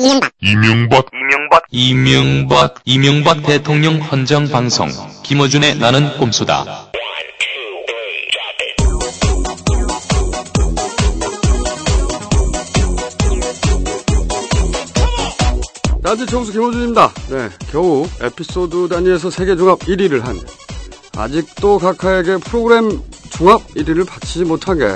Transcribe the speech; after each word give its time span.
이명박 0.00 0.30
이명박 0.40 1.06
이명박 1.12 1.64
이명박 1.72 2.74
이명박 2.84 3.42
대통령 3.42 3.96
헌정 3.96 4.46
방송 4.46 4.88
김어준의 5.24 5.78
나는 5.78 6.16
꼼수다. 6.18 6.88
large 16.00 16.26
총수 16.26 16.52
김어준입니다. 16.52 17.12
네, 17.30 17.48
겨우 17.72 18.06
에피소드 18.22 18.86
단위에서 18.88 19.30
세계 19.30 19.56
종합 19.56 19.80
1위를 19.80 20.20
한 20.20 20.38
아직도 21.16 21.78
각하에게 21.78 22.36
프로그램 22.36 23.02
종합 23.30 23.66
1위를 23.74 24.06
바치지 24.06 24.44
못한 24.44 24.78
게 24.78 24.86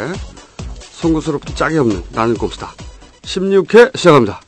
송구스럽도 0.92 1.56
짝이 1.56 1.76
없는 1.78 2.04
나는 2.12 2.34
꼼수다. 2.34 2.72
16회 3.22 3.96
시작합니다. 3.96 4.40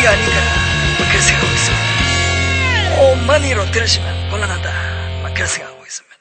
어머니가 0.00 0.10
아닌가 0.10 0.32
뭐 0.98 1.06
그런 1.08 1.22
생각하고 1.22 1.52
있습니다 1.54 1.80
어머니로 3.02 3.70
들으시면 3.70 4.30
곤란하다 4.30 4.70
막 5.22 5.34
그런 5.34 5.46
생각하고 5.48 5.84
있습니다 5.84 6.16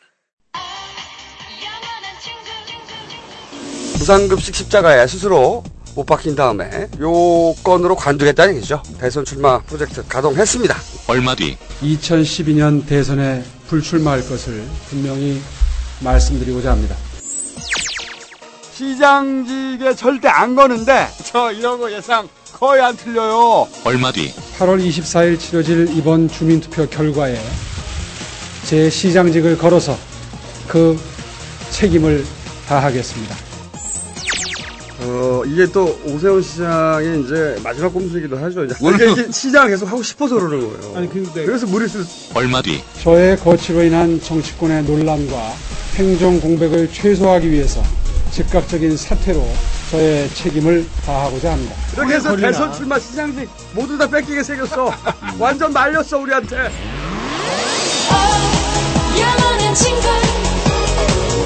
무상급식 3.98 4.56
십자가에 4.56 5.08
스스로 5.08 5.64
못 5.96 6.06
박힌 6.06 6.36
다음에 6.36 6.88
요 7.02 7.54
건으로 7.64 7.96
관두겠다는 7.96 8.56
얘기죠. 8.58 8.82
대선 9.00 9.26
출마 9.26 9.60
프로젝트 9.64 10.08
가동했습니다. 10.08 10.76
얼마 11.08 11.36
뒤 11.36 11.58
2012년 11.82 12.88
대선에 12.88 13.44
불출마할 13.68 14.22
것을 14.30 14.64
분명히 14.88 15.42
말씀드리고자 16.00 16.72
합니다. 16.72 16.96
시장직에 18.74 19.96
절대 19.96 20.30
안 20.30 20.56
거는데 20.56 21.10
저 21.26 21.52
이런 21.52 21.80
거 21.80 21.92
예상 21.92 22.30
거의 22.54 22.82
안 22.82 22.96
틀려요. 22.96 23.68
얼마 23.84 24.12
뒤 24.12 24.34
8월 24.58 24.86
24일 24.86 25.40
치러질 25.40 25.96
이번 25.96 26.28
주민투표 26.28 26.88
결과에 26.88 27.40
제 28.66 28.90
시장직을 28.90 29.58
걸어서 29.58 29.98
그 30.68 31.00
책임을 31.72 32.26
다하겠습니다. 32.68 33.36
어 35.02 35.44
이게 35.46 35.66
또 35.68 35.98
오세훈 36.06 36.42
시장의 36.42 37.24
이제 37.24 37.58
마지막 37.64 37.94
꼼수이기도 37.94 38.38
하죠. 38.38 38.66
이제 38.66 38.76
이게, 38.82 39.32
시장을 39.32 39.70
계속 39.70 39.86
하고 39.90 40.04
싶어서 40.04 40.36
그러는 40.36 40.60
거예요. 40.60 40.98
아니 40.98 41.10
근데 41.10 41.46
그래서 41.46 41.66
무리수 41.66 42.04
얼마 42.34 42.62
뒤 42.62 42.82
저의 43.02 43.38
거취로 43.40 43.82
인한 43.84 44.20
정치권의 44.22 44.84
논란과 44.84 45.54
행정 45.96 46.40
공백을 46.42 46.92
최소화하기 46.92 47.50
위해서 47.50 47.82
즉각적인 48.32 48.96
사퇴로 48.98 49.46
저의 49.92 50.30
책임을 50.30 50.88
다하고자 51.06 51.52
합니다. 51.54 51.76
이렇게 51.94 52.16
해서 52.16 52.36
대선 52.36 52.72
출마 52.74 53.00
시장직 53.00 53.50
모두 53.74 53.98
다 53.98 54.08
뺏기게 54.08 54.44
생겼어. 54.44 54.94
완전 55.40 55.74
말렸어 55.74 56.18
우리한테. 56.20 56.70
영원한 59.20 59.74
친구 59.76 60.08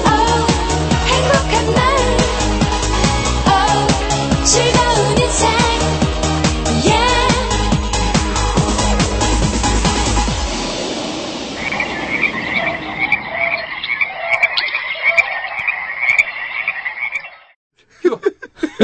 oh, 0.06 0.46
행복한 1.06 1.74
날 1.74 1.93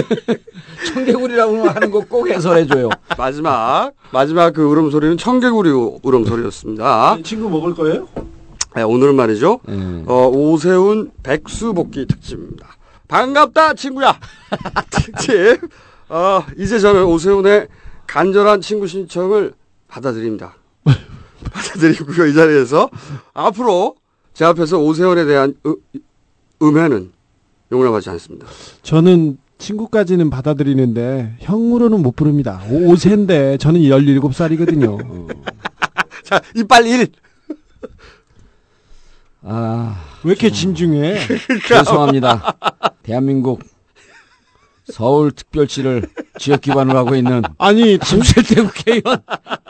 청개구리라고 0.92 1.68
하는 1.68 1.90
거 1.90 2.00
꼭 2.00 2.28
해설해줘요. 2.28 2.88
마지막 3.18 3.92
마지막 4.12 4.52
그 4.52 4.62
울음소리는 4.62 5.16
청개구리 5.16 5.70
울음소리였습니다. 6.02 7.18
친구 7.22 7.48
먹을 7.48 7.74
거예요? 7.74 8.08
네, 8.74 8.82
오늘은 8.82 9.14
말이죠. 9.16 9.60
음. 9.68 10.04
어, 10.06 10.28
오세훈 10.28 11.10
백수복귀 11.22 12.06
특집입니다. 12.06 12.68
반갑다 13.08 13.74
친구야. 13.74 14.18
특집. 14.90 15.58
어, 16.08 16.44
이제 16.58 16.78
저는 16.78 17.04
오세훈의 17.04 17.68
간절한 18.06 18.60
친구 18.60 18.86
신청을 18.86 19.52
받아들입니다. 19.88 20.54
받아들이고요 21.52 22.26
이 22.26 22.34
자리에서 22.34 22.88
앞으로 23.34 23.96
제 24.34 24.44
앞에서 24.44 24.78
오세훈에 24.78 25.24
대한 25.24 25.54
으, 25.66 25.74
음해는 26.62 27.12
용납하지 27.72 28.10
않습니다. 28.10 28.46
저는 28.82 29.38
친구까지는 29.60 30.30
받아들이는데 30.30 31.36
형으로는 31.38 32.02
못 32.02 32.16
부릅니다. 32.16 32.60
5세인데 32.68 33.60
저는 33.60 33.82
17살이거든요. 33.82 35.36
자 36.24 36.40
이빨 36.56 36.86
1. 36.86 37.06
아, 39.42 40.02
왜 40.24 40.32
이렇게 40.32 40.50
진중해? 40.50 41.18
죄송합니다. 41.68 42.56
대한민국 43.02 43.60
서울특별시를 44.90 46.02
지역 46.38 46.62
기반으로 46.62 46.98
하고 46.98 47.14
있는 47.14 47.42
아니, 47.58 47.96
당, 47.98 48.18
17대 48.18 48.66
국회의원 48.66 49.22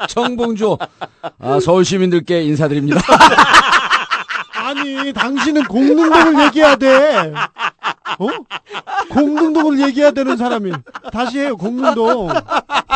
정봉주 0.09 0.79
아, 1.39 1.61
서울 1.61 1.85
시민들께 1.85 2.43
인사드립니다. 2.43 3.01
아니, 4.71 5.13
당신은 5.13 5.65
공릉동을 5.65 6.45
얘기해야 6.47 6.77
돼. 6.77 7.33
어? 8.19 8.29
공릉동을 9.11 9.81
얘기해야 9.81 10.13
되는 10.13 10.37
사람이. 10.37 10.73
다시 11.13 11.41
해요, 11.41 11.57
공릉동. 11.57 12.29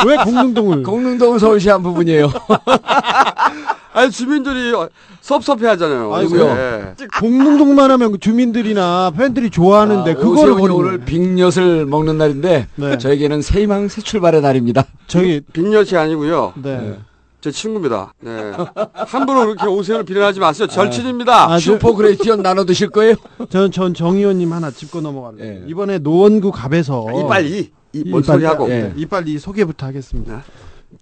왜 0.06 0.16
공릉동을? 0.16 0.82
공릉동은 0.84 1.38
서울시 1.38 1.68
한 1.68 1.82
부분이에요. 1.82 2.30
아니 3.94 4.10
주민들이 4.10 4.72
섭섭해 5.20 5.68
하잖아요. 5.68 6.12
아이고요. 6.12 6.54
네. 6.54 6.94
공릉동만 7.20 7.92
하면 7.92 8.12
그 8.12 8.18
주민들이나 8.18 9.12
팬들이 9.16 9.50
좋아하는데 9.50 10.10
아, 10.10 10.14
그거를 10.14 10.54
버리는 10.54 10.72
오늘 10.72 10.98
빅엿을 10.98 11.86
먹는 11.86 12.18
날인데 12.18 12.66
네. 12.74 12.98
저에게는 12.98 13.40
새희망 13.40 13.86
새 13.86 14.02
출발의 14.02 14.42
날입니다. 14.42 14.84
저기 15.06 15.40
빅엿이 15.52 15.96
아니고요. 15.96 16.54
네. 16.56 16.98
제 17.44 17.50
친구입니다. 17.50 18.14
네. 18.22 18.52
함부로 18.94 19.44
그렇게 19.44 19.66
오세훈을 19.66 20.06
비난하지 20.06 20.40
마세요. 20.40 20.66
절친입니다. 20.66 21.52
아, 21.52 21.58
저, 21.58 21.74
super 21.74 21.94
great 21.94 22.20
엿 22.20 22.40
나눠 22.42 22.64
드실 22.64 22.88
거예요? 22.88 23.16
저는 23.50 23.70
전 23.70 23.92
정의원님 23.92 24.50
하나 24.50 24.70
짚고 24.70 25.02
넘어갈게요. 25.02 25.46
예. 25.46 25.62
이번에 25.68 25.98
노원구 25.98 26.52
갑에서 26.52 27.06
이빨 27.10 27.44
이. 27.44 27.70
이뭔 27.92 28.22
이빨 28.22 28.36
소리 28.36 28.44
하고. 28.46 28.70
예. 28.70 28.94
이빨 28.96 29.28
이 29.28 29.38
소개부터 29.38 29.84
하겠습니다. 29.84 30.36
네. 30.36 30.40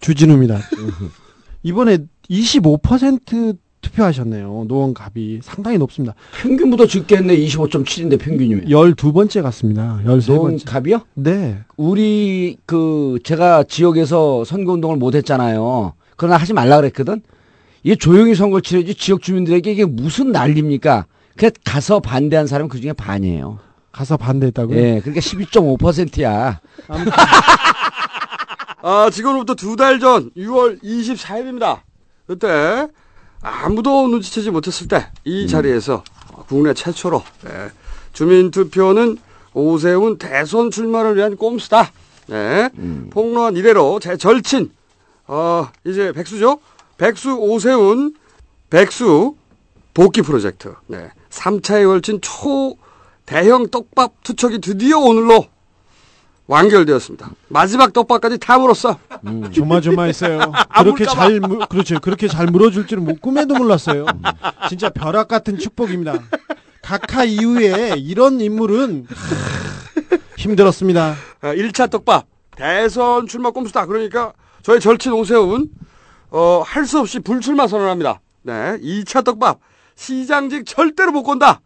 주진우입니다. 0.00 0.58
이번에 1.62 1.98
25% 2.28 3.56
투표하셨네요. 3.80 4.64
노원 4.66 4.94
갑이 4.94 5.38
상당히 5.44 5.78
높습니다. 5.78 6.16
평균보다 6.40 6.88
적겠네. 6.88 7.36
25.7인데 7.36 8.18
평균이면. 8.18 8.64
12번째 8.66 9.42
같습니다. 9.44 10.00
13번째. 10.04 10.34
노원 10.34 10.58
갑이요? 10.58 11.02
네. 11.14 11.60
우리 11.76 12.56
그 12.66 13.20
제가 13.22 13.62
지역에서 13.62 14.42
선거 14.44 14.72
운동을 14.72 14.96
못 14.96 15.14
했잖아요. 15.14 15.92
그러나 16.16 16.36
하지 16.36 16.52
말라 16.52 16.76
그랬거든. 16.76 17.22
이게 17.82 17.96
조용히 17.96 18.34
선거 18.34 18.60
치러지 18.60 18.94
지역 18.94 19.22
주민들에게 19.22 19.72
이게 19.72 19.84
무슨 19.84 20.30
난리입니까? 20.32 21.06
그 21.36 21.50
가서 21.64 22.00
반대한 22.00 22.46
사람은 22.46 22.68
그 22.68 22.80
중에 22.80 22.92
반이에요. 22.92 23.58
가서 23.90 24.16
반대했다고요? 24.16 24.76
예, 24.78 25.00
그러니까 25.00 25.20
12.5%야. 25.20 26.60
아, 28.84 29.10
지금부터 29.12 29.54
두 29.54 29.76
달 29.76 29.98
전 30.00 30.30
6월 30.36 30.82
24일입니다. 30.82 31.80
그때 32.26 32.88
아무도 33.40 34.08
눈치채지 34.08 34.50
못했을 34.50 34.88
때이 34.88 35.46
자리에서 35.48 36.02
국내 36.48 36.74
최초로 36.74 37.22
네, 37.44 37.50
주민투표는 38.12 39.18
오세훈 39.54 40.18
대선 40.18 40.70
출마를 40.70 41.16
위한 41.16 41.36
꼼수다. 41.36 41.90
네, 42.28 42.70
폭로한 43.10 43.56
이래로 43.56 44.00
제 44.00 44.16
절친 44.16 44.70
어, 45.34 45.70
이제 45.86 46.12
백수죠. 46.12 46.58
백수 46.98 47.32
오세훈 47.38 48.14
백수 48.68 49.34
복귀 49.94 50.20
프로젝트. 50.20 50.74
네, 50.86 51.08
3차에 51.30 51.86
걸친 51.86 52.20
초 52.20 52.76
대형 53.24 53.68
떡밥 53.70 54.12
투척이 54.24 54.60
드디어 54.60 54.98
오늘로 54.98 55.46
완결되었습니다. 56.48 57.30
마지막 57.48 57.94
떡밥까지 57.94 58.36
다 58.40 58.58
물었어. 58.58 58.98
조마조마했어요. 59.52 60.52
안 60.68 60.84
그렇게. 60.84 61.06
잘 61.06 61.40
물- 61.40 61.66
그렇죠. 61.66 61.98
그렇게 62.00 62.28
잘 62.28 62.48
물어줄 62.48 62.86
줄은 62.86 63.02
뭐 63.04 63.14
꿈에도 63.18 63.54
몰랐어요. 63.54 64.04
진짜 64.68 64.90
벼락 64.90 65.28
같은 65.28 65.56
축복입니다. 65.56 66.12
각하 66.82 67.24
이후에 67.24 67.94
이런 67.96 68.38
인물은 68.38 69.06
하, 69.08 70.18
힘들었습니다. 70.36 71.14
아, 71.40 71.54
1차 71.54 71.88
떡밥 71.90 72.26
대선 72.54 73.26
출마 73.26 73.50
꼼수다. 73.50 73.86
그러니까 73.86 74.34
저희 74.62 74.80
절친 74.80 75.12
오세훈 75.12 75.70
어, 76.30 76.62
할 76.64 76.86
수 76.86 76.98
없이 77.00 77.18
불출마 77.20 77.66
선언합니다. 77.66 78.20
네, 78.42 78.78
2차 78.78 79.24
떡밥 79.24 79.60
시장직 79.94 80.64
절대로 80.66 81.12
못 81.12 81.22
건다. 81.24 81.60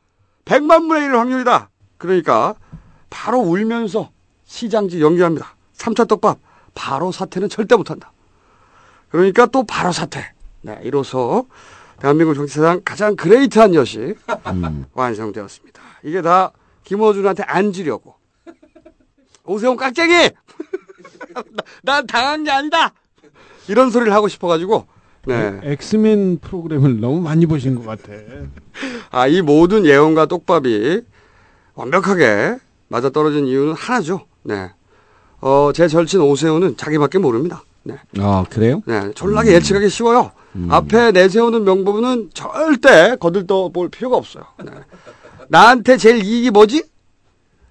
100만 0.45 0.89
분의 0.89 1.05
1 1.05 1.17
확률이다. 1.17 1.71
그러니까 1.99 2.55
바로 3.11 3.39
울면서 3.39 4.11
시장직 4.45 5.01
연기합니다. 5.01 5.57
3차 5.77 6.09
떡밥 6.09 6.39
바로 6.75 7.13
사퇴는 7.13 7.49
절대 7.49 7.77
못한다. 7.77 8.13
그러니까 9.09 9.47
또 9.47 9.63
바로 9.65 9.93
사퇴. 9.93 10.33
네, 10.63 10.81
이로써 10.83 11.45
대한민국 12.01 12.35
정치사상 12.35 12.83
가장 12.85 13.15
great한 13.17 13.75
엿이 13.75 14.17
완성되었습니다. 14.93 15.81
이게 16.03 16.23
다 16.23 16.53
김어준한테 16.85 17.45
안 17.45 17.73
지려고. 17.73 18.15
오세훈 19.45 19.77
깍쟁이! 19.77 20.31
난 21.83 22.07
당한 22.07 22.45
게 22.45 22.51
아니다! 22.51 22.93
이런 23.69 23.91
소리를 23.91 24.13
하고 24.13 24.29
싶어가지고, 24.29 24.87
네. 25.27 25.61
엑스맨 25.63 26.39
프로그램을 26.39 27.01
너무 27.01 27.21
많이 27.21 27.47
보신 27.47 27.75
것 27.75 27.85
같아. 27.85 28.13
아, 29.11 29.27
이 29.27 29.43
모든 29.43 29.85
예언과 29.85 30.27
떡밥이 30.27 31.01
완벽하게 31.75 32.57
맞아 32.89 33.11
떨어진 33.11 33.47
이유는 33.47 33.75
하나죠. 33.75 34.27
네. 34.45 34.71
어, 35.41 35.71
제 35.75 35.89
절친 35.89 36.21
오세훈은 36.21 36.77
자기밖에 36.77 37.19
모릅니다. 37.19 37.63
네. 37.83 37.97
아 38.19 38.45
그래요? 38.49 38.83
네. 38.87 39.13
졸라게 39.15 39.53
예측하기 39.53 39.89
쉬워요. 39.89 40.33
앞에 40.71 41.13
내세우는 41.13 41.65
명분은 41.65 42.31
절대 42.33 43.17
거들떠 43.17 43.69
볼 43.69 43.89
필요가 43.91 44.17
없어요. 44.17 44.45
네. 44.65 44.73
나한테 45.49 45.97
제일 45.97 46.25
이익이 46.25 46.51
뭐지? 46.51 46.85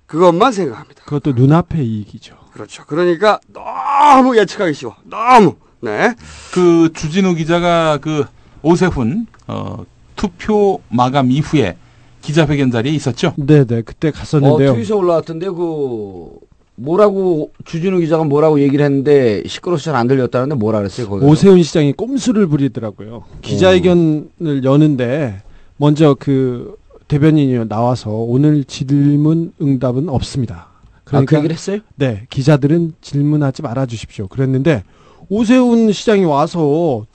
그것만 0.05 0.51
생각합니다. 0.51 1.03
그것도 1.03 1.31
눈앞의 1.33 1.85
이익이죠. 1.85 2.37
그렇죠. 2.55 2.83
그러니까 2.87 3.39
너무 3.51 4.37
예측하기 4.37 4.73
쉬워. 4.73 4.95
너무. 5.03 5.55
네. 5.81 6.15
그 6.53 6.89
주진우 6.93 7.35
기자가 7.35 7.97
그 8.01 8.23
오세훈 8.61 9.27
어, 9.47 9.83
투표 10.15 10.79
마감 10.89 11.31
이후에 11.31 11.75
기자회견 12.21 12.71
자리에 12.71 12.93
있었죠. 12.93 13.33
네 13.35 13.65
네 13.65 13.81
그때 13.81 14.07
어, 14.07 14.11
갔었는데요. 14.11 14.73
트윗에 14.73 14.93
올라왔던데 14.93 15.47
그 15.49 16.29
뭐라고 16.75 17.51
주진우 17.65 17.99
기자가 17.99 18.23
뭐라고 18.23 18.61
얘기를 18.61 18.85
했는데 18.85 19.43
시끄러워서 19.45 19.83
잘 19.83 19.95
안 19.95 20.07
들렸다는데 20.07 20.55
뭐라 20.55 20.79
그랬어요 20.79 21.09
거기 21.09 21.25
오세훈 21.25 21.61
시장이 21.61 21.91
꼼수를 21.93 22.47
부리더라고요. 22.47 23.25
기자회견을 23.41 24.63
여는데 24.63 25.41
먼저 25.77 26.15
그 26.17 26.77
대변인이 27.09 27.67
나와서 27.67 28.11
오늘 28.11 28.63
질문 28.63 29.51
응답은 29.61 30.07
없습니다. 30.09 30.67
아, 31.11 31.23
그 31.25 31.35
얘기를 31.37 31.53
했어요? 31.53 31.79
네, 31.95 32.25
기자들은 32.29 32.93
질문하지 33.01 33.61
말아 33.61 33.85
주십시오. 33.85 34.27
그랬는데 34.27 34.83
오세훈 35.29 35.91
시장이 35.91 36.25
와서 36.25 37.05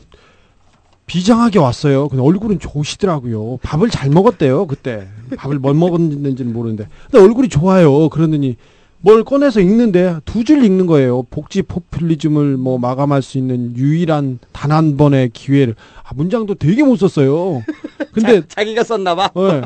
비장하게 1.07 1.59
왔어요. 1.59 2.09
근데 2.09 2.23
얼굴은 2.23 2.61
좋으시더라고요. 2.61 3.59
밥을 3.63 3.91
잘 3.91 4.11
먹었대요, 4.11 4.67
그때. 4.67 5.09
밥을 5.37 5.59
뭘 5.59 5.75
먹었는지는 5.75 6.53
모르는데. 6.53 6.87
근데 7.11 7.25
얼굴이 7.25 7.49
좋아요. 7.49 8.09
그러더니 8.09 8.57
뭘 9.03 9.25
꺼내서 9.25 9.61
읽는데 9.61 10.19
두 10.25 10.45
줄 10.45 10.65
읽는 10.65 10.87
거예요. 10.87 11.25
복지 11.25 11.63
포퓰리즘을 11.63 12.57
뭐 12.59 12.79
마감할 12.79 13.23
수 13.23 13.39
있는 13.39 13.75
유일한 13.77 14.39
단 14.53 14.71
한 14.71 14.97
번의 14.97 15.31
기회를. 15.33 15.75
아, 16.05 16.11
문장도 16.15 16.55
되게 16.57 16.85
못 16.85 16.97
썼어요. 16.97 17.65
근데 18.13 18.43
자 18.47 18.63
기가 18.63 18.85
썼나봐. 18.85 19.31
예. 19.37 19.63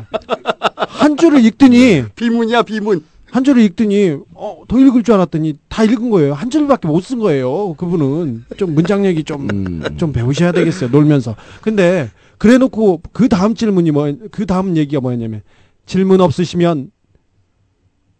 한 0.87 1.15
줄을 1.15 1.45
읽더니 1.45 2.05
비문이야, 2.15 2.63
비문. 2.63 3.03
한 3.35 3.43
줄을 3.43 3.63
읽더니 3.63 4.15
어, 4.33 4.61
더 4.69 4.79
읽을 4.79 5.03
줄 5.03 5.13
알았더니 5.15 5.55
다 5.67 5.83
읽은 5.83 6.09
거예요. 6.09 6.33
한 6.33 6.49
줄밖에 6.49 6.87
못 6.87 7.01
쓴 7.03 7.19
거예요. 7.19 7.73
그분은 7.73 8.45
좀 8.55 8.73
문장력이 8.73 9.25
좀좀 9.25 9.49
음. 9.51 10.11
배우셔야 10.13 10.53
되겠어요. 10.53 10.89
놀면서. 10.89 11.35
근데 11.61 12.09
그래 12.37 12.57
놓고 12.57 13.01
그 13.11 13.27
다음 13.27 13.53
질문이 13.53 13.91
뭐 13.91 14.13
그 14.31 14.45
다음 14.45 14.77
얘기가 14.77 15.01
뭐였냐면 15.01 15.41
질문 15.85 16.21
없으시면 16.21 16.91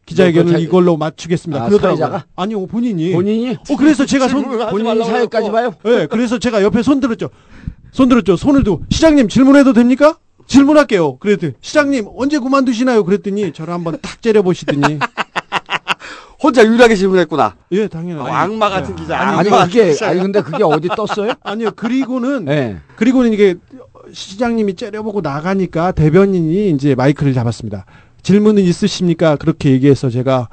기자회견을 0.05 0.43
뭐, 0.43 0.51
그 0.53 0.59
자- 0.59 0.63
이걸로 0.63 0.97
맞추겠습니다. 0.97 1.63
아. 1.63 1.69
사회자가? 1.69 2.25
아니요 2.35 2.65
본인이. 2.67 3.13
본인이 3.13 3.51
어 3.69 3.75
그래서 3.77 4.05
제가 4.05 4.27
손 4.27 4.43
본인 4.69 5.01
사회까지. 5.03 5.49
봐요? 5.49 5.73
예, 5.85 6.07
그래서 6.11 6.37
제가 6.39 6.61
옆에 6.61 6.83
손 6.83 6.99
들었죠. 6.99 7.29
손 7.93 8.09
들었죠. 8.09 8.35
손을 8.35 8.65
두고 8.65 8.83
시장님 8.89 9.29
질문해도 9.29 9.71
됩니까? 9.71 10.17
질문할게요. 10.47 11.17
그랬더니 11.17 11.53
시장님 11.61 12.07
언제 12.15 12.39
그만두시나요? 12.39 13.03
그랬더니 13.03 13.51
저를 13.53 13.73
한번 13.73 13.97
딱 14.01 14.21
째려보시더니 14.21 14.99
혼자 16.41 16.65
유일하게 16.65 16.95
질문했구나. 16.95 17.55
예 17.71 17.87
당연하죠. 17.87 18.29
어, 18.29 18.33
악마 18.33 18.69
같은 18.69 18.95
예. 18.97 19.01
기자. 19.01 19.19
아니, 19.19 19.37
아니 19.39 19.49
악마 19.49 19.65
그게. 19.65 19.95
아니 20.01 20.21
근데 20.21 20.41
그게 20.41 20.63
어디 20.63 20.87
떴어요? 20.89 21.33
아니요. 21.43 21.71
그리고는 21.75 22.47
예. 22.49 22.77
그리고는 22.95 23.33
이게 23.33 23.55
시장님이 24.13 24.75
째려보고 24.75 25.21
나가니까 25.21 25.91
대변인이 25.91 26.69
이제 26.69 26.93
마이크를 26.95 27.33
잡았습니다. 27.33 27.85
질문은 28.21 28.61
있으십니까? 28.63 29.35
그렇게 29.35 29.71
얘기해서 29.71 30.09
제가 30.09 30.49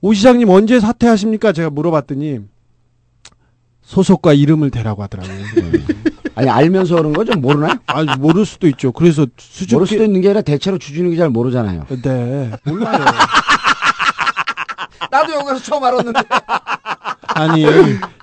오 0.00 0.12
시장님 0.14 0.48
언제 0.48 0.80
사퇴하십니까? 0.80 1.52
제가 1.52 1.70
물어봤더니 1.70 2.40
소속과 3.82 4.34
이름을 4.34 4.70
대라고 4.70 5.02
하더라고요. 5.02 5.36
아니 6.38 6.48
알면서 6.48 6.94
그런 6.94 7.12
거죠? 7.12 7.36
모르나요? 7.36 7.72
아 7.88 8.04
모를 8.16 8.46
수도 8.46 8.68
있죠. 8.68 8.92
그래서 8.92 9.26
수줍게 9.36 9.74
모를 9.74 9.88
수도 9.88 10.04
있는 10.04 10.20
게 10.20 10.28
아니라 10.28 10.42
대체로 10.42 10.78
주진우 10.78 11.10
기자를 11.10 11.30
모르잖아요. 11.30 11.84
네 12.00 12.52
몰라요. 12.62 13.04
나도 15.10 15.34
여기서 15.34 15.58
처음 15.64 15.82
알았는데. 15.82 16.20
아니 17.38 17.64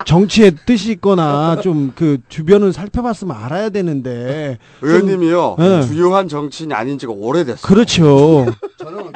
정치의 0.04 0.52
뜻이 0.66 0.92
있거나 0.92 1.60
좀 1.62 1.92
그 1.96 2.18
주변을 2.28 2.72
살펴봤으면 2.72 3.34
알아야 3.36 3.70
되는데 3.70 4.58
의원님이요. 4.82 5.56
네. 5.58 5.82
주요한 5.86 6.28
정치인이 6.28 6.74
아닌 6.74 6.98
지가 6.98 7.12
오래됐어요. 7.12 7.62
그렇죠. 7.62 8.46
저는 8.78 9.12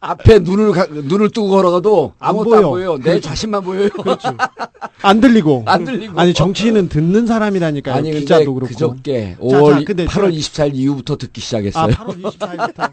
앞에 0.00 0.40
눈을 0.40 0.72
가- 0.72 0.86
눈을 0.90 1.30
뜨고 1.30 1.48
걸어가도 1.48 2.12
안 2.18 2.30
아무것도 2.30 2.56
안 2.56 2.62
보여. 2.62 2.70
보여요. 2.70 2.96
내 2.98 3.02
그렇죠. 3.04 3.20
자신만 3.28 3.62
보여요. 3.62 3.88
안 5.02 5.20
들리고 5.20 5.64
안 5.66 5.84
들리고. 5.84 6.20
아니 6.20 6.34
정치인은 6.34 6.88
듣는 6.88 7.26
사람이라니까요. 7.26 7.94
아니 7.94 8.08
근데 8.10 8.20
기자도 8.20 8.54
그렇고. 8.54 8.72
그저께 8.72 9.36
자, 9.38 9.42
5월 9.44 9.70
자, 9.78 9.84
근데 9.86 10.06
8월 10.06 10.30
제가- 10.30 10.38
24일 10.38 10.74
이후부터 10.74 11.16
듣기 11.16 11.40
아 11.40 11.44
시작했어요. 11.44 11.86
8월 11.88 12.22
24일부터. 12.22 12.90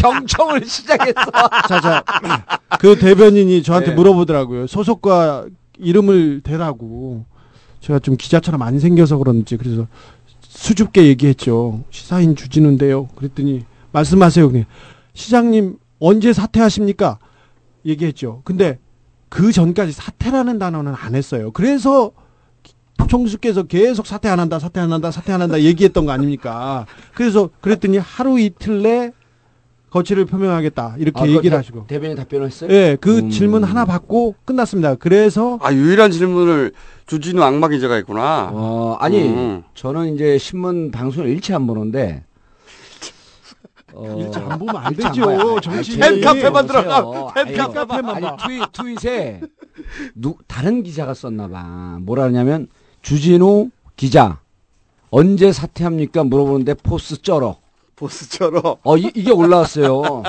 경청을 0.00 0.64
시작했어. 0.66 1.14
자 1.68 1.80
자 1.80 2.02
그 2.80 2.96
대변인이 2.98 3.62
저한테 3.62 3.90
네. 3.90 3.94
물어보더라고요. 3.96 4.66
소속과 4.66 5.46
이름을 5.78 6.40
대라고. 6.42 7.24
제가 7.80 7.98
좀 8.00 8.16
기자처럼 8.16 8.62
안 8.62 8.78
생겨서 8.78 9.18
그런지 9.18 9.56
그래서 9.56 9.86
수줍게 10.40 11.06
얘기했죠. 11.06 11.84
시사인 11.90 12.34
주진우인데요. 12.34 13.08
그랬더니 13.14 13.64
말씀하세요. 13.92 14.50
그냥 14.50 14.66
시장님 15.14 15.78
언제 16.00 16.32
사퇴하십니까? 16.32 17.18
얘기했죠. 17.86 18.42
근데 18.44 18.78
그 19.28 19.52
전까지 19.52 19.92
사퇴라는 19.92 20.58
단어는 20.58 20.94
안 20.94 21.14
했어요. 21.14 21.50
그래서 21.52 22.12
총수께서 23.08 23.62
계속 23.62 24.06
사퇴 24.06 24.28
안 24.28 24.38
한다, 24.38 24.58
사퇴 24.58 24.80
안 24.80 24.92
한다, 24.92 25.10
사퇴 25.10 25.32
안 25.32 25.40
한다 25.40 25.60
얘기했던 25.60 26.04
거 26.04 26.12
아닙니까? 26.12 26.86
그래서 27.14 27.50
그랬더니 27.60 27.96
하루 27.98 28.38
이틀 28.38 28.82
내 28.82 29.12
거취를 29.98 30.24
표명하겠다 30.26 30.96
이렇게 30.98 31.20
아, 31.20 31.26
얘기를 31.26 31.50
대- 31.50 31.56
하시고. 31.56 31.86
대변인 31.86 32.16
답변을 32.16 32.46
했어요? 32.46 32.70
예, 32.72 32.96
그 33.00 33.18
음. 33.18 33.30
질문 33.30 33.64
하나 33.64 33.84
받고 33.84 34.34
끝났습니다. 34.44 34.94
그래서 34.96 35.58
아, 35.62 35.72
유일한 35.72 36.10
질문을 36.10 36.72
주진우 37.06 37.42
악마 37.42 37.68
기자가 37.68 37.94
했구나. 37.96 38.50
어, 38.52 38.96
아니 39.00 39.22
음. 39.28 39.62
저는 39.74 40.14
이제 40.14 40.38
신문 40.38 40.90
방송을 40.90 41.28
일치 41.28 41.52
안 41.54 41.66
보는데 41.66 42.24
어, 43.94 44.16
일찍 44.18 44.42
안 44.42 44.58
보면 44.58 44.76
안 44.76 44.94
되죠. 44.94 45.28
아니, 45.28 45.96
팬카페만. 45.98 46.66
들어가. 46.66 47.32
아유, 47.34 47.44
팬카페만 47.46 48.08
아니 48.16 48.20
봐. 48.20 48.36
트윗, 48.36 48.72
트윗에 48.72 49.40
누, 50.14 50.36
다른 50.46 50.82
기자가 50.82 51.14
썼나 51.14 51.48
봐. 51.48 51.98
뭐라 52.02 52.24
하냐면 52.24 52.68
주진우 53.02 53.70
기자 53.96 54.40
언제 55.10 55.50
사퇴합니까 55.52 56.24
물어보는데 56.24 56.74
포스 56.74 57.22
쩔어. 57.22 57.56
보스처럼. 57.98 58.76
어 58.82 58.96
이, 58.96 59.10
게 59.10 59.30
올라왔어요. 59.30 60.22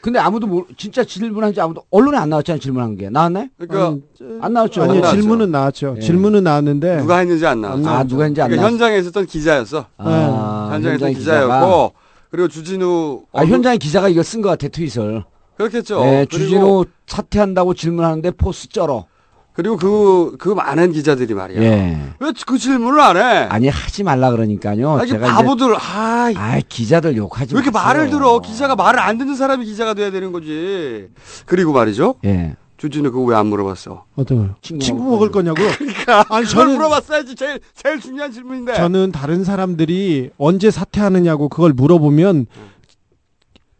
근데 0.00 0.18
아무도 0.18 0.46
모 0.46 0.66
진짜 0.76 1.04
질문한지 1.04 1.60
아무도 1.60 1.84
언론에 1.90 2.18
안 2.18 2.30
나왔잖아요 2.30 2.60
질문한 2.60 2.96
게 2.96 3.08
나왔나요? 3.08 3.46
그러니까 3.56 3.86
아니, 3.88 4.38
안 4.40 4.52
나왔죠. 4.52 4.86
나왔죠. 4.86 5.10
질문은 5.12 5.50
나왔죠. 5.52 5.94
예. 5.98 6.00
질문은 6.00 6.42
나왔는데 6.44 6.96
누가 6.98 7.18
했는지 7.18 7.46
안 7.46 7.60
나왔어. 7.60 7.88
아 7.88 8.04
누가 8.04 8.24
했는지 8.24 8.40
안 8.42 8.48
그러니까 8.48 8.56
나왔어. 8.62 8.72
현장에 8.72 8.98
있었던 8.98 9.26
기자였어. 9.26 9.86
아, 9.98 10.70
현장에 10.72 10.96
있었던 10.96 11.08
현장 11.08 11.12
기자가. 11.12 11.40
기자였고, 11.46 11.92
그리고 12.30 12.48
주진우. 12.48 13.22
아 13.32 13.44
현장의 13.44 13.78
기자가 13.78 14.08
이거 14.08 14.22
쓴 14.22 14.42
것 14.42 14.48
같아 14.48 14.66
트윗을. 14.68 15.24
그렇겠죠. 15.56 16.00
네, 16.00 16.26
그리고 16.28 16.44
주진우 16.44 16.84
사퇴한다고 17.06 17.74
질문하는데 17.74 18.32
포스 18.32 18.68
쩔어. 18.68 19.06
그리고 19.54 19.76
그, 19.76 20.36
그 20.38 20.48
많은 20.48 20.92
기자들이 20.92 21.34
말이야. 21.34 21.62
예. 21.62 21.98
왜 22.20 22.32
그 22.46 22.56
질문을 22.58 23.00
안 23.00 23.16
해? 23.16 23.20
아니 23.20 23.68
하지 23.68 24.02
말라 24.02 24.30
그러니까요. 24.30 24.92
아, 24.98 25.02
이게 25.02 25.12
제가 25.12 25.26
바보들, 25.26 25.74
아, 25.76 26.30
이- 26.30 26.36
아 26.36 26.60
기자들 26.66 27.16
욕하지 27.16 27.54
왜 27.54 27.58
이렇게 27.60 27.70
마세요. 27.70 27.86
말을 27.88 28.10
들어? 28.10 28.40
기자가 28.40 28.74
말을 28.76 28.98
안 29.00 29.18
듣는 29.18 29.34
사람이 29.36 29.64
기자가 29.66 29.92
돼야 29.94 30.10
되는 30.10 30.32
거지. 30.32 31.08
그리고 31.46 31.72
말이죠. 31.72 32.14
예. 32.24 32.56
주진우 32.78 33.12
그거 33.12 33.24
왜 33.26 33.36
안 33.36 33.46
물어봤어? 33.46 34.04
어떤 34.16 34.38
거요? 34.38 34.54
친구 34.62 34.84
친구, 34.84 35.04
먹을 35.10 35.30
거냐고요? 35.30 35.68
그러니까 35.78 36.24
아니, 36.30 36.46
그걸 36.46 36.66
저는- 36.66 36.72
물어봤어야지. 36.76 37.34
제일 37.36 37.60
제일 37.74 38.00
중요한 38.00 38.32
질문인데. 38.32 38.74
저는 38.74 39.12
다른 39.12 39.44
사람들이 39.44 40.30
언제 40.38 40.70
사퇴하느냐고 40.70 41.48
그걸 41.48 41.72
물어보면 41.74 42.46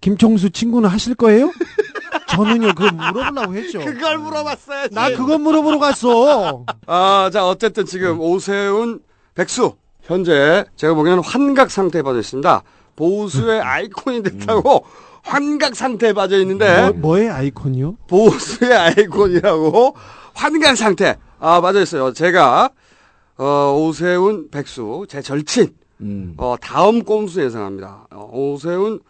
김총수 0.00 0.50
친구는 0.50 0.88
하실 0.88 1.14
거예요? 1.14 1.50
저는요 2.36 2.74
그거 2.74 2.90
물어보려고 2.92 3.54
했죠. 3.54 3.78
그걸 3.80 4.18
물어봤어야지. 4.18 4.94
나 4.94 5.10
그거 5.10 5.38
물어보러 5.38 5.78
갔어. 5.78 6.64
아, 6.86 7.30
자 7.32 7.46
어쨌든 7.46 7.84
지금 7.86 8.20
오세훈, 8.20 9.00
백수 9.34 9.74
현재 10.02 10.64
제가 10.76 10.94
보기에는 10.94 11.22
환각 11.22 11.70
상태에 11.70 12.02
빠져 12.02 12.20
있습니다. 12.20 12.62
보수의 12.96 13.60
아이콘이 13.60 14.22
됐다고 14.22 14.84
환각 15.22 15.76
상태에 15.76 16.12
빠져 16.12 16.38
있는데 16.40 16.82
뭐, 16.82 16.92
뭐의 16.92 17.30
아이콘이요? 17.30 17.96
보수의 18.08 18.74
아이콘이라고 18.76 19.96
환각 20.34 20.76
상태. 20.76 21.16
아 21.38 21.60
빠져 21.60 21.82
있어요. 21.82 22.12
제가 22.12 22.70
어, 23.38 23.76
오세훈, 23.78 24.50
백수 24.50 25.06
제 25.08 25.22
절친 25.22 25.74
음. 26.00 26.34
어, 26.36 26.56
다음 26.60 27.02
꼼수 27.04 27.42
예상합니다. 27.42 28.06
어, 28.10 28.28
오세훈 28.32 29.00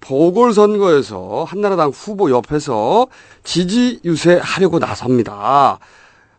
보궐선거에서 0.00 1.44
한나라당 1.44 1.90
후보 1.90 2.30
옆에서 2.30 3.06
지지 3.44 4.00
유세하려고 4.04 4.78
나섭니다. 4.78 5.78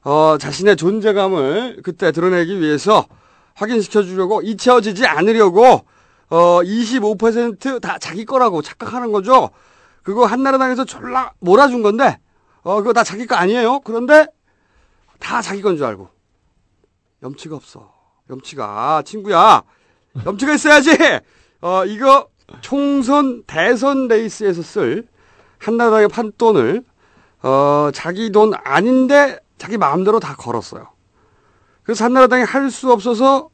어, 0.04 0.38
자신의 0.40 0.78
존재감을 0.78 1.82
그때 1.84 2.12
드러내기 2.12 2.60
위해서 2.60 3.06
확인시켜 3.54 4.04
주려고 4.04 4.42
잊혀지지 4.42 5.06
않으려고 5.06 5.86
어, 6.30 6.62
25%다 6.64 7.98
자기 8.00 8.26
거라고 8.26 8.62
착각하는 8.62 9.12
거죠. 9.12 9.50
그거 10.04 10.26
한나라당에서 10.26 10.86
졸라 10.86 11.34
몰아준 11.40 11.84
건데 11.84 12.18
어, 12.64 12.78
그거 12.78 12.94
다 12.94 13.04
자기 13.04 13.28
거 13.28 13.36
아니에요. 13.36 13.82
그런데 13.82 14.26
다 15.20 15.42
자기 15.42 15.62
건 15.62 15.78
줄 15.78 15.86
알고 15.86 16.10
염치가 17.22 17.56
없어. 17.56 17.94
염치가 18.30 19.04
친구야. 19.06 19.62
염치가 20.26 20.54
있어야지. 20.56 20.90
어 21.62 21.86
이거 21.86 22.28
총선 22.62 23.44
대선 23.48 24.08
레이스에서 24.08 24.62
쓸 24.62 25.08
한나라당의 25.60 26.08
판돈을 26.10 26.84
어 27.44 27.90
자기 27.94 28.32
돈 28.32 28.54
아닌데 28.64 29.40
자기 29.58 29.78
마음대로 29.78 30.20
다 30.20 30.36
걸었어요. 30.36 30.88
그래서 31.84 32.06
한나라당이 32.06 32.44
할 32.44 32.70
수 32.70 32.92
없어서 32.92 33.50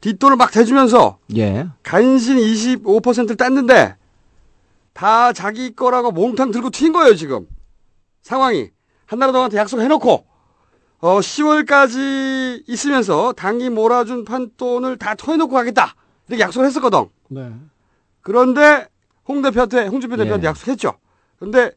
뒷돈을 0.00 0.36
막 0.36 0.50
대주면서 0.52 1.18
예. 1.36 1.66
간신 1.82 2.36
25%를 2.36 3.36
땄는데 3.36 3.96
다 4.92 5.32
자기 5.32 5.74
거라고 5.74 6.12
몽탕 6.12 6.50
들고 6.50 6.70
튄 6.70 6.92
거예요 6.92 7.14
지금 7.14 7.46
상황이 8.22 8.70
한나라당한테 9.06 9.56
약속해놓고 9.56 10.26
어 11.00 11.20
10월까지 11.20 12.62
있으면서 12.68 13.32
당이 13.32 13.70
몰아준 13.70 14.24
판돈을 14.24 14.98
다 14.98 15.14
토해놓고 15.14 15.54
가겠다 15.54 15.94
이렇게 16.28 16.42
약속을 16.42 16.66
했었거든 16.66 17.06
네. 17.28 17.52
그런데 18.24 18.88
홍 19.28 19.42
대표한테 19.42 19.86
홍준표 19.86 20.16
대표한테 20.16 20.46
예. 20.46 20.48
약속했죠 20.48 20.94
근데 21.38 21.70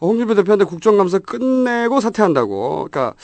홍준표 0.00 0.34
대표한테 0.34 0.66
국정감사 0.66 1.20
끝내고 1.20 2.00
사퇴한다고 2.00 2.88
그러니까 2.90 3.14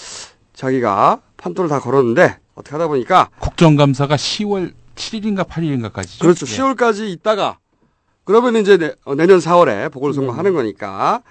자기가 0.55 1.21
판돈을 1.37 1.69
다 1.69 1.81
걸었는데 1.81 2.39
어떻게 2.55 2.73
하다 2.73 2.89
보니까 2.89 3.29
국정감사가 3.41 4.17
10월 4.17 4.73
7일인가 4.95 5.47
8일인가까지죠. 5.47 6.21
그렇죠. 6.21 6.47
예. 6.47 6.51
10월까지 6.51 7.09
있다가 7.11 7.59
그러면 8.25 8.57
이제 8.57 8.77
내, 8.77 8.95
어, 9.05 9.15
내년 9.15 9.39
4월에 9.39 9.91
보궐선거 9.93 10.33
하는 10.33 10.55
거니까 10.55 11.23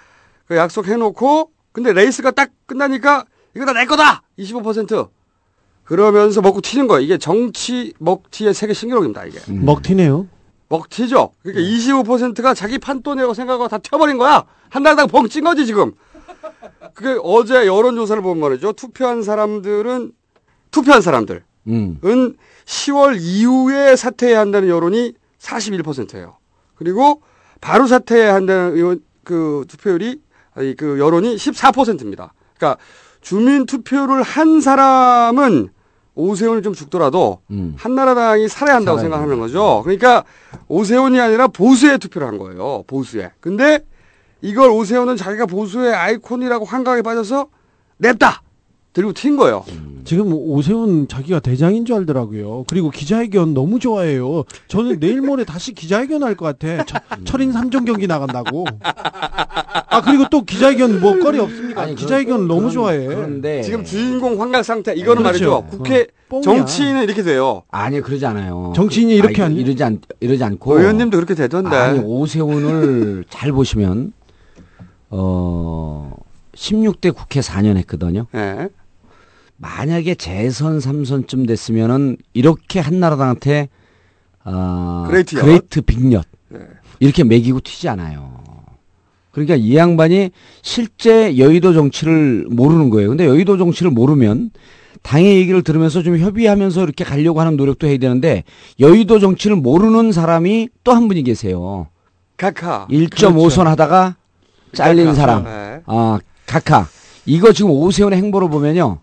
그 0.46 0.56
약속해놓고 0.56 1.50
근데 1.72 1.92
레이스가 1.92 2.32
딱 2.32 2.50
끝나니까 2.66 3.24
이거 3.56 3.64
다 3.64 3.72
내 3.72 3.86
거다 3.86 4.22
25% 4.38 5.08
그러면서 5.84 6.40
먹고 6.40 6.60
튀는 6.60 6.86
거예요. 6.86 7.02
이게 7.02 7.18
정치 7.18 7.94
먹튀의 7.98 8.54
세계 8.54 8.74
신기록입니다. 8.74 9.24
이게 9.24 9.38
음. 9.48 9.60
음. 9.60 9.64
먹튀네요. 9.64 10.28
먹튀죠. 10.70 11.32
그러니까 11.42 11.62
25%가 11.68 12.54
자기 12.54 12.78
판돈이라고 12.78 13.34
생각하고 13.34 13.68
다 13.68 13.78
튀어버린 13.78 14.16
거야. 14.18 14.44
한나라당 14.70 15.08
벙찐 15.08 15.44
거지 15.44 15.66
지금. 15.66 15.92
그게 16.94 17.18
어제 17.22 17.66
여론조사를 17.66 18.22
보면 18.22 18.40
말이죠. 18.40 18.72
투표한 18.72 19.22
사람들은 19.22 20.12
투표한 20.70 21.02
사람들 21.02 21.42
음. 21.66 21.98
은 22.04 22.36
10월 22.64 23.18
이후에 23.20 23.96
사퇴해야 23.96 24.38
한다는 24.40 24.68
여론이 24.68 25.14
41%예요. 25.40 26.36
그리고 26.76 27.20
바로 27.60 27.86
사퇴해야 27.86 28.32
한다는 28.34 28.74
의원- 28.76 29.02
그 29.24 29.64
투표율이 29.68 30.20
아니 30.54 30.76
그 30.76 30.98
여론이 30.98 31.34
14%입니다. 31.36 32.32
그러니까 32.56 32.80
주민 33.20 33.66
투표를 33.66 34.22
한 34.22 34.60
사람은 34.60 35.70
오세훈이 36.14 36.62
좀 36.62 36.74
죽더라도 36.74 37.40
음. 37.50 37.74
한나라당이 37.78 38.48
살아야 38.48 38.76
한다고 38.76 38.98
살아야 38.98 39.02
생각하는 39.02 39.38
거죠. 39.38 39.80
그러니까 39.84 40.24
오세훈이 40.68 41.20
아니라 41.20 41.46
보수의 41.48 41.98
투표를 41.98 42.26
한 42.26 42.38
거예요. 42.38 42.84
보수에. 42.86 43.30
근데 43.40 43.84
이걸 44.40 44.70
오세훈은 44.70 45.16
자기가 45.16 45.46
보수의 45.46 45.94
아이콘이라고 45.94 46.64
환각에 46.64 47.02
빠져서 47.02 47.46
냅다 47.98 48.42
들고 48.92 49.12
튄 49.12 49.36
거예요. 49.38 49.64
지금 50.04 50.32
오세훈 50.32 51.06
자기가 51.06 51.38
대장인 51.38 51.84
줄 51.84 51.94
알더라고요. 51.96 52.64
그리고 52.66 52.90
기자회견 52.90 53.54
너무 53.54 53.78
좋아해요. 53.78 54.42
저는 54.66 54.98
내일 54.98 55.20
모레 55.22 55.44
다시 55.44 55.72
기자회견 55.74 56.24
할 56.24 56.34
것 56.34 56.46
같아. 56.58 56.84
철- 56.86 57.00
철인 57.24 57.52
3종 57.52 57.86
경기 57.86 58.08
나간다고. 58.08 58.64
아 58.82 60.00
그리고 60.02 60.24
또 60.30 60.42
기자회견 60.42 61.00
뭐 61.00 61.16
거리 61.20 61.38
없습니까? 61.38 61.82
아니, 61.82 61.94
기자회견 61.94 62.48
그런- 62.48 62.48
너무 62.48 62.70
좋아해. 62.72 63.06
그런데 63.06 63.62
지금 63.62 63.84
주인공 63.84 64.40
환각 64.40 64.64
상태 64.64 64.92
이거는 64.94 65.22
그렇죠. 65.22 65.62
말이죠. 65.62 65.66
국회 65.76 66.08
어. 66.30 66.40
정치인은 66.40 67.04
이렇게 67.04 67.22
돼요. 67.22 67.62
아니 67.70 68.00
그러지 68.00 68.26
않아요. 68.26 68.72
정치인이 68.74 69.14
이렇게 69.14 69.40
아, 69.42 69.44
하니? 69.44 69.56
이러지 69.56 69.84
않 69.84 70.00
이러지 70.18 70.42
않고 70.42 70.78
의원님도 70.80 71.16
그렇게 71.16 71.34
되던데. 71.36 71.76
아니 71.76 72.00
오세훈을 72.00 73.24
잘 73.30 73.52
보시면 73.52 74.12
어 75.10 76.12
16대 76.54 77.14
국회 77.14 77.38
4년 77.40 77.76
했거든요. 77.76 78.26
예. 78.34 78.68
만약에 79.60 80.14
재선 80.14 80.78
3선쯤 80.78 81.46
됐으면은 81.46 82.16
이렇게 82.32 82.80
한나라당한테 82.80 83.68
아 84.42 85.06
great 85.10 85.82
big엿 85.82 86.24
네. 86.48 86.60
이렇게 86.98 87.24
매기고 87.24 87.60
튀지 87.60 87.88
않아요. 87.90 88.40
그러니까 89.32 89.54
이 89.56 89.76
양반이 89.76 90.30
실제 90.62 91.36
여의도 91.38 91.74
정치를 91.74 92.46
모르는 92.50 92.88
거예요. 92.90 93.10
근데 93.10 93.26
여의도 93.26 93.58
정치를 93.58 93.90
모르면 93.90 94.50
당의 95.02 95.36
얘기를 95.36 95.62
들으면서 95.62 96.02
좀 96.02 96.18
협의하면서 96.18 96.82
이렇게 96.82 97.04
가려고 97.04 97.40
하는 97.40 97.56
노력도 97.56 97.86
해야 97.86 97.98
되는데 97.98 98.44
여의도 98.80 99.18
정치를 99.18 99.56
모르는 99.56 100.12
사람이 100.12 100.70
또 100.84 100.92
한 100.94 101.06
분이 101.06 101.22
계세요. 101.22 101.86
카카. 102.38 102.86
1.5선 102.90 103.64
하다가 103.64 104.16
잘린 104.72 105.06
카카. 105.06 105.14
사람. 105.14 105.46
예. 105.46 105.82
아, 105.86 106.18
카카. 106.46 106.88
이거 107.26 107.52
지금 107.52 107.70
오세훈의 107.70 108.18
행보를 108.18 108.48
보면요. 108.48 108.98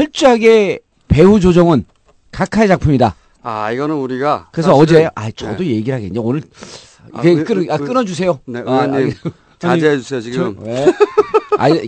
철저하게 0.00 0.78
배우 1.08 1.40
조정은 1.40 1.84
카카의 2.30 2.68
작품이다. 2.68 3.16
아 3.42 3.72
이거는 3.72 3.96
우리가 3.96 4.48
그래서 4.52 4.72
어제, 4.74 5.08
아, 5.16 5.30
저도 5.32 5.64
얘기를 5.66 5.94
하겠네. 5.96 6.16
오늘, 6.20 6.42
아, 7.12 7.22
의- 7.24 7.42
끊어, 7.44 7.72
아, 7.72 7.76
의- 7.76 7.86
끊어주세요. 7.86 8.38
네, 8.46 8.62
아, 8.64 8.84
의원님 8.84 9.14
자제해 9.58 9.96
주세요 9.98 10.20
지금. 10.20 10.56
왜? 10.60 10.86
아니, 11.58 11.80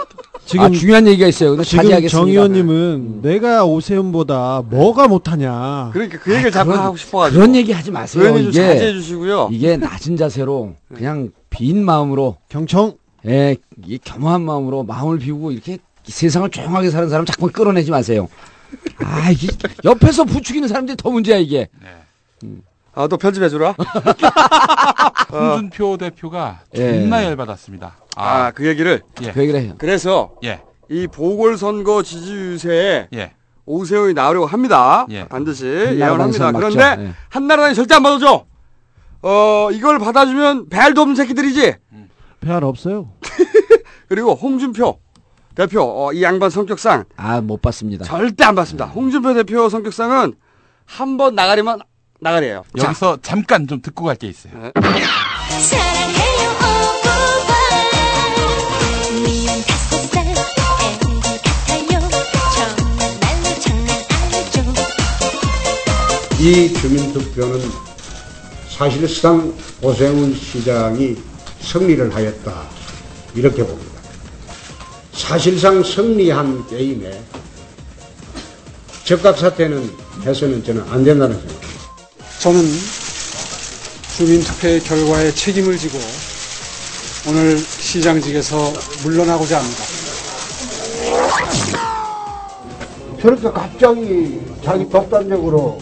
지금 0.46 0.64
아, 0.64 0.70
중요한 0.70 1.06
얘기가 1.06 1.28
있어요. 1.28 1.50
근데 1.50 1.62
지금 1.62 1.84
자제하겠습니다. 1.84 2.18
정 2.18 2.28
의원님은 2.28 3.22
내가 3.22 3.64
오세훈보다 3.66 4.62
뭐가 4.68 5.06
못하냐. 5.06 5.90
그러니까 5.92 6.18
그 6.18 6.32
얘기를 6.32 6.50
자꾸 6.50 6.70
그런- 6.72 6.84
하고 6.84 6.96
싶어가지고. 6.96 7.38
그런 7.40 7.54
얘기 7.54 7.70
하지 7.70 7.92
마세요. 7.92 8.24
의원님 8.24 8.50
좀 8.50 8.52
자제해 8.64 8.92
주시고요. 8.94 9.50
이게 9.52 9.76
낮은 9.76 10.16
자세로 10.16 10.74
그냥 10.92 11.30
빈 11.50 11.84
마음으로, 11.84 12.38
경청 12.48 12.94
예, 13.28 13.56
이 13.86 13.98
겸허한 13.98 14.42
마음으로 14.42 14.82
마음을 14.82 15.18
비우고 15.20 15.52
이렇게 15.52 15.78
세상을 16.04 16.50
조용하게 16.50 16.90
사는 16.90 17.08
사람 17.08 17.24
자꾸 17.24 17.48
끌어내지 17.50 17.90
마세요. 17.90 18.28
아, 19.04 19.30
이게 19.30 19.48
옆에서 19.84 20.24
부추기는 20.24 20.66
사람들이 20.68 20.96
더 20.96 21.10
문제야, 21.10 21.36
이게. 21.36 21.68
아또 22.94 23.16
편집해 23.16 23.48
주라. 23.48 23.74
홍준표 25.32 25.96
대표가 25.96 26.60
예. 26.76 27.00
존나 27.00 27.24
열받았습니다. 27.24 27.96
아그 28.16 28.66
얘기를. 28.66 29.02
예. 29.22 29.32
그 29.32 29.40
얘기를 29.40 29.60
해요. 29.60 29.74
그래서 29.78 30.32
예. 30.44 30.60
이 30.90 31.06
보궐선거 31.06 32.02
지지 32.02 32.32
유세에 32.32 33.08
예. 33.14 33.32
오세훈이 33.64 34.12
나오려고 34.12 34.44
합니다. 34.46 35.06
예. 35.10 35.26
반드시 35.26 35.64
예언합니다. 35.64 36.52
그런데 36.52 36.82
예. 36.98 37.14
한나라당이 37.30 37.74
절대 37.74 37.94
안 37.94 38.02
받아줘. 38.02 38.44
어 39.22 39.68
이걸 39.72 39.98
받아주면 39.98 40.68
배알도 40.68 41.00
없는 41.00 41.16
새끼들이지. 41.16 41.76
배알 42.40 42.62
없어요. 42.64 43.08
그리고 44.08 44.34
홍준표 44.34 44.98
대표 45.54 45.82
어, 45.82 46.12
이 46.12 46.22
양반 46.22 46.50
성격상 46.50 47.04
아, 47.16 47.40
못 47.40 47.60
봤습니다. 47.62 48.04
절대 48.04 48.44
안 48.44 48.54
받습니다. 48.54 48.86
홍준표 48.86 49.34
대표 49.34 49.68
성격상은 49.68 50.34
한 50.86 51.16
번 51.16 51.34
나가리면 51.34 51.80
나가리예요. 52.20 52.64
자, 52.78 52.86
여기서 52.88 53.18
잠깐 53.22 53.66
좀 53.66 53.80
듣고 53.82 54.04
갈 54.04 54.16
게 54.16 54.28
있어요. 54.28 54.52
사랑해요 55.60 56.50
오빠 56.50 57.10
미운 59.22 59.46
다섯 59.66 59.98
살 60.08 60.26
애기 60.26 61.20
같아요 61.20 61.92
정말로 62.56 63.46
장난 63.64 64.00
아니죠 64.42 64.62
이 66.40 66.72
주민투표는 66.74 67.60
사실상 68.68 69.52
오세훈 69.82 70.34
시장이 70.34 71.16
승리를 71.60 72.14
하였다 72.14 72.52
이렇게 73.34 73.64
봅니다. 73.64 73.91
사실상 75.12 75.82
승리한 75.82 76.66
게임에 76.68 77.20
적각 79.04 79.38
사태는 79.38 79.90
해서는 80.24 80.64
저는 80.64 80.82
안 80.90 81.04
된다는 81.04 81.36
생각입니다. 81.36 81.68
저는 82.40 82.60
주민투표의 84.16 84.80
결과에 84.80 85.32
책임을 85.32 85.76
지고 85.76 85.98
오늘 87.28 87.58
시장직에서 87.58 88.72
물러나고자 89.04 89.58
합니다. 89.58 89.84
저렇게 93.20 93.50
갑자기 93.50 94.40
자기 94.64 94.88
독단적으로 94.88 95.80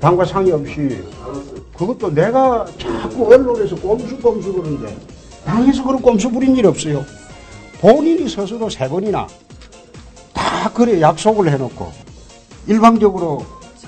당과 0.00 0.24
상의 0.24 0.52
없이 0.52 1.02
그것도 1.76 2.14
내가 2.14 2.64
자꾸 2.78 3.26
언론에서 3.32 3.74
꼼수꼼수 3.76 4.52
그러는데 4.52 4.96
당에서 5.44 5.82
그런 5.84 6.00
꼼수 6.00 6.30
부린 6.30 6.56
일 6.56 6.66
없어요. 6.66 7.04
본인이 7.80 8.28
스스로 8.28 8.68
세 8.68 8.88
번이나 8.88 9.26
다 10.32 10.72
그래 10.72 11.00
약속을 11.00 11.50
해놓고 11.52 11.92
일방적으로 12.66 13.44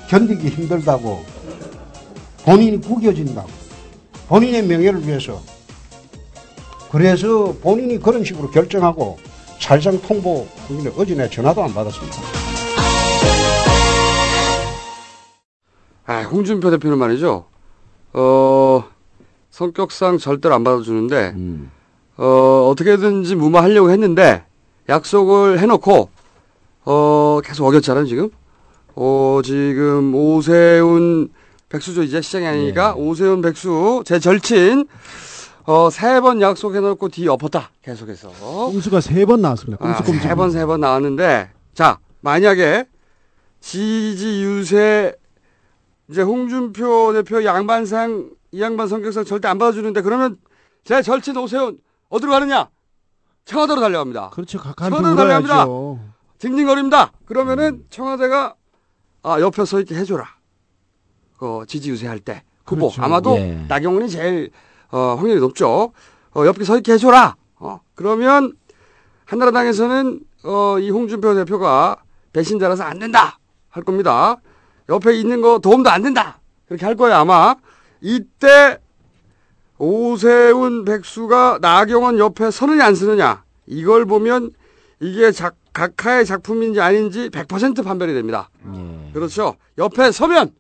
견디기 0.09 0.49
힘들다고 0.49 1.25
본인이 2.45 2.81
구겨진다고 2.81 3.49
본인의 4.29 4.67
명예를 4.67 5.07
위해서 5.07 5.41
그래서 6.91 7.55
본인이 7.61 7.99
그런 7.99 8.25
식으로 8.25 8.51
결정하고 8.51 9.19
살상 9.61 10.01
통보 10.01 10.47
그게 10.67 10.91
어제 10.97 11.15
내 11.15 11.29
전화도 11.29 11.63
안 11.63 11.73
받았습니다. 11.73 12.17
아, 16.07 16.23
홍준표 16.23 16.71
대표는 16.73 16.99
말이죠. 16.99 17.45
어, 18.15 18.85
성격상 19.51 20.19
절대로 20.19 20.57
안 20.57 20.65
받아주는데, 20.65 21.35
음. 21.37 21.71
어, 22.25 22.69
어떻게든지 22.71 23.35
무마하려고 23.35 23.91
했는데, 23.91 24.45
약속을 24.91 25.59
해놓고, 25.59 26.11
어, 26.85 27.41
계속 27.43 27.67
어겼잖아요, 27.67 28.05
지금. 28.05 28.29
어, 28.95 29.41
지금 29.43 30.15
오세훈 30.15 31.31
백수죠, 31.71 32.03
이제 32.03 32.21
시장이 32.21 32.47
아니니까. 32.47 32.95
오세훈 32.95 33.41
백수, 33.41 34.03
제 34.05 34.19
절친, 34.19 34.87
어, 35.65 35.89
세 35.89 36.21
번 36.21 36.43
약속해놓고 36.43 37.09
뒤 37.09 37.27
엎었다, 37.27 37.71
계속해서. 37.83 38.29
꼼수가 38.73 39.01
세 39.01 39.25
번 39.25 39.41
나왔습니다. 39.41 39.83
아, 39.83 39.95
꼼수 39.97 40.05
꼼수. 40.13 40.21
세 40.29 40.35
번, 40.35 40.51
세 40.51 40.67
번 40.67 40.81
나왔는데, 40.81 41.49
자, 41.73 42.01
만약에 42.21 42.85
지지 43.61 44.43
유세, 44.43 45.15
이제 46.11 46.21
홍준표 46.21 47.15
대표 47.15 47.43
양반상, 47.47 48.29
이 48.53 48.61
양반 48.61 48.89
성격상 48.89 49.25
절대 49.25 49.49
안 49.49 49.57
받아주는데, 49.57 50.03
그러면 50.03 50.37
제 50.85 51.01
절친 51.01 51.35
오세훈, 51.39 51.79
어디로 52.11 52.31
가느냐? 52.31 52.69
청와대로 53.47 53.81
달려갑니다. 53.81 54.31
그렇죠. 54.31 54.59
천원 54.79 55.17
달려갑니다. 55.17 55.67
징징거립니다. 56.39 57.13
그러면은 57.25 57.85
청와대가, 57.91 58.55
아, 59.23 59.41
옆에 59.41 59.65
서 59.65 59.81
있게 59.81 59.95
해줘라. 59.95 60.27
그 61.39 61.65
지지 61.67 61.91
유세할 61.91 62.21
때. 62.21 62.43
후보. 62.67 62.89
그렇죠. 62.89 63.03
아마도 63.03 63.37
예. 63.37 63.65
나경원이 63.69 64.09
제일, 64.11 64.51
어, 64.91 65.17
확률이 65.17 65.41
높죠. 65.41 65.93
어, 66.35 66.47
옆에 66.47 66.65
서 66.65 66.77
있게 66.77 66.93
해줘라. 66.93 67.37
어, 67.57 67.81
그러면 67.95 68.53
한나라당에서는 69.25 70.21
어, 70.45 70.79
이 70.79 70.91
홍준표 70.91 71.35
대표가 71.35 71.97
배신자라서 72.33 72.85
안 72.85 72.99
된다 72.99 73.39
할 73.69 73.83
겁니다. 73.83 74.37
옆에 74.89 75.17
있는 75.17 75.41
거 75.41 75.59
도움도 75.59 75.91
안 75.91 76.03
된다 76.03 76.41
그렇게 76.67 76.85
할 76.85 76.97
거예요 76.97 77.17
아마. 77.17 77.55
이때 78.01 78.79
오세훈 79.81 80.85
백수가 80.85 81.59
나경원 81.63 82.19
옆에 82.19 82.51
서느냐 82.51 82.85
안 82.85 82.95
서느냐 82.95 83.45
이걸 83.67 84.05
보면 84.05 84.53
이게 85.01 85.33
작, 85.33 85.57
각하의 85.73 86.27
작품인지 86.27 86.83
아닌지 86.83 87.31
100% 87.31 87.83
판별이 87.83 88.13
됩니다. 88.13 88.51
예. 88.75 89.13
그렇죠. 89.15 89.57
옆에 89.79 90.13
서면 90.13 90.55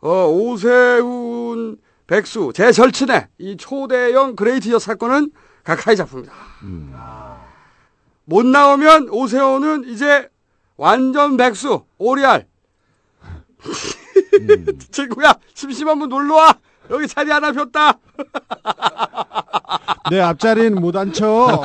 어, 0.00 0.26
오세훈 0.26 1.76
백수 2.06 2.52
제 2.54 2.72
절친의 2.72 3.26
이 3.38 3.58
초대형 3.58 4.36
great 4.36 4.70
엿 4.70 4.78
사건은 4.78 5.30
각하의 5.62 5.98
작품이다. 5.98 6.32
못 8.24 8.46
나오면 8.46 9.10
오세훈은 9.10 9.84
이제 9.88 10.30
완전 10.78 11.36
백수 11.36 11.84
오리알. 11.98 12.46
친구야 14.90 15.34
심심하면 15.52 16.08
놀러 16.08 16.36
와. 16.36 16.58
여기 16.90 17.06
자리 17.06 17.30
하나 17.30 17.52
폈다. 17.52 17.98
내 20.10 20.20
앞자리는 20.20 20.80
못 20.80 20.96
앉혀. 20.96 21.62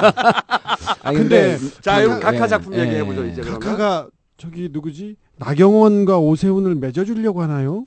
아니, 1.04 1.18
근데 1.18 1.58
자, 1.82 2.02
이거 2.02 2.16
그, 2.16 2.20
각하 2.22 2.44
예, 2.44 2.48
작품 2.48 2.74
예, 2.76 2.80
얘기해 2.82 3.04
보죠, 3.06 3.26
예. 3.26 3.30
이제. 3.32 3.42
그러면. 3.42 3.60
카카가 3.60 4.08
저기 4.38 4.70
누구지? 4.72 5.16
나경원과 5.38 6.18
오세훈을 6.20 6.76
맺어주려고 6.76 7.42
하나요? 7.42 7.84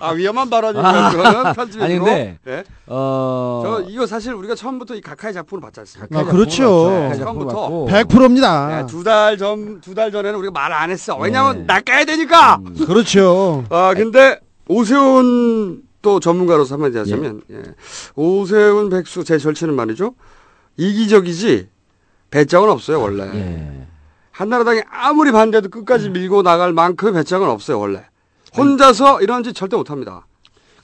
아, 0.00 0.10
위험한 0.10 0.50
발언이고요. 0.50 1.10
그거는 1.12 1.52
편집으로. 1.54 1.84
아니, 1.84 1.98
근데, 1.98 2.38
예. 2.46 2.64
어. 2.86 3.62
저 3.64 3.80
이거 3.88 4.06
사실 4.06 4.32
우리가 4.34 4.54
처음부터 4.54 4.94
이 4.94 5.00
각하의 5.00 5.32
작품을 5.34 5.60
봤지 5.62 5.80
않습니까? 5.80 6.18
아, 6.18 6.24
그렇죠. 6.24 6.90
작품을 7.10 7.18
처음부터. 7.24 7.46
봤고. 7.54 7.88
100%입니다. 7.88 8.68
네, 8.82 8.86
두달 8.86 9.36
전, 9.38 9.80
두 9.80 9.94
달 9.94 10.10
전에는 10.10 10.38
우리가 10.38 10.52
말 10.52 10.72
안 10.72 10.90
했어. 10.90 11.16
왜냐면 11.18 11.66
낚아야 11.66 12.04
되니까! 12.04 12.60
그렇죠. 12.86 13.64
아, 13.70 13.92
근데 13.94 14.38
오세훈 14.72 15.82
또 16.00 16.18
전문가로서 16.18 16.74
한마디 16.74 16.98
하자면, 16.98 17.42
예. 17.50 17.62
오세훈 18.16 18.88
백수 18.88 19.24
제 19.24 19.38
절친은 19.38 19.74
말이죠. 19.74 20.14
이기적이지, 20.76 21.68
배짱은 22.30 22.68
없어요, 22.70 23.00
원래. 23.00 23.24
예. 23.34 23.86
한나라당이 24.30 24.82
아무리 24.90 25.30
반대도 25.30 25.68
끝까지 25.68 26.10
밀고 26.10 26.42
나갈 26.42 26.72
만큼의 26.72 27.12
배짱은 27.12 27.48
없어요, 27.48 27.78
원래. 27.78 28.04
혼자서 28.56 29.22
이런 29.22 29.42
짓 29.42 29.54
절대 29.54 29.76
못 29.76 29.90
합니다. 29.90 30.26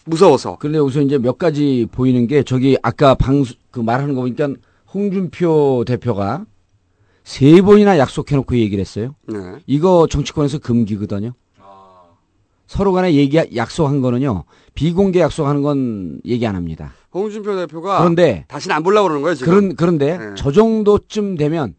무서워서. 0.05 0.57
그런데 0.59 0.79
우선 0.79 1.05
이제 1.05 1.19
몇 1.19 1.37
가지 1.37 1.87
보이는 1.91 2.27
게 2.27 2.43
저기 2.43 2.79
아까 2.83 3.15
방수 3.15 3.55
그 3.71 3.81
말하는 3.81 4.15
거 4.15 4.23
보니까 4.23 4.49
홍준표 4.95 5.85
대표가 5.87 6.47
세 7.25 7.61
번이나 7.61 7.99
약속해놓고 7.99 8.57
얘기를 8.57 8.81
했어요. 8.81 9.15
네. 9.27 9.39
이거 9.67 10.07
정치권에서 10.09 10.61
금기거든요. 10.61 11.33
서로 12.69 12.93
간에 12.93 13.15
얘기 13.15 13.41
약속한 13.57 14.01
거는요 14.01 14.45
비공개 14.75 15.19
약속하는 15.21 15.63
건 15.63 16.21
얘기 16.25 16.47
안 16.47 16.55
합니다. 16.55 16.93
홍준표 17.13 17.57
대표가 17.57 17.99
그런데 17.99 18.45
다시는 18.47 18.77
안 18.77 18.83
보려고 18.85 19.09
그러는 19.09 19.23
거예요, 19.23 19.35
지금. 19.35 19.51
그런 19.53 19.75
그런데 19.77 20.19
네. 20.19 20.25
저 20.37 20.53
정도쯤 20.53 21.37
되면 21.37 21.75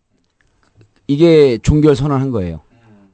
이게 1.08 1.58
종결 1.60 1.96
선언한 1.96 2.32
거예요. 2.32 2.62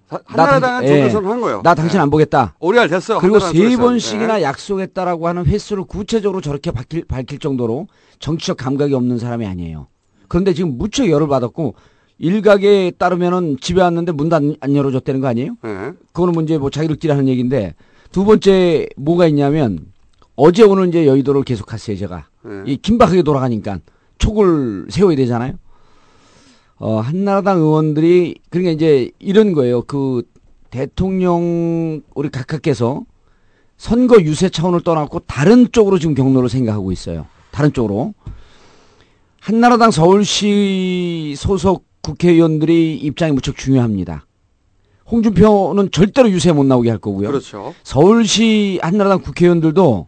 한나라당은 0.07 0.61
당- 0.61 0.87
종결 0.87 1.05
예. 1.05 1.09
선언한 1.09 1.41
거예요. 1.41 1.61
나 1.63 1.75
당신 1.75 1.97
네. 1.97 2.01
안 2.03 2.09
보겠다. 2.09 2.55
오리알 2.59 2.87
됐어요. 2.87 3.19
그리고 3.19 3.39
세. 3.39 3.75
번씩이나 3.75 4.37
네. 4.37 4.43
약속했다라고 4.43 5.27
하는 5.27 5.45
횟수를 5.45 5.83
구체적으로 5.83 6.39
저렇게 6.41 6.71
밝힐, 6.71 7.03
밝힐 7.05 7.39
정도로 7.39 7.87
정치적 8.19 8.55
감각이 8.57 8.93
없는 8.93 9.17
사람이 9.19 9.45
아니에요. 9.45 9.87
그런데 10.29 10.53
지금 10.53 10.77
무척 10.77 11.09
열을 11.09 11.27
받았고 11.27 11.75
일각에 12.17 12.91
따르면은 12.97 13.57
집에 13.59 13.81
왔는데 13.81 14.11
문도 14.13 14.35
안, 14.35 14.55
안 14.59 14.75
열어줬다는 14.75 15.21
거 15.21 15.27
아니에요? 15.27 15.57
네. 15.63 15.91
그거는 16.13 16.33
문제 16.33 16.57
뭐 16.57 16.69
자기들끼리 16.69 17.11
하는 17.11 17.27
얘기인데 17.27 17.75
두 18.11 18.23
번째 18.23 18.87
뭐가 18.95 19.27
있냐면 19.27 19.91
어제 20.35 20.63
오늘 20.63 20.87
이제 20.87 21.05
여의도를 21.05 21.43
계속 21.43 21.65
갔어요 21.65 21.97
제가 21.97 22.27
네. 22.43 22.63
이 22.65 22.77
긴박하게 22.77 23.23
돌아가니까 23.23 23.79
촉을 24.17 24.87
세워야 24.89 25.15
되잖아요. 25.17 25.53
어 26.77 26.99
한나라당 26.99 27.59
의원들이 27.59 28.35
그러니까 28.49 28.71
이제 28.71 29.11
이런 29.19 29.53
거예요. 29.53 29.81
그 29.81 30.23
대통령 30.69 32.01
우리 32.15 32.29
각하께서 32.29 33.03
선거 33.77 34.21
유세 34.21 34.49
차원을 34.49 34.81
떠나고 34.81 35.19
다른 35.19 35.71
쪽으로 35.71 35.99
지금 35.99 36.15
경로를 36.15 36.49
생각하고 36.49 36.91
있어요. 36.91 37.27
다른 37.51 37.71
쪽으로 37.73 38.13
한나라당 39.39 39.91
서울시 39.91 41.35
소속 41.37 41.85
국회의원들이 42.05 42.97
입장이 42.97 43.31
무척 43.31 43.57
중요합니다. 43.57 44.25
홍준표는 45.11 45.91
절대로 45.91 46.29
유세 46.29 46.51
못 46.51 46.63
나오게 46.65 46.89
할 46.89 46.99
거고요. 46.99 47.27
그렇죠. 47.27 47.73
서울시 47.83 48.79
한나라당 48.81 49.21
국회의원들도 49.21 50.07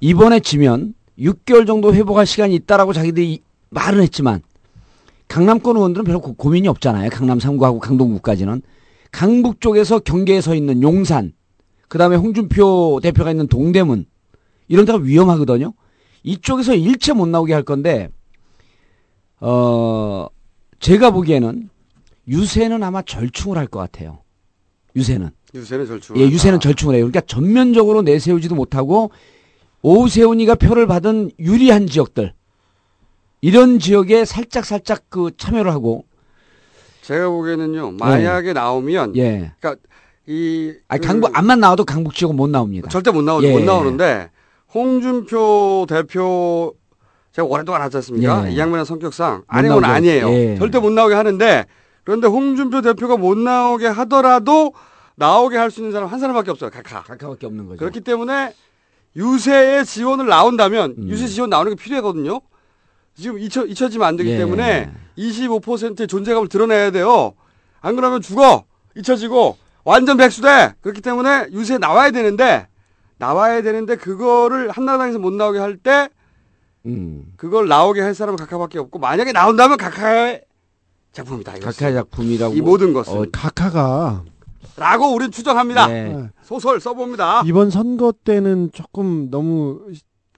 이번에 0.00 0.40
지면 0.40 0.94
6개월 1.18 1.66
정도 1.66 1.94
회복할 1.94 2.26
시간이 2.26 2.54
있다라고 2.54 2.92
자기들이 2.92 3.40
말은 3.70 4.02
했지만 4.02 4.42
강남권 5.28 5.76
의원들은 5.76 6.04
별로 6.04 6.20
고, 6.20 6.34
고민이 6.34 6.68
없잖아요. 6.68 7.10
강남 7.10 7.38
3구하고 7.38 7.78
강동구까지는. 7.78 8.62
강북 9.10 9.60
쪽에서 9.60 10.00
경계에 10.00 10.40
서 10.40 10.54
있는 10.54 10.82
용산, 10.82 11.32
그 11.88 11.98
다음에 11.98 12.16
홍준표 12.16 13.00
대표가 13.02 13.30
있는 13.30 13.46
동대문, 13.46 14.04
이런 14.68 14.84
데가 14.84 14.98
위험하거든요. 14.98 15.72
이쪽에서 16.22 16.74
일체 16.74 17.14
못 17.14 17.26
나오게 17.26 17.54
할 17.54 17.62
건데, 17.62 18.10
어, 19.40 20.28
제가 20.80 21.10
보기에는 21.10 21.68
유세는 22.28 22.82
아마 22.82 23.02
절충을 23.02 23.56
할 23.58 23.66
것 23.66 23.78
같아요. 23.80 24.18
유세는. 24.96 25.30
유세는 25.54 25.86
절충. 25.86 26.16
예, 26.18 26.22
유세는 26.22 26.60
절충을 26.60 26.94
해요. 26.94 27.04
그러니까 27.06 27.20
전면적으로 27.22 28.02
내세우지도 28.02 28.54
못하고 28.54 29.10
오세훈이가 29.82 30.56
표를 30.56 30.86
받은 30.86 31.30
유리한 31.38 31.86
지역들 31.86 32.34
이런 33.40 33.78
지역에 33.78 34.24
살짝 34.24 34.64
살짝 34.66 35.04
그 35.08 35.30
참여를 35.36 35.70
하고 35.70 36.04
제가 37.02 37.30
보기에는요. 37.30 37.92
만약에 37.92 38.52
나오면 38.52 39.16
예. 39.16 39.52
이 40.26 40.74
아니 40.88 41.00
그 41.00 41.06
강북 41.06 41.30
앞만 41.38 41.60
나와도 41.60 41.84
강북 41.86 42.14
지역은 42.14 42.36
못 42.36 42.50
나옵니다. 42.50 42.88
절대 42.90 43.10
못 43.10 43.22
나오 43.22 43.42
예. 43.42 43.50
못 43.52 43.60
나오는데 43.60 44.30
홍준표 44.74 45.86
대표 45.88 46.74
제가 47.38 47.46
오랫동안 47.46 47.82
하지 47.82 47.96
않습니까? 47.98 48.48
예. 48.48 48.52
이 48.52 48.58
양반의 48.58 48.84
성격상 48.84 49.44
나오죠. 49.48 49.86
아니에요. 49.86 50.28
예. 50.30 50.56
절대 50.58 50.80
못 50.80 50.90
나오게 50.90 51.14
하는데 51.14 51.66
그런데 52.02 52.26
홍준표 52.26 52.80
대표가 52.82 53.16
못 53.16 53.38
나오게 53.38 53.86
하더라도 53.86 54.72
나오게 55.14 55.56
할 55.56 55.70
수 55.70 55.80
있는 55.80 55.92
사람 55.92 56.08
한 56.08 56.18
사람밖에 56.18 56.50
없어요. 56.50 56.70
각하. 56.70 57.02
각하밖에 57.04 57.46
없는 57.46 57.66
거죠. 57.66 57.78
그렇기 57.78 58.00
때문에 58.00 58.54
유세에 59.14 59.84
지원을 59.84 60.26
나온다면 60.26 60.96
음. 60.98 61.08
유세 61.08 61.28
지원 61.28 61.50
나오는 61.50 61.74
게 61.74 61.80
필요하거든요. 61.80 62.40
지금 63.14 63.38
잊혀, 63.38 63.64
잊혀지면 63.64 64.06
안 64.06 64.16
되기 64.16 64.30
예. 64.30 64.38
때문에 64.38 64.90
25%의 65.16 66.08
존재감을 66.08 66.48
드러내야 66.48 66.90
돼요. 66.90 67.34
안 67.80 67.94
그러면 67.94 68.20
죽어. 68.20 68.64
잊혀지고 68.96 69.56
완전 69.84 70.16
백수돼. 70.16 70.74
그렇기 70.80 71.00
때문에 71.02 71.46
유세에 71.52 71.78
나와야 71.78 72.10
되는데 72.10 72.66
나와야 73.18 73.62
되는데 73.62 73.94
그거를 73.96 74.70
한나라당에서 74.70 75.18
못 75.20 75.32
나오게 75.32 75.58
할 75.60 75.76
때 75.76 76.08
음. 76.88 77.32
그걸 77.36 77.68
나오게 77.68 78.00
할 78.00 78.14
사람은 78.14 78.36
각하밖에 78.36 78.78
없고 78.78 78.98
만약에 78.98 79.32
나온다면 79.32 79.76
각하의 79.76 80.42
작품이다. 81.12 81.56
이것은. 81.56 81.70
각하의 81.70 81.94
작품이라고 81.94 82.54
이 82.54 82.60
모든 82.60 82.92
것은 82.92 83.12
어, 83.16 83.24
각하가 83.32 84.24
라고 84.76 85.12
우리는 85.14 85.30
추정합니다. 85.30 85.86
네. 85.88 86.12
네. 86.14 86.28
소설 86.42 86.80
써봅니다. 86.80 87.42
이번 87.46 87.70
선거 87.70 88.12
때는 88.24 88.70
조금 88.72 89.30
너무 89.30 89.80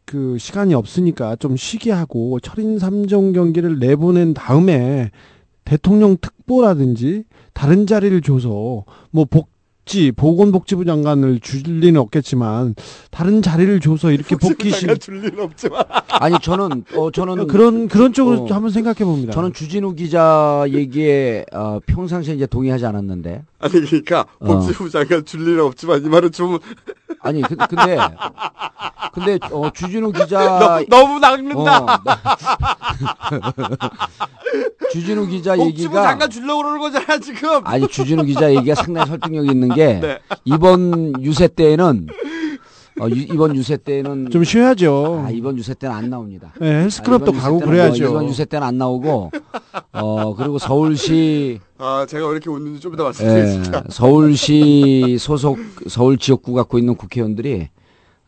그 0.06 0.38
시간이 0.38 0.74
없으니까 0.74 1.36
좀 1.36 1.56
쉬게 1.56 1.92
하고 1.92 2.40
철인 2.40 2.78
삼종 2.78 3.32
경기를 3.32 3.78
내보낸 3.78 4.34
다음에 4.34 5.10
대통령 5.64 6.16
특보라든지 6.20 7.24
다른 7.52 7.86
자리를 7.86 8.20
줘서 8.22 8.84
뭐 9.10 9.24
복 9.26 9.50
지 9.90 10.12
보건복지부 10.12 10.84
장관을 10.84 11.40
줄 11.40 11.62
리는 11.80 12.00
없겠지만 12.00 12.76
다른 13.10 13.42
자리를 13.42 13.80
줘서 13.80 14.12
이렇게 14.12 14.36
복귀실 14.36 14.96
줄 14.98 15.20
리는 15.20 15.40
없지만. 15.40 15.82
아니 16.08 16.38
저는 16.38 16.84
어 16.94 17.10
저는 17.10 17.48
그런 17.48 17.88
그런 17.88 18.12
쪽으로 18.12 18.42
어, 18.42 18.46
한번 18.54 18.70
생각해 18.70 18.98
봅니다. 18.98 19.32
저는 19.32 19.52
주진우 19.52 19.96
기자 19.96 20.64
얘기에 20.68 21.46
어, 21.52 21.80
평상시에 21.86 22.36
이제 22.36 22.46
동의하지 22.46 22.86
않았는데 22.86 23.42
아니 23.60 23.72
그러니까 23.72 24.26
어. 24.40 24.46
복지부 24.46 24.90
장관 24.90 25.24
줄 25.24 25.44
리는 25.44 25.62
없지만 25.62 26.04
이 26.04 26.08
말은 26.08 26.32
좀 26.32 26.58
아니 27.20 27.42
그, 27.42 27.54
근데 27.56 27.96
근데 29.12 29.38
어, 29.50 29.70
주진우 29.70 30.12
기자 30.12 30.84
너, 30.88 31.06
무 31.06 31.18
낚는다. 31.18 31.82
어, 31.82 31.86
주진우 34.92 35.26
기자 35.26 35.58
얘기가 35.58 36.02
장관 36.02 36.30
주려고 36.30 36.62
그러는 36.62 36.80
거잖아 36.80 37.18
지금. 37.18 37.66
아니 37.66 37.86
주진우 37.86 38.24
기자 38.24 38.50
얘기가 38.54 38.76
상당히 38.76 39.08
설득력 39.08 39.46
있는 39.46 39.74
게 39.74 39.94
네. 40.00 40.18
이번 40.44 41.22
유세 41.22 41.48
때에는 41.48 42.06
어, 43.00 43.08
유- 43.08 43.14
이번 43.22 43.56
유세 43.56 43.76
때는 43.76 44.30
좀 44.30 44.44
쉬어야죠. 44.44 45.24
아, 45.26 45.30
이번 45.30 45.56
유세 45.58 45.74
때는 45.74 45.94
안 45.94 46.10
나옵니다. 46.10 46.52
네, 46.60 46.66
아, 46.74 46.78
헬스클럽도 46.80 47.30
이번 47.32 47.40
가고 47.40 47.56
유세 47.56 47.64
때는 47.64 47.70
그래야죠. 47.72 48.02
뭐, 48.04 48.10
이번 48.10 48.28
유세 48.28 48.44
때는 48.44 48.66
안 48.66 48.78
나오고 48.78 49.30
어 49.92 50.34
그리고 50.36 50.58
서울시 50.58 51.60
아 51.78 52.04
제가 52.08 52.26
왜 52.26 52.32
이렇게 52.32 52.50
웃는지 52.50 52.80
좀 52.80 52.94
이따 52.94 53.02
예, 53.02 53.04
말씀드리겠습니다. 53.06 53.84
서울시 53.90 55.16
소속 55.18 55.58
서울 55.88 56.18
지역구 56.18 56.52
갖고 56.54 56.78
있는 56.78 56.94
국회의원들이 56.96 57.68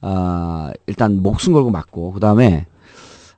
아 0.00 0.72
일단 0.86 1.22
목숨 1.22 1.52
걸고 1.52 1.70
맞고 1.70 2.12
그 2.12 2.20
다음에 2.20 2.66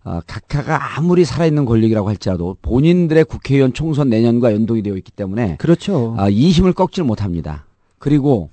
아, 0.06 0.20
각하가 0.26 0.98
아무리 0.98 1.24
살아있는 1.24 1.64
권력이라고 1.64 2.08
할지라도 2.08 2.56
본인들의 2.60 3.24
국회의원 3.24 3.72
총선 3.72 4.10
내년과 4.10 4.52
연동이 4.52 4.82
되어 4.82 4.96
있기 4.96 5.10
때문에 5.12 5.56
그렇죠. 5.56 6.14
아, 6.18 6.28
이 6.28 6.50
힘을 6.50 6.74
꺾지를 6.74 7.06
못합니다. 7.06 7.64
그리고 7.98 8.50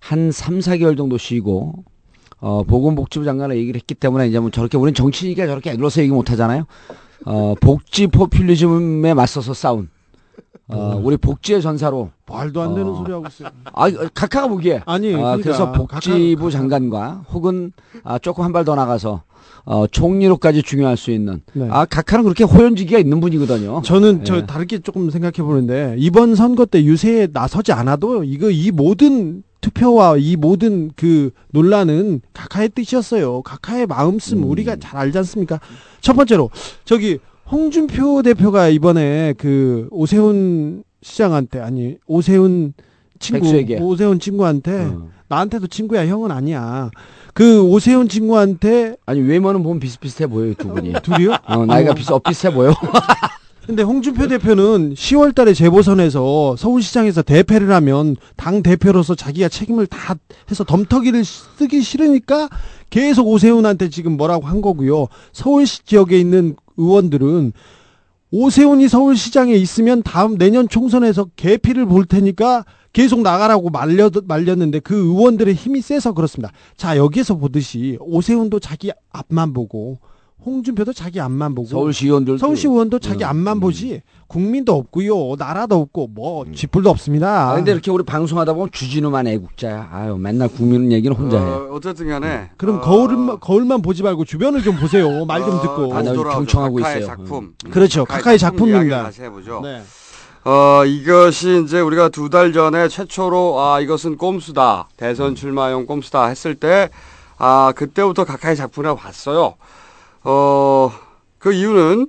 한 0.00 0.30
3, 0.30 0.58
4개월 0.58 0.96
정도 0.98 1.16
쉬고 1.16 1.76
어, 2.42 2.64
보건복지부 2.64 3.24
장관을 3.24 3.56
얘기를 3.56 3.78
했기 3.80 3.94
때문에 3.94 4.26
이제 4.26 4.40
뭐 4.40 4.50
저렇게 4.50 4.76
우리는 4.76 4.94
정치니까 4.94 5.46
저렇게 5.46 5.70
애들어서 5.70 6.02
얘기 6.02 6.10
못 6.12 6.28
하잖아요. 6.32 6.64
어, 7.24 7.54
복지 7.60 8.08
포퓰리즘에 8.08 9.14
맞서서 9.14 9.54
싸운 9.54 9.88
어, 10.66 11.00
우리 11.02 11.16
복지의 11.16 11.62
전사로 11.62 12.10
말도 12.28 12.60
안 12.60 12.74
되는 12.74 12.90
어. 12.90 12.96
소리 12.96 13.12
하고 13.12 13.24
있어요. 13.28 13.48
아, 13.72 13.88
각하가 14.12 14.48
보기에 14.48 14.82
아니, 14.86 15.14
아, 15.14 15.18
그러니까 15.18 15.36
그래서 15.42 15.72
복지부 15.72 16.50
장관과 16.50 17.26
혹은 17.32 17.72
아, 18.02 18.18
조금 18.18 18.42
한 18.44 18.52
발 18.52 18.64
더 18.64 18.74
나가서 18.74 19.22
어, 19.64 19.86
총리로까지 19.86 20.62
중요할 20.62 20.96
수 20.96 21.10
있는 21.10 21.40
네. 21.52 21.68
아 21.70 21.84
각하는 21.84 22.24
그렇게 22.24 22.44
호연지기가 22.44 22.98
있는 22.98 23.20
분이거든요. 23.20 23.82
저는 23.84 24.24
저 24.24 24.38
예. 24.38 24.46
다르게 24.46 24.78
조금 24.80 25.10
생각해 25.10 25.42
보는데 25.46 25.94
이번 25.98 26.34
선거 26.34 26.66
때 26.66 26.82
유세에 26.84 27.28
나서지 27.32 27.72
않아도 27.72 28.24
이거 28.24 28.50
이 28.50 28.70
모든 28.70 29.42
투표와 29.60 30.16
이 30.16 30.34
모든 30.36 30.90
그 30.96 31.30
논란은 31.50 32.20
각하의 32.34 32.70
뜻이었어요. 32.70 33.42
각하의 33.42 33.86
마음씀 33.86 34.38
음. 34.38 34.50
우리가 34.50 34.76
잘 34.76 34.98
알지 34.98 35.18
않습니까? 35.18 35.60
첫 36.00 36.14
번째로 36.14 36.50
저기 36.84 37.18
홍준표 37.50 38.22
대표가 38.22 38.68
이번에 38.68 39.34
그 39.38 39.86
오세훈 39.90 40.82
시장한테 41.02 41.60
아니 41.60 41.96
오세훈 42.06 42.72
친구 43.18 43.42
백수에게. 43.42 43.78
오세훈 43.78 44.18
친구한테 44.18 44.86
어. 44.86 45.08
나한테도 45.28 45.68
친구야 45.68 46.06
형은 46.06 46.30
아니야. 46.30 46.90
그 47.32 47.62
오세훈 47.62 48.08
친구한테 48.08 48.96
아니 49.06 49.20
외모는 49.20 49.62
보면 49.62 49.80
비슷비슷해 49.80 50.26
보여요 50.26 50.54
두 50.54 50.68
분이. 50.68 50.92
둘이요? 51.02 51.36
어, 51.46 51.66
나이가 51.66 51.94
비슷, 51.94 52.12
어, 52.12 52.18
비슷해 52.18 52.52
보여. 52.52 52.74
근데 53.66 53.84
홍준표 53.84 54.26
대표는 54.26 54.94
10월 54.94 55.34
달에 55.36 55.54
재보선에서 55.54 56.56
서울시장에서 56.56 57.22
대패를 57.22 57.70
하면 57.70 58.16
당 58.36 58.60
대표로서 58.62 59.14
자기가 59.14 59.48
책임을 59.48 59.86
다 59.86 60.16
해서 60.50 60.64
덤터기를 60.64 61.24
쓰기 61.24 61.80
싫으니까 61.80 62.48
계속 62.90 63.28
오세훈한테 63.28 63.88
지금 63.88 64.16
뭐라고 64.16 64.46
한 64.46 64.62
거고요. 64.62 65.06
서울시 65.32 65.84
지역에 65.84 66.18
있는 66.18 66.56
의원들은 66.76 67.52
오세훈이 68.32 68.88
서울시장에 68.88 69.54
있으면 69.54 70.02
다음 70.02 70.38
내년 70.38 70.68
총선에서 70.68 71.26
개피를 71.36 71.86
볼 71.86 72.04
테니까 72.04 72.64
계속 72.92 73.22
나가라고 73.22 73.70
말려, 73.70 74.10
말렸는데 74.24 74.80
그 74.80 74.94
의원들의 74.94 75.54
힘이 75.54 75.80
세서 75.80 76.12
그렇습니다. 76.12 76.52
자, 76.76 76.96
여기에서 76.96 77.36
보듯이 77.36 77.96
오세훈도 78.00 78.60
자기 78.60 78.90
앞만 79.10 79.52
보고 79.52 79.98
홍준표도 80.44 80.92
자기 80.92 81.20
앞만 81.20 81.54
보고 81.54 81.68
서울시 81.68 82.06
의원들도 82.06 82.38
서울시 82.38 82.66
의원도 82.66 82.98
자기 82.98 83.24
음, 83.24 83.28
앞만 83.28 83.58
음. 83.58 83.60
보지 83.60 84.02
국민도 84.26 84.74
없고요 84.74 85.36
나라도 85.38 85.76
없고 85.76 86.08
뭐 86.08 86.44
쥐뿔도 86.52 86.90
없습니다. 86.90 87.50
아, 87.50 87.54
근데 87.54 87.72
이렇게 87.72 87.90
우리 87.90 88.02
방송하다 88.02 88.54
보면 88.54 88.70
주진우만 88.72 89.26
애국자야. 89.28 89.88
아유, 89.92 90.16
맨날 90.16 90.48
국민 90.48 90.90
얘기는 90.90 91.16
혼자 91.16 91.38
해. 91.38 91.44
어, 91.44 91.68
어쨌든 91.72 92.08
간에 92.08 92.50
그럼 92.56 92.78
어, 92.78 92.80
거울만 92.80 93.40
거울만 93.40 93.82
보지 93.82 94.02
말고 94.02 94.24
주변을 94.24 94.62
좀 94.62 94.76
보세요. 94.76 95.24
말좀 95.24 95.58
어, 95.58 95.62
듣고. 95.62 95.94
아, 95.94 96.02
나. 96.02 96.12
경청하고 96.12 96.80
있어요. 96.80 97.06
작품. 97.06 97.54
그렇죠. 97.70 98.04
각하의 98.04 98.38
작품 98.38 98.68
작품입니다. 98.68 99.04
다시 99.04 99.22
해보죠. 99.22 99.60
네. 99.62 99.82
어, 100.44 100.84
이것이 100.84 101.62
이제 101.64 101.80
우리가 101.80 102.08
두 102.08 102.28
달 102.28 102.52
전에 102.52 102.88
최초로 102.88 103.60
아, 103.60 103.80
이것은 103.80 104.16
꼼수다. 104.16 104.88
대선 104.96 105.34
출마용 105.34 105.86
꼼수다 105.86 106.26
했을 106.26 106.54
때 106.54 106.90
아, 107.38 107.72
그때부터 107.76 108.24
각하의 108.24 108.56
작품이라고 108.56 108.98
봤어요. 108.98 109.54
어, 110.24 110.92
그 111.38 111.52
이유는 111.52 112.06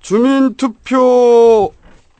주민투표 0.00 1.72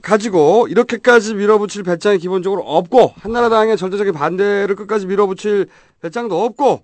가지고 0.03 0.67
이렇게까지 0.69 1.35
밀어붙일 1.35 1.83
배짱이 1.83 2.19
기본적으로 2.19 2.63
없고 2.63 3.15
한나라당의 3.21 3.77
절대적인 3.77 4.13
반대를 4.13 4.75
끝까지 4.77 5.07
밀어붙일 5.07 5.67
배짱도 6.03 6.45
없고 6.45 6.83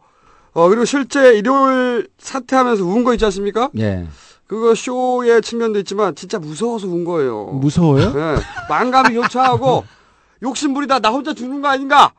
어, 0.54 0.68
그리고 0.68 0.84
실제 0.84 1.34
일요일 1.34 2.08
사퇴하면서 2.18 2.84
운거 2.84 3.14
있지 3.14 3.24
않습니까? 3.24 3.70
예. 3.78 4.06
그거 4.52 4.74
쇼의 4.74 5.40
측면도 5.40 5.78
있지만 5.78 6.14
진짜 6.14 6.38
무서워서 6.38 6.86
운 6.86 7.04
거예요. 7.04 7.46
무서워요? 7.54 8.12
네. 8.12 8.36
망감이 8.68 9.14
교차하고 9.14 9.82
욕심부리다 10.44 10.98
나 10.98 11.08
혼자 11.08 11.32
죽는 11.32 11.62
거 11.62 11.68
아닌가? 11.68 12.12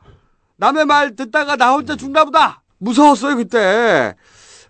남의 0.56 0.84
말 0.84 1.14
듣다가 1.14 1.54
나 1.54 1.74
혼자 1.74 1.94
죽나 1.94 2.24
보다. 2.24 2.60
무서웠어요 2.78 3.36
그때. 3.36 4.16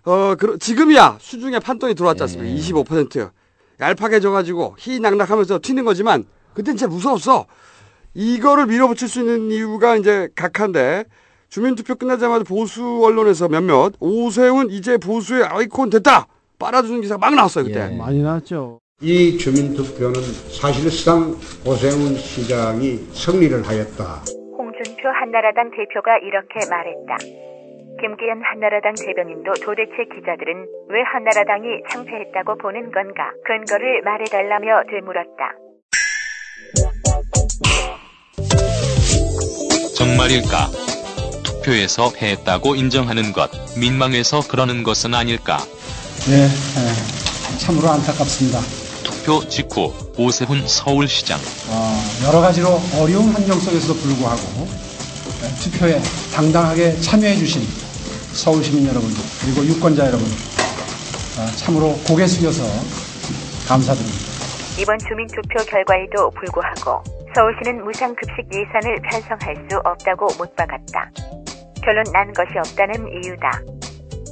어 0.03 0.35
그, 0.37 0.59
지금이야 0.59 1.17
수중에 1.19 1.57
판돈이 1.57 1.95
들어왔지 1.95 2.21
않습니까? 2.21 2.51
예. 2.51 2.55
25%. 2.55 3.31
얄팍해 3.79 4.19
져가지고 4.19 4.75
희낙낙하면서 4.77 5.61
튀는 5.63 5.85
거지만 5.85 6.25
그땐 6.53 6.77
진짜 6.77 6.87
무서웠어. 6.87 7.47
이거를 8.13 8.67
밀어붙일 8.67 9.07
수 9.07 9.21
있는 9.21 9.49
이유가 9.49 9.95
이제 9.95 10.29
각하인데 10.35 11.05
주민투표 11.49 11.95
끝나자마자 11.95 12.43
보수 12.43 13.01
언론에서 13.03 13.47
몇몇 13.47 13.93
오세훈 13.99 14.69
이제 14.69 14.99
보수의 14.99 15.45
아이콘 15.45 15.89
됐다 15.89 16.27
빨아주는 16.59 17.01
기사가 17.01 17.19
막 17.19 17.35
나왔어요 17.35 17.65
그때. 17.65 17.89
예. 17.91 17.97
많이 17.97 18.21
나왔죠. 18.21 18.79
이 19.01 19.37
주민투표는 19.37 20.13
사실상 20.59 21.35
오세훈 21.65 22.15
시장이 22.15 22.97
승리를 23.13 23.67
하였다. 23.67 24.23
홍준표 24.57 25.09
한나라당 25.09 25.71
대표가 25.71 26.17
이렇게 26.19 26.69
말했다. 26.69 27.17
김기현 28.01 28.41
한나라당 28.43 28.93
대변인도 28.95 29.53
도대체 29.63 30.03
기자들은 30.13 30.67
왜 30.89 31.01
한나라당이 31.01 31.67
창패했다고 31.91 32.57
보는 32.57 32.91
건가 32.91 33.31
근거를 33.45 34.01
말해달라며 34.03 34.83
되물었다. 34.91 35.55
정말일까? 39.97 40.67
투표에서 41.43 42.11
패했다고 42.15 42.75
인정하는 42.75 43.31
것, 43.31 43.49
민망해서 43.79 44.41
그러는 44.49 44.83
것은 44.83 45.13
아닐까? 45.15 45.57
네, 46.27 46.47
참으로 47.59 47.89
안타깝습니다. 47.89 48.59
투표 49.03 49.47
직후 49.47 49.93
오세훈 50.17 50.67
서울시장. 50.67 51.37
어, 51.69 52.03
여러 52.27 52.41
가지로 52.41 52.79
어려운 52.99 53.31
환경 53.31 53.59
속에서도 53.59 53.93
불구하고 53.99 54.67
네, 55.41 55.49
투표에 55.61 56.01
당당하게 56.33 56.99
참여해 56.99 57.35
주신 57.35 57.61
서울 58.33 58.63
시민 58.63 58.87
여러분 58.87 59.09
그리고 59.41 59.63
유권자 59.65 60.07
여러분 60.07 60.25
어, 60.25 61.45
참으로 61.57 61.93
고개 62.07 62.25
숙여서 62.25 62.63
감사드립니다. 63.67 64.25
이번 64.79 64.97
주민투표 64.99 65.63
결과에도 65.69 66.31
불구하고 66.31 67.03
서울시는 67.35 67.83
무상급식 67.83 68.35
예산을 68.51 68.99
편성할 69.11 69.55
수 69.69 69.77
없다고 69.83 70.27
못 70.37 70.55
박았다. 70.55 71.11
결론 71.83 72.03
난 72.11 72.33
것이 72.33 72.49
없다는 72.57 73.07
이유다. 73.21 73.61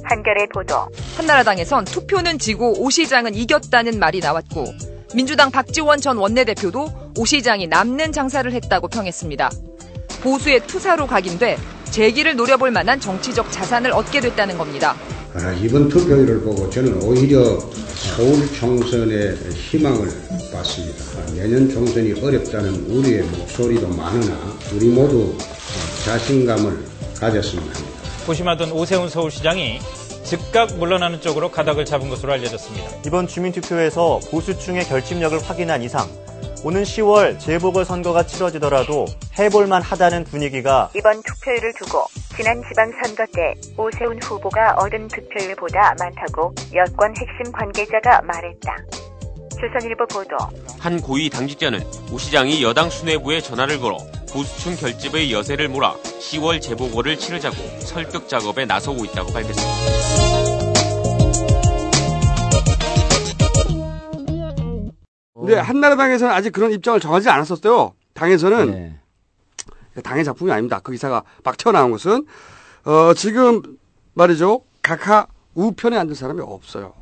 한겨레 0.04 0.46
보도. 0.52 0.86
한나라당에선 1.16 1.84
투표는 1.84 2.38
지고 2.38 2.74
오 2.82 2.90
시장은 2.90 3.34
이겼다는 3.34 3.98
말이 3.98 4.20
나왔고 4.20 4.66
민주당 5.14 5.50
박지원 5.50 6.00
전 6.00 6.18
원내대표도 6.18 7.12
오 7.16 7.24
시장이 7.24 7.66
남는 7.66 8.12
장사를 8.12 8.50
했다고 8.52 8.88
평했습니다. 8.88 9.50
보수의 10.22 10.66
투사로 10.66 11.06
각인돼 11.06 11.56
재기를 11.90 12.34
노려볼 12.34 12.70
만한 12.70 12.98
정치적 12.98 13.52
자산을 13.52 13.92
얻게 13.92 14.20
됐다는 14.20 14.58
겁니다. 14.58 14.96
아, 15.34 15.52
이번 15.62 15.88
투표율을 15.88 16.42
보고 16.42 16.68
저는 16.70 17.02
오히려 17.02 17.58
서울 17.94 18.52
총선의 18.52 19.36
희망을 19.54 20.08
봤습니다. 20.52 21.04
아, 21.18 21.26
내년 21.34 21.68
총선이 21.68 22.20
어렵다는 22.20 22.72
우리의 22.90 23.22
목소리도 23.22 23.88
많으나 23.88 24.36
우리 24.74 24.88
모두 24.88 25.36
자신감을 26.04 26.84
가졌으면 27.18 27.64
합니다. 27.64 27.93
고심하던 28.26 28.72
오세훈 28.72 29.08
서울시장이 29.08 29.80
즉각 30.24 30.76
물러나는 30.78 31.20
쪽으로 31.20 31.50
가닥을 31.50 31.84
잡은 31.84 32.08
것으로 32.08 32.32
알려졌습니다. 32.32 32.90
이번 33.06 33.26
주민투표에서 33.26 34.20
보수층의 34.30 34.84
결집력을 34.84 35.38
확인한 35.42 35.82
이상 35.82 36.08
오는 36.64 36.82
10월 36.82 37.38
재보궐선거가 37.38 38.22
치러지더라도 38.22 39.04
해볼만 39.38 39.82
하다는 39.82 40.24
분위기가 40.24 40.90
이번 40.96 41.22
투표율을 41.22 41.74
두고 41.74 42.06
지난 42.34 42.62
지방선거 42.66 43.26
때 43.34 43.54
오세훈 43.76 44.18
후보가 44.22 44.76
얻은 44.78 45.08
득표율보다 45.08 45.94
많다고 45.98 46.54
여권 46.74 47.14
핵심 47.16 47.52
관계자가 47.52 48.22
말했다. 48.22 48.76
조선일보 49.64 50.06
보도. 50.08 50.36
한 50.78 51.00
고위 51.00 51.30
당직자는 51.30 51.82
오 52.12 52.18
시장이 52.18 52.62
여당 52.62 52.90
수뇌부에 52.90 53.40
전화를 53.40 53.80
걸어 53.80 53.96
보수층 54.30 54.76
결집의 54.76 55.32
여세를 55.32 55.68
몰아 55.68 55.94
10월 55.94 56.60
재보궐을 56.60 57.16
치르자고 57.18 57.56
설득 57.80 58.28
작업에 58.28 58.66
나서고 58.66 59.04
있다고 59.04 59.32
밝혔습니다. 59.32 60.74
근데 65.34 65.56
한나라당에서는 65.56 66.34
아직 66.34 66.52
그런 66.52 66.72
입장을 66.72 66.98
정하지 67.00 67.28
않았었어요. 67.28 67.94
당에서는 68.14 68.70
네. 68.70 69.00
당의 70.02 70.24
작품이 70.24 70.50
아닙니다. 70.50 70.80
그 70.82 70.92
기사가 70.92 71.22
막 71.42 71.56
튀어나온 71.56 71.90
것은 71.90 72.26
어, 72.84 73.14
지금 73.14 73.62
말이죠. 74.14 74.62
각하 74.82 75.26
우편에 75.54 75.96
앉은 75.96 76.14
사람이 76.14 76.40
없어요. 76.42 76.92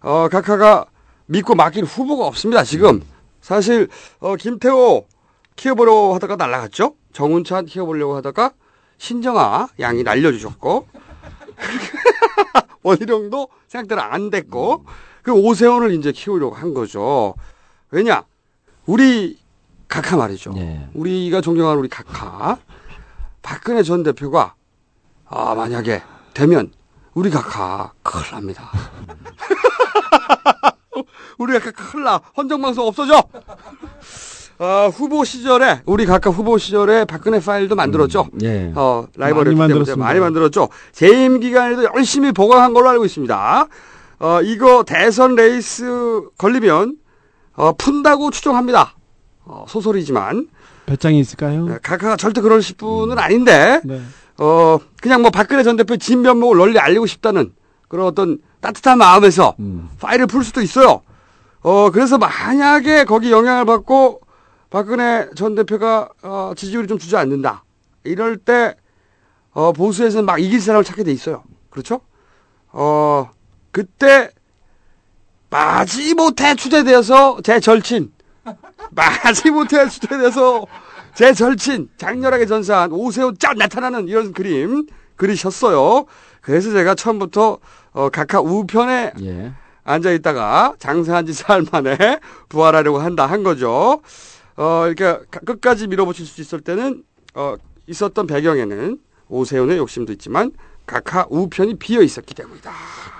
어, 0.00 0.28
각하가 0.28 0.86
믿고 1.30 1.54
맡길 1.54 1.84
후보가 1.84 2.26
없습니다. 2.26 2.64
지금 2.64 3.02
사실 3.40 3.88
어, 4.18 4.34
김태호 4.34 5.06
키워보려고 5.54 6.14
하다가 6.14 6.34
날라갔죠. 6.36 6.96
정운찬 7.12 7.66
키워보려고 7.66 8.16
하다가 8.16 8.52
신정아 8.98 9.68
양이 9.78 10.02
날려주셨고 10.02 10.88
원희룡도 12.82 13.48
생각대로 13.68 14.02
안 14.02 14.30
됐고 14.30 14.84
그 15.22 15.32
오세훈을 15.32 15.92
이제 15.92 16.10
키우려고 16.12 16.56
한 16.56 16.74
거죠. 16.74 17.34
왜냐 17.90 18.24
우리 18.86 19.38
각하 19.86 20.16
말이죠. 20.16 20.52
우리가 20.94 21.40
존경하는 21.40 21.78
우리 21.78 21.88
각하 21.88 22.58
박근혜 23.42 23.84
전 23.84 24.02
대표가 24.02 24.54
아 25.26 25.54
만약에 25.54 26.02
되면 26.34 26.72
우리 27.14 27.30
각하 27.30 27.92
큰일 28.02 28.32
납니다. 28.32 28.68
우리 31.38 31.52
각하 31.58 31.70
큰일 31.70 32.04
나. 32.04 32.20
헌정방송 32.36 32.86
없어져. 32.86 33.22
어, 34.58 34.90
후보 34.92 35.24
시절에 35.24 35.80
우리 35.86 36.04
각하 36.04 36.28
후보 36.30 36.58
시절에 36.58 37.06
박근혜 37.06 37.40
파일도 37.40 37.76
만들었죠. 37.76 38.28
예. 38.42 38.72
어, 38.74 39.06
라이벌 39.16 39.44
많이 39.44 39.56
만들었습니다. 39.56 40.04
많이 40.04 40.20
만들었죠. 40.20 40.68
재임 40.92 41.40
기간에도 41.40 41.84
열심히 41.96 42.30
보강한 42.32 42.74
걸로 42.74 42.90
알고 42.90 43.06
있습니다. 43.06 43.66
어, 44.18 44.42
이거 44.42 44.84
대선 44.86 45.34
레이스 45.34 46.28
걸리면 46.36 46.96
어, 47.54 47.72
푼다고 47.72 48.30
추정합니다. 48.30 48.94
어, 49.46 49.64
소설이지만 49.66 50.48
배짱이 50.84 51.18
있을까요? 51.20 51.64
네, 51.64 51.78
각하가 51.82 52.16
절대 52.16 52.42
그러실 52.42 52.76
분은 52.76 53.18
아닌데 53.18 53.80
네. 53.82 54.02
어, 54.36 54.78
그냥 55.00 55.22
뭐 55.22 55.30
박근혜 55.30 55.62
전 55.62 55.76
대표의 55.76 55.98
진면목을 55.98 56.58
널리 56.58 56.78
알리고 56.78 57.06
싶다는 57.06 57.52
그런 57.88 58.06
어떤 58.06 58.38
따뜻한 58.60 58.98
마음에서 58.98 59.54
파일을 60.00 60.26
풀 60.26 60.44
수도 60.44 60.60
있어요. 60.60 61.02
어, 61.62 61.90
그래서 61.90 62.18
만약에 62.18 63.04
거기 63.04 63.30
영향을 63.30 63.64
받고 63.64 64.20
박근혜 64.70 65.28
전 65.34 65.54
대표가 65.54 66.08
어, 66.22 66.52
지지율이 66.56 66.86
좀 66.86 66.98
주저앉는다. 66.98 67.64
이럴 68.04 68.36
때 68.36 68.76
어, 69.52 69.72
보수에서는 69.72 70.24
막 70.24 70.38
이길 70.38 70.60
사람을 70.60 70.84
찾게 70.84 71.04
돼 71.04 71.12
있어요. 71.12 71.42
그렇죠? 71.70 72.00
어, 72.72 73.30
그때 73.72 74.30
마지못해 75.50 76.54
추대되어서 76.54 77.40
제 77.42 77.58
절친 77.60 78.12
마지못해 78.90 79.88
추대돼서 79.88 80.66
제 81.14 81.32
절친 81.32 81.90
장렬하게 81.96 82.46
전사한 82.46 82.92
오세훈 82.92 83.36
짠 83.38 83.56
나타나는 83.56 84.08
이런 84.08 84.32
그림 84.32 84.86
그리셨어요. 85.16 86.06
그래서 86.40 86.70
제가 86.70 86.94
처음부터 86.94 87.58
어, 87.92 88.08
각하 88.10 88.40
우편에 88.40 89.12
예. 89.22 89.52
앉아 89.84 90.12
있다가 90.12 90.74
장사한 90.78 91.26
지 91.26 91.32
사흘 91.32 91.64
만에 91.70 91.96
부활하려고 92.48 92.98
한다 92.98 93.26
한 93.26 93.42
거죠. 93.42 94.00
어, 94.56 94.84
이렇게 94.86 95.04
가- 95.30 95.40
끝까지 95.40 95.86
밀어붙일 95.88 96.26
수 96.26 96.40
있을 96.40 96.60
때는 96.60 97.02
어, 97.34 97.56
있었던 97.86 98.26
배경에는 98.26 98.98
오세훈의 99.28 99.78
욕심도 99.78 100.12
있지만 100.12 100.52
각하 100.86 101.26
우편이 101.30 101.76
비어 101.76 102.02
있었기 102.02 102.34
때문이다. 102.34 102.70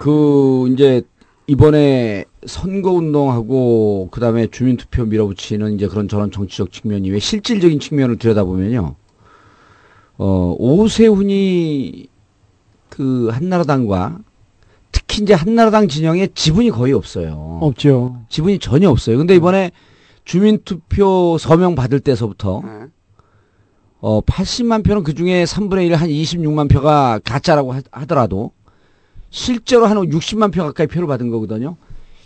그 0.00 0.68
이제 0.72 1.02
이번에 1.46 2.24
선거 2.46 2.92
운동하고 2.92 4.08
그다음에 4.12 4.46
주민 4.48 4.76
투표 4.76 5.04
밀어붙이는 5.04 5.74
이제 5.74 5.88
그런 5.88 6.08
저런 6.08 6.30
정치적 6.30 6.72
측면 6.72 7.04
이외에 7.04 7.18
실질적인 7.18 7.80
측면을 7.80 8.18
들여다보면요. 8.18 8.94
어, 10.18 10.56
오세훈이 10.58 12.08
그 12.88 13.28
한나라당과 13.32 14.18
특히 14.92 15.22
이제 15.22 15.34
한나라당 15.34 15.88
진영에 15.88 16.28
지분이 16.34 16.70
거의 16.70 16.92
없어요. 16.92 17.58
없죠. 17.62 18.20
지분이 18.28 18.58
전혀 18.58 18.88
없어요. 18.90 19.18
근데 19.18 19.34
이번에 19.36 19.70
주민투표 20.24 21.38
서명 21.38 21.74
받을 21.74 22.00
때서부터 22.00 22.62
네. 22.64 22.70
어 24.00 24.20
80만 24.22 24.84
표는 24.84 25.02
그 25.02 25.14
중에 25.14 25.44
3분의 25.44 25.86
1, 25.86 25.94
한 25.94 26.08
26만 26.08 26.70
표가 26.70 27.20
가짜라고 27.24 27.72
하- 27.74 27.82
하더라도 27.90 28.52
실제로 29.30 29.86
한 29.86 29.96
60만 29.98 30.52
표 30.52 30.62
가까이 30.64 30.86
표를 30.86 31.06
받은 31.06 31.30
거거든요. 31.30 31.76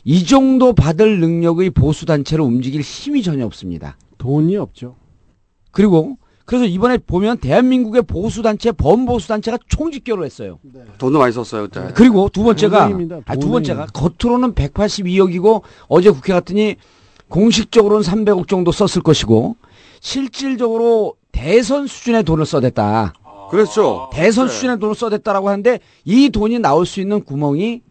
이 0.05 0.24
정도 0.24 0.72
받을 0.74 1.18
능력의 1.20 1.70
보수 1.70 2.07
단체를 2.07 2.44
움직일 2.44 2.81
힘이 2.83 3.22
전혀 3.22 3.44
없습니다. 3.46 3.96
돈이 4.18 4.57
없죠. 4.57 4.96
그리고 5.70 6.18
그래서 6.44 6.66
이번에 6.66 6.98
보면 6.98 7.38
대한민국의 7.38 8.02
보수단체, 8.02 8.72
범보수단체가 8.72 9.59
총집결을 9.68 10.24
했어요. 10.24 10.59
돈도 10.98 11.18
많이 11.18 11.33
썼어요 11.33 11.62
그때. 11.62 11.88
그리고 11.94 12.28
두 12.28 12.42
번째가 12.44 12.90
아, 13.24 13.37
두. 13.37 13.48
번째가 13.48 13.87
겉으로는 13.87 14.54
182억이고 14.54 15.62
어제 15.88 16.11
국회 16.11 16.33
갔더니 16.35 16.76
공식적으로는 17.28 18.02
300억 18.02 18.46
정도 18.48 18.72
썼을 18.72 19.02
것이고 19.02 19.57
실질적으로 20.00 21.16
대선 21.33 21.87
수준의 21.87 22.24
돈을 22.24 22.44
써댔다. 22.44 23.14
그렇죠. 23.50 24.11
대선 24.12 24.46
네. 24.46 24.52
수준의 24.52 24.78
돈을 24.80 24.94
써댔다라고 24.94 25.48
하는데 25.48 25.80
이 26.04 26.28
돈이 26.28 26.59
나올 26.59 26.85
수 26.85 27.00
있는 27.00 27.24
구멍이 27.24 27.83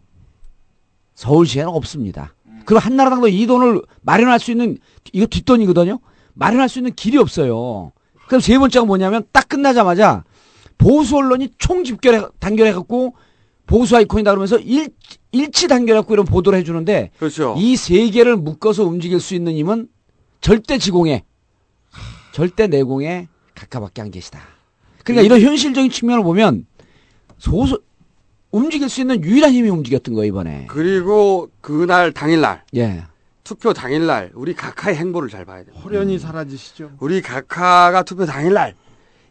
서울시에는 1.15 1.71
없습니다. 1.71 2.33
그리고 2.65 2.79
한나라당도 2.79 3.27
이 3.29 3.45
돈을 3.47 3.81
마련할 4.01 4.39
수 4.39 4.51
있는 4.51 4.77
이거 5.11 5.25
뒷돈이거든요. 5.25 5.99
마련할 6.33 6.69
수 6.69 6.79
있는 6.79 6.93
길이 6.93 7.17
없어요. 7.17 7.91
그럼 8.33 8.41
세 8.41 8.57
번째가 8.57 8.85
뭐냐면 8.87 9.23
딱 9.31 9.47
끝나자마자 9.47 10.23
보수 10.79 11.17
언론이 11.17 11.49
총 11.59 11.83
집결해 11.83 12.25
단결해 12.39 12.73
갖고 12.73 13.13
보수 13.67 13.95
아이콘이다 13.95 14.31
그러면서 14.31 14.57
일, 14.57 14.89
일치 15.31 15.67
단결해 15.67 15.99
갖고 15.99 16.15
이런 16.15 16.25
보도를 16.25 16.57
해 16.57 16.63
주는데 16.63 17.11
그렇죠. 17.19 17.53
이 17.59 17.75
세 17.75 18.09
개를 18.09 18.35
묶어서 18.37 18.85
움직일 18.85 19.19
수 19.19 19.35
있는 19.35 19.53
힘은 19.53 19.87
절대 20.41 20.79
지공에 20.79 21.25
절대 22.31 22.65
내공에 22.65 23.27
가까밖에 23.53 24.01
안 24.01 24.09
계시다. 24.09 24.39
그러니까 25.03 25.21
이런 25.23 25.39
현실적인 25.39 25.91
측면을 25.91 26.23
보면 26.23 26.65
소소 27.37 27.77
움직일 28.49 28.89
수 28.89 29.01
있는 29.01 29.23
유일한 29.23 29.51
힘이 29.51 29.69
움직였던 29.69 30.15
거예요 30.15 30.27
이번에. 30.29 30.65
그리고 30.69 31.51
그날 31.61 32.11
당일날 32.11 32.63
예. 32.77 33.03
투표 33.43 33.73
당일날 33.73 34.31
우리 34.35 34.53
각하의 34.53 34.95
행보를 34.97 35.29
잘 35.29 35.45
봐야 35.45 35.63
돼요. 35.63 35.75
호련히 35.83 36.17
사라지시죠. 36.17 36.91
우리 36.99 37.21
각하가 37.21 38.03
투표 38.03 38.25
당일날 38.25 38.75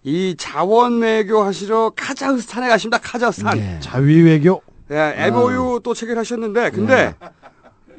이 0.05 0.35
자원 0.39 1.01
외교 1.01 1.43
하시러 1.43 1.93
카자흐스탄에 1.97 2.69
가십니다. 2.69 2.99
카자흐스탄. 2.99 3.59
예. 3.59 3.79
자위 3.81 4.21
외교. 4.23 4.61
네, 4.89 5.15
MOU 5.29 5.81
또 5.83 5.95
체결하셨는데 5.95 6.71
근데 6.71 7.15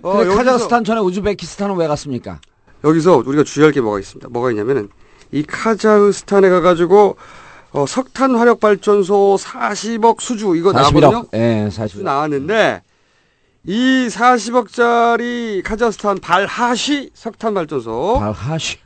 어, 0.04 0.18
근데 0.18 0.36
카자흐스탄 0.36 0.84
전에 0.84 1.00
우즈베키스탄은 1.02 1.76
왜 1.78 1.88
갔습니까? 1.88 2.40
여기서 2.84 3.24
우리가 3.26 3.44
주의할 3.44 3.72
게 3.72 3.82
뭐가 3.82 4.00
있습니다. 4.00 4.30
뭐가 4.30 4.52
있냐면은 4.52 4.90
이 5.32 5.42
카자흐스탄에 5.44 6.50
가가지고 6.50 7.16
어, 7.72 7.86
석탄 7.88 8.36
화력 8.36 8.60
발전소 8.60 9.38
40억 9.40 10.20
수주 10.22 10.56
이거 10.58 10.74
나왔거든요. 10.74 11.24
41억. 11.24 11.34
예, 11.34 11.70
수주 11.72 12.02
41억. 12.02 12.04
나왔는데 12.04 12.84
이 13.66 14.08
40억짜리 14.10 15.64
카자흐스탄 15.64 16.18
발하시 16.20 17.12
석탄 17.14 17.54
발전소 17.54 18.18
발하시. 18.20 18.78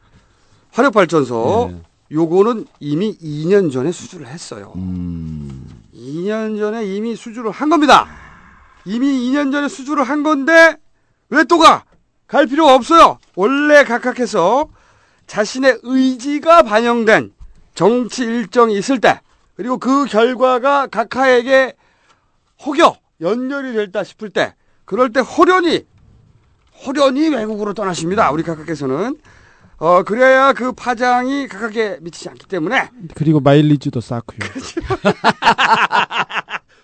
화력 0.72 0.94
발전소 0.94 1.72
예. 1.72 1.82
요거는 2.16 2.68
이미 2.80 3.18
2년 3.18 3.72
전에 3.72 3.92
수주를 3.92 4.28
했어요. 4.28 4.74
음. 4.76 5.68
2년 5.96 6.60
전에 6.60 6.86
이미 6.86 7.16
수주를 7.16 7.50
한 7.52 7.70
겁니다. 7.70 8.08
이미 8.86 9.08
2년 9.32 9.52
전에 9.52 9.68
수주를 9.68 10.04
한 10.04 10.22
건데 10.24 10.78
왜 11.30 11.44
또 11.46 11.58
가? 11.58 11.84
갈 12.28 12.46
필요가 12.46 12.76
없어요. 12.76 13.18
원래 13.36 13.84
각각해서 13.84 14.68
자신의 15.26 15.80
의지가 15.84 16.62
반영된 16.64 17.34
정치 17.74 18.24
일정이 18.24 18.78
있을 18.78 19.02
때 19.02 19.22
그리고 19.56 19.78
그 19.80 20.06
결과가 20.06 20.88
각하에게 20.88 21.74
혹여 22.66 22.96
연결이 23.22 23.74
됐다 23.74 24.04
싶을 24.04 24.30
때 24.30 24.54
그럴 24.88 25.12
때 25.12 25.20
호련히 25.20 25.86
호련히 26.86 27.28
외국으로 27.28 27.74
떠나십니다. 27.74 28.32
우리 28.32 28.42
각각에서는 28.42 29.18
어 29.80 30.04
그래야 30.04 30.54
그 30.54 30.72
파장이 30.72 31.50
각각에 31.50 31.98
미치지 32.02 32.30
않기 32.30 32.48
때문에 32.48 32.90
그리고 33.14 33.42
마일리지도 33.42 34.00
쌓고요. 34.00 34.40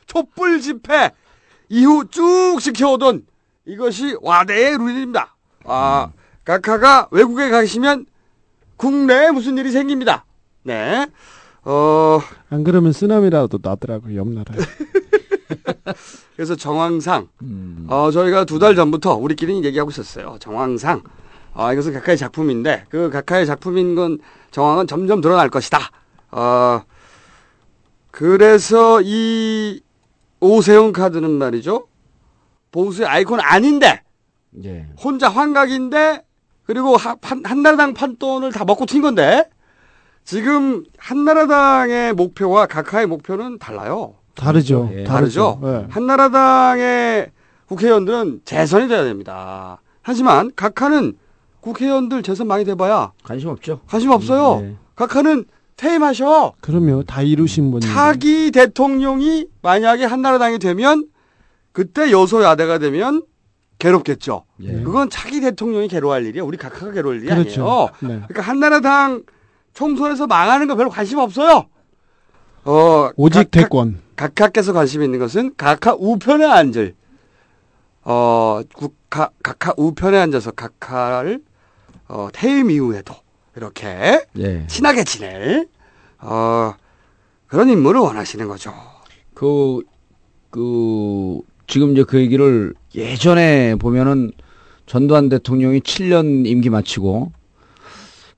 촛불 0.05 0.59
집회 0.59 1.11
이후 1.69 2.05
쭉 2.11 2.57
지켜오던 2.59 3.25
이것이 3.65 4.17
와대의 4.21 4.77
룰입니다. 4.77 5.37
아, 5.63 6.11
각하가 6.43 7.07
외국에 7.09 7.49
가시면 7.49 8.05
국내에 8.75 9.31
무슨 9.31 9.57
일이 9.57 9.71
생깁니다. 9.71 10.25
네. 10.63 11.07
어, 11.63 12.19
안 12.49 12.65
그러면 12.65 12.91
쓰나미라도 12.91 13.59
나더라고요, 13.63 14.17
옆나라에. 14.17 14.59
그래서 16.35 16.55
정황상, 16.55 17.27
음. 17.41 17.85
어, 17.89 18.09
저희가 18.11 18.45
두 18.45 18.59
달 18.59 18.75
전부터 18.75 19.15
우리끼리 19.15 19.63
얘기하고 19.63 19.89
있었어요. 19.91 20.37
정황상. 20.39 21.03
아, 21.53 21.71
이것은 21.73 21.93
각하의 21.93 22.17
작품인데, 22.17 22.85
그 22.89 23.09
각하의 23.09 23.45
작품인 23.45 23.95
건 23.95 24.19
정황은 24.51 24.87
점점 24.87 25.21
드러날 25.21 25.49
것이다. 25.49 25.79
어, 26.31 26.81
그래서 28.11 29.01
이 29.03 29.81
오세훈 30.39 30.93
카드는 30.93 31.29
말이죠. 31.31 31.87
보수의 32.71 33.07
아이콘 33.07 33.39
아닌데, 33.39 34.01
예. 34.63 34.87
혼자 35.03 35.29
환각인데 35.29 36.23
그리고 36.65 36.95
하- 36.95 37.17
한, 37.21 37.43
한나라당 37.45 37.93
판돈을 37.93 38.51
다 38.51 38.65
먹고 38.65 38.85
튄 38.85 39.01
건데 39.01 39.49
지금 40.23 40.83
한나라당의 40.97 42.13
목표와 42.13 42.67
각하의 42.67 43.07
목표는 43.07 43.57
달라요. 43.59 44.15
다르죠. 44.35 44.89
예. 44.93 45.03
다르죠. 45.03 45.59
네. 45.61 45.85
한나라당의 45.89 47.31
국회의원들은 47.67 48.41
재선이 48.45 48.87
돼야 48.87 49.03
됩니다. 49.03 49.81
하지만 50.01 50.51
각하는 50.55 51.13
국회의원들 51.61 52.23
재선 52.23 52.47
많이 52.47 52.65
돼봐야 52.65 53.13
관심 53.23 53.49
없죠. 53.49 53.81
관심 53.87 54.11
없어요. 54.11 54.61
네. 54.61 54.75
각하는 54.95 55.45
퇴임하셔. 55.77 56.53
그럼요. 56.61 57.03
다 57.03 57.21
이루신 57.21 57.71
분이. 57.71 57.85
차기 57.85 58.51
대통령이 58.51 59.47
만약에 59.61 60.05
한나라당이 60.05 60.59
되면 60.59 61.07
그때 61.71 62.11
여소야대가 62.11 62.77
되면 62.79 63.23
괴롭겠죠. 63.79 64.45
예. 64.63 64.81
그건 64.83 65.09
차기 65.09 65.41
대통령이 65.41 65.87
괴로워할 65.87 66.25
일이야. 66.25 66.43
우리 66.43 66.57
각하가 66.57 66.91
괴로울 66.91 67.17
일이 67.17 67.27
그렇죠. 67.27 67.61
아니에요. 67.61 67.89
네. 68.01 68.07
그러니까 68.27 68.41
한나라당 68.41 69.23
총선에서 69.73 70.27
망하는 70.27 70.67
거 70.67 70.75
별로 70.75 70.89
관심 70.89 71.17
없어요. 71.17 71.65
어, 72.65 73.09
오직 73.15 73.49
각하- 73.51 73.61
대권. 73.63 73.99
각하께서 74.15 74.73
관심 74.73 75.01
있는 75.03 75.19
것은 75.19 75.53
각하 75.57 75.93
우편에 75.97 76.45
앉을 76.45 76.93
어 78.03 78.61
국가 78.75 79.29
각하 79.41 79.73
우편에 79.77 80.17
앉아서 80.17 80.51
각하를 80.51 81.41
어 82.07 82.27
퇴임 82.33 82.69
이후에도 82.69 83.15
이렇게 83.55 84.25
예. 84.37 84.67
친하게 84.67 85.03
지낼 85.03 85.67
어 86.19 86.73
그런 87.47 87.69
인물을 87.69 87.99
원하시는 88.01 88.47
거죠. 88.47 88.73
그, 89.33 89.81
그, 90.49 91.39
지금 91.67 91.91
이제 91.93 92.03
그 92.03 92.17
얘기를 92.19 92.73
예전에 92.95 93.75
보면은 93.75 94.31
전두환 94.85 95.29
대통령이 95.29 95.79
7년 95.81 96.45
임기 96.45 96.69
마치고 96.69 97.31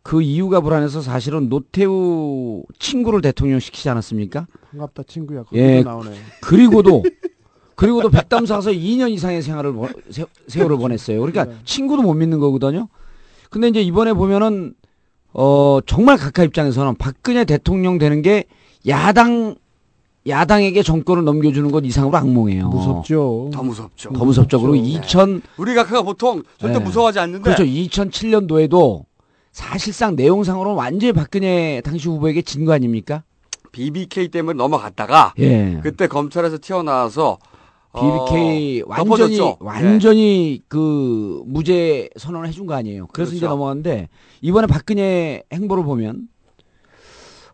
그 0.06 0.22
이유가 0.22 0.62
불안해서 0.62 1.02
사실은 1.02 1.50
노태우 1.50 2.62
친구를 2.78 3.22
대통령 3.22 3.60
시키지 3.60 3.90
않았습니까? 3.90 4.46
반갑다 4.70 5.02
친구야. 5.08 5.44
예. 5.54 5.82
나오네. 5.82 6.12
그리고도 6.44 7.02
그리고도 7.74 8.12
백담 8.12 8.46
사서 8.46 8.70
2년 8.70 9.10
이상의 9.10 9.42
생활을 9.42 9.74
보- 9.74 9.90
세, 10.12 10.24
세월을 10.48 10.78
보냈어요. 10.78 11.20
그러니까 11.22 11.46
네. 11.46 11.56
친구도 11.66 12.04
못 12.04 12.14
믿는 12.14 12.38
거거든요. 12.38 12.88
근데 13.50 13.68
이제 13.68 13.82
이번에 13.82 14.14
보면은 14.14 14.76
어 15.34 15.80
정말 15.88 16.18
각하 16.18 16.44
입장에서는 16.44 16.94
박근혜 17.00 17.44
대통령 17.44 17.98
되는 17.98 18.22
게 18.22 18.44
야당 18.88 19.56
야당에게 20.28 20.84
정권을 20.84 21.24
넘겨주는 21.24 21.72
것 21.72 21.84
이상으로 21.84 22.16
악몽이에요. 22.16 22.70
무섭죠. 22.70 23.50
더 23.52 23.64
무섭죠. 23.64 24.14
더 24.14 24.24
무섭죠. 24.24 24.62
그리고 24.62 24.76
무섭죠. 24.76 25.00
2000 25.18 25.42
우리 25.58 25.74
각하가 25.74 26.04
보통 26.04 26.44
절대 26.60 26.78
네. 26.78 26.86
무서워하지 26.86 27.18
않는데 27.18 27.42
그렇죠. 27.44 27.64
2007년도에도 27.64 29.04
사실상 29.56 30.18
내용상으로 30.18 30.76
완전히 30.76 31.14
박근혜 31.14 31.80
당시 31.82 32.10
후보에게 32.10 32.42
진 32.42 32.66
거 32.66 32.74
아닙니까? 32.74 33.24
BBK 33.72 34.28
때문에 34.28 34.58
넘어갔다가 34.58 35.34
예. 35.40 35.80
그때 35.82 36.08
검찰에서 36.08 36.58
튀어나와서 36.62 37.38
BBK 37.94 38.82
어, 38.82 38.86
완전히 38.88 39.38
덮어줬죠. 39.38 39.58
완전히 39.62 40.62
그 40.68 41.42
무죄 41.46 42.10
선언을 42.18 42.50
해준 42.50 42.66
거 42.66 42.74
아니에요. 42.74 43.08
그래서 43.14 43.32
이제 43.32 43.40
그렇죠. 43.40 43.54
넘어갔는데 43.54 44.10
이번에 44.42 44.68
박근혜 44.68 45.44
행보를 45.54 45.86
보면 45.86 46.28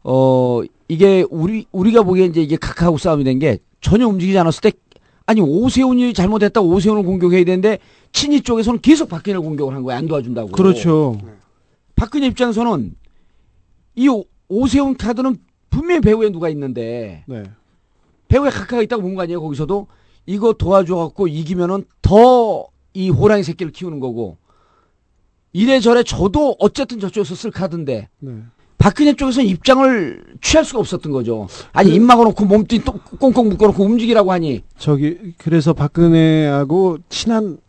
어 0.03 0.61
이게 0.87 1.23
우리 1.29 1.65
우리가 1.71 2.01
보기엔 2.01 2.31
이제 2.31 2.41
이게 2.41 2.55
각하하고 2.57 2.97
싸움이 2.97 3.23
된 3.23 3.37
게 3.37 3.59
전혀 3.79 4.07
움직이지 4.07 4.35
않았을 4.39 4.61
때 4.61 4.71
아니 5.27 5.39
오세훈이 5.39 6.15
잘못했다 6.15 6.61
고 6.61 6.67
오세훈을 6.69 7.03
공격해야 7.03 7.43
되는데 7.45 7.77
친이 8.11 8.41
쪽에서는 8.41 8.81
계속 8.81 9.07
박근혜를 9.09 9.41
공격을 9.41 9.75
한 9.75 9.83
거야 9.83 9.97
안 9.97 10.07
도와준다고. 10.07 10.49
그렇죠. 10.51 11.19
박근혜 12.01 12.25
입장에서는 12.25 12.95
이 13.93 14.07
오- 14.09 14.23
오세훈 14.49 14.97
카드는 14.97 15.37
분명히 15.69 16.01
배후에 16.01 16.31
누가 16.31 16.49
있는데 16.49 17.23
네. 17.27 17.43
배후에 18.27 18.49
각하가 18.49 18.81
있다고 18.81 19.03
본 19.03 19.13
거 19.13 19.21
아니에요 19.21 19.39
거기서도 19.39 19.85
이거 20.25 20.53
도와줘갖고 20.53 21.27
이기면은 21.27 21.85
더 22.01 22.71
이 22.93 23.09
호랑이 23.09 23.41
새끼를 23.43 23.71
키우는 23.71 24.01
거고 24.01 24.35
이래저래 25.53 26.03
저도 26.03 26.57
어쨌든 26.59 26.99
저쪽에서 26.99 27.35
쓸 27.35 27.49
카드인데 27.51 28.09
네. 28.19 28.31
박근혜 28.77 29.13
쪽에서는 29.13 29.47
입장을 29.47 30.35
취할 30.41 30.65
수가 30.65 30.79
없었던 30.79 31.09
거죠. 31.13 31.47
아니 31.71 31.93
입 31.95 32.01
막아놓고 32.01 32.43
몸뚱이 32.43 32.83
또 32.83 32.93
꽁꽁 32.93 33.47
묶어놓고 33.47 33.81
움직이라고 33.81 34.29
하니 34.33 34.63
저기 34.77 35.35
그래서 35.37 35.71
박근혜하고 35.73 36.97
친한 37.07 37.59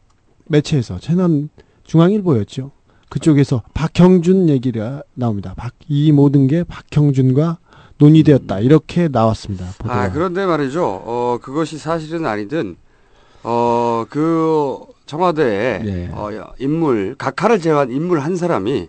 매체에서 0.49 0.99
채널 0.99 1.49
중앙일보였죠. 1.85 2.73
그쪽에서 3.13 3.63
박형준 3.75 4.49
얘기가 4.49 5.03
나옵니다. 5.13 5.53
박, 5.55 5.75
이 5.87 6.13
모든 6.13 6.47
게 6.47 6.65
박형준과 6.65 7.59
논의되었다 7.99 8.61
이렇게 8.61 9.09
나왔습니다. 9.09 9.67
보도가. 9.79 9.95
아, 9.95 10.11
그런데 10.11 10.47
말이죠. 10.47 10.83
어, 10.83 11.39
그것이 11.43 11.77
사실은 11.77 12.25
아니든, 12.25 12.77
어, 13.43 14.07
그, 14.09 14.79
청와대에, 15.05 15.79
네. 15.81 16.11
어, 16.13 16.31
인물, 16.59 17.15
각하를 17.19 17.61
제외한 17.61 17.91
인물 17.91 18.21
한 18.21 18.35
사람이, 18.35 18.89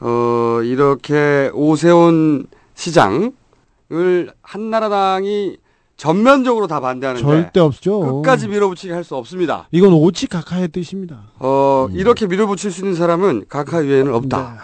어, 0.00 0.60
이렇게 0.64 1.50
오세훈 1.52 2.46
시장을 2.74 4.32
한나라당이 4.40 5.58
전면적으로 6.00 6.66
다 6.66 6.80
반대하는데, 6.80 7.22
절대 7.22 7.60
없죠. 7.60 8.00
끝까지 8.00 8.48
밀어붙이게 8.48 8.90
할 8.94 9.04
수 9.04 9.16
없습니다. 9.16 9.68
이건 9.70 9.92
오치 9.92 10.28
각하의 10.28 10.68
뜻입니다. 10.68 11.24
어, 11.38 11.88
음. 11.90 11.94
이렇게 11.94 12.26
밀어붙일 12.26 12.70
수 12.72 12.80
있는 12.80 12.94
사람은 12.94 13.44
각하 13.50 13.78
외에는 13.78 14.14
없다. 14.14 14.58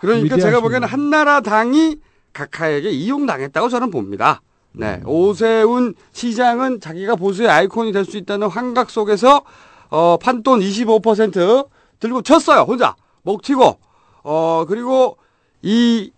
그러니까 0.00 0.36
제가. 0.36 0.60
보기에는 0.60 0.88
한나라당이 0.88 1.96
각하에게 2.32 2.90
이용당했다고 2.90 3.68
저는 3.68 3.90
봅니다. 3.92 4.40
네. 4.72 5.00
오세훈 5.04 5.94
시장은 6.12 6.80
자기가 6.80 7.14
보수의 7.14 7.48
아이콘이 7.48 7.92
될 7.92 8.04
수 8.04 8.16
있다는 8.16 8.48
환각 8.48 8.90
속에서 8.90 9.42
어, 9.90 10.16
판돈 10.20 10.58
25% 10.58 11.68
들고 12.00 12.22
쳤어요. 12.22 12.62
혼자. 12.62 12.96
먹튀고. 13.22 13.78
어, 14.24 14.64
그리고 14.66 15.18
이 15.62 16.10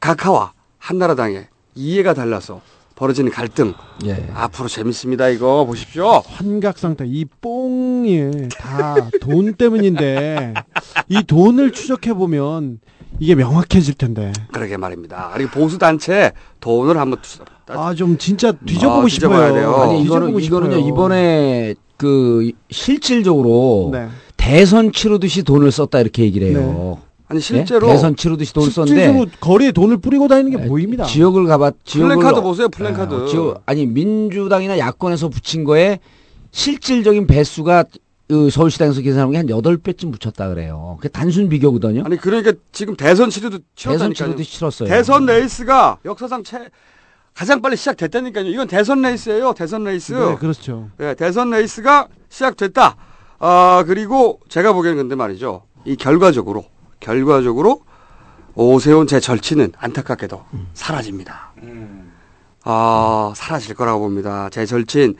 각하와 0.00 0.52
한나라당의 0.78 1.48
이해가 1.74 2.12
달라서 2.12 2.60
벌어지는 2.96 3.30
갈등. 3.30 3.74
예. 4.06 4.26
앞으로 4.34 4.68
재밌습니다. 4.68 5.28
이거 5.28 5.64
보십시오. 5.66 6.22
환각 6.26 6.78
상태 6.78 7.04
이 7.06 7.24
뽕이 7.26 8.48
다 8.58 8.96
돈 9.20 9.54
때문인데 9.54 10.54
이 11.10 11.22
돈을 11.24 11.72
추적해 11.72 12.14
보면 12.14 12.80
이게 13.20 13.34
명확해질 13.34 13.94
텐데. 13.94 14.32
그러게 14.52 14.76
말입니다. 14.78 15.30
그리고 15.34 15.50
보수 15.50 15.78
단체 15.78 16.32
돈을 16.60 16.96
한번 16.96 17.20
투- 17.22 17.44
아좀 17.68 18.16
진짜 18.18 18.52
뒤져보고 18.52 19.06
아, 19.06 19.08
싶어요. 19.08 19.52
돼요. 19.54 19.74
아니 19.76 20.02
이거는 20.02 20.28
뒤져보고 20.28 20.40
이거는요. 20.40 20.88
이번에 20.88 21.74
그 21.98 22.50
실질적으로 22.70 23.90
네. 23.92 24.08
대선 24.38 24.92
치르듯이 24.92 25.42
돈을 25.42 25.70
썼다 25.70 26.00
이렇게 26.00 26.22
얘기를 26.22 26.48
해요. 26.48 26.98
아니 27.28 27.38
예? 27.38 27.40
실제로 27.40 27.88
대선 27.88 28.14
치르듯이 28.14 28.52
돈을 28.54 28.70
썼는데 28.70 29.24
거리에 29.40 29.72
돈을 29.72 29.98
뿌리고 29.98 30.28
다니는 30.28 30.50
게 30.56 30.66
보입니다. 30.68 31.04
지역을 31.04 31.46
가봤 31.46 31.74
지역을 31.84 32.16
플랜카드 32.16 32.40
보세요. 32.40 32.68
플랜카드. 32.68 33.14
어, 33.14 33.26
지역, 33.26 33.62
아니 33.66 33.86
민주당이나 33.86 34.78
야권에서 34.78 35.28
붙인 35.28 35.64
거에 35.64 35.98
실질적인 36.52 37.26
배수가 37.26 37.84
그 38.28 38.50
서울시당에서 38.50 39.00
계산한 39.02 39.30
게한 39.30 39.46
8배쯤 39.46 40.12
붙였다 40.18 40.48
그래요. 40.48 40.96
그게 40.98 41.08
단순 41.08 41.48
비교거든요. 41.48 42.02
아니 42.04 42.16
그러니까 42.16 42.52
지금 42.72 42.96
대선 42.96 43.30
치르도 43.30 43.58
대선 43.58 44.12
치렀다니까요. 44.14 44.14
치르듯이 44.14 44.52
치렀어요. 44.58 44.88
대선 44.88 45.26
레이스가 45.26 45.98
역사상 46.04 46.42
최 46.44 46.68
가장 47.34 47.60
빨리 47.60 47.76
시작됐다니까요. 47.76 48.46
이건 48.46 48.66
대선 48.66 49.02
레이스예요. 49.02 49.52
대선 49.52 49.84
레이스. 49.84 50.12
네, 50.14 50.36
그렇죠. 50.36 50.88
예, 51.00 51.14
대선 51.14 51.50
레이스가 51.50 52.08
시작됐다. 52.30 52.96
아, 53.38 53.84
그리고 53.86 54.40
제가 54.48 54.72
보기에는 54.72 55.02
근데 55.02 55.14
말이죠. 55.16 55.62
이 55.84 55.96
결과적으로, 55.96 56.64
결과적으로 57.06 57.82
오세훈 58.56 59.06
제 59.06 59.20
절친은 59.20 59.72
안타깝게도 59.78 60.42
사라집니다. 60.74 61.52
아, 62.64 63.32
사라질 63.36 63.76
거라고 63.76 64.00
봅니다. 64.00 64.48
제 64.50 64.66
절친. 64.66 65.14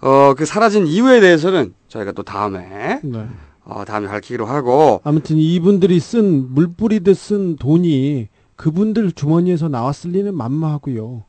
어, 0.00 0.34
그 0.36 0.46
사라진 0.46 0.86
이유에 0.86 1.18
대해서는 1.18 1.74
저희가 1.88 2.12
또 2.12 2.22
다음에, 2.22 3.00
네. 3.02 3.26
어, 3.64 3.84
다음에 3.84 4.06
밝히기로 4.06 4.46
하고, 4.46 5.00
아무튼 5.02 5.38
이분들이 5.38 5.98
쓴 5.98 6.54
물뿌리듯 6.54 7.16
쓴 7.16 7.56
돈이 7.56 8.28
그분들 8.54 9.10
주머니에서 9.10 9.68
나왔을 9.68 10.12
리는 10.12 10.32
만무하고요. 10.36 11.24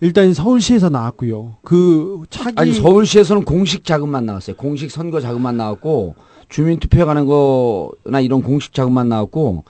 일단 0.00 0.34
서울시에서 0.34 0.90
나왔고요. 0.90 1.56
그 1.62 2.22
차기 2.28 2.54
아니 2.56 2.74
서울시에서는 2.74 3.44
공식 3.44 3.84
자금만 3.84 4.26
나왔어요. 4.26 4.56
공식 4.56 4.90
선거 4.90 5.20
자금만 5.20 5.56
나왔고 5.56 6.16
주민투표 6.52 7.06
가는 7.06 7.24
거나 7.24 8.20
이런 8.20 8.42
공식 8.42 8.74
자금만 8.74 9.08
나왔고 9.08 9.64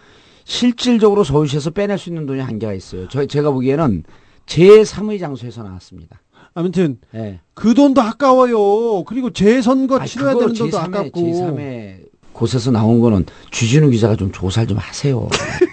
실질적으로 0.45 1.23
서울시에서 1.23 1.71
빼낼 1.71 1.97
수 1.97 2.09
있는 2.11 2.27
돈이 2.27 2.41
한계가 2.41 2.73
있어요. 2.75 3.07
저 3.09 3.25
제가 3.25 3.53
보기에는 3.53 4.03
제3의 4.47 5.21
장소에서 5.21 5.63
나왔습니다. 5.63 6.21
아무튼 6.55 6.99
예. 7.15 7.39
그 7.55 7.75
돈도 7.75 8.03
아까워요. 8.03 9.05
그리고 9.05 9.31
재선거 9.31 9.99
아니, 9.99 10.09
치러야 10.09 10.35
되는 10.35 10.53
돈도 10.53 10.77
제3의 10.77 10.81
아깝고. 10.81 11.21
제3의 11.21 11.97
곳에서 12.33 12.73
나온 12.73 12.99
거는 12.99 13.27
주진우 13.53 13.91
기자가 13.91 14.17
좀 14.17 14.33
조사를 14.33 14.67
좀 14.67 14.79
하세요. 14.79 15.29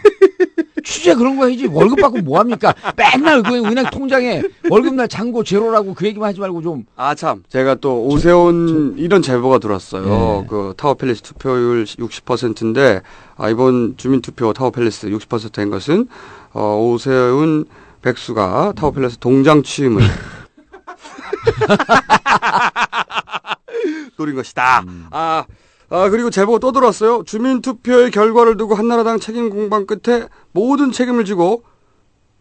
취재 0.89 1.13
그런 1.13 1.37
거 1.37 1.45
해야지 1.47 1.67
월급 1.67 2.01
받고 2.01 2.21
뭐 2.23 2.39
합니까? 2.39 2.73
맨날 2.97 3.43
그 3.43 3.55
은행 3.55 3.85
통장에 3.91 4.41
월급날 4.69 5.07
잔고 5.07 5.43
제로라고 5.43 5.93
그 5.93 6.07
얘기만 6.07 6.29
하지 6.29 6.39
말고 6.39 6.63
좀 6.63 6.85
아, 6.95 7.13
참. 7.13 7.43
제가 7.47 7.75
또 7.75 8.05
오세훈 8.05 8.95
이런 8.97 9.21
제보가 9.21 9.59
들었어요. 9.59 10.41
네. 10.41 10.47
그 10.49 10.73
타워 10.75 10.95
팰리스 10.95 11.21
투표율 11.21 11.85
60%인데, 11.85 13.01
아, 13.37 13.49
이번 13.49 13.95
주민 13.97 14.21
투표 14.21 14.51
타워 14.51 14.71
팰리스 14.71 15.09
60%인 15.09 15.69
것은, 15.69 16.07
어, 16.53 16.79
오세훈 16.81 17.65
백수가 18.01 18.73
타워 18.75 18.91
팰리스 18.91 19.19
동장 19.19 19.61
취임을 19.61 20.01
노린 24.17 24.35
것이다. 24.35 24.83
아, 25.11 25.45
아, 25.91 26.09
그리고 26.09 26.29
제보가 26.29 26.59
또 26.59 26.71
들었어요. 26.71 27.23
주민투표의 27.23 28.11
결과를 28.11 28.57
두고 28.57 28.75
한나라당 28.75 29.19
책임 29.19 29.49
공방 29.49 29.85
끝에 29.87 30.27
모든 30.51 30.91
책임을 30.91 31.25
지고 31.25 31.63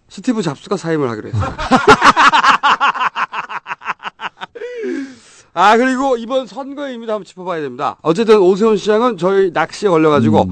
스티브 0.09 0.43
잡스가 0.43 0.77
사임을 0.77 1.09
하기로 1.11 1.29
했어요. 1.29 1.55
아 5.55 5.77
그리고 5.77 6.17
이번 6.17 6.47
선거의 6.47 6.93
의미도 6.93 7.13
한번 7.13 7.25
짚어봐야 7.25 7.61
됩니다. 7.63 7.97
어쨌든 8.03 8.39
오세훈 8.39 8.77
시장은 8.77 9.17
저희 9.19 9.51
낚시에 9.51 9.89
걸려가지고 9.89 10.45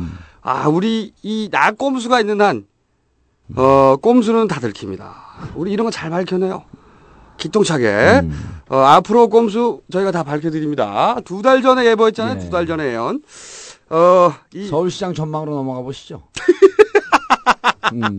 아 0.43 0.69
우리 0.69 1.13
이 1.23 1.49
낙꼼수가 1.53 2.21
있는 2.21 2.41
한 2.41 2.67
어, 3.55 3.97
꼼수는 3.97 4.49
다 4.49 4.59
들킵니다. 4.61 5.13
우리 5.55 5.71
이런 5.71 5.85
거 5.85 5.91
잘 5.93 6.11
밝혀내요. 6.11 6.65
기똥차게. 7.37 8.23
어, 8.69 8.77
앞으로 8.79 9.29
꼼수 9.29 9.83
저희가 9.93 10.11
다 10.11 10.23
밝혀드립니다. 10.23 11.17
두 11.25 11.43
달 11.43 11.63
전에 11.63 11.85
예보했잖아요. 11.87 12.35
네. 12.35 12.41
두달 12.41 12.67
전에 12.67 12.85
예언. 12.93 13.23
어, 13.91 14.33
이 14.53 14.67
서울시장 14.67 15.15
전망으로 15.15 15.55
넘어가 15.55 15.81
보시죠. 15.83 16.23
음. 17.93 18.19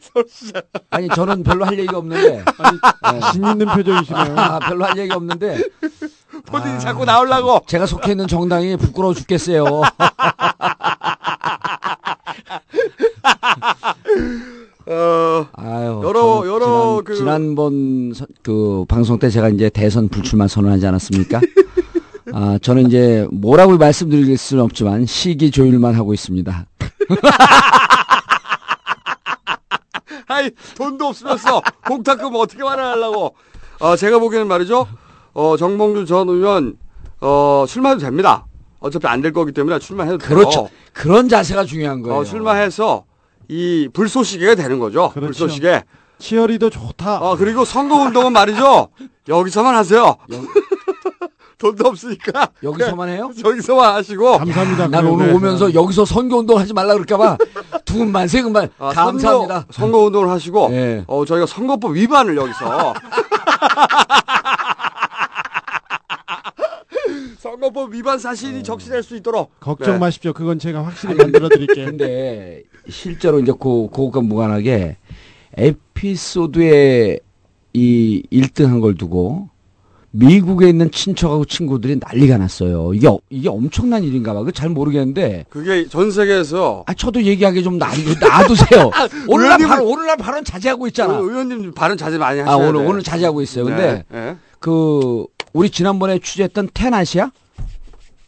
서울시장. 0.00 0.60
아니 0.90 1.08
저는 1.08 1.42
별로 1.42 1.64
할 1.64 1.78
얘기가 1.78 1.96
없는데 1.98 2.44
아니, 2.58 3.20
자신 3.20 3.46
있는 3.46 3.66
표정이시네요. 3.66 4.34
아, 4.36 4.58
별로 4.58 4.84
할 4.84 4.98
얘기가 4.98 5.16
없는데 5.16 5.62
본인이 6.46 6.78
자꾸 6.80 7.04
나오려고. 7.06 7.60
제가 7.66 7.86
속해 7.86 8.10
있는 8.12 8.26
정당이 8.26 8.76
부끄러워 8.76 9.14
죽겠어요. 9.14 9.64
어, 14.86 15.46
아유, 15.52 16.00
여러- 16.04 16.42
여러 16.46 16.66
지난, 16.66 17.04
그- 17.04 17.16
지난번 17.16 18.12
선- 18.14 18.26
그 18.42 18.84
방송 18.88 19.18
때 19.18 19.28
제가 19.30 19.48
이제 19.50 19.68
대선 19.70 20.08
불출마 20.08 20.48
선언하지 20.48 20.86
않았습니까? 20.86 21.40
아, 22.34 22.58
저는 22.62 22.86
이제 22.86 23.26
뭐라고 23.30 23.76
말씀드릴 23.76 24.36
수는 24.38 24.62
없지만 24.64 25.04
시기 25.06 25.50
조율만 25.50 25.94
하고 25.94 26.14
있습니다. 26.14 26.66
아이 30.28 30.50
돈도 30.76 31.06
없으면서 31.08 31.62
공탁금 31.86 32.34
어떻게 32.36 32.62
마련하려고? 32.62 33.34
어 33.80 33.96
제가 33.96 34.18
보기에는 34.18 34.46
말이죠. 34.48 34.86
어 35.34 35.56
정봉주 35.56 36.06
전 36.06 36.28
의원 36.28 36.76
어 37.20 37.64
출마해도 37.68 38.00
됩니다. 38.00 38.46
어차피 38.80 39.06
안 39.06 39.22
될 39.22 39.32
거기 39.32 39.52
때문에 39.52 39.78
출마해도 39.78 40.18
돼요. 40.18 40.28
그렇죠. 40.28 40.68
그런 40.92 41.28
자세가 41.28 41.64
중요한 41.64 42.02
거예요. 42.02 42.18
어, 42.20 42.24
출마해서 42.24 43.04
이 43.48 43.88
불쏘시개가 43.92 44.54
되는 44.54 44.78
거죠. 44.78 45.10
그렇죠. 45.12 45.26
불쏘시개. 45.46 45.82
치어리더 46.18 46.70
좋다. 46.70 47.18
어 47.18 47.36
그리고 47.36 47.64
선거 47.64 47.96
운동은 47.96 48.32
말이죠. 48.32 48.88
여기서만 49.28 49.74
하세요. 49.74 50.16
돈도 51.58 51.86
없으니까 51.88 52.48
여기서만 52.62 53.08
해요? 53.08 53.30
여기서만 53.44 53.94
하시고. 53.94 54.38
감사합니다. 54.38 54.88
난 54.88 55.06
오늘 55.06 55.26
그래, 55.26 55.36
오면서 55.36 55.72
여기서 55.74 56.04
선거 56.04 56.38
운동 56.38 56.58
하지 56.58 56.72
말라 56.72 56.94
그럴까봐 56.94 57.38
두 57.84 57.98
분만 57.98 58.26
세 58.28 58.42
분만 58.42 58.68
아, 58.78 58.88
감사합니다. 58.90 59.54
선거, 59.54 59.64
선거 59.70 59.98
운동을 59.98 60.28
하시고 60.28 60.70
예. 60.72 61.04
어 61.06 61.24
저희가 61.24 61.46
선거법 61.46 61.92
위반을 61.94 62.36
여기서 62.36 62.94
선거법 67.38 67.92
위반 67.92 68.18
사실이 68.18 68.62
적시될 68.62 69.02
수 69.02 69.16
있도록 69.16 69.58
걱정 69.60 69.94
네. 69.94 69.98
마십시오. 70.00 70.32
그건 70.32 70.58
제가 70.58 70.84
확실히 70.84 71.14
만들어 71.14 71.48
드릴게요. 71.48 71.86
근데 71.86 72.62
실제로 72.88 73.38
이제 73.40 73.52
그 73.52 73.88
그것과 73.90 74.20
무관하게 74.22 74.96
에피소드에 75.56 77.18
이 77.74 78.22
1등 78.32 78.66
한 78.66 78.80
걸 78.80 78.94
두고 78.96 79.48
미국에 80.14 80.68
있는 80.68 80.90
친척하고 80.90 81.46
친구들이 81.46 81.98
난리가 81.98 82.36
났어요. 82.36 82.92
이게 82.92 83.08
어- 83.08 83.18
이게 83.30 83.48
엄청난 83.48 84.04
일인가 84.04 84.34
봐. 84.34 84.40
그거 84.40 84.50
잘 84.50 84.68
모르겠는데. 84.68 85.46
그게 85.48 85.86
전 85.88 86.10
세계에서 86.10 86.84
아 86.86 86.92
저도 86.92 87.22
얘기하기 87.22 87.62
좀 87.62 87.78
놔, 87.78 87.88
놔두세요. 88.20 88.90
오늘날 89.28 89.58
바로 89.60 89.88
오늘날 89.88 90.18
발언 90.18 90.44
자제하고 90.44 90.86
있잖아. 90.88 91.18
그 91.18 91.30
의원님 91.30 91.72
발언 91.72 91.96
자제 91.96 92.18
많이 92.18 92.40
아 92.40 92.44
하셔야 92.44 92.56
오늘 92.68 92.80
돼. 92.82 92.86
오늘 92.86 93.02
자제하고 93.02 93.40
있어요. 93.40 93.64
근데 93.64 94.04
네, 94.10 94.20
네. 94.20 94.36
그 94.58 95.24
우리 95.54 95.70
지난번에 95.70 96.18
취재했던 96.18 96.68
테나시아 96.74 97.30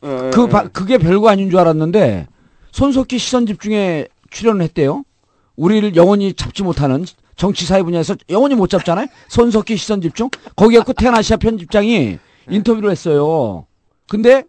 네, 0.00 0.30
그 0.32 0.40
네. 0.40 0.48
바- 0.48 0.68
그게 0.68 0.96
별거 0.96 1.28
아닌 1.28 1.50
줄 1.50 1.58
알았는데 1.58 2.28
손석희 2.72 3.18
시선 3.18 3.44
집중에 3.44 4.06
출연을 4.34 4.62
했대요. 4.62 5.04
우리를 5.56 5.94
영원히 5.96 6.34
잡지 6.34 6.62
못하는 6.62 7.04
정치 7.36 7.64
사회 7.64 7.82
분야에서 7.82 8.16
영원히 8.28 8.54
못 8.54 8.68
잡잖아요. 8.68 9.06
손석희 9.28 9.76
시선 9.76 10.00
집중 10.02 10.28
거기에 10.56 10.80
그 10.84 10.92
테나시아 10.92 11.36
편집장이 11.38 12.18
인터뷰를 12.50 12.90
했어요. 12.90 13.66
근데 14.08 14.42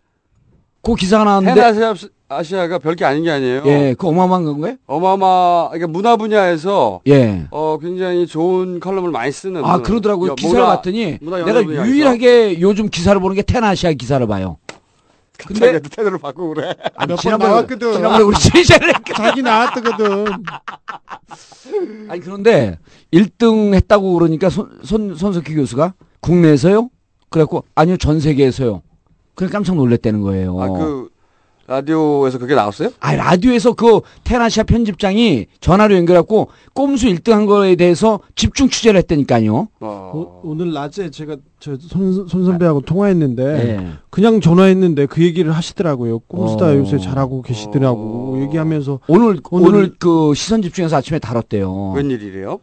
그 0.81 0.95
기사가 0.95 1.23
나왔는데 1.23 1.61
테나시아 1.61 1.93
아시아가 2.27 2.79
별게 2.79 3.05
아닌 3.05 3.23
게 3.23 3.29
아니에요. 3.29 3.61
예, 3.67 3.95
그 3.97 4.07
어마어마한 4.07 4.45
건가요? 4.45 4.75
어마어마 4.87 5.69
그러니까 5.69 5.87
문화 5.87 6.15
분야에서 6.17 7.01
예. 7.07 7.45
어 7.51 7.77
굉장히 7.79 8.25
좋은 8.25 8.79
컬럼을 8.79 9.11
많이 9.11 9.31
쓰는 9.31 9.63
아 9.63 9.77
그러더라고요. 9.83 10.31
여- 10.31 10.35
기사를 10.35 10.59
봤더니 10.65 11.19
내가. 11.21 11.63
유일하게 11.63 12.59
요즘 12.61 12.89
기사를 12.89 13.19
보는 13.21 13.35
게 13.35 13.43
테나시아 13.43 13.93
기사를 13.93 14.25
봐요. 14.25 14.57
근데 15.37 15.79
태도를 15.79 16.17
바꾸고 16.17 16.53
그래. 16.55 16.75
아니, 16.95 17.09
몇번 17.09 17.17
지난번에 17.17 17.49
나왔거든. 17.51 17.93
지난번에 17.93 18.23
우리 18.23 18.35
취재를 18.39 18.93
자기 19.15 19.41
나왔거든. 19.41 20.25
아니 22.09 22.21
그런데 22.21 22.79
1등 23.13 23.73
했다고 23.73 24.13
그러니까 24.13 24.49
손, 24.49 24.79
손 24.83 25.15
손석희 25.15 25.55
교수가 25.55 25.93
국내에서요? 26.21 26.89
그래갖고 27.29 27.65
아니요 27.75 27.97
전 27.97 28.19
세계에서요. 28.19 28.81
그래 29.35 29.49
깜짝 29.49 29.75
놀랐다는 29.75 30.21
거예요. 30.21 30.59
아 30.61 30.67
그 30.69 31.09
라디오에서 31.67 32.37
그게 32.37 32.53
나왔어요? 32.53 32.89
아 32.99 33.15
라디오에서 33.15 33.73
그 33.73 34.01
테나시아 34.23 34.63
편집장이 34.65 35.47
전화로 35.61 35.95
연결해갖고 35.95 36.49
꼼수 36.73 37.07
1등 37.07 37.31
한 37.31 37.45
거에 37.47 37.75
대해서 37.75 38.19
집중 38.35 38.69
취재를 38.69 38.99
했다니까요. 38.99 39.67
어. 39.79 40.41
오, 40.43 40.53
늘 40.55 40.73
낮에 40.73 41.09
제가 41.09 41.37
저손 41.59 42.27
선배하고 42.27 42.81
통화했는데 42.81 43.43
예. 43.43 43.87
그냥 44.11 44.41
전화했는데 44.41 45.07
그 45.07 45.23
얘기를 45.23 45.51
하시더라고요. 45.51 46.19
꼼수다 46.19 46.65
어. 46.67 46.75
요새 46.75 46.99
잘하고 46.99 47.41
계시더라고 47.41 48.41
얘기하면서 48.43 48.99
오늘 49.07 49.39
오늘- 49.49 49.67
오늘 49.67 49.95
그 49.97 50.33
시선 50.35 50.61
집중해서 50.61 50.97
아침에 50.97 51.17
다뤘대요. 51.17 51.93
웬일이래요? 51.95 52.59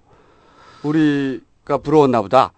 우리가 0.84 1.78
부러웠나 1.82 2.22
보다. 2.22 2.52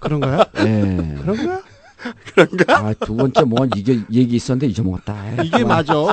그런가요? 0.00 0.40
예. 0.60 1.14
그런가? 1.20 1.60
그런가? 2.34 2.78
아, 2.78 2.92
두 3.00 3.16
번째 3.16 3.42
뭐 3.44 3.66
이게 3.76 4.00
얘기 4.12 4.36
있었는데 4.36 4.66
잊어먹었다. 4.68 5.42
이게 5.42 5.64
맞아. 5.64 5.94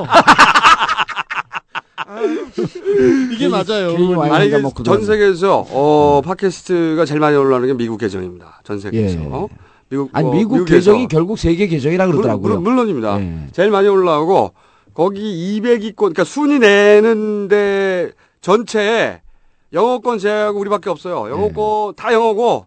이게 3.32 3.48
맞아요. 3.48 4.22
아니 4.32 4.48
먹고 4.50 4.82
전. 4.82 5.04
세계에서 5.04 5.66
어 5.70 6.20
팟캐스트가 6.24 7.04
제일 7.04 7.20
많이 7.20 7.36
올라오는 7.36 7.66
게 7.66 7.74
미국 7.74 7.98
계정입니다. 7.98 8.60
전 8.64 8.78
세계에서. 8.78 9.18
예. 9.18 9.48
미국 9.88 10.10
아니 10.12 10.28
어, 10.28 10.32
미국 10.32 10.52
미국에서. 10.54 10.74
계정이 10.74 11.08
결국 11.08 11.38
세계 11.38 11.66
계정이라 11.66 12.06
그러더라고요. 12.06 12.60
물, 12.60 12.76
론 12.76 12.88
입니다 12.88 13.20
예. 13.20 13.46
제일 13.52 13.70
많이 13.70 13.88
올라오고 13.88 14.52
거기 14.94 15.60
200위권 15.60 15.96
그러니까 15.96 16.24
순위 16.24 16.58
내는데 16.58 18.12
전체에 18.40 19.20
영어권 19.72 20.18
제외하고 20.18 20.58
우리밖에 20.60 20.90
없어요. 20.90 21.30
영어권 21.30 21.94
다 21.96 22.12
영어고 22.12 22.66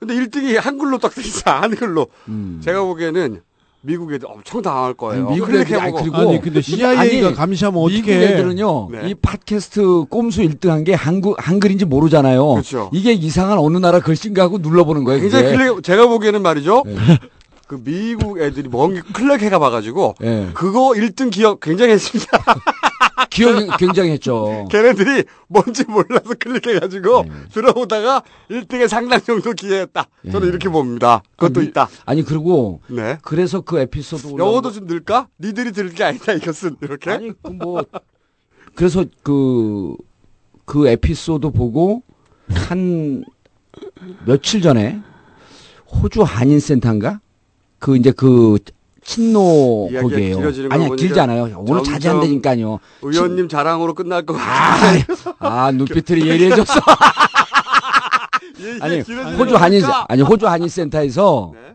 근데 0.00 0.14
1등이 0.14 0.58
한글로 0.58 0.98
딱 0.98 1.14
돼 1.14 1.20
있어. 1.20 1.50
한글로. 1.50 2.06
음. 2.28 2.60
제가 2.64 2.82
보기에는 2.82 3.42
미국 3.82 4.12
애들 4.12 4.26
엄청 4.30 4.60
당할 4.62 4.94
거예요. 4.94 5.28
아니, 5.28 5.34
미국 5.34 5.54
애들이 5.54 5.78
아니. 5.78 5.92
그리고 5.94 6.16
아니 6.16 6.40
근데 6.40 6.60
CIA가 6.60 7.00
아니, 7.00 7.34
감시하면 7.34 7.86
미국 7.86 8.10
어떻게 8.10 8.14
애들은요 8.26 8.88
네. 8.92 9.08
이 9.10 9.14
팟캐스트 9.14 10.04
꼼수 10.10 10.42
1등한 10.42 10.84
게 10.84 10.92
한국 10.94 11.36
한글인지 11.38 11.84
모르잖아요. 11.84 12.46
그렇죠. 12.46 12.90
이게 12.92 13.12
이상한 13.12 13.58
어느 13.58 13.78
나라 13.78 14.00
글씨인가 14.00 14.42
하고 14.42 14.58
눌러보는 14.58 15.04
거예요. 15.04 15.20
굉장히. 15.20 15.56
클릭, 15.56 15.82
제가 15.82 16.06
보기에는 16.08 16.42
말이죠. 16.42 16.82
네. 16.86 16.94
그 17.66 17.80
미국 17.84 18.40
애들이 18.40 18.68
먼 18.68 19.00
클릭해가 19.00 19.58
봐가지고 19.60 20.16
예. 20.24 20.48
그거 20.54 20.90
1등 20.90 21.30
기억 21.30 21.60
굉장히 21.60 21.92
했습니다. 21.92 22.28
기억이 23.30 23.68
굉장히 23.78 24.10
했죠. 24.10 24.66
걔네들이 24.70 25.24
뭔지 25.48 25.84
몰라서 25.84 26.34
클릭해가지고 26.38 27.22
네. 27.22 27.30
들어오다가 27.52 28.22
1등에 28.50 28.88
상당 28.88 29.20
정도 29.20 29.52
기회했다. 29.52 30.06
저는 30.30 30.46
예. 30.46 30.50
이렇게 30.50 30.68
봅니다. 30.68 31.22
그것도 31.36 31.60
아니, 31.60 31.68
있다. 31.68 31.88
아니 32.04 32.22
그리고 32.22 32.80
네. 32.88 33.18
그래서 33.22 33.60
그 33.60 33.78
에피소드 33.78 34.36
영어도 34.38 34.72
좀 34.72 34.86
늘까? 34.86 35.28
니들이 35.38 35.72
들을 35.72 35.90
게 35.90 36.04
아니다 36.04 36.32
이것은 36.32 36.76
이렇게. 36.82 37.10
아니 37.10 37.32
그 37.42 37.50
뭐 37.52 37.84
그래서 38.74 39.04
그그 39.22 40.88
에피소드 40.88 41.50
보고 41.50 42.02
한 42.48 43.24
며칠 44.26 44.60
전에 44.62 45.00
호주 45.86 46.22
한인센터인가 46.22 47.20
그 47.78 47.96
이제 47.96 48.10
그 48.12 48.58
친노 49.10 49.90
거기에요. 50.00 50.38
아니야 50.70 50.88
길지 50.94 51.18
않아요. 51.18 51.64
오늘 51.66 51.82
자제한다니까요. 51.82 52.78
의원님 53.02 53.48
자랑으로 53.48 53.94
끝날 53.94 54.24
것 54.24 54.36
아, 54.36 54.38
같은데. 54.38 55.04
아 55.40 55.72
눈빛을 55.72 56.24
예리해졌어. 56.26 56.74
얘기가 58.60 58.84
아니 58.84 59.00
호주 59.36 59.56
한인. 59.56 59.82
아니 60.08 60.22
호주 60.22 60.46
한인 60.46 60.68
센터에서 60.68 61.50
네. 61.54 61.74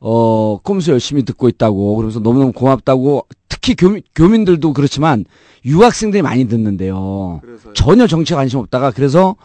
어 0.00 0.58
꼼수 0.64 0.90
열심히 0.90 1.24
듣고 1.24 1.48
있다고 1.48 1.94
그러면서 1.94 2.18
너무너무 2.18 2.50
고맙다고 2.50 3.26
특히 3.48 3.76
교민, 3.76 4.02
교민들도 4.16 4.72
그렇지만 4.72 5.24
유학생들이 5.64 6.22
많이 6.22 6.48
듣는데요. 6.48 7.40
그래서요. 7.42 7.74
전혀 7.74 8.08
정치에 8.08 8.34
관심 8.36 8.58
없다가 8.58 8.90
그래서 8.90 9.36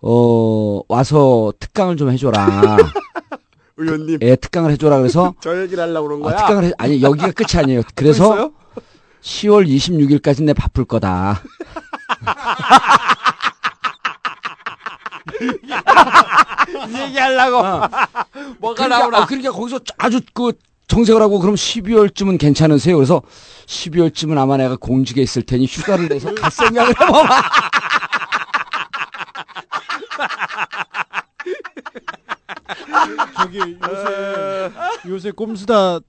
어 0.00 0.80
와서 0.88 1.52
특강을 1.58 1.96
좀 1.96 2.10
해줘라. 2.12 2.76
의원님 3.80 4.18
예, 4.22 4.36
특강을 4.36 4.70
해줘라 4.72 4.98
그래서 4.98 5.34
저 5.42 5.60
얘기를 5.62 5.82
하려고 5.82 6.08
그런 6.08 6.20
아, 6.20 6.24
거야. 6.24 6.36
특강을 6.36 6.64
해, 6.64 6.72
아니 6.78 7.02
여기가 7.02 7.32
끝이 7.32 7.60
아니에요. 7.60 7.82
또 7.82 7.88
그래서 7.94 8.24
있어요? 8.34 8.52
10월 9.22 9.66
26일까지 9.68 10.44
내 10.44 10.52
바쁠 10.54 10.84
거다. 10.84 11.42
이 16.88 16.94
얘기하려고 17.02 17.62
뭐가 18.58 18.74
그러니까, 18.74 18.88
나오나. 18.88 19.18
아, 19.18 19.26
그러니까 19.26 19.52
거기서 19.52 19.80
아주 19.98 20.20
그 20.34 20.52
정색을 20.88 21.20
하고 21.22 21.38
그럼 21.38 21.54
12월쯤은 21.54 22.38
괜찮으세요? 22.38 22.96
그래서 22.96 23.22
12월쯤은 23.66 24.38
아마 24.38 24.56
내가 24.56 24.76
공직에 24.76 25.22
있을 25.22 25.42
테니 25.42 25.66
휴가를 25.66 26.08
내서 26.08 26.34
갈 26.34 26.50
생각을 26.50 26.90
해봐봐. 26.90 27.42
저기 33.36 33.58
요새 33.58 34.70
요새 35.08 35.30
꼼수다 35.30 36.00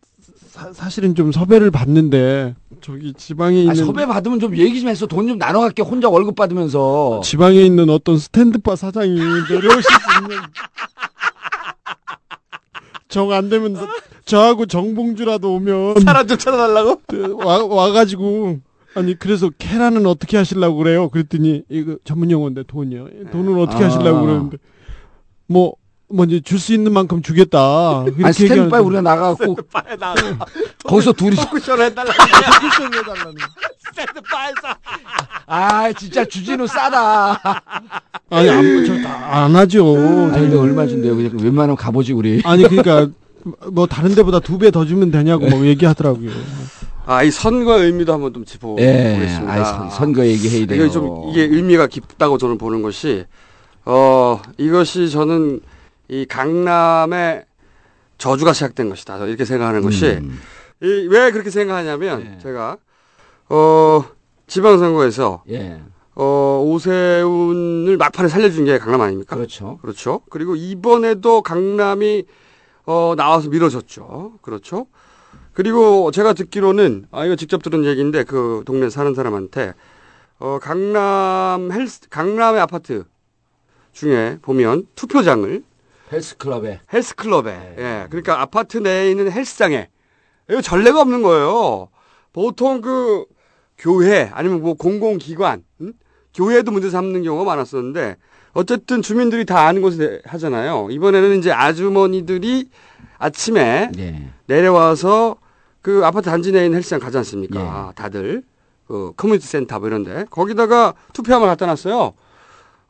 사, 0.50 0.74
사실은 0.74 1.16
좀 1.16 1.32
섭외를 1.32 1.72
받는데 1.72 2.56
저기 2.82 3.14
지방에 3.14 3.58
아, 3.58 3.62
있는 3.62 3.76
섭외 3.76 4.06
받으면 4.06 4.40
좀 4.40 4.56
얘기 4.58 4.80
좀 4.82 4.90
해서 4.90 5.06
돈 5.08 5.28
좀 5.28 5.38
나눠 5.38 5.62
갈게 5.62 5.82
혼자 5.82 6.10
월급 6.10 6.36
받으면서. 6.36 7.22
지방에 7.24 7.62
있는 7.62 7.90
어떤 7.90 8.18
스탠드바 8.18 8.76
사장이 8.76 9.16
내려오실 9.16 9.84
수 9.84 10.22
있는 10.24 10.38
정 13.08 13.32
안 13.32 13.50
되면 13.50 13.78
저하고 14.26 14.66
정봉주라도 14.66 15.54
오면 15.56 16.00
사람 16.02 16.28
좀 16.28 16.38
찾아달라고? 16.38 17.02
와 17.44 17.64
와가지고 17.66 18.60
아니 18.96 19.18
그래서 19.18 19.50
캐라는 19.58 20.06
어떻게 20.06 20.38
하시려고 20.38 20.78
그래요? 20.78 21.10
그랬더니 21.10 21.64
이거 21.70 21.98
전문 22.04 22.30
용어인데 22.32 22.64
돈이요. 22.64 23.08
돈은 23.32 23.58
어떻게 23.60 23.84
아. 23.84 23.88
하시려고 23.88 24.22
그러는데 24.22 24.58
뭐 25.52 25.74
먼저 26.14 26.40
줄 26.40 26.60
수 26.60 26.74
있는 26.74 26.92
만큼 26.94 27.22
주겠다. 27.22 28.02
아니 28.02 28.08
얘기하는데 28.40 28.78
우리가 28.78 29.02
나가고 29.02 29.56
빨리 29.72 29.98
나. 29.98 30.14
거기서 30.84 31.14
둘이 31.14 31.36
쿠션 31.38 31.80
해달라고. 31.84 32.18
쿠션 32.62 32.94
해달라는. 32.94 33.36
스탠드바에서. 33.90 34.76
아 35.48 35.92
진짜 35.94 36.26
주진우 36.26 36.68
싸다. 36.68 37.40
아니 38.30 38.50
안, 38.50 38.86
저, 38.86 39.08
안 39.10 39.56
하죠. 39.56 39.96
아니 40.34 40.42
근데 40.42 40.58
얼마 40.58 40.86
준대요? 40.86 41.16
그냥 41.16 41.32
웬만하면 41.42 41.76
가보지 41.76 42.14
우리. 42.14 42.42
아니 42.46 42.64
그러니까 42.64 43.08
뭐 43.72 43.88
다른 43.88 44.14
데보다 44.14 44.40
두 44.40 44.58
배 44.58 44.70
더 44.72 44.86
주면 44.86 45.12
되냐고 45.12 45.48
뭐 45.48 45.66
얘기하더라고요. 45.66 46.30
아, 47.06 47.24
이 47.24 47.32
선거의 47.32 47.86
의미도 47.88 48.14
한번 48.14 48.32
좀 48.34 48.44
예, 48.44 48.46
짚어보겠습니다. 48.46 49.64
선- 49.66 49.90
선거 49.90 50.26
얘기해야 50.26 50.66
돼요. 50.68 50.84
이게 50.84 50.92
좀 50.92 51.30
이게 51.30 51.44
의미가 51.44 51.88
깊다고 51.88 52.38
저는 52.38 52.58
보는 52.58 52.82
것이 52.84 53.26
어 53.86 54.42
이것이 54.58 55.10
저는 55.10 55.62
이 56.08 56.26
강남의 56.26 57.46
저주가 58.18 58.54
시작된 58.54 58.90
것이다. 58.90 59.26
이렇게 59.26 59.46
생각하는 59.46 59.82
것이 59.82 60.06
음. 60.06 60.40
이, 60.82 61.08
왜 61.10 61.32
그렇게 61.32 61.50
생각하냐면 61.50 62.40
제가 62.40 62.78
어 63.50 64.06
지방선거에서 64.48 65.44
예. 65.50 65.82
어 66.14 66.62
오세훈을 66.66 67.98
막판에 67.98 68.28
살려준 68.28 68.66
게 68.66 68.78
강남 68.78 69.02
아닙니까? 69.02 69.36
그렇죠. 69.36 69.78
그렇죠. 69.82 70.22
그리고 70.30 70.56
이번에도 70.56 71.42
강남이 71.42 72.26
어 72.86 73.14
나와서 73.16 73.50
밀어줬죠. 73.50 74.40
그렇죠. 74.42 74.88
그리고 75.54 76.12
제가 76.12 76.34
듣기로는 76.34 77.08
아 77.12 77.26
이거 77.26 77.36
직접 77.36 77.64
들은 77.64 77.86
얘기인데 77.86 78.24
그 78.24 78.64
동네 78.66 78.90
사는 78.90 79.14
사람한테 79.14 79.74
어 80.40 80.60
강남 80.62 81.72
헬스 81.72 82.10
강남의 82.10 82.60
아파트 82.62 83.06
중에 83.94 84.38
보면 84.42 84.88
투표장을 84.96 85.64
헬스클럽에 86.12 86.82
헬스클럽에 86.92 87.76
예 87.78 88.08
그러니까 88.10 88.42
아파트 88.42 88.78
내에 88.78 89.12
있는 89.12 89.32
헬스장에 89.32 89.90
이거 90.50 90.62
전례가 90.62 91.02
없는 91.02 91.22
거예요. 91.22 91.90
보통 92.34 92.82
그 92.82 93.26
교회 93.78 94.30
아니면 94.34 94.62
뭐 94.62 94.74
공공기관 94.74 95.64
응? 95.82 95.94
교회도 96.34 96.72
문제 96.72 96.90
삼는 96.90 97.24
경우가 97.24 97.46
많았었는데 97.46 98.18
어쨌든 98.54 99.02
주민들이 99.02 99.46
다 99.46 99.68
아는 99.68 99.82
곳에 99.82 100.22
하잖아요. 100.26 100.88
이번에는 100.92 101.40
이제 101.40 101.52
아주머니들이 101.52 102.70
아침에 103.18 103.92
예. 103.98 104.30
내려와서 104.48 105.38
그 105.82 106.06
아파트 106.06 106.30
단지 106.30 106.52
내에 106.52 106.66
있는 106.66 106.78
헬스장 106.78 107.00
가지 107.00 107.18
않습니까? 107.18 107.94
다들 107.96 108.44
그 108.88 109.14
커뮤니티 109.16 109.48
센터 109.48 109.80
뭐 109.80 109.88
이런데 109.88 110.26
거기다가 110.30 110.94
투표함을 111.14 111.48
갖다 111.48 111.66
놨어요. 111.66 112.14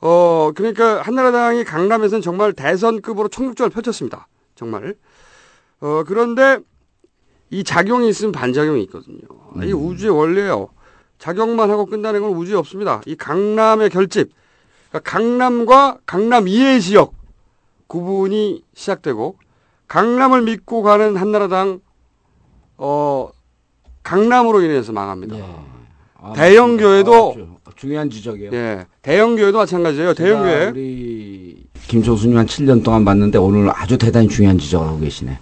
어 0.01 0.51
그러니까 0.55 1.01
한나라당이 1.01 1.63
강남에서는 1.63 2.21
정말 2.21 2.53
대선급으로 2.53 3.29
총력전을 3.29 3.69
펼쳤습니다. 3.69 4.27
정말. 4.55 4.95
어 5.79 6.03
그런데 6.05 6.59
이 7.51 7.63
작용이 7.63 8.09
있으면 8.09 8.31
반작용이 8.31 8.81
있거든요. 8.83 9.19
이게 9.57 9.71
우주의 9.71 10.11
원리예요. 10.11 10.69
작용만 11.19 11.69
하고 11.69 11.85
끝나는 11.85 12.21
건 12.21 12.31
우주에 12.31 12.55
없습니다. 12.55 13.01
이 13.05 13.15
강남의 13.15 13.91
결집, 13.91 14.31
그러니까 14.89 15.11
강남과 15.11 15.99
강남 16.07 16.47
이외의 16.47 16.81
지역 16.81 17.13
구분이 17.85 18.63
시작되고 18.73 19.37
강남을 19.87 20.41
믿고 20.43 20.81
가는 20.81 21.15
한나라당 21.15 21.81
어 22.77 23.29
강남으로 24.01 24.61
인해서 24.61 24.91
망합니다. 24.93 25.35
아, 26.15 26.33
대형. 26.33 26.77
교회도 26.77 27.59
중요한 27.75 28.09
지적이에요. 28.09 28.51
예, 28.53 28.85
대형 29.01 29.35
교회도 29.35 29.57
마찬가지예요. 29.57 30.13
대형 30.13 30.43
교회. 30.43 30.67
우리 30.67 31.63
김종수님 31.87 32.37
한 32.37 32.45
7년 32.45 32.83
동안 32.83 33.05
봤는데 33.05 33.37
오늘 33.37 33.69
아주 33.73 33.97
대단히 33.97 34.27
중요한 34.27 34.57
지적을 34.57 34.87
하고 34.87 34.99
계시네. 34.99 35.39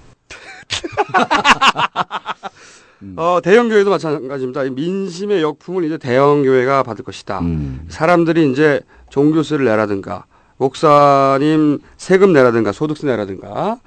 어, 3.16 3.40
대형 3.42 3.70
교회도 3.70 3.90
마찬가지입니다. 3.90 4.66
이 4.66 4.70
민심의 4.72 5.42
역풍을 5.42 5.86
이제 5.86 5.98
대형 5.98 6.44
교회가 6.44 6.84
받을 6.84 7.04
것이다. 7.04 7.40
음. 7.40 7.86
사람들이 7.88 8.52
이제 8.52 8.82
종교세를 9.10 9.66
내라든가 9.66 10.26
목사님 10.58 11.80
세금 11.98 12.34
내라든가 12.34 12.74
소득세 12.74 13.08
내라든가 13.08 13.80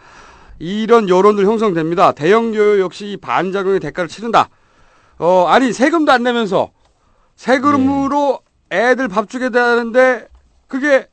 이런 0.58 1.08
여론들 1.08 1.44
형성됩니다. 1.44 2.12
대형 2.12 2.52
교회 2.52 2.80
역시 2.80 3.12
이 3.12 3.16
반작용의 3.18 3.80
대가를 3.80 4.08
치른다. 4.08 4.48
어, 5.18 5.46
아니 5.48 5.72
세금도 5.72 6.10
안 6.10 6.22
내면서 6.22 6.70
세금으로 7.36 8.40
애들 8.70 9.08
밥 9.08 9.28
주게 9.28 9.50
되는데 9.50 10.28
그게 10.68 11.08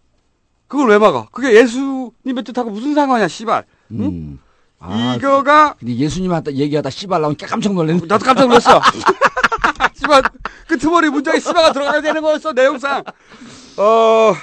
그걸 0.68 0.90
왜 0.90 0.98
막아? 0.98 1.28
그게 1.32 1.56
예수님의 1.56 2.44
뜻하고 2.46 2.70
무슨 2.70 2.94
상관이야, 2.94 3.28
씨발. 3.28 3.66
응? 3.92 4.02
음. 4.02 4.40
아, 4.80 5.16
이거가 5.18 5.74
근데 5.80 5.96
예수님한테 5.96 6.54
얘기하다 6.54 6.90
씨발 6.90 7.22
나오니까 7.22 7.48
깜짝 7.48 7.74
놀랐네. 7.74 8.02
나도 8.08 8.24
깜짝 8.24 8.48
놀랐어. 8.48 8.80
씨발 9.96 10.24
끄트머리 10.68 11.10
문장에 11.10 11.40
씨발가 11.40 11.74
들어가야 11.74 12.02
되는 12.02 12.22
거였어 12.22 12.54
내용상. 12.54 13.04
어 13.78 14.34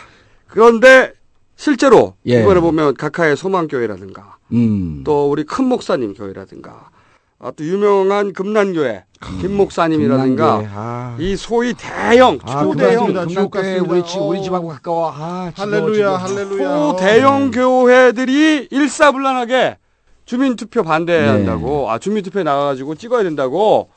그런데 0.48 1.12
실제로 1.56 2.14
예. 2.26 2.42
이번에 2.42 2.60
보면 2.60 2.94
각하의 2.94 3.36
소망교회라든가 3.36 4.36
음. 4.52 5.02
또 5.04 5.30
우리 5.30 5.44
큰 5.44 5.64
목사님 5.66 6.12
교회라든가 6.14 6.90
아, 7.38 7.50
또 7.54 7.64
유명한 7.64 8.32
금난교회 8.32 9.04
김 9.40 9.56
목사님이라든가 9.56 10.56
금난교회, 10.58 10.70
아. 10.74 11.16
이 11.18 11.36
소위 11.36 11.74
대형 11.74 12.38
아, 12.42 12.62
초대형 12.62 13.06
금남교회 13.08 13.48
같습니다. 13.50 13.92
우리 13.92 14.04
집 14.04 14.18
우리 14.20 14.38
어. 14.38 14.42
집하고 14.42 14.68
가까워. 14.68 15.12
아, 15.14 15.52
할렐루야. 15.54 16.12
할렐루야. 16.16 16.68
초 16.68 16.96
대형 16.98 17.50
교회들이 17.50 18.68
일사불란하게 18.70 19.76
주민투표 20.24 20.82
반대해야 20.82 21.24
네. 21.24 21.38
한다고 21.38 21.90
아 21.90 21.98
주민투표에 21.98 22.42
나가가지고 22.42 22.94
찍어야 22.96 23.22
된다고 23.22 23.90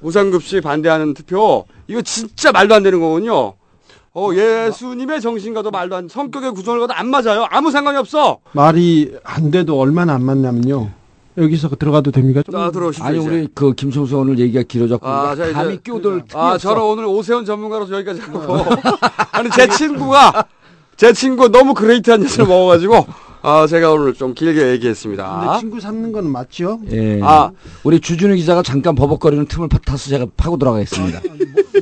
무상급식 0.00 0.62
반대하는 0.62 1.14
투표 1.14 1.66
이거 1.88 2.00
진짜 2.02 2.52
말도 2.52 2.74
안 2.74 2.82
되는 2.82 3.00
거군요. 3.00 3.54
어 4.14 4.30
예수님의 4.34 5.20
정신과도 5.20 5.70
말도 5.70 5.94
안 5.94 6.08
성격의 6.08 6.52
구성을 6.52 6.80
봐도 6.80 6.94
안 6.94 7.08
맞아요. 7.10 7.46
아무 7.50 7.70
상관이 7.70 7.98
없어. 7.98 8.38
말이 8.52 9.14
안 9.22 9.50
돼도 9.50 9.78
얼마나 9.78 10.14
안 10.14 10.24
맞냐면요. 10.24 10.90
여기서 11.38 11.68
들어가도 11.70 12.10
됩니까? 12.10 12.42
좀자 12.42 12.70
들어오시죠. 12.70 13.04
아니 13.04 13.18
이제. 13.18 13.28
우리 13.28 13.48
그 13.54 13.72
김성수 13.72 14.18
오늘 14.18 14.38
얘기가 14.38 14.62
길어졌고 14.64 15.06
아, 15.06 15.34
자, 15.36 15.44
이제- 15.44 15.52
감히 15.52 15.82
끼어들 15.82 16.22
아, 16.34 16.52
없어. 16.54 16.58
저는 16.58 16.82
오늘 16.82 17.04
오세훈 17.06 17.44
전문가로서 17.44 17.94
여기까지 17.94 18.20
하고. 18.20 18.56
아니, 19.32 19.48
제 19.50 19.68
친구가, 19.68 20.46
제 20.96 21.12
친구 21.12 21.48
너무 21.48 21.74
그레이트한 21.74 22.22
녀석을 22.22 22.46
먹어가지고, 22.46 23.06
아, 23.42 23.66
제가 23.68 23.92
오늘 23.92 24.14
좀 24.14 24.34
길게 24.34 24.70
얘기했습니다. 24.72 25.40
근데 25.40 25.58
친구 25.60 25.80
삼는 25.80 26.10
건 26.10 26.28
맞죠? 26.30 26.80
예. 26.90 27.20
아. 27.22 27.50
우리 27.84 28.00
주준우 28.00 28.34
기자가 28.34 28.62
잠깐 28.62 28.94
버벅거리는 28.96 29.46
틈을 29.46 29.68
파- 29.68 29.78
타서 29.78 30.10
제가 30.10 30.26
파고 30.36 30.56
들어가겠습니다. 30.58 31.20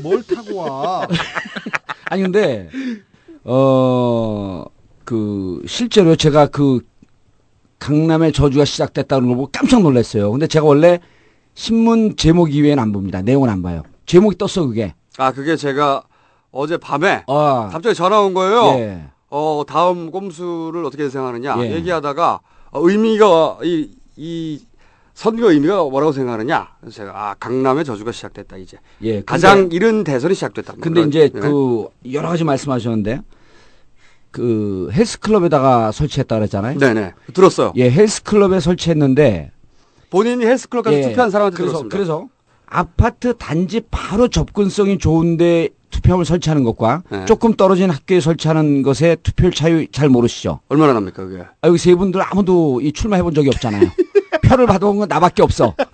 뭘 0.03 0.23
타고 0.23 0.57
와? 0.57 1.07
아니 2.11 2.23
근데 2.23 2.69
어 3.45 4.65
그 5.07 5.63
실제로 5.69 6.17
제가 6.17 6.49
그 6.49 6.81
강남의 7.91 8.33
저주가 8.33 8.65
시작됐다는 8.65 9.29
걸 9.29 9.37
보고 9.37 9.49
깜짝 9.53 9.81
놀랐어요. 9.81 10.33
근데 10.33 10.49
제가 10.49 10.67
원래 10.67 10.99
신문 11.55 12.17
제목 12.17 12.53
이외에는 12.53 12.83
안 12.83 12.91
봅니다. 12.91 13.23
내용은 13.23 13.49
안 13.49 13.63
봐요. 13.63 13.83
제목이 14.07 14.37
떴어 14.37 14.67
그게. 14.67 14.93
아, 15.19 15.31
그게 15.31 15.55
제가 15.55 16.03
어제 16.51 16.79
밤에 16.79 17.23
아. 17.29 17.69
갑자기 17.71 17.95
전화 17.95 18.21
온 18.21 18.35
거예요. 18.35 18.75
예. 18.81 19.05
어, 19.31 19.63
다음 19.69 20.11
꼼수를 20.11 20.85
어떻게 20.85 21.09
생각하느냐. 21.09 21.57
예. 21.65 21.75
얘기하다가, 21.77 22.41
어, 22.73 22.81
의미가, 22.89 23.59
이, 23.63 23.91
이, 24.17 24.61
선거 25.15 25.53
의미가 25.53 25.85
뭐라고 25.85 26.11
생각하느냐. 26.11 26.69
그래서 26.81 26.97
제가, 26.97 27.13
아, 27.31 27.35
강남의 27.39 27.85
저주가 27.85 28.11
시작됐다, 28.11 28.57
이제. 28.57 28.79
예. 29.03 29.23
가장 29.23 29.69
이른 29.71 30.03
대선이 30.03 30.35
시작됐다. 30.35 30.73
근데 30.81 31.01
그런- 31.03 31.09
이제 31.09 31.31
네. 31.33 31.41
그 31.41 31.87
여러 32.13 32.29
가지 32.31 32.43
말씀하셨는데 32.43 33.21
그 34.31 34.91
헬스클럽에다가 34.93 35.93
설치했다 35.93 36.37
그랬잖아요. 36.37 36.79
네네. 36.79 37.15
들었어요. 37.33 37.73
예, 37.77 37.91
헬스클럽에 37.91 38.61
설치했는데 38.61 39.53
본인이 40.11 40.45
헬스클럽까지 40.45 41.03
투표한 41.03 41.31
사람한테 41.31 41.55
예. 41.55 41.57
그래서 41.57 41.73
들었습니다. 41.73 41.97
그래서 41.97 42.29
아파트 42.67 43.37
단지 43.37 43.81
바로 43.91 44.29
접근성이 44.29 44.99
좋은데 44.99 45.69
투표함을 45.91 46.25
설치하는 46.25 46.65
것과 46.65 47.03
네. 47.11 47.25
조금 47.25 47.55
떨어진 47.55 47.91
학교에 47.91 48.21
설치하는 48.21 48.83
것의 48.83 49.19
투표율 49.23 49.53
차이 49.53 49.89
잘 49.91 50.09
모르시죠? 50.09 50.61
얼마나 50.69 50.93
납니까, 50.95 51.25
그게? 51.25 51.43
아, 51.43 51.69
여기 51.69 51.79
세 51.79 51.95
분들 51.95 52.21
아무도 52.23 52.81
이 52.83 52.93
출마해 52.93 53.23
본 53.23 53.35
적이 53.35 53.49
없잖아요. 53.49 53.91
표를 54.47 54.67
받아본 54.67 54.99
건 54.99 55.09
나밖에 55.09 55.43
없어. 55.43 55.75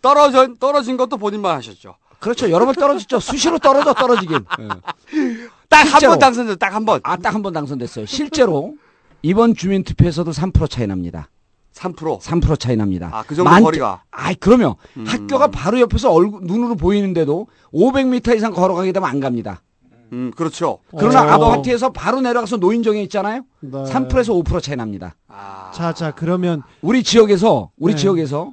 떨어진, 0.00 0.56
떨어진 0.58 0.96
것도 0.96 1.18
본인만 1.18 1.56
하셨죠. 1.56 1.96
그렇죠. 2.20 2.50
여러 2.50 2.66
번 2.66 2.74
떨어졌죠. 2.74 3.18
수시로 3.18 3.58
떨어져 3.58 3.94
떨어지긴. 3.94 4.44
딱 5.70 5.86
한. 5.94 6.00
번 6.00 6.18
당선됐어, 6.18 6.56
딱 6.56 6.74
한 6.74 6.84
번. 6.84 7.00
아, 7.04 7.16
딱 7.16 7.34
한 7.34 7.42
번 7.42 7.52
당선됐어요. 7.54 8.04
실제로 8.06 8.74
이번 9.22 9.54
주민투표에서도 9.54 10.30
3% 10.30 10.68
차이 10.68 10.86
납니다. 10.86 11.28
3%. 11.74 12.20
3% 12.20 12.58
차이 12.58 12.76
납니다. 12.76 13.08
아, 13.12 13.22
그 13.26 13.34
정도 13.34 13.50
만- 13.50 13.62
거리가. 13.62 14.02
아이, 14.10 14.34
그러면 14.34 14.74
음. 14.96 15.04
학교가 15.06 15.48
바로 15.48 15.80
옆에서 15.80 16.10
얼굴, 16.12 16.40
눈으로 16.42 16.74
보이는데도 16.74 17.46
500m 17.72 18.36
이상 18.36 18.52
걸어가게 18.52 18.92
되면 18.92 19.08
안 19.08 19.20
갑니다. 19.20 19.62
음, 20.12 20.32
그렇죠. 20.36 20.80
그러나 20.98 21.22
어. 21.22 21.28
아파트에서 21.52 21.92
바로 21.92 22.20
내려가서 22.20 22.56
노인정에 22.56 23.00
있잖아요. 23.04 23.44
네. 23.60 23.70
3%에서 23.70 24.32
5% 24.34 24.60
차이 24.60 24.74
납니다. 24.76 25.14
자, 25.72 25.92
자, 25.94 26.10
그러면 26.10 26.62
우리 26.82 27.04
지역에서 27.04 27.70
우리 27.78 27.92
네. 27.94 27.98
지역에서 28.00 28.50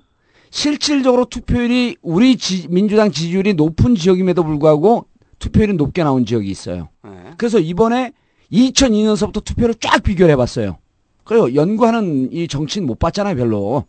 실질적으로 0.52 1.26
투표율이 1.26 1.98
우리 2.04 2.38
지- 2.38 2.68
민주당 2.70 3.12
지지율이 3.12 3.56
높은 3.56 3.96
지역임에도 3.96 4.44
불구하고 4.44 5.08
투표율이 5.40 5.74
높게 5.74 6.04
나온 6.04 6.26
지역이 6.26 6.50
있어요. 6.50 6.90
네. 7.04 7.12
그래서 7.38 7.60
이번에 7.60 8.14
2002년서부터 8.52 9.44
투표를 9.44 9.76
쫙 9.76 10.02
비교를 10.04 10.32
해봤어요. 10.34 10.78
그리고 11.24 11.54
연구하는 11.56 12.32
이 12.32 12.48
정치인 12.48 12.86
못 12.86 12.98
봤잖아요, 13.00 13.36
별로. 13.36 13.86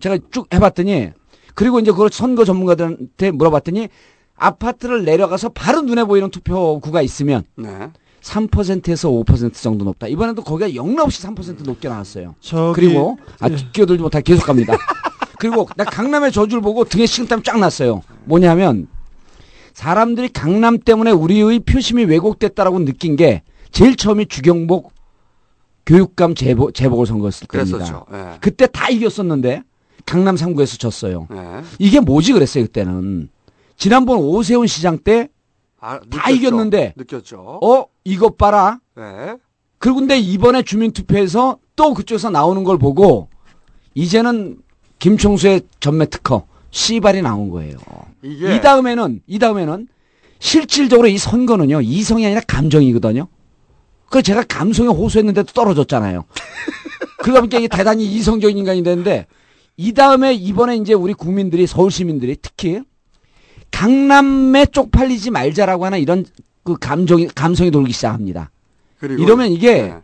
제가 0.00 0.18
쭉 0.30 0.46
해봤더니 0.52 1.10
그리고 1.54 1.80
이제 1.80 1.90
그걸 1.90 2.10
선거 2.12 2.44
전문가들한테 2.44 3.30
물어봤더니 3.30 3.88
아파트를 4.36 5.04
내려가서 5.04 5.50
바로 5.50 5.82
눈에 5.82 6.04
보이는 6.04 6.30
투표구가 6.30 7.02
있으면 7.02 7.44
네. 7.56 7.90
3%에서 8.22 9.10
5% 9.10 9.54
정도 9.54 9.84
높다. 9.84 10.06
이번에도 10.08 10.42
거기가 10.42 10.74
영락없이 10.74 11.22
3% 11.22 11.64
높게 11.64 11.88
나왔어요. 11.88 12.34
저기- 12.40 12.74
그리고 12.80 13.18
아 13.40 13.48
예. 13.50 13.56
끼어들지 13.72 14.02
못하게 14.02 14.22
계속 14.32 14.46
갑니다. 14.46 14.76
그리고 15.38 15.68
나 15.76 15.84
강남의 15.84 16.30
저주를 16.32 16.62
보고 16.62 16.84
등에 16.84 17.04
식은땀 17.06 17.42
쫙 17.42 17.58
났어요. 17.58 18.02
뭐냐면 18.24 18.86
사람들이 19.74 20.28
강남 20.30 20.78
때문에 20.78 21.10
우리의 21.10 21.60
표심이 21.60 22.04
왜곡됐다라고 22.04 22.84
느낀 22.84 23.16
게 23.16 23.42
제일 23.70 23.96
처음이 23.96 24.26
주경복 24.26 24.92
교육감 25.86 26.34
재보, 26.34 26.70
재보궐 26.70 27.06
선거였을 27.06 27.48
때입니다. 27.48 28.06
예. 28.12 28.38
그때 28.40 28.66
다 28.66 28.88
이겼었는데 28.88 29.62
강남 30.06 30.36
3구에서 30.36 30.78
졌어요. 30.78 31.26
예. 31.32 31.62
이게 31.78 32.00
뭐지 32.00 32.32
그랬어요 32.32 32.64
그때는. 32.64 33.28
지난번 33.76 34.18
오세훈 34.18 34.66
시장 34.66 34.98
때다 34.98 35.28
아. 35.80 36.30
이겼는데 36.30 36.94
느꼈죠. 36.96 37.58
어 37.62 37.86
이것 38.04 38.36
봐라. 38.36 38.78
예. 38.98 39.36
그리고 39.78 39.98
근데 39.98 40.18
이번에 40.18 40.62
주민투표에서 40.62 41.58
또 41.74 41.94
그쪽에서 41.94 42.30
나오는 42.30 42.62
걸 42.62 42.78
보고 42.78 43.28
이제는 43.94 44.58
김총수의 45.00 45.62
전매 45.80 46.06
특허 46.06 46.46
씨발이 46.70 47.22
나온 47.22 47.50
거예요. 47.50 47.76
이 48.56 48.60
다음에는 48.60 49.20
이 49.26 49.38
다음에는 49.38 49.88
실질적으로 50.38 51.08
이 51.08 51.18
선거는요 51.18 51.80
이성이 51.80 52.26
아니라 52.26 52.40
감정이거든요. 52.46 53.28
그 54.10 54.22
제가 54.22 54.42
감성에 54.42 54.88
호소했는데도 54.88 55.52
떨어졌잖아요. 55.52 56.24
그러다 57.22 57.40
보니까 57.40 57.58
이게 57.58 57.68
대단히 57.68 58.04
이성적인 58.04 58.58
인간이 58.58 58.82
되는데 58.82 59.26
이 59.76 59.92
다음에 59.92 60.34
이번에 60.34 60.76
이제 60.76 60.92
우리 60.92 61.14
국민들이 61.14 61.66
서울 61.66 61.90
시민들이 61.90 62.36
특히 62.40 62.82
강남에 63.70 64.66
쪽팔리지 64.66 65.30
말자라고 65.30 65.86
하는 65.86 65.98
이런 65.98 66.24
그 66.62 66.76
감정이 66.76 67.28
감성이 67.28 67.70
돌기 67.70 67.92
시작합니다. 67.92 68.50
이러면 69.18 69.50
이게 69.50 69.68
예. 69.68 69.94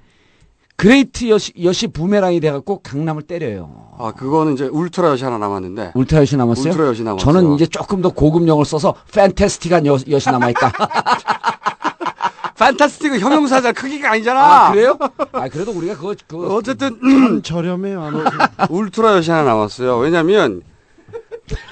great 0.83 1.29
엿이, 1.29 1.53
엿이 1.65 1.89
부메랑이 1.89 2.39
돼갖고 2.39 2.79
강남을 2.85 3.23
때려요. 3.25 3.89
아 3.99 4.13
그거는 4.13 4.53
이제 4.55 4.67
울트라 4.67 5.09
여시 5.11 5.25
하나 5.25 5.37
남았는데 5.37 5.91
울트라 5.97 6.21
여시 6.21 6.37
남았어요? 6.37 6.69
울트라 6.71 6.87
여시 6.87 7.03
남았어요. 7.03 7.33
저는 7.33 7.55
이제 7.57 7.67
조금 7.67 8.01
더 8.01 8.11
고급 8.11 8.47
영어를 8.47 8.65
써서 8.65 8.95
fantastic한 9.13 9.87
여, 9.87 9.99
여시 10.09 10.31
남아있다. 10.31 10.71
판타스틱은 12.57 13.19
형용사자 13.19 13.73
크기가 13.73 14.13
아니잖아. 14.13 14.41
아, 14.69 14.71
그래요? 14.73 14.97
아, 15.33 15.49
그래도 15.49 15.73
우리가 15.73 15.95
그거, 15.97 16.15
그거. 16.29 16.55
어쨌든 16.55 16.99
참 17.01 17.43
저렴해요. 17.43 18.01
아무튼. 18.03 18.31
울트라 18.71 19.17
여시 19.17 19.31
하나 19.33 19.43
남았어요. 19.45 19.99
왜냐면 19.99 20.63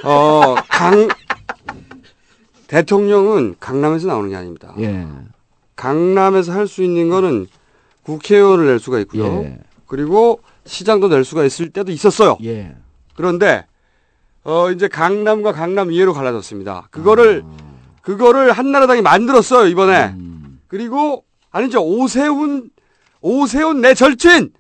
어 0.04 0.56
강 0.68 1.08
대통령은 2.66 3.54
강남에서 3.60 4.08
나오는 4.08 4.30
게 4.30 4.34
아닙니다. 4.36 4.74
예. 4.80 5.06
강남에서 5.76 6.52
할 6.52 6.66
수 6.66 6.82
있는 6.82 7.08
거는 7.08 7.46
국회의원을 8.06 8.66
낼 8.66 8.78
수가 8.78 9.00
있고요. 9.00 9.42
예. 9.42 9.58
그리고 9.86 10.40
시장도 10.64 11.08
낼 11.08 11.24
수가 11.24 11.44
있을 11.44 11.70
때도 11.70 11.92
있었어요. 11.92 12.38
예. 12.44 12.74
그런데 13.14 13.66
어 14.44 14.70
이제 14.70 14.86
강남과 14.86 15.52
강남 15.52 15.90
이해로 15.90 16.14
갈라졌습니다. 16.14 16.88
그거를 16.90 17.44
그거를 18.02 18.52
한나라당이 18.52 19.02
만들었어요 19.02 19.66
이번에. 19.66 20.14
그리고 20.68 21.24
아니죠 21.50 21.84
오세훈 21.84 22.70
오세훈 23.20 23.80
내 23.80 23.94
절친 23.94 24.52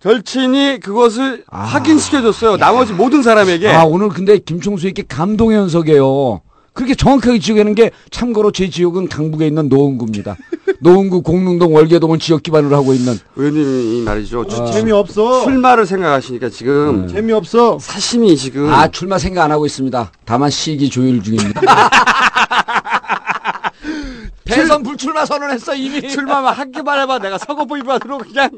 절친이 0.00 0.80
그것을 0.80 1.44
확인시켜줬어요. 1.48 2.56
나머지 2.56 2.92
모든 2.92 3.22
사람에게. 3.22 3.68
아, 3.68 3.84
오늘 3.84 4.08
근데 4.08 4.38
김총수에게 4.38 5.04
감동의 5.08 5.58
연석이에요. 5.58 6.40
그렇게 6.74 6.94
정확하게 6.96 7.38
지적하는 7.38 7.74
게 7.76 7.92
참고로 8.10 8.50
제 8.50 8.68
지역은 8.68 9.08
강북에 9.08 9.46
있는 9.46 9.68
노원구입니다. 9.68 10.36
노원구 10.80 11.22
공릉동 11.22 11.72
월계동을 11.74 12.18
지역 12.18 12.42
기반으로 12.42 12.74
하고 12.76 12.92
있는 12.92 13.16
의원님이 13.36 14.02
말이죠. 14.02 14.44
아. 14.50 14.70
재미없어. 14.72 15.44
출마를 15.44 15.86
생각하시니까 15.86 16.48
지금 16.50 17.06
재미없어. 17.06 17.78
사심이 17.78 18.36
지금 18.36 18.68
아 18.72 18.88
출마 18.88 19.18
생각 19.18 19.44
안 19.44 19.52
하고 19.52 19.66
있습니다. 19.66 20.10
다만 20.24 20.50
시기 20.50 20.90
조율 20.90 21.22
중입니다. 21.22 21.60
대선 24.44 24.82
불출마 24.82 25.24
선언했어 25.24 25.76
이미. 25.76 26.06
출마만 26.08 26.54
한 26.54 26.72
개만 26.72 26.98
해봐. 27.00 27.20
내가 27.20 27.38
선거법 27.38 27.78
위반으로 27.78 28.18
그냥. 28.18 28.50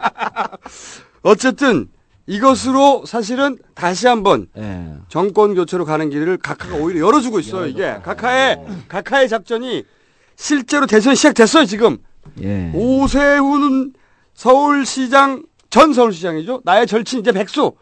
어쨌든 1.22 1.88
이것으로 2.30 3.04
사실은 3.06 3.58
다시 3.74 4.06
한번 4.06 4.46
예. 4.56 4.94
정권 5.08 5.56
교체로 5.56 5.84
가는 5.84 6.10
길을 6.10 6.36
각하가 6.38 6.76
오히려 6.76 7.04
열어주고 7.08 7.40
있어요. 7.40 7.66
이게 7.66 7.96
각하의 8.04 8.64
각하의 8.86 9.28
작전이 9.28 9.82
실제로 10.36 10.86
대선 10.86 11.16
시작됐어요. 11.16 11.64
지금 11.64 11.98
예. 12.40 12.70
오세훈 12.72 13.94
서울시장 14.34 15.42
전 15.70 15.92
서울시장이죠. 15.92 16.60
나의 16.64 16.86
절친 16.86 17.18
이제 17.20 17.32
백수. 17.32 17.72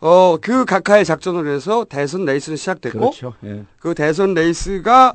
어 0.00 0.36
그 0.42 0.64
각하의 0.64 1.04
작전을 1.04 1.46
해서 1.54 1.86
대선 1.88 2.24
레이스는 2.24 2.56
시작됐고 2.56 2.98
그렇죠. 2.98 3.34
예. 3.44 3.64
그 3.78 3.94
대선 3.94 4.34
레이스가 4.34 5.12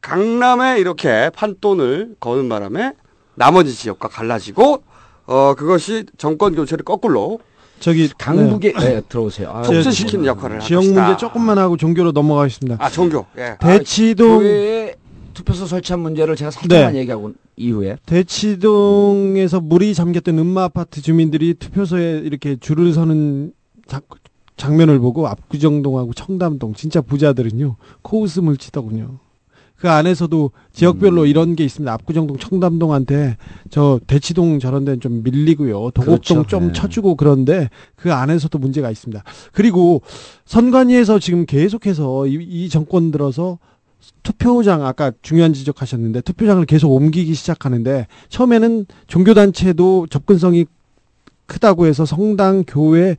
강남에 0.00 0.78
이렇게 0.78 1.28
판돈을 1.34 2.16
거는 2.20 2.48
바람에 2.48 2.92
나머지 3.34 3.74
지역과 3.74 4.08
갈라지고 4.08 4.84
어 5.26 5.54
그것이 5.56 6.06
정권 6.18 6.54
교체를 6.54 6.84
거꾸로 6.84 7.40
저기 7.84 8.08
강북에 8.16 8.72
네, 8.72 9.02
들어오세요. 9.10 9.50
아, 9.50 9.62
촉진시키는 9.62 10.24
역할을 10.24 10.56
할 10.62 10.66
지역. 10.66 10.84
문제 10.84 11.18
조금만 11.18 11.58
하고 11.58 11.76
종교로 11.76 12.12
넘어가겠습니다. 12.12 12.78
아 12.82 12.88
종교. 12.88 13.26
예. 13.36 13.56
대치동 13.60 14.38
교회에 14.38 14.94
투표소 15.34 15.66
설치한 15.66 16.00
문제를 16.00 16.34
제가 16.34 16.50
살짝만 16.50 16.94
네. 16.94 17.00
얘기하고 17.00 17.32
이후에 17.56 17.98
대치동에서 18.06 19.60
물이 19.60 19.92
잠겼던 19.92 20.38
음마 20.38 20.64
아파트 20.64 21.02
주민들이 21.02 21.52
투표소에 21.52 22.22
이렇게 22.24 22.56
줄을 22.56 22.94
서는 22.94 23.52
자- 23.86 24.00
장면을 24.56 24.98
보고 24.98 25.28
압구정동하고 25.28 26.14
청담동 26.14 26.72
진짜 26.74 27.02
부자들은요 27.02 27.76
코웃음을 28.00 28.56
치더군요. 28.56 29.18
그 29.84 29.90
안에서도 29.90 30.50
지역별로 30.72 31.22
음. 31.22 31.26
이런 31.26 31.56
게 31.56 31.62
있습니다. 31.62 31.92
압구정동, 31.92 32.38
청담동한테 32.38 33.36
저 33.68 34.00
대치동 34.06 34.58
저런 34.58 34.86
데는 34.86 34.98
좀 34.98 35.22
밀리고요. 35.22 35.90
도곡동 35.90 36.36
그렇죠. 36.38 36.46
좀 36.46 36.66
네. 36.68 36.72
쳐주고 36.72 37.16
그런데 37.16 37.68
그 37.94 38.10
안에서도 38.10 38.58
문제가 38.58 38.90
있습니다. 38.90 39.22
그리고 39.52 40.00
선관위에서 40.46 41.18
지금 41.18 41.44
계속해서 41.44 42.28
이, 42.28 42.32
이 42.32 42.70
정권 42.70 43.10
들어서 43.10 43.58
투표장 44.22 44.86
아까 44.86 45.12
중요한 45.20 45.52
지적하셨는데 45.52 46.22
투표장을 46.22 46.64
계속 46.64 46.90
옮기기 46.90 47.34
시작하는데 47.34 48.06
처음에는 48.30 48.86
종교단체도 49.06 50.06
접근성이 50.08 50.64
크다고 51.44 51.84
해서 51.84 52.06
성당, 52.06 52.64
교회 52.66 53.18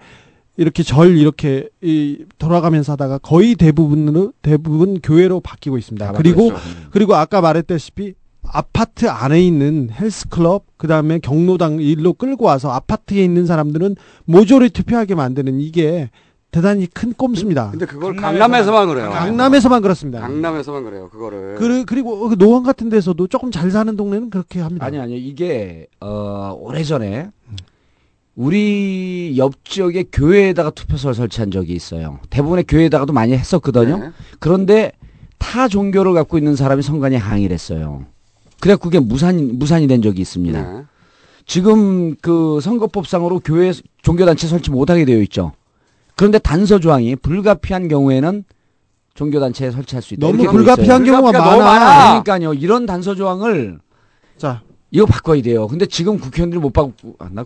이렇게 0.58 0.84
절 0.84 1.18
이렇게 1.18 1.70
이 1.82 2.26
돌아가면서 2.38 2.94
하다가 2.94 3.18
거의 3.20 3.56
대부분으로 3.56 4.34
대부분 4.42 5.00
교회로 5.02 5.42
바뀌고 5.42 5.78
있습니다. 5.78 6.14
그리고 6.14 6.52
그리고 6.92 7.16
아까 7.16 7.42
말했다시피 7.42 8.14
아파트 8.48 9.10
안에 9.10 9.42
있는 9.42 9.90
헬스클럽 9.92 10.66
그다음에 10.78 11.20
경로당 11.20 11.80
일로 11.82 12.14
끌고 12.14 12.46
와서 12.46 12.72
아파트에 12.72 13.24
있는 13.24 13.46
사람들은 13.46 13.96
모조리 14.26 14.70
투표하게 14.70 15.16
만드는 15.16 15.60
이게 15.60 16.10
대단히 16.52 16.86
큰 16.88 17.12
꼼수입니다. 17.12 17.72
근데 17.72 17.86
그걸 17.86 18.16
강남에서만 18.16 18.88
그래요. 18.88 19.10
강남에서만 19.10 19.82
그렇습니다. 19.82 20.22
강남에서만 20.22 20.86
그래요. 20.86 21.10
그거를. 21.10 21.56
그리, 21.56 21.84
그리고 21.84 22.30
그 22.30 22.38
노원 22.38 22.64
같은 22.64 22.88
데서도 22.88 23.28
조금 23.28 23.52
잘 23.52 23.72
사는 23.72 23.94
동네는 23.98 24.30
그렇게 24.30 24.62
합니다. 24.62 24.86
아니 24.86 24.98
아니요 24.98 25.18
이게 25.18 25.88
어 26.00 26.56
오래전에 26.58 27.32
우리 28.36 29.36
옆 29.38 29.64
지역에 29.64 30.06
교회에다가 30.12 30.70
투표소를 30.72 31.16
설치한 31.16 31.52
적이 31.52 31.74
있어요. 31.74 32.20
대부분의 32.30 32.66
교회에다가도 32.68 33.14
많이 33.14 33.34
했었거든요. 33.34 33.98
네. 33.98 34.10
그런데 34.40 34.92
타 35.38 35.68
종교를 35.68 36.14
갖고 36.14 36.38
있는 36.38 36.56
사람이 36.56 36.82
선관위에 36.82 37.18
항의를 37.18 37.54
했어요. 37.54 38.06
그래 38.60 38.76
그게 38.76 39.00
무산 39.00 39.58
무산이 39.58 39.88
된 39.88 40.02
적이 40.02 40.22
있습니다. 40.22 40.62
네. 40.62 40.84
지금 41.46 42.16
그 42.16 42.60
선거법상으로 42.62 43.40
교회 43.40 43.72
종교단체 44.02 44.48
설치 44.48 44.72
못하게 44.72 45.06
되어 45.06 45.22
있죠. 45.22 45.54
그런데 46.16 46.40
단서 46.40 46.80
조항이 46.80 47.16
불가피한 47.16 47.88
경우에는 47.88 48.44
종교단체에 49.14 49.72
설치할 49.72 50.02
수 50.02 50.14
있다. 50.16 50.28
너무 50.28 50.44
불가피한. 50.44 51.06
경우가 51.06 51.32
너무 51.32 51.58
많아. 51.60 51.64
많아. 51.64 52.22
그러니까요. 52.24 52.54
이런 52.54 52.86
단서 52.86 53.16
조항을 53.16 53.80
자, 54.38 54.62
이거 54.96 55.06
바꿔야 55.06 55.42
돼요. 55.42 55.68
근데 55.68 55.86
지금 55.88 56.18
국회의원들이 56.18 56.58
못 56.62 56.72
바꾸 56.72 56.94
안 57.20 57.36
나. 57.36 57.44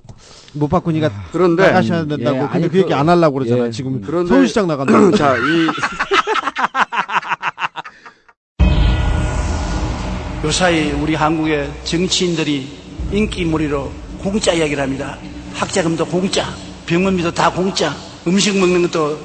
못 0.53 0.67
바꾸니까 0.67 1.09
그런데 1.31 1.65
나가셔야 1.65 2.05
된다고. 2.05 2.37
예, 2.37 2.41
근데 2.41 2.53
아니, 2.53 2.69
그 2.69 2.77
얘기 2.77 2.89
그- 2.89 2.93
안 2.93 3.09
하려고 3.09 3.39
그러잖아요. 3.39 3.65
예. 3.65 3.71
지금 3.71 4.01
그런데- 4.01 4.29
서울시장 4.29 4.67
나간다. 4.67 4.93
자, 5.17 5.35
이 5.35 5.41
요사이 10.45 10.91
우리 10.91 11.15
한국의 11.15 11.71
정치인들이 11.85 12.67
인기몰이로 13.11 13.91
공짜 14.19 14.53
이야기를 14.53 14.83
합니다. 14.83 15.17
학자금도 15.55 16.05
공짜, 16.05 16.45
병원비도 16.85 17.31
다 17.33 17.51
공짜, 17.51 17.95
음식 18.27 18.59
먹는 18.59 18.83
것도 18.83 19.17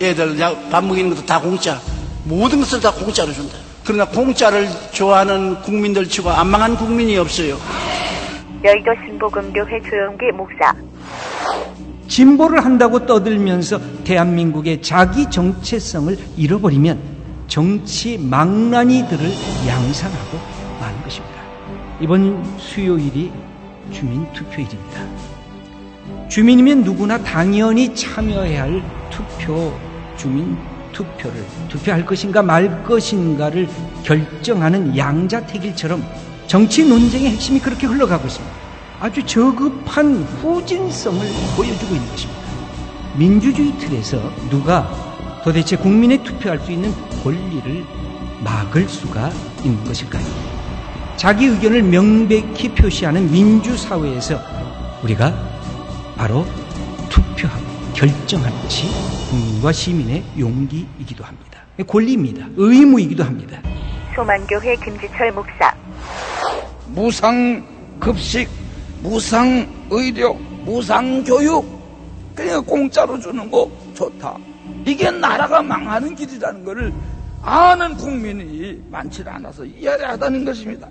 애들 0.00 0.40
약- 0.40 0.70
밥 0.70 0.82
먹이는 0.82 1.10
것도 1.10 1.26
다 1.26 1.38
공짜, 1.38 1.78
모든 2.24 2.60
것을 2.60 2.80
다 2.80 2.90
공짜로 2.90 3.34
준다. 3.34 3.58
그러나 3.84 4.04
공짜를 4.06 4.68
좋아하는 4.92 5.60
국민들 5.62 6.06
치고 6.08 6.30
안 6.30 6.48
망한 6.48 6.76
국민이 6.76 7.16
없어요. 7.16 7.56
여의도 8.62 8.90
신보금교회 9.06 9.80
조영기 9.88 10.32
목사. 10.32 10.74
진보를 12.08 12.64
한다고 12.64 13.06
떠들면서 13.06 13.80
대한민국의 14.04 14.82
자기 14.82 15.30
정체성을 15.30 16.16
잃어버리면 16.36 16.98
정치 17.46 18.18
망나니들을 18.18 19.24
양산하고 19.66 20.38
마는 20.80 21.02
것입니다. 21.02 21.36
이번 22.00 22.44
수요일이 22.58 23.32
주민 23.92 24.30
투표일입니다. 24.32 25.00
주민이면 26.28 26.82
누구나 26.84 27.18
당연히 27.18 27.94
참여해야 27.94 28.62
할 28.62 28.82
투표, 29.10 29.72
주민 30.16 30.56
투표를 30.92 31.44
투표할 31.68 32.04
것인가 32.04 32.42
말 32.42 32.82
것인가를 32.84 33.68
결정하는 34.02 34.96
양자택일처럼 34.96 36.04
정치 36.46 36.84
논쟁의 36.84 37.30
핵심이 37.30 37.60
그렇게 37.60 37.86
흘러가고 37.86 38.26
있습니다. 38.26 38.54
아주 39.00 39.24
저급한 39.24 40.24
후진성을 40.42 41.20
보여주고 41.56 41.94
있는 41.94 42.10
것입니다. 42.10 42.40
민주주의 43.16 43.72
틀에서 43.78 44.20
누가 44.50 44.90
도대체 45.42 45.76
국민의 45.76 46.22
투표할 46.22 46.58
수 46.60 46.70
있는 46.70 46.92
권리를 47.22 47.84
막을 48.44 48.88
수가 48.88 49.30
있는 49.64 49.82
것일까요? 49.84 50.24
자기 51.16 51.46
의견을 51.46 51.82
명백히 51.82 52.70
표시하는 52.70 53.30
민주사회에서 53.30 54.40
우리가 55.02 55.34
바로 56.16 56.46
투표하고 57.08 57.69
결정하는 58.00 58.58
것이 58.62 58.86
국민과 59.28 59.72
시민의 59.72 60.24
용기이기도 60.38 61.22
합니다. 61.22 61.60
권리입니다. 61.86 62.46
의무이기도 62.56 63.22
합니다. 63.22 63.60
소만교회 64.14 64.74
김지철 64.76 65.30
목사. 65.32 65.76
무상 66.86 67.62
급식, 68.00 68.48
무상 69.02 69.68
의료, 69.90 70.32
무상 70.64 71.22
교육, 71.24 71.62
그냥 72.34 72.64
공짜로 72.64 73.20
주는 73.20 73.50
거 73.50 73.70
좋다. 73.92 74.34
이게 74.86 75.10
나라가 75.10 75.62
망하는 75.62 76.14
길이라는 76.14 76.64
것을 76.64 76.94
아는 77.42 77.94
국민이 77.98 78.80
많지 78.90 79.22
않아서 79.26 79.62
이해하다는 79.62 80.46
것입니다. 80.46 80.88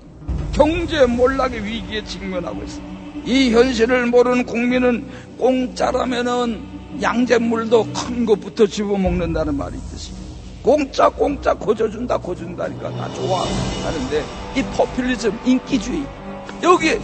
경제 0.52 1.08
몰락의 1.08 1.66
위기에 1.66 2.04
직면하고 2.04 2.62
있습니다. 2.62 3.00
이 3.26 3.52
현실을 3.52 4.06
모르는 4.06 4.46
국민은 4.46 5.08
공짜라면은 5.40 6.79
양잿물도 7.02 7.88
큰 7.94 8.26
것부터 8.26 8.66
집어먹는다는 8.66 9.56
말이 9.56 9.78
있듯이 9.78 10.14
공짜 10.62 11.10
공짜 11.10 11.54
고져준다 11.54 12.18
고준다니까 12.18 12.92
다 12.92 13.14
좋아 13.14 13.42
하는데 13.42 14.24
이 14.56 14.64
포퓰리즘 14.76 15.40
인기주의 15.46 16.04
여기 16.64 17.00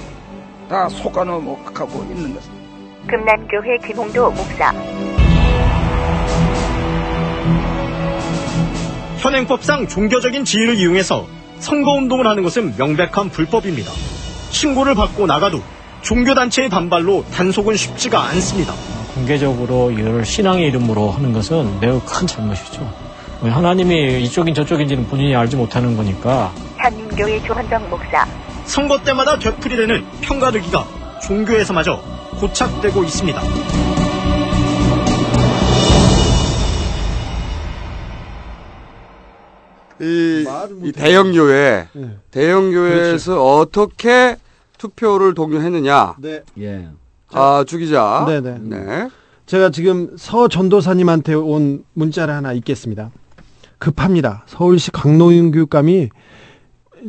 다 0.68 0.90
속아 0.90 1.24
넘어가고 1.24 2.04
있는 2.04 2.34
것입니다. 2.34 2.66
금난교회 3.08 3.78
김홍도 3.86 4.32
목사. 4.32 4.74
현행법상 9.20 9.88
종교적인 9.88 10.44
지위를 10.44 10.76
이용해서 10.78 11.26
선거운동을 11.60 12.28
하는 12.28 12.44
것은 12.44 12.76
명백한 12.78 13.30
불법입니다. 13.30 13.92
신고를 14.50 14.96
받고 14.96 15.26
나가도 15.26 15.62
종교단체의 16.02 16.70
반발로 16.70 17.26
단속은 17.32 17.76
쉽지가 17.76 18.22
않습니다. 18.30 18.74
공개적으로 19.16 19.92
이걸 19.92 20.26
신앙의 20.26 20.68
이름으로 20.68 21.10
하는 21.10 21.32
것은 21.32 21.80
매우 21.80 22.02
큰 22.06 22.28
잘못이죠. 22.28 22.82
하나님이 23.42 24.22
이쪽인 24.24 24.54
저쪽인지는 24.54 25.08
본인이 25.08 25.36
알지 25.36 25.56
못하는 25.56 25.96
거니까 25.96 26.54
한민교회 26.78 27.42
조한정 27.44 27.90
목사. 27.90 28.26
선거 28.66 29.02
때마다 29.02 29.40
되풀이되는 29.40 30.04
평가르기가 30.22 30.86
종교에서마저 31.22 32.02
고착되고 32.40 33.04
있습니다. 33.04 33.42
이, 40.02 40.46
이 40.84 40.92
대형 40.92 41.32
교회, 41.32 41.88
네. 41.94 42.18
대형 42.32 42.72
교회에서 42.72 43.42
어떻게 43.42 44.36
투표를 44.78 45.34
독려했느냐? 45.34 46.16
네. 46.20 46.42
예. 46.60 46.90
아, 47.36 47.64
주 47.68 47.78
기자. 47.78 48.24
네네. 48.28 48.60
네. 48.62 49.10
제가 49.46 49.70
지금 49.70 50.16
서 50.18 50.48
전도사님한테 50.48 51.34
온 51.34 51.84
문자를 51.94 52.34
하나 52.34 52.54
읽겠습니다. 52.54 53.12
급합니다. 53.78 54.44
서울시 54.48 54.90
곽노현 54.92 55.52
교육감이 55.52 56.10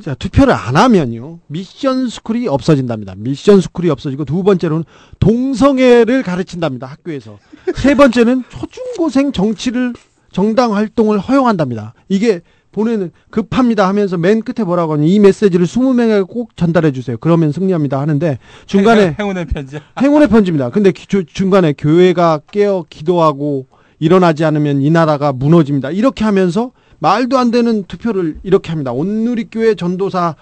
자, 0.03 0.14
투표를 0.14 0.53
안 0.53 0.77
하면요. 0.77 1.39
미션 1.47 2.11
스쿨이 2.11 2.49
없어진답니다. 2.49 3.14
미션 3.16 3.62
스쿨이 3.62 3.89
없어지고 3.89 4.27
두 4.27 4.43
번째로는 4.43 4.85
동성애를 5.20 6.22
가르친답니다. 6.22 6.87
학교에서. 6.87 7.39
세 7.74 7.95
번째는 7.95 8.45
초중고생 8.51 9.33
정치를 9.33 9.95
정당 10.33 10.74
활동을 10.74 11.18
허용한답니다. 11.18 11.95
이게 12.11 12.43
보내는 12.77 13.11
급합니다 13.31 13.89
하면서 13.89 14.18
맨 14.18 14.43
끝에 14.43 14.62
뭐라고 14.62 14.93
하니 14.93 15.09
이 15.14 15.18
메시지를 15.18 15.64
20명에게 15.64 16.29
꼭 16.29 16.55
전달해 16.57 16.93
주세요. 16.93 17.16
그러면 17.18 17.51
승리합니다 17.51 17.99
하는데 17.99 18.39
중간에 18.66 19.16
행 19.18 19.31
운의 19.31 19.47
편지. 19.47 19.79
행운의 19.99 20.29
편지입니다. 20.29 20.68
근데 20.68 20.93
기- 20.93 21.07
주- 21.07 21.24
중간에 21.24 21.72
교회가 21.72 22.43
깨어 22.53 22.85
기도하고 22.91 23.66
일어나지 23.99 24.45
않으면 24.45 24.83
이 24.83 24.91
나라가 24.91 25.33
무너집니다. 25.33 25.91
이렇게 25.91 26.22
하면서 26.24 26.72
말도 26.99 27.39
안 27.39 27.51
되는 27.51 27.85
투표를 27.85 28.41
이렇게 28.43 28.68
합니다. 28.70 28.93
온누리교회 28.93 29.74
전도사 29.74 30.37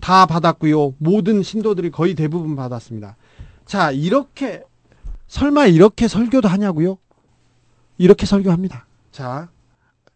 다 0.00 0.24
받았고요. 0.24 0.94
모든 0.96 1.42
신도들이 1.42 1.90
거의 1.90 2.14
대부분 2.14 2.56
받았습니다. 2.56 3.16
자, 3.66 3.90
이렇게 3.90 4.62
설마 5.26 5.66
이렇게 5.66 6.08
설교도 6.08 6.48
하냐고요? 6.48 6.96
이렇게 7.98 8.24
설교합니다. 8.24 8.86
자, 9.12 9.48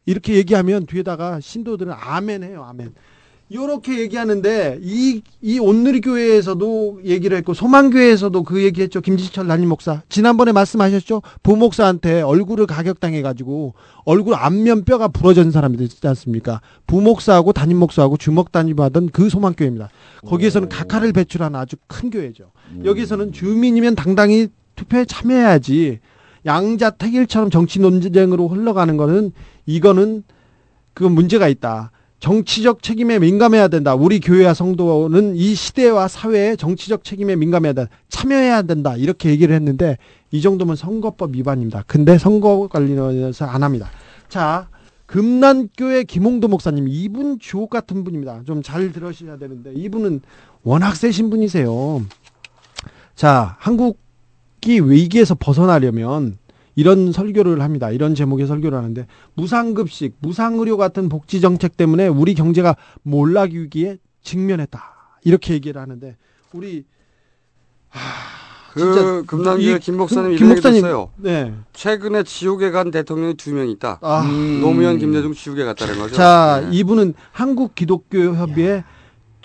이렇게 0.08 0.36
얘기하면 0.36 0.86
뒤에다가 0.86 1.38
신도들은 1.38 1.92
아멘 1.92 2.42
해요. 2.42 2.64
아멘. 2.66 2.94
이렇게 3.50 4.00
얘기하는데 4.00 4.78
이, 4.80 5.20
이 5.42 5.58
온누리 5.58 6.00
교회에서도 6.00 7.00
얘기를 7.04 7.36
했고 7.36 7.52
소망 7.52 7.90
교회에서도 7.90 8.42
그 8.42 8.62
얘기했죠. 8.62 9.02
김지철 9.02 9.46
담임 9.46 9.68
목사. 9.68 10.00
지난번에 10.08 10.52
말씀하셨죠. 10.52 11.20
부목사한테 11.42 12.22
얼굴을 12.22 12.66
가격당해 12.66 13.20
가지고 13.20 13.74
얼굴 14.06 14.34
안면 14.34 14.84
뼈가 14.84 15.08
부러진 15.08 15.50
사람이 15.50 15.76
되지 15.76 16.06
않습니까? 16.08 16.62
부목사하고 16.86 17.52
담임 17.52 17.76
목사하고 17.76 18.16
주먹 18.16 18.50
단임하던 18.50 19.10
그 19.12 19.28
소망 19.28 19.52
교회입니다. 19.52 19.90
거기에서는 20.26 20.70
각하를 20.70 21.12
배출한 21.12 21.54
아주 21.54 21.76
큰 21.86 22.08
교회죠. 22.08 22.52
여기서는 22.82 23.32
주민이면 23.32 23.94
당당히 23.94 24.48
투표에 24.74 25.04
참여해야지 25.04 25.98
양자 26.46 26.90
택일처럼 26.90 27.50
정치 27.50 27.78
논쟁으로 27.78 28.48
흘러가는 28.48 28.96
거는 28.96 29.32
이거는 29.68 30.24
그 30.94 31.04
문제가 31.04 31.46
있다. 31.46 31.92
정치적 32.20 32.82
책임에 32.82 33.18
민감해야 33.20 33.68
된다. 33.68 33.94
우리 33.94 34.18
교회와 34.18 34.54
성도는 34.54 35.36
이 35.36 35.54
시대와 35.54 36.08
사회의 36.08 36.56
정치적 36.56 37.04
책임에 37.04 37.36
민감해야 37.36 37.74
된다. 37.74 37.90
참여해야 38.08 38.62
된다. 38.62 38.96
이렇게 38.96 39.28
얘기를 39.28 39.54
했는데 39.54 39.98
이 40.32 40.40
정도면 40.40 40.74
선거법 40.74 41.36
위반입니다. 41.36 41.84
근데 41.86 42.18
선거 42.18 42.66
관련해서 42.66 43.44
안 43.44 43.62
합니다. 43.62 43.88
자, 44.28 44.68
금난교회 45.06 46.04
김홍도 46.04 46.48
목사님 46.48 46.86
이분 46.88 47.38
주옥 47.38 47.70
같은 47.70 48.02
분입니다. 48.04 48.42
좀 48.46 48.62
잘 48.62 48.90
들으셔야 48.90 49.36
되는데 49.36 49.72
이분은 49.74 50.22
워낙 50.64 50.96
세신 50.96 51.30
분이세요. 51.30 52.02
자, 53.14 53.56
한국이 53.60 54.80
위기에서 54.80 55.34
벗어나려면 55.34 56.38
이런 56.78 57.10
설교를 57.10 57.60
합니다. 57.60 57.90
이런 57.90 58.14
제목의 58.14 58.46
설교를 58.46 58.78
하는데 58.78 59.04
무상급식, 59.34 60.14
무상의료 60.20 60.76
같은 60.76 61.08
복지 61.08 61.40
정책 61.40 61.76
때문에 61.76 62.06
우리 62.06 62.34
경제가 62.34 62.76
몰락 63.02 63.50
위기에 63.50 63.98
직면했다. 64.22 64.80
이렇게 65.24 65.54
얘기를 65.54 65.80
하는데 65.82 66.16
우리 66.52 66.84
그 68.74 68.80
진짜 68.80 69.22
금남교회 69.26 69.72
이김 69.74 69.96
목사님 69.96 70.28
김 70.30 70.36
이런 70.36 70.48
목사님, 70.50 70.84
했어요. 70.84 71.10
네. 71.16 71.52
최근에 71.72 72.22
지옥에 72.22 72.70
간 72.70 72.92
대통령이 72.92 73.34
두 73.34 73.50
명 73.52 73.68
있다. 73.68 73.98
아. 74.00 74.22
노무현, 74.60 74.98
김대중 74.98 75.34
지옥에 75.34 75.64
갔다는 75.64 75.98
거죠. 75.98 76.14
자, 76.14 76.62
네. 76.70 76.76
이분은 76.76 77.14
한국 77.32 77.74
기독교 77.74 78.36
협의회 78.36 78.84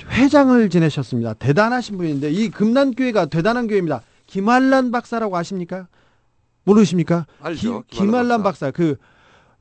회장을 0.08 0.70
지내셨습니다. 0.70 1.34
대단하신 1.34 1.98
분인데 1.98 2.30
이 2.30 2.50
금난교회가 2.50 3.26
대단한 3.26 3.66
교회입니다. 3.66 4.04
김한란 4.28 4.92
박사라고 4.92 5.36
아십니까? 5.36 5.88
모르십니까? 6.64 7.26
알죠. 7.42 7.84
기- 7.90 7.98
김한란 7.98 8.44
박사. 8.44 8.72
그 8.72 8.96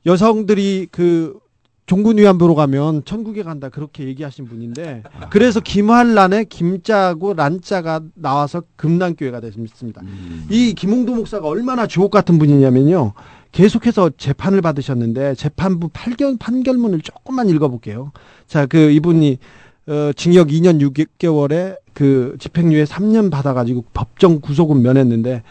여성들이 0.05 0.87
그 0.91 1.37
종군 1.85 2.17
위안부로 2.17 2.55
가면 2.55 3.03
천국에 3.03 3.43
간다 3.43 3.67
그렇게 3.69 4.05
얘기하신 4.05 4.45
분인데 4.45 5.03
그래서 5.29 5.59
김한란의 5.59 6.45
김자고 6.45 7.33
란자가 7.33 8.01
나와서 8.15 8.63
금난교회가 8.77 9.41
됐습니다. 9.41 10.01
이 10.49 10.73
김홍도 10.73 11.13
목사가 11.15 11.47
얼마나 11.47 11.85
주옥 11.85 12.11
같은 12.11 12.39
분이냐면요. 12.39 13.13
계속해서 13.51 14.11
재판을 14.17 14.61
받으셨는데 14.61 15.35
재판부 15.35 15.89
판결, 15.91 16.37
판결문을 16.39 17.01
조금만 17.01 17.49
읽어볼게요. 17.49 18.11
자, 18.47 18.65
그 18.65 18.89
이분이 18.91 19.37
어, 19.87 20.11
징역 20.15 20.47
2년 20.47 20.79
6개월에 20.81 21.75
그 21.93 22.37
집행유예 22.39 22.85
3년 22.85 23.29
받아가지고 23.29 23.83
법정 23.93 24.39
구속은 24.39 24.81
면했는데 24.81 25.43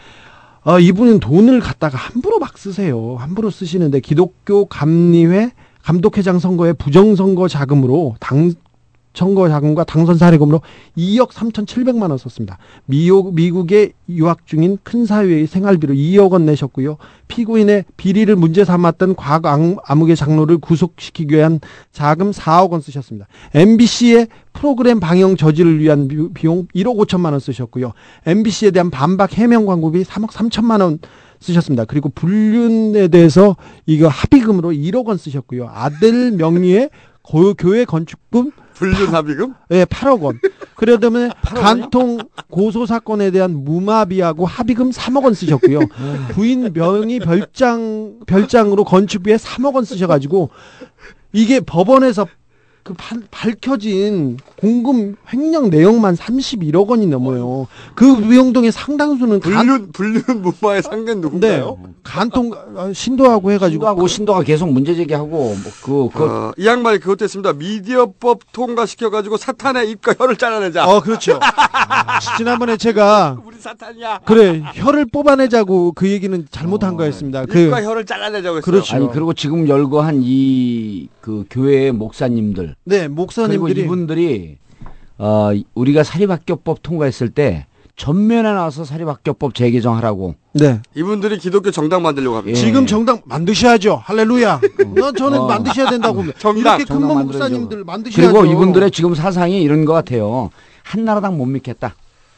어, 0.65 0.79
이분은 0.79 1.19
돈을 1.19 1.59
갖다가 1.59 1.97
함부로 1.97 2.39
막 2.39 2.57
쓰세요. 2.57 3.17
함부로 3.19 3.49
쓰시는데 3.49 3.99
기독교 3.99 4.65
감리회 4.65 5.51
감독회장 5.83 6.39
선거의 6.39 6.73
부정선거 6.73 7.49
자금으로 7.49 8.15
당 8.21 8.53
선거 9.13 9.47
자금과 9.47 9.83
당선 9.83 10.17
사례금으로 10.17 10.61
2억 10.97 11.29
3,700만 11.29 12.09
원 12.09 12.17
썼습니다. 12.17 12.57
미국, 12.85 13.35
미국에 13.35 13.91
유학 14.09 14.45
중인 14.47 14.79
큰 14.83 15.05
사위의 15.05 15.45
생활비로 15.45 15.93
2억 15.93 16.31
원 16.31 16.45
내셨고요. 16.45 16.97
피고인의 17.27 17.85
비리를 17.95 18.35
문제 18.35 18.65
삼았던 18.65 19.15
과거 19.15 19.49
암- 19.49 19.77
암흑의 19.85 20.15
장로를 20.15 20.57
구속시키기 20.57 21.35
위한 21.35 21.59
자금 21.91 22.31
4억 22.31 22.71
원 22.71 22.81
쓰셨습니다. 22.81 23.27
MBC의 23.53 24.27
프로그램 24.51 24.99
방영 24.99 25.37
저지를 25.37 25.79
위한 25.79 26.07
비- 26.07 26.29
비용 26.33 26.67
1억 26.75 26.97
5천만 26.97 27.31
원 27.31 27.39
쓰셨고요. 27.39 27.93
MBC에 28.25 28.71
대한 28.71 28.89
반박 28.89 29.37
해명 29.37 29.65
광고비 29.65 30.03
3억 30.03 30.29
3천만 30.31 30.81
원 30.81 30.99
쓰셨습니다. 31.39 31.85
그리고 31.85 32.09
불륜에 32.09 33.09
대해서 33.09 33.57
이거 33.85 34.07
합의금으로 34.07 34.71
1억 34.71 35.05
원 35.07 35.17
쓰셨고요. 35.17 35.69
아들 35.71 36.31
명의의 36.31 36.89
고- 37.21 37.53
교회 37.53 37.85
건축금 37.85 38.51
불륜 38.73 39.13
합의금? 39.13 39.53
예, 39.71 39.85
8억 39.85 40.21
원. 40.21 40.39
그래 40.75 40.97
때문에 40.97 41.29
간통 41.41 42.19
고소 42.49 42.85
사건에 42.85 43.31
대한 43.31 43.63
무마비하고 43.63 44.45
합의금 44.45 44.89
3억 44.89 45.23
원 45.23 45.33
쓰셨고요. 45.33 45.79
부인 46.31 46.73
명의 46.73 47.19
별장 47.19 48.19
별장으로 48.25 48.83
건축비에 48.83 49.35
3억 49.35 49.75
원 49.75 49.85
쓰셔가지고 49.85 50.49
이게 51.31 51.59
법원에서 51.59 52.27
그 52.83 52.93
판- 52.97 53.23
밝혀진 53.31 54.37
공금 54.59 55.15
횡령 55.31 55.69
내용만 55.69 56.15
31억 56.15 56.87
원이 56.89 57.07
넘어요. 57.07 57.67
그 57.95 58.17
비용동의 58.17 58.73
상당수는 58.73 59.39
불륜 59.39 59.91
불륜 59.93 60.21
무마의 60.41 60.83
상관 60.83 61.21
누군가요? 61.21 61.77
네, 61.81 61.89
간통 62.03 62.51
어, 62.75 62.91
신도하고 62.93 63.51
해가지고 63.51 63.69
신도하고 63.79 64.07
신도가 64.07 64.43
계속 64.43 64.69
문제 64.71 64.95
제기하고 64.95 65.29
뭐 65.37 65.55
그 65.81 66.09
그, 66.13 66.23
어, 66.25 66.51
이 66.57 66.65
양반이 66.67 66.99
그것도 66.99 67.23
했습니다. 67.23 67.53
미디어법 67.53 68.51
통과시켜가지고 68.51 69.37
사탄의 69.37 69.89
입과 69.91 70.15
혀를 70.19 70.35
잘라내자. 70.35 70.85
어, 70.85 70.99
그렇죠. 71.01 71.39
지난번에 72.37 72.75
제가 72.77 73.37
우리 73.45 73.57
사탄이야. 73.59 74.19
그래 74.25 74.61
혀를 74.75 75.05
뽑아내자고 75.05 75.93
그 75.93 76.09
얘기는 76.09 76.45
잘못한 76.51 76.97
거였습니다. 76.97 77.45
그 77.45 77.59
입과 77.59 77.81
혀를 77.83 78.05
잘라내자고 78.05 78.57
했어요. 78.57 78.61
그렇죠. 78.61 78.95
아니 78.95 79.09
그리고 79.11 79.33
지금 79.33 79.67
열거 79.69 80.01
한 80.01 80.21
이 80.21 81.07
그 81.21 81.45
교회의 81.49 81.91
목사님들 81.93 82.72
네 82.85 82.99
그리고 83.01 83.13
목사님들이 83.15 83.81
이분들이 83.81 84.57
어 85.17 85.51
우리가 85.75 86.03
사립학교법 86.03 86.83
통과했을 86.83 87.29
때 87.29 87.65
전면에 87.95 88.51
나와서 88.53 88.83
사립학교법 88.83 89.53
재개정하라고 89.53 90.35
네 90.53 90.81
이분들이 90.95 91.37
기독교 91.37 91.71
정당 91.71 92.01
만들려고 92.01 92.37
합니다. 92.37 92.59
지금 92.59 92.85
정당 92.85 93.21
만드셔야죠. 93.25 94.01
할렐루야. 94.03 94.61
어, 95.01 95.11
저는 95.11 95.39
어. 95.39 95.47
만드셔야 95.47 95.89
된다고 95.89 96.15
봅니다. 96.15 96.39
정당, 96.39 96.75
이렇게 96.77 96.85
정당 96.85 97.15
만들어야죠. 97.15 97.39
목사님들 97.39 97.83
만드셔야죠. 97.83 98.33
그리고 98.33 98.51
이분들의 98.51 98.91
지금 98.91 99.13
사상이 99.15 99.61
이런 99.61 99.85
것 99.85 99.93
같아요. 99.93 100.49
한나라당 100.83 101.37
못 101.37 101.45
믿겠다. 101.45 101.95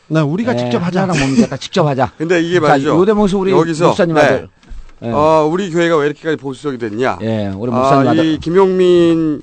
나 0.07 0.23
우리가 0.23 0.53
네, 0.53 0.59
직접 0.59 0.85
하자. 0.85 1.01
한나라당 1.03 1.27
못 1.27 1.35
믿겠다. 1.35 1.57
직접 1.57 1.87
하자. 1.87 2.11
근데 2.17 2.41
이게 2.41 2.59
자, 2.59 2.67
말이죠. 2.67 2.89
요 2.89 3.05
대목에서 3.05 3.37
우리 3.37 3.51
여기서 3.51 3.87
목사님 3.87 4.17
아들. 4.17 4.41
네. 4.41 5.07
예. 5.09 5.11
어, 5.11 5.47
우리 5.51 5.69
교회가 5.71 5.97
왜 5.97 6.05
이렇게까지 6.07 6.37
보수적이 6.37 6.77
됐냐? 6.77 7.19
예, 7.21 7.51
우리 7.55 7.69
목사님 7.69 8.07
아. 8.07 8.13
이 8.13 8.37
김용민 8.39 9.41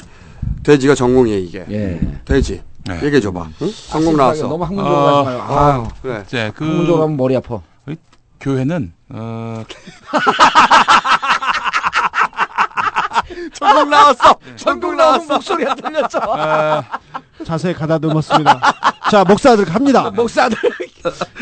돼지가 0.63 0.95
전공이에요 0.95 1.39
이게. 1.39 1.65
예. 1.71 2.01
돼지. 2.25 2.63
네. 2.87 2.97
얘기해 3.03 3.21
줘봐. 3.21 3.49
응? 3.63 3.71
전공 3.91 4.17
나왔어. 4.17 4.49
너무 4.49 4.65
학문적으로 4.65 4.97
어, 4.97 5.25
가지 5.25 5.37
마요. 5.39 5.47
아, 5.49 5.73
아유, 5.75 5.89
그래. 6.03 6.23
이제 6.27 6.53
그 6.55 6.65
학문적으로 6.65 7.03
하면 7.05 7.17
머리 7.17 7.37
아파. 7.37 7.61
교회는 8.41 8.93
어, 9.11 9.63
전공 13.53 13.91
나왔어. 13.91 14.35
전공 14.57 14.97
나왔어. 14.97 15.35
목소리가 15.35 15.75
들렸어. 15.77 16.19
아, 16.37 16.83
자세히 17.47 17.73
가다듬었습니다. 17.75 18.61
자 19.11 19.25
목사들 19.25 19.65
갑니다. 19.65 20.11
목사들. 20.15 20.57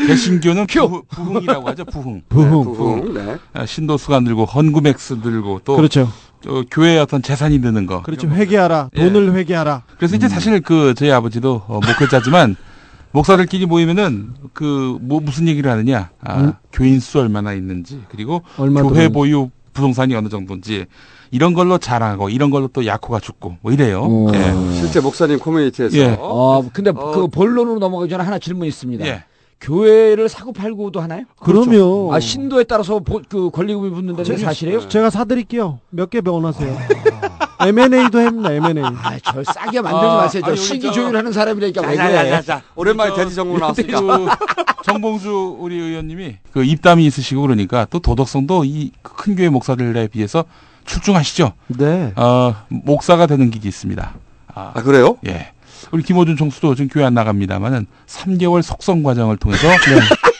개신교는 0.07 0.67
부, 0.67 1.03
부흥이라고 1.09 1.67
하죠. 1.69 1.85
부흥. 1.85 2.21
부흥. 2.29 2.63
부흥. 2.75 3.13
네. 3.13 3.37
아, 3.53 3.65
신도수가 3.65 4.19
늘고 4.21 4.45
헌금액수 4.45 5.17
늘고 5.23 5.61
또 5.63 5.75
그렇죠. 5.75 6.07
저 6.43 6.63
교회의 6.71 6.99
어떤 6.99 7.21
재산이 7.21 7.59
느는 7.59 7.85
거. 7.85 8.01
그렇죠. 8.01 8.27
회개하라. 8.27 8.89
예. 8.95 8.99
돈을 9.03 9.33
회개하라. 9.35 9.83
그래서 9.97 10.15
이제 10.15 10.27
사실 10.27 10.59
그 10.61 10.93
저희 10.95 11.11
아버지도 11.11 11.63
어, 11.67 11.79
목회자지만 11.85 12.55
목사들끼리 13.13 13.65
모이면은 13.65 14.33
그 14.53 14.97
뭐 15.01 15.19
무슨 15.19 15.47
얘기를 15.47 15.69
하느냐 15.69 16.09
아, 16.23 16.39
음? 16.39 16.53
교인 16.71 16.99
수 16.99 17.19
얼마나 17.19 17.53
있는지 17.53 18.01
그리고 18.09 18.41
얼마 18.57 18.81
교회 18.81 19.07
들어오는지. 19.09 19.13
보유 19.13 19.49
부동산이 19.73 20.15
어느 20.15 20.29
정도인지 20.29 20.85
이런 21.31 21.53
걸로 21.53 21.77
자랑하고 21.77 22.29
이런 22.29 22.49
걸로 22.49 22.67
또 22.67 22.85
약호가 22.85 23.19
죽고 23.19 23.57
뭐 23.61 23.71
이래요. 23.71 24.01
어. 24.03 24.31
예. 24.33 24.73
실제 24.79 24.99
목사님 24.99 25.39
커뮤니티에서 25.39 25.97
예. 25.97 26.15
어, 26.19 26.63
근데 26.73 26.91
어. 26.91 27.11
그 27.11 27.27
본론으로 27.27 27.79
넘어가기 27.79 28.09
전에 28.09 28.23
하나 28.23 28.37
질문 28.39 28.67
있습니다. 28.67 29.05
예. 29.05 29.23
교회를 29.61 30.27
사고 30.27 30.51
팔고도 30.53 30.99
하나요? 31.01 31.23
그러면 31.39 32.13
아, 32.13 32.19
신도에 32.19 32.63
따라서 32.65 32.99
보- 32.99 33.21
그 33.29 33.49
권리금이 33.51 33.89
붙는다는 33.91 34.23
게 34.35 34.37
사실이에요? 34.43 34.87
제가 34.89 35.09
사드릴게요. 35.09 35.79
몇 35.91 36.09
개 36.09 36.21
원하세요. 36.25 36.77
M&A도 37.63 38.19
합니다. 38.19 38.51
M&A. 38.53 38.83
아, 38.83 39.19
절 39.19 39.45
싸게 39.45 39.81
만들지 39.81 40.05
아, 40.07 40.15
마세요. 40.17 40.41
저 40.43 40.51
아니, 40.51 40.57
시기 40.57 40.91
조율하는 40.91 41.31
사람이라니까 41.31 41.81
왜 41.81 41.95
그래? 41.95 42.29
자, 42.31 42.41
자. 42.41 42.61
오랜만에 42.75 43.13
돼지 43.13 43.35
전공 43.35 43.59
나왔으니까. 43.59 44.01
그 44.01 44.27
정봉주 44.83 45.57
우리 45.59 45.75
의원님이 45.79 46.37
그 46.51 46.63
입담이 46.63 47.05
있으시고 47.05 47.41
그러니까 47.43 47.85
또 47.91 47.99
도덕성도 47.99 48.65
이 48.65 48.91
큰 49.03 49.35
교회 49.35 49.49
목사들에 49.49 50.07
비해서 50.07 50.45
출중하시죠. 50.85 51.53
네. 51.67 52.11
어, 52.15 52.55
목사가 52.69 53.27
되는 53.27 53.51
길이 53.51 53.67
있습니다. 53.67 54.13
아, 54.55 54.71
아 54.73 54.81
그래요? 54.81 55.17
예. 55.27 55.51
우리 55.91 56.03
김호준 56.03 56.37
총수도 56.37 56.75
지금 56.75 56.89
교회 56.89 57.03
안 57.05 57.13
나갑니다만은 57.13 57.87
3개월 58.07 58.61
속성 58.61 59.03
과정을 59.03 59.37
통해서 59.37 59.67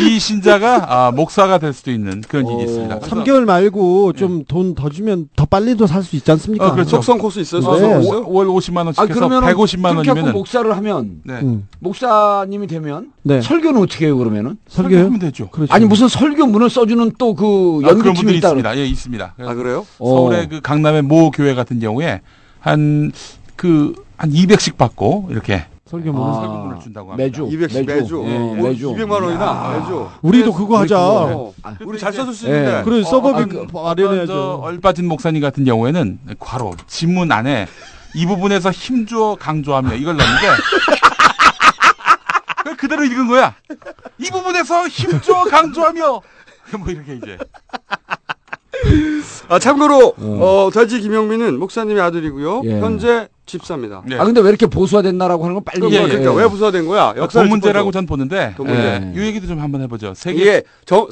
이 0.00 0.18
신자가 0.18 0.86
아, 1.06 1.10
목사가 1.12 1.58
될 1.58 1.72
수도 1.72 1.90
있는 1.90 2.20
그런 2.28 2.46
일이 2.46 2.64
있습니다. 2.64 2.98
그래서 2.98 3.16
3개월 3.16 3.44
말고 3.44 4.12
좀 4.14 4.44
돈 4.46 4.74
더 4.74 4.88
주면 4.90 5.28
더 5.36 5.44
빨리도 5.46 5.86
살 5.86 6.02
수 6.02 6.16
있지 6.16 6.30
않습니까? 6.32 6.68
어, 6.68 6.72
그렇죠. 6.72 6.90
속성 6.96 7.18
코스 7.18 7.38
있어요. 7.40 7.60
어, 7.60 7.62
속성 7.62 7.88
네. 7.88 7.96
코스. 7.96 8.08
월- 8.08 8.24
월 8.26 8.46
50만 8.48 8.84
원씩 8.86 9.00
아, 9.00 9.04
해서 9.04 9.14
그러면 9.14 9.42
150만 9.44 9.82
그렇게 9.92 10.08
하고 10.08 10.10
원이면은 10.10 10.32
목사를 10.32 10.76
하면 10.76 11.20
네. 11.24 11.34
음. 11.40 11.68
목사님이 11.80 12.66
되면 12.66 13.12
네. 13.22 13.40
설교는 13.40 13.80
어떻게 13.82 14.06
해요 14.06 14.18
그러면은? 14.18 14.56
설교요? 14.68 15.04
하면 15.06 15.18
되죠. 15.18 15.48
그렇죠. 15.48 15.72
아니 15.72 15.84
무슨 15.86 16.08
설교문을 16.08 16.68
써주는 16.70 17.12
또그 17.18 17.80
아, 17.84 17.88
연구팀이 17.88 18.14
분들이 18.14 18.38
있다. 18.38 18.48
있습니다. 18.48 18.76
예, 18.78 18.86
있습니다. 18.86 19.34
아 19.38 19.54
그래요? 19.54 19.86
서울의 19.98 20.48
그 20.48 20.60
강남의 20.60 21.02
모 21.02 21.30
교회 21.30 21.54
같은 21.54 21.78
경우에 21.80 22.20
한 22.60 23.12
그한 23.56 24.30
200씩 24.32 24.76
받고 24.76 25.28
이렇게 25.30 25.64
설교문. 25.86 26.22
아, 26.22 26.32
설교문을 26.34 26.80
준다고 26.80 27.12
합니다. 27.12 27.24
매주 27.24 27.44
200씩 27.46 27.86
매주. 27.86 28.24
예, 28.26 28.36
어, 28.36 28.54
매주 28.54 28.94
200만 28.94 29.22
원이나 29.22 29.78
매주. 29.78 30.08
우리도 30.22 30.52
그거 30.54 30.78
하자. 30.80 30.98
어, 30.98 31.52
우리 31.84 31.98
잘 31.98 32.12
써줄 32.12 32.32
수 32.34 32.46
예. 32.48 32.56
있는데. 32.56 32.82
그래 32.84 33.02
서버비 33.02 33.58
아, 33.74 33.94
마련해야죠. 33.94 34.60
얼빠진 34.62 35.06
목사님 35.06 35.42
같은 35.42 35.64
경우에는 35.64 36.18
과로 36.38 36.74
지문 36.86 37.30
안에 37.30 37.66
이 38.14 38.24
부분에서 38.26 38.70
힘주어 38.70 39.34
강조하며 39.36 39.94
이걸 39.96 40.16
넣는데 40.16 40.48
그대로 42.78 43.04
읽은 43.04 43.28
거야. 43.28 43.54
이 44.18 44.30
부분에서 44.30 44.88
힘주어 44.88 45.44
강조하며 45.44 46.06
뭐 46.78 46.88
이렇게 46.88 47.16
이제 47.16 47.36
아 49.48 49.58
참고로 49.58 50.14
어, 50.18 50.70
돼지 50.72 51.00
김영민은 51.00 51.58
목사님의 51.58 52.02
아들이고요. 52.02 52.62
예. 52.64 52.80
현재 52.80 53.28
집사입니다. 53.46 54.02
네. 54.06 54.16
아 54.18 54.24
근데 54.24 54.40
왜 54.40 54.48
이렇게 54.48 54.66
보수화 54.66 55.02
됐나라고 55.02 55.44
하는 55.44 55.54
건 55.54 55.64
빨리 55.64 55.80
그럼 55.80 55.92
예, 55.92 55.98
뭐 56.00 56.08
예. 56.08 56.12
그러니까 56.12 56.32
왜 56.34 56.48
부서된 56.48 56.86
거야? 56.86 57.12
역사를 57.16 57.44
돈 57.46 57.50
문제라고. 57.50 57.90
전 57.92 58.06
보는데 58.06 58.54
돈 58.56 58.66
문제. 58.68 58.82
예, 58.82 59.12
이 59.14 59.26
얘기도 59.26 59.46
좀 59.46 59.60
한번 59.60 59.82
해보죠. 59.82 60.14
세계 60.14 60.40
이게 60.42 60.62
저 60.86 61.08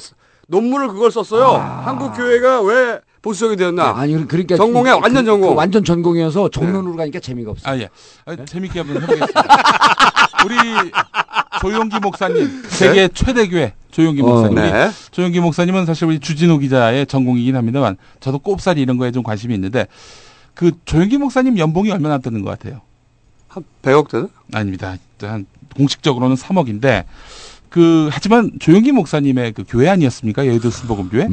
논문을 0.47 0.87
그걸 0.89 1.11
썼어요. 1.11 1.45
한국 1.85 2.13
교회가 2.15 2.61
왜 2.63 2.99
보수적이 3.21 3.55
되었나? 3.55 3.93
아니 3.95 4.27
그러니까 4.27 4.57
전공에 4.57 4.91
그- 4.91 4.99
완전 4.99 5.23
그- 5.23 5.25
전공. 5.29 5.49
그 5.51 5.55
완전 5.55 5.83
전공이어서 5.83 6.49
정론으로 6.49 6.95
가니까 6.95 7.19
재미가 7.19 7.51
없어. 7.51 7.69
아 7.69 7.77
예, 7.77 7.87
아, 8.25 8.35
재밌게 8.35 8.79
한번 8.79 8.97
해보겠습니다. 9.01 9.43
우리 10.45 10.55
조용기 11.61 11.99
목사님 12.01 12.63
세계 12.67 13.07
최대 13.07 13.47
교회 13.47 13.73
조용기 13.91 14.21
어, 14.21 14.25
목사님. 14.25 14.55
네. 14.55 14.89
조용기 15.11 15.39
목사님은 15.39 15.85
사실 15.85 16.05
우리 16.05 16.19
주진우 16.19 16.57
기자의 16.59 17.05
전공이긴 17.05 17.55
합니다만 17.55 17.95
저도 18.19 18.39
꼽사리 18.39 18.81
이런 18.81 18.97
거에 18.97 19.11
좀 19.11 19.23
관심이 19.23 19.53
있는데 19.53 19.87
그 20.53 20.71
조용기 20.85 21.17
목사님 21.17 21.57
연봉이 21.57 21.91
얼마나 21.91 22.17
뜨는 22.19 22.41
것 22.43 22.51
같아요? 22.51 22.81
한 23.47 23.63
100억 23.81 24.09
되나? 24.09 24.27
아닙니다. 24.53 24.95
한 25.21 25.45
공식적으로는 25.75 26.35
3억인데 26.35 27.05
그 27.69 28.09
하지만 28.11 28.51
조영기 28.59 28.91
목사님의 28.91 29.53
그 29.53 29.63
교회 29.67 29.89
아니었습니까? 29.89 30.45
여의도 30.45 30.69
순복음교회 30.69 31.27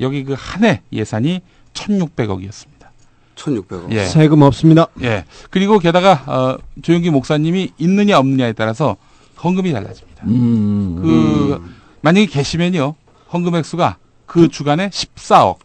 여기 0.00 0.24
그 0.24 0.34
한 0.34 0.64
해 0.64 0.80
예산이 0.92 1.40
1,600억이었습니다. 1.74 2.86
1,600억. 3.36 3.92
예. 3.92 4.04
세금 4.06 4.42
없습니다. 4.42 4.86
예. 5.02 5.24
그리고 5.50 5.78
게다가 5.78 6.12
어, 6.26 6.58
조영기 6.82 7.10
목사님이 7.10 7.72
있느냐 7.78 8.18
없느냐에 8.18 8.52
따라서 8.52 8.96
헌금이 9.42 9.72
달라집니다. 9.72 10.24
음. 10.26 10.96
그 11.02 11.74
만약에 12.02 12.26
계시면요 12.26 12.94
헌금 13.32 13.54
액수가 13.56 13.96
그 14.26 14.48
주간에 14.48 14.88
14억 14.90 15.56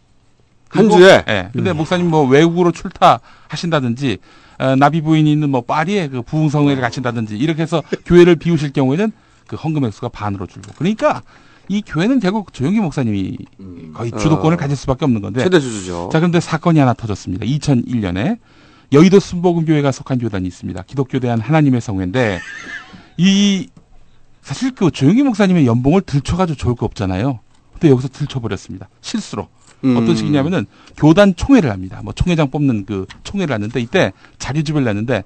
한 0.69 0.89
주에? 0.89 1.23
예. 1.27 1.49
근데 1.53 1.73
목사님 1.73 2.09
뭐 2.09 2.27
외국으로 2.27 2.71
출타하신다든지 2.71 4.17
어, 4.59 4.75
나비 4.75 5.01
부인이 5.01 5.31
있는 5.31 5.49
뭐 5.49 5.61
파리에 5.61 6.07
그 6.09 6.21
부흥성회를 6.21 6.81
가신다든지 6.81 7.37
이렇게 7.37 7.61
해서 7.61 7.83
교회를 8.05 8.35
비우실 8.35 8.73
경우에는 8.73 9.11
그 9.47 9.55
헌금 9.55 9.85
액수가 9.85 10.09
반으로 10.09 10.47
줄고 10.47 10.71
그러니까 10.77 11.21
이 11.69 11.81
교회는 11.85 12.19
결국 12.19 12.53
조영기 12.53 12.79
목사님이 12.79 13.37
거의 13.93 14.11
주도권을 14.11 14.55
어. 14.55 14.57
가질 14.57 14.75
수밖에 14.75 15.05
없는 15.05 15.21
건데 15.21 15.43
최대 15.43 15.59
주주죠. 15.59 16.09
자, 16.11 16.19
그런데 16.19 16.39
사건이 16.39 16.79
하나 16.79 16.93
터졌습니다. 16.93 17.45
2001년에 17.45 18.39
여의도 18.93 19.19
순복음교회가 19.19 19.91
속한 19.91 20.19
교단이 20.19 20.47
있습니다. 20.47 20.81
기독교 20.83 21.19
대한 21.19 21.39
하나님의 21.41 21.81
성회인데 21.81 22.39
이 23.17 23.67
사실 24.41 24.73
그 24.73 24.91
조영기 24.91 25.23
목사님의 25.23 25.67
연봉을 25.67 26.01
들춰가지고 26.01 26.57
좋을 26.57 26.75
거 26.75 26.85
없잖아요. 26.85 27.39
근데 27.73 27.89
여기서 27.89 28.07
들춰버렸습니다. 28.07 28.87
실수로. 29.01 29.49
음. 29.83 29.97
어떤 29.97 30.15
식이냐면은 30.15 30.65
교단 30.95 31.35
총회를 31.35 31.71
합니다. 31.71 32.01
뭐 32.03 32.13
총회장 32.13 32.49
뽑는 32.49 32.85
그 32.85 33.05
총회를 33.23 33.53
하는데 33.53 33.79
이때 33.79 34.11
자료집을 34.39 34.83
냈는데 34.83 35.23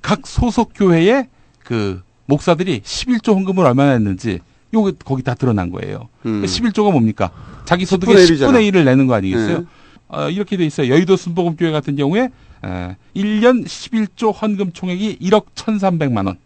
각 0.00 0.26
소속 0.26 0.72
교회의 0.74 1.28
그 1.64 2.00
목사들이 2.26 2.80
11조 2.80 3.34
헌금을 3.34 3.64
얼마나 3.64 3.92
했는지 3.92 4.40
요거 4.74 4.92
거기 5.04 5.22
다 5.22 5.34
드러난 5.34 5.70
거예요. 5.70 6.08
음. 6.26 6.42
11조가 6.42 6.92
뭡니까? 6.92 7.30
자기 7.64 7.84
소득의 7.84 8.16
10분의 8.16 8.30
1이잖아. 8.30 8.48
10분의 8.48 8.72
1을 8.72 8.84
내는 8.84 9.06
거 9.06 9.14
아니겠어요? 9.14 9.58
네. 9.58 9.64
어, 10.08 10.28
이렇게 10.30 10.56
돼 10.56 10.64
있어요. 10.66 10.92
여의도 10.92 11.16
순복음교회 11.16 11.70
같은 11.72 11.96
경우에 11.96 12.30
에, 12.64 12.96
1년 13.16 13.64
11조 13.64 14.32
헌금 14.40 14.72
총액이 14.72 15.18
1억 15.20 15.46
1,300만 15.54 16.26
원. 16.26 16.38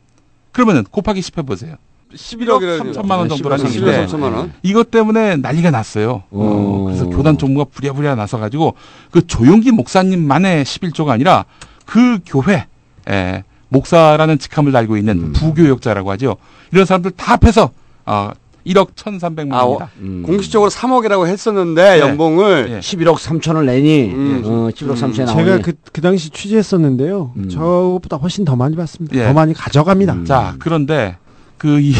그러면은 0.53 0.84
곱하기 0.84 1.20
10 1.20 1.39
해보세요. 1.39 1.76
11억 2.17 2.59
3천만 2.93 3.19
원 3.19 3.29
정도 3.29 3.49
11억 3.49 3.62
하시는데 3.62 4.07
3천만 4.07 4.35
원. 4.35 4.53
이것 4.62 4.91
때문에 4.91 5.37
난리가 5.37 5.71
났어요. 5.71 6.23
어, 6.31 6.85
그래서 6.87 7.07
교단 7.07 7.39
정부가 7.39 7.71
부랴부랴 7.73 8.14
나서가지고 8.14 8.75
그 9.11 9.27
조용기 9.27 9.71
목사님만의 9.73 10.64
11조가 10.64 11.09
아니라 11.11 11.45
그 11.85 12.19
교회 12.27 12.67
에, 13.09 13.45
목사라는 13.69 14.39
직함을 14.39 14.73
달고 14.73 14.97
있는 14.97 15.33
부교역자라고 15.33 16.11
하죠. 16.12 16.37
이런 16.73 16.85
사람들 16.85 17.12
다 17.12 17.35
합해서 17.35 17.71
어, 18.05 18.31
1억 18.67 18.95
1,300만 18.95 19.53
아, 19.53 19.64
원입니다. 19.64 19.85
어, 19.85 20.27
공식적으로 20.27 20.71
3억이라고 20.71 21.27
했었는데 21.29 22.01
연봉을 22.01 22.81
11억 22.81 23.17
3천을 23.17 23.64
내니 23.64 24.11
음. 24.12 24.43
어, 24.45 24.69
11억 24.75 24.95
3천에 24.95 25.25
나오니 25.27 25.45
제가 25.45 25.59
그, 25.59 25.73
그 25.93 26.01
당시 26.01 26.31
취재했었는데요. 26.31 27.33
음. 27.37 27.49
저보다 27.49 28.17
훨씬 28.17 28.45
더 28.45 28.57
많이 28.57 28.75
받습니다. 28.75 29.17
예. 29.17 29.27
더 29.27 29.33
많이 29.33 29.55
가져갑니다. 29.55 30.25
자, 30.25 30.57
그런데 30.59 31.17
그 31.59 31.81
이 31.81 31.95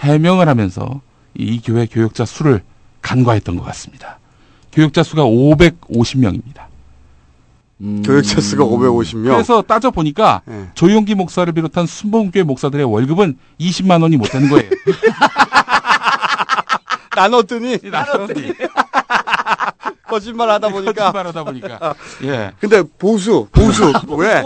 해명을 0.00 0.48
하면서 0.48 1.00
이 1.34 1.60
교회 1.62 1.86
교역자 1.86 2.24
수를 2.24 2.62
간과했던 3.02 3.56
것 3.56 3.62
같습니다. 3.64 4.18
교역자 4.72 5.02
수가 5.02 5.22
550명입니다. 5.24 6.68
교역자 8.04 8.40
수가 8.40 8.64
550명. 8.64 9.24
그래서 9.32 9.62
따져 9.62 9.90
보니까 9.90 10.42
예. 10.48 10.68
조용기 10.74 11.14
목사를 11.14 11.50
비롯한 11.52 11.86
순복음교회 11.86 12.42
목사들의 12.42 12.84
월급은 12.84 13.38
20만 13.58 14.02
원이 14.02 14.16
못 14.18 14.30
되는 14.30 14.48
거예요. 14.50 14.68
나눴더니 17.14 17.78
나눴더니 17.82 18.52
거짓말 20.10 20.50
하다 20.50 20.68
보니까 20.68 20.92
거짓말 20.92 21.26
하다 21.28 21.44
보니까 21.44 21.94
예. 22.24 22.52
근데 22.60 22.82
보수 22.82 23.46
보수 23.52 23.92
왜 24.18 24.42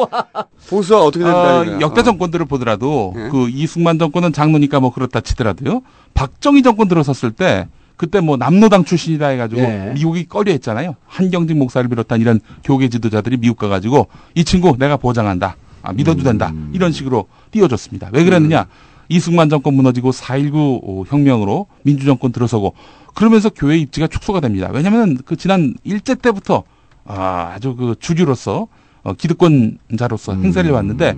보수가 0.69 1.03
어떻게 1.03 1.25
된다 1.25 1.61
어. 1.61 1.81
역대 1.81 2.01
어. 2.01 2.05
정권들을 2.05 2.47
보더라도 2.47 3.15
예. 3.17 3.29
그 3.31 3.49
이승만 3.49 3.99
정권은 3.99 4.33
장로니까 4.33 4.81
뭐 4.81 4.93
그렇다 4.93 5.21
치더라도요. 5.21 5.83
박정희 6.13 6.63
정권 6.63 6.89
들어섰을 6.89 7.33
때 7.33 7.69
그때 7.97 8.21
뭐 8.21 8.37
남노당 8.37 8.85
출신이다 8.85 9.27
해가지고 9.29 9.61
예. 9.63 9.93
미국이 9.95 10.27
꺼려했잖아요. 10.29 10.97
한경직 11.07 11.57
목사를 11.57 11.89
비롯한 11.89 12.21
이런 12.21 12.41
교계 12.63 12.89
지도자들이 12.89 13.39
미국 13.39 13.57
가가지고 13.59 14.09
이 14.35 14.45
친구 14.45 14.77
내가 14.79 14.97
보장한다. 14.97 15.57
아, 15.83 15.93
믿어도 15.93 16.23
된다. 16.23 16.51
이런 16.73 16.93
식으로 16.93 17.29
띄워줬습니다. 17.51 18.09
왜 18.13 18.25
그랬느냐? 18.25 18.67
이승만 19.09 19.49
정권 19.49 19.75
무너지고 19.75 20.11
4.19 20.11 21.07
혁명으로 21.07 21.67
민주정권 21.83 22.33
들어서고 22.33 22.75
그러면서 23.15 23.49
교회 23.51 23.77
입지가 23.79 24.07
축소가 24.09 24.41
됩니다. 24.41 24.71
왜냐하면 24.73 25.19
그 25.25 25.37
지난 25.37 25.75
일제 25.85 26.15
때부터 26.15 26.65
아, 27.05 27.53
아주 27.55 27.77
그 27.77 27.95
주류로서 28.01 28.69
어, 29.03 29.13
기득권자로서 29.13 30.35
행세를 30.37 30.71
해왔는데 30.71 31.17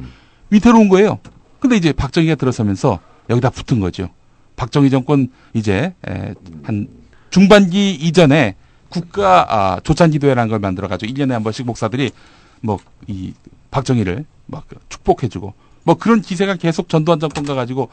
위태로운 0.50 0.88
거예요. 0.88 1.18
근데 1.60 1.76
이제 1.76 1.92
박정희가 1.92 2.34
들어서면서 2.34 2.98
여기다 3.30 3.50
붙은 3.50 3.80
거죠. 3.80 4.08
박정희 4.56 4.90
정권 4.90 5.28
이제 5.54 5.94
에, 6.08 6.34
한 6.64 6.88
중반기 7.30 7.92
이전에 7.94 8.56
국가 8.88 9.46
아, 9.48 9.80
조찬기도회라는 9.80 10.48
걸 10.50 10.58
만들어가지고 10.58 11.12
1년에 11.12 11.30
한 11.30 11.42
번씩 11.42 11.66
목사들이 11.66 12.10
뭐 12.60 12.78
이 13.06 13.32
박정희를 13.70 14.24
막 14.46 14.66
축복해주고 14.88 15.52
뭐 15.86 15.94
그런 15.94 16.20
기세가 16.20 16.56
계속 16.56 16.88
전두환 16.88 17.20
정권 17.20 17.44
가가지고 17.44 17.88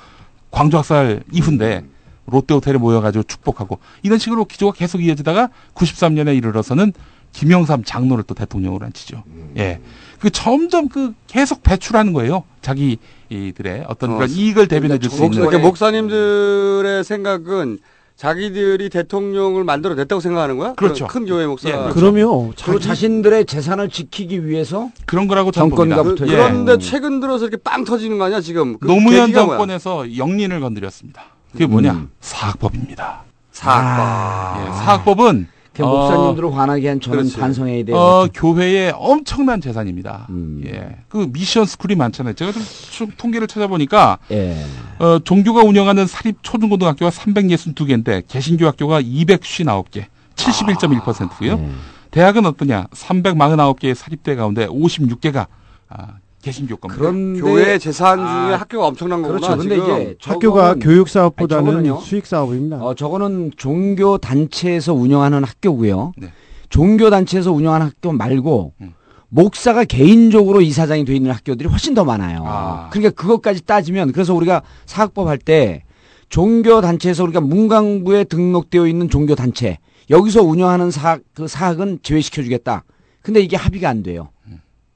광주 0.50 0.78
학살 0.78 1.24
이후인데 1.32 1.86
롯데 2.26 2.56
호텔에 2.56 2.78
모여가지고 2.78 3.24
축복하고 3.24 3.78
이런 4.02 4.18
식으로 4.18 4.46
기조가 4.46 4.74
계속 4.76 5.04
이어지다가 5.04 5.50
93년에 5.76 6.36
이르러서는 6.36 6.91
김영삼 7.34 7.84
장로를 7.84 8.24
또 8.26 8.34
대통령으로 8.34 8.86
앉히죠. 8.86 9.24
예. 9.58 9.80
그 10.20 10.32
점점 10.32 10.89
그 10.89 11.14
계속 11.28 11.62
배출하는 11.62 12.14
거예요. 12.14 12.44
자기들의 12.62 13.86
어떤 13.88 14.16
그런 14.16 14.24
어, 14.24 14.26
이익을 14.26 14.68
대변해 14.68 14.98
줄수 14.98 15.22
목, 15.22 15.36
있는. 15.36 15.62
목사님들의 15.62 17.04
생각은 17.04 17.78
자기들이 18.16 18.89
대통령을 18.89 19.64
만들어냈다고 19.64 20.22
생각하는 20.22 20.57
거야? 20.57 20.74
그렇죠. 20.74 21.07
큰 21.07 21.26
교회 21.26 21.45
목사. 21.45 21.70
예, 21.70 21.74
그렇죠. 21.74 21.93
그럼요. 21.93 22.53
그리고 22.64 22.80
자신들의 22.80 23.45
재산을 23.45 23.89
지키기 23.89 24.45
위해서 24.45 24.89
그런 25.05 25.28
거라고 25.28 25.51
정권과. 25.51 26.03
붙어 26.03 26.28
예. 26.28 26.32
그런데 26.32 26.78
최근 26.78 27.20
들어서 27.20 27.45
이렇게 27.45 27.57
빵 27.61 27.84
터지는 27.84 28.18
거 28.18 28.26
아니야 28.26 28.39
지금? 28.39 28.78
그 28.78 28.88
노무현 28.88 29.26
계기가 29.26 29.45
뭐야? 29.45 29.57
정권에서 29.57 30.18
영린을 30.18 30.59
건드렸습니다. 30.59 31.24
그게 31.51 31.66
뭐냐? 31.66 31.91
음. 31.93 32.09
사학법입니다. 32.22 33.24
사학법. 33.51 34.61
예, 34.61 34.72
사학법은 34.78 35.47
그 35.76 35.82
목사님들을 35.82 36.55
화나게 36.55 36.88
한 36.88 36.99
저는 37.01 37.17
그렇지. 37.19 37.38
반성해야 37.38 37.84
돼요. 37.86 37.95
어, 37.97 38.28
교회의 38.34 38.93
엄청난 38.95 39.59
재산입니다. 39.59 40.28
음. 40.30 40.61
예. 40.65 40.97
그 41.09 41.28
미션 41.34 41.65
스쿨이 41.65 41.95
많잖아요. 41.95 42.34
제가 42.36 42.51
좀 42.51 42.61
수- 42.61 43.07
통계를 43.17 43.47
찾아보니까 43.47 44.19
예. 44.32 44.55
어, 44.99 45.19
종교가 45.24 45.61
운영하는 45.63 46.05
사립 46.05 46.38
초중고등학교가 46.43 47.09
362개인데 47.09 48.24
개신교 48.28 48.67
학교가 48.67 49.01
259개, 49.01 50.05
71.1%고요. 50.36 51.55
네. 51.57 51.69
대학은 52.11 52.45
어떠냐? 52.45 52.88
349개의 52.93 53.95
사립대 53.95 54.36
가운데 54.36 54.67
56개가 54.67 55.47
아, 55.89 56.07
개신교 56.44 56.76
겁니다. 56.76 57.00
그런데 57.02 57.39
교회 57.39 57.78
재산 57.80 58.18
중에 58.18 58.28
아, 58.28 58.58
학교가 58.60 58.88
엄청난 58.88 59.22
거구나. 59.22 59.39
그렇죠. 59.39 59.58
근데. 59.58 59.78
이제 59.78 60.18
학교가 60.22 60.76
교육 60.76 61.08
사업보다는. 61.08 61.98
수익 62.02 62.26
사업입니다. 62.26 62.84
어, 62.84 62.94
저거는 62.94 63.52
종교 63.56 64.18
단체에서 64.18 64.93
운영하는 64.93 65.43
학교고요. 65.46 66.12
네. 66.17 66.28
종교 66.70 67.09
단체에서 67.09 67.51
운영하는 67.54 67.88
학교 67.88 68.12
말고 68.12 68.74
음. 68.82 68.93
목사가 69.30 69.84
개인적으로 69.86 70.62
이사장이 70.62 71.05
돼 71.05 71.16
있는 71.16 71.32
학교들이 71.32 71.70
훨씬 71.70 71.93
더 71.93 72.04
많아요. 72.04 72.43
아. 72.46 72.89
그러니까 72.92 73.12
그것까지 73.20 73.66
따지면 73.66 74.12
그래서 74.12 74.34
우리가 74.36 74.62
사학법 74.86 75.28
할 75.28 75.38
때 75.38 75.84
종교 76.30 76.82
단체에서 76.82 77.24
우리가 77.24 77.42
문광부에 77.42 78.26
등록되어 78.26 78.88
있는 78.88 79.09
종교 79.09 79.34
단체 79.36 79.78
여기서 80.09 80.42
운영하는 80.43 80.92
사학 80.92 81.22
그 81.34 81.47
사학은 81.47 82.00
제외시켜 82.04 82.43
주겠다. 82.43 82.84
근데 83.22 83.39
이게 83.39 83.55
합의가 83.55 83.88
안 83.89 84.04
돼요. 84.04 84.30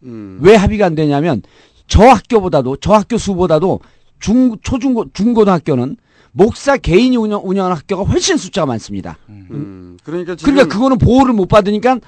음. 0.04 0.40
왜 0.42 0.56
합의가 0.56 0.86
안 0.86 0.96
되냐면 0.96 1.42
저 1.88 2.04
학교보다도 2.04 2.78
저 2.78 2.94
학교 2.94 3.18
수보다도 3.18 3.80
중 4.20 4.58
초중고 4.62 5.06
중고등학교는 5.14 5.98
목사 6.32 6.78
개인이 6.78 7.16
운영 7.18 7.42
운영하는 7.44 7.76
학교가 7.78 8.04
훨씬 8.04 8.38
숫자가 8.38 8.66
많습니다. 8.68 9.18
음. 9.30 9.98
그러니까 10.04 10.36
지금 10.36 10.54
그러니까 10.54 10.74
그거는 10.76 10.98
보호를 10.98 11.34
못 11.34 11.48
받으니까 11.48 12.00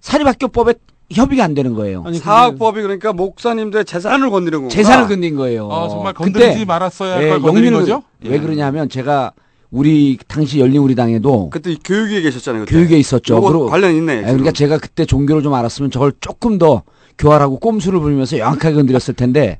사립학교법에 0.00 0.74
협의가 1.10 1.44
안 1.44 1.54
되는 1.54 1.74
거예요. 1.74 2.02
아니, 2.06 2.18
사학법이 2.18 2.82
그러니까 2.82 3.12
목사님들의 3.12 3.84
재산을 3.86 4.30
건드는 4.30 4.58
거구나. 4.58 4.68
재산을 4.70 5.08
건든 5.08 5.36
거예요. 5.36 5.70
아, 5.72 5.88
정말 5.88 6.12
건드리지 6.12 6.66
말았어야 6.66 7.14
할 7.16 7.24
예, 7.24 7.28
걸 7.30 7.40
건드린 7.40 7.72
거죠? 7.72 8.02
왜 8.24 8.34
예. 8.34 8.38
그러냐면 8.40 8.88
제가 8.90 9.32
우리 9.70 10.18
당시 10.28 10.60
열린 10.60 10.78
우리 10.82 10.94
당에도 10.94 11.48
그때 11.50 11.74
교육위에 11.82 12.20
계셨잖아요. 12.22 12.64
그때. 12.64 12.74
교육에 12.74 12.98
있었죠. 12.98 13.40
그리고- 13.40 13.66
관련 13.66 13.94
있네. 13.94 14.18
예, 14.18 14.22
그러니까 14.22 14.52
제가 14.52 14.78
그때 14.78 15.04
종교를 15.06 15.42
좀 15.42 15.54
알았으면 15.54 15.90
저걸 15.90 16.12
조금 16.20 16.58
더 16.58 16.82
교활하고 17.18 17.58
꼼수를 17.58 18.00
부리면서 18.00 18.38
영악하게 18.38 18.74
건드렸을 18.74 19.14
텐데 19.14 19.58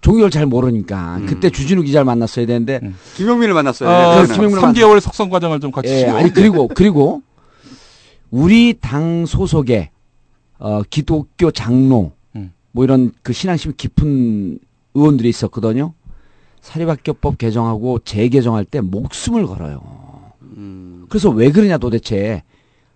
종교를 0.00 0.30
잘 0.30 0.46
모르니까 0.46 1.20
그때 1.26 1.50
주진우 1.50 1.82
기자를 1.82 2.04
만났어야 2.04 2.46
되는데 2.46 2.80
김용민을 3.16 3.52
만났어요. 3.52 3.88
어, 3.88 4.22
그때는. 4.22 4.50
3개월 4.50 5.00
석성 5.00 5.28
과정을 5.28 5.60
좀 5.60 5.70
같이 5.70 5.90
예. 5.90 6.06
아니 6.06 6.32
그리고 6.32 6.68
그리고 6.74 7.22
우리 8.30 8.74
당 8.80 9.26
소속의 9.26 9.90
어, 10.58 10.82
기독교 10.88 11.50
장로 11.50 12.12
음. 12.36 12.52
뭐 12.72 12.84
이런 12.84 13.12
그 13.22 13.32
신앙심 13.32 13.74
깊은 13.76 14.58
의원들이 14.94 15.28
있었거든요. 15.28 15.94
사립학교법 16.62 17.38
개정하고 17.38 18.00
재개정할 18.00 18.64
때 18.64 18.80
목숨을 18.80 19.46
걸어요. 19.46 19.82
음. 20.42 21.06
그래서 21.08 21.30
왜 21.30 21.50
그러냐 21.50 21.78
도대체 21.78 22.42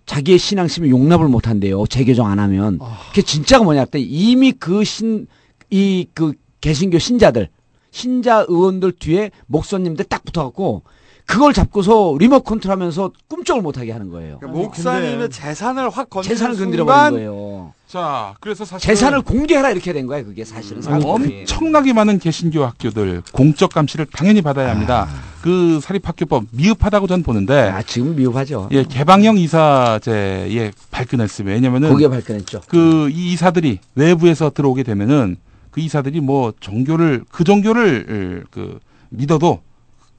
자기의 0.06 0.38
신앙심이 0.38 0.90
용납을 0.90 1.28
못 1.28 1.48
한대요. 1.48 1.86
재개정 1.86 2.26
안 2.26 2.38
하면. 2.38 2.78
그게 3.08 3.22
진짜가 3.22 3.64
뭐냐 3.64 3.86
때 3.86 3.98
이미 4.00 4.52
그 4.52 4.82
신 4.84 5.26
이 5.70 6.06
그 6.14 6.34
개신교 6.60 6.98
신자들 6.98 7.48
신자 7.90 8.44
의원들 8.48 8.92
뒤에 8.92 9.30
목사님들 9.46 10.04
딱 10.06 10.24
붙어갖고 10.24 10.82
그걸 11.26 11.52
잡고서 11.54 12.16
리모컨 12.18 12.44
컨트롤하면서 12.44 13.10
꿈쩍을 13.28 13.62
못하게 13.62 13.92
하는 13.92 14.10
거예요. 14.10 14.38
그러니까 14.40 14.60
목사님의 14.62 15.30
재산을 15.30 15.88
확 15.90 16.08
재산을 16.22 16.56
건드려 16.56 16.84
순간 16.84 17.12
버린 17.12 17.26
거예요. 17.26 17.72
자, 17.88 18.34
그래서 18.40 18.64
사실 18.64 18.86
재산을 18.86 19.22
공개해라 19.22 19.70
이렇게 19.70 19.92
된 19.92 20.06
거야 20.06 20.22
그게 20.22 20.44
사실은. 20.44 20.82
사건이. 20.82 21.40
엄청나게 21.40 21.92
많은 21.92 22.18
개신교 22.18 22.64
학교들 22.64 23.22
공적 23.32 23.72
감시를 23.72 24.06
당연히 24.12 24.42
받아야 24.42 24.70
합니다. 24.70 25.08
그 25.42 25.80
사립학교법 25.80 26.44
미흡하다고 26.50 27.06
전 27.06 27.22
보는데. 27.22 27.54
아, 27.70 27.82
지금 27.82 28.14
미흡하죠. 28.16 28.68
예, 28.72 28.84
개방형 28.84 29.38
이사제에 29.38 30.72
발끈했으면 30.90 31.54
왜냐면은 31.54 31.90
거기에 31.90 32.08
발끈했죠. 32.08 32.62
그 32.68 33.08
이 33.14 33.32
이사들이 33.32 33.78
외부에서 33.94 34.50
들어오게 34.50 34.82
되면은 34.82 35.36
그 35.70 35.80
이사들이 35.80 36.20
뭐 36.20 36.52
종교를 36.60 37.24
그 37.30 37.44
종교를 37.44 38.44
그 38.50 38.78
믿어도 39.10 39.60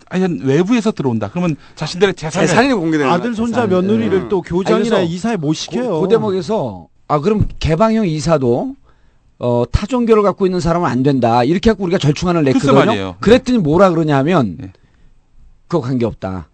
아니 0.10 0.40
외부에서 0.42 0.92
들어온다. 0.92 1.30
그러면 1.30 1.56
자신들의 1.76 2.14
재산을 2.16 3.06
아들 3.10 3.36
손자 3.36 3.66
며느리를 3.66 4.30
또 4.30 4.42
교장이나 4.42 5.02
이사에 5.02 5.38
못 5.38 5.54
시켜요. 5.54 6.02
그 6.02 6.08
대목에서 6.08 6.88
아 7.08 7.20
그럼 7.20 7.48
개방형 7.60 8.08
이사도 8.08 8.76
어 9.40 9.64
타종교를 9.72 10.24
갖고 10.24 10.46
있는 10.46 10.60
사람은 10.60 10.90
안 10.90 11.04
된다. 11.04 11.44
이렇게 11.44 11.72
갖고 11.72 11.84
우리가 11.84 11.98
절충안을 11.98 12.44
냈거든요. 12.44 12.74
말이에요. 12.74 13.16
그랬더니 13.20 13.58
뭐라 13.58 13.90
그러냐면 13.90 14.72
그거 15.68 15.82
관계 15.82 16.06
없다. 16.06 16.48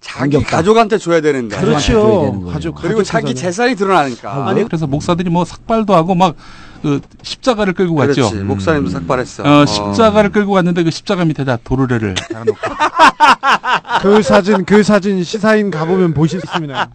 자기 0.00 0.42
가족한테 0.42 0.98
줘야 0.98 1.20
되는데. 1.20 1.56
가족한테 1.56 1.86
줘야 1.86 2.20
되는 2.20 2.40
거예요. 2.40 2.52
가족, 2.52 2.74
그리고 2.76 3.02
자기 3.02 3.34
재산이 3.34 3.74
드러나니까. 3.74 4.48
아니 4.48 4.62
그래서 4.64 4.86
목사들이 4.86 5.30
뭐 5.30 5.44
삭발도 5.44 5.94
하고 5.94 6.14
막 6.14 6.36
그 6.82 7.00
십자가를 7.22 7.72
끌고 7.72 7.94
갔죠. 7.94 8.28
그렇지. 8.28 8.36
목사님도 8.44 8.90
삭발했어. 8.90 9.42
어, 9.42 9.66
십자가를 9.66 10.30
끌고 10.30 10.52
갔는데 10.52 10.82
그 10.82 10.90
십자가 10.90 11.24
밑에다 11.24 11.58
도르래를 11.64 12.14
달아놓고 12.14 12.58
그 14.02 14.22
사진 14.22 14.64
그 14.64 14.82
사진 14.82 15.22
시사인 15.24 15.70
가보면 15.70 16.14
보실 16.14 16.40
수 16.40 16.46
있습니다. 16.46 16.90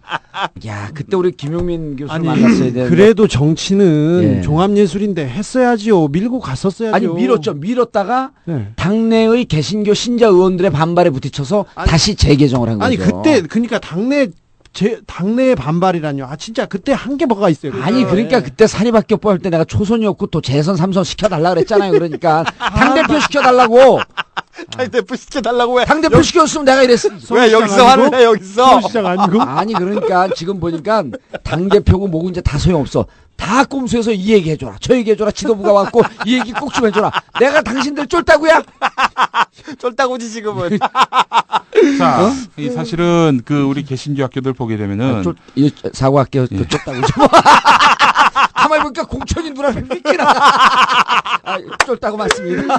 야 0.66 0.90
그때 0.94 1.16
우리 1.16 1.32
김용민 1.32 1.96
교수 1.96 2.12
아니 2.12 2.26
만났어야 2.26 2.72
되는데. 2.72 2.88
그래도 2.88 3.28
정치는 3.28 4.38
예. 4.38 4.42
종합예술인데 4.42 5.28
했어야지요. 5.28 6.08
밀고 6.08 6.40
갔었어야죠. 6.40 6.94
아니 6.94 7.06
밀었죠. 7.06 7.54
밀었다가 7.54 8.30
네. 8.44 8.68
당내의 8.76 9.44
개신교 9.46 9.94
신자 9.94 10.26
의원들의 10.26 10.70
반발에 10.70 11.10
부딪혀서 11.10 11.66
다시 11.86 12.14
재개정을 12.14 12.68
한 12.68 12.78
거죠. 12.78 12.86
아니 12.86 12.96
그때 12.96 13.42
그러니까 13.42 13.78
당내 13.78 14.28
제 14.72 15.00
당내의 15.06 15.54
반발이라뇨. 15.54 16.24
아 16.24 16.36
진짜 16.36 16.66
그때 16.66 16.92
한개 16.92 17.26
뭐가 17.26 17.50
있어요. 17.50 17.72
그때. 17.72 17.84
아니 17.84 18.04
그러니까 18.04 18.40
그때 18.40 18.66
사립학교법 18.66 19.32
할때 19.32 19.50
내가 19.50 19.64
초선이었고 19.64 20.26
또 20.28 20.40
재선 20.40 20.76
삼선 20.76 21.04
시켜달라 21.04 21.50
그랬잖아요. 21.54 21.92
그러니까 21.92 22.44
당 22.58 22.94
대표 22.94 23.20
시켜달라고. 23.20 24.00
당 24.70 24.90
대표 24.90 25.16
시켜달라고 25.16 25.74
왜? 25.74 25.84
당 25.84 26.00
대표 26.00 26.22
시켰으면 26.22 26.64
내가 26.64 26.82
이랬어. 26.82 27.08
왜 27.30 27.52
여기서 27.52 27.86
하는 27.86 28.14
해 28.14 28.24
여기서? 28.24 28.80
아니 29.58 29.72
그러니까 29.74 30.28
지금 30.34 30.60
보니까 30.60 31.04
당 31.42 31.68
대표고 31.68 32.06
뭐고 32.08 32.28
이제 32.30 32.40
다 32.40 32.58
소용 32.58 32.80
없어. 32.82 33.06
다 33.42 33.64
꼼수해서 33.64 34.12
이 34.12 34.28
얘기 34.32 34.50
해줘라. 34.52 34.76
저 34.80 34.94
얘기 34.94 35.10
해줘라. 35.10 35.32
지도부가 35.32 35.72
왔고 35.72 36.00
이 36.24 36.38
얘기 36.38 36.52
꼭 36.52 36.72
좀 36.72 36.86
해줘라. 36.86 37.10
내가 37.40 37.60
당신들 37.60 38.06
쫄다고야? 38.06 38.62
쫄다고지 39.78 40.30
지금은. 40.30 40.78
자, 41.98 42.32
이 42.56 42.70
사실은 42.70 43.42
그 43.44 43.62
우리 43.64 43.82
개신교 43.82 44.22
학교들 44.22 44.52
보게 44.52 44.76
되면은 44.76 45.14
아, 45.16 45.22
쫄, 45.22 45.34
이 45.56 45.72
사고학교 45.92 46.46
그 46.46 46.68
쫄다고 46.68 47.00
좀. 47.04 47.26
가만히 48.54 48.82
보니까 48.84 49.04
공천인 49.06 49.54
누나 49.54 49.70
믿기나. 49.72 50.24
아, 51.44 51.58
쫄다고 51.84 52.16
맞습니다. 52.16 52.76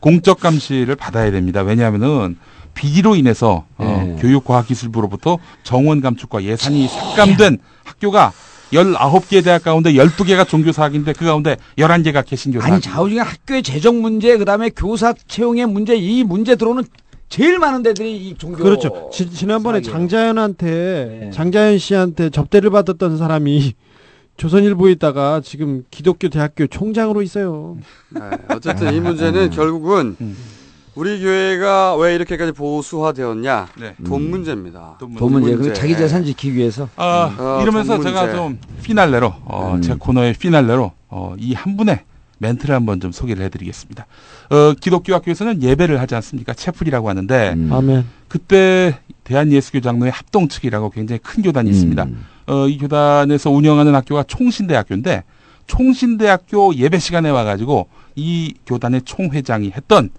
공적 0.00 0.40
감시를 0.40 0.96
받아야 0.96 1.30
됩니다. 1.30 1.62
왜냐하면은 1.62 2.36
비리로 2.74 3.14
인해서 3.14 3.64
어, 3.78 4.16
교육과학기술부로부터 4.20 5.38
정원 5.62 6.00
감축과 6.00 6.42
예산이 6.42 6.88
삭감된 6.88 7.58
학교가 7.84 8.32
19개 8.74 9.42
대학 9.44 9.62
가운데 9.62 9.92
12개가 9.92 10.46
종교 10.46 10.72
사학인데 10.72 11.12
그 11.12 11.24
가운데 11.24 11.56
11개가 11.78 12.24
개신교 12.24 12.60
사학. 12.60 12.72
아니 12.72 12.80
좌우중에 12.82 13.20
학교의 13.20 13.62
재정 13.62 14.02
문제 14.02 14.36
그다음에 14.36 14.70
교사 14.70 15.12
채용의 15.12 15.66
문제 15.66 15.96
이 15.96 16.24
문제 16.24 16.56
들어오는 16.56 16.84
제일 17.28 17.58
많은 17.58 17.82
데들이 17.82 18.16
이 18.16 18.34
종교 18.36 18.62
그렇죠. 18.62 19.10
지, 19.12 19.30
지난번에 19.30 19.78
사학이에요. 19.82 19.92
장자연한테 19.92 21.18
네. 21.20 21.30
장자연 21.30 21.78
씨한테 21.78 22.30
접대를 22.30 22.70
받았던 22.70 23.16
사람이 23.16 23.74
조선일보에 24.36 24.92
있다가 24.92 25.40
지금 25.44 25.84
기독교 25.90 26.28
대학교 26.28 26.66
총장으로 26.66 27.22
있어요. 27.22 27.76
네, 28.10 28.20
어쨌든 28.50 28.92
이 28.92 29.00
문제는 29.00 29.50
결국은 29.50 30.16
우리 30.94 31.20
교회가 31.20 31.96
왜 31.96 32.14
이렇게까지 32.14 32.52
보수화되었냐? 32.52 33.68
돈 34.06 34.30
문제입니다. 34.30 34.96
돈 35.00 35.12
문제 35.32 35.56
그리고 35.56 35.72
자기 35.72 35.96
재산 35.96 36.24
지키기 36.24 36.54
위해서 36.56 36.88
아, 36.96 37.34
어, 37.36 37.62
이러면서 37.62 37.96
돈 37.96 38.04
제가 38.06 38.22
문제. 38.22 38.36
좀 38.36 38.58
피날레로 38.82 39.32
어, 39.44 39.78
제 39.82 39.94
코너의 39.94 40.34
피날레로 40.34 40.92
어, 41.08 41.34
이 41.38 41.54
한 41.54 41.76
분의 41.76 42.00
멘트를 42.38 42.74
한번 42.74 43.00
좀 43.00 43.10
소개를 43.10 43.44
해드리겠습니다. 43.46 44.06
어, 44.50 44.74
기독교 44.80 45.14
학교에서는 45.14 45.62
예배를 45.62 46.00
하지 46.00 46.14
않습니까? 46.16 46.52
채플이라고 46.52 47.08
하는데 47.08 47.56
아멘. 47.70 48.04
그때 48.28 48.98
대한예수교 49.24 49.80
장로회 49.80 50.10
합동 50.10 50.48
측이라고 50.48 50.90
굉장히 50.90 51.18
큰 51.22 51.42
교단이 51.42 51.70
있습니다. 51.70 52.02
음. 52.04 52.24
어, 52.46 52.68
이 52.68 52.78
교단에서 52.78 53.50
운영하는 53.50 53.94
학교가 53.94 54.24
총신대학교인데 54.24 55.24
총신대학교 55.66 56.74
예배 56.76 56.98
시간에 56.98 57.30
와가지고 57.30 57.88
이 58.16 58.54
교단의 58.66 59.02
총회장이 59.02 59.70
했던 59.74 60.10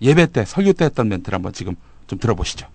예배 0.00 0.26
때 0.26 0.44
설교 0.44 0.72
때 0.74 0.86
했던 0.86 1.08
멘트를 1.08 1.36
한번 1.36 1.52
지금 1.52 1.76
좀 2.06 2.18
들어보시죠. 2.18 2.66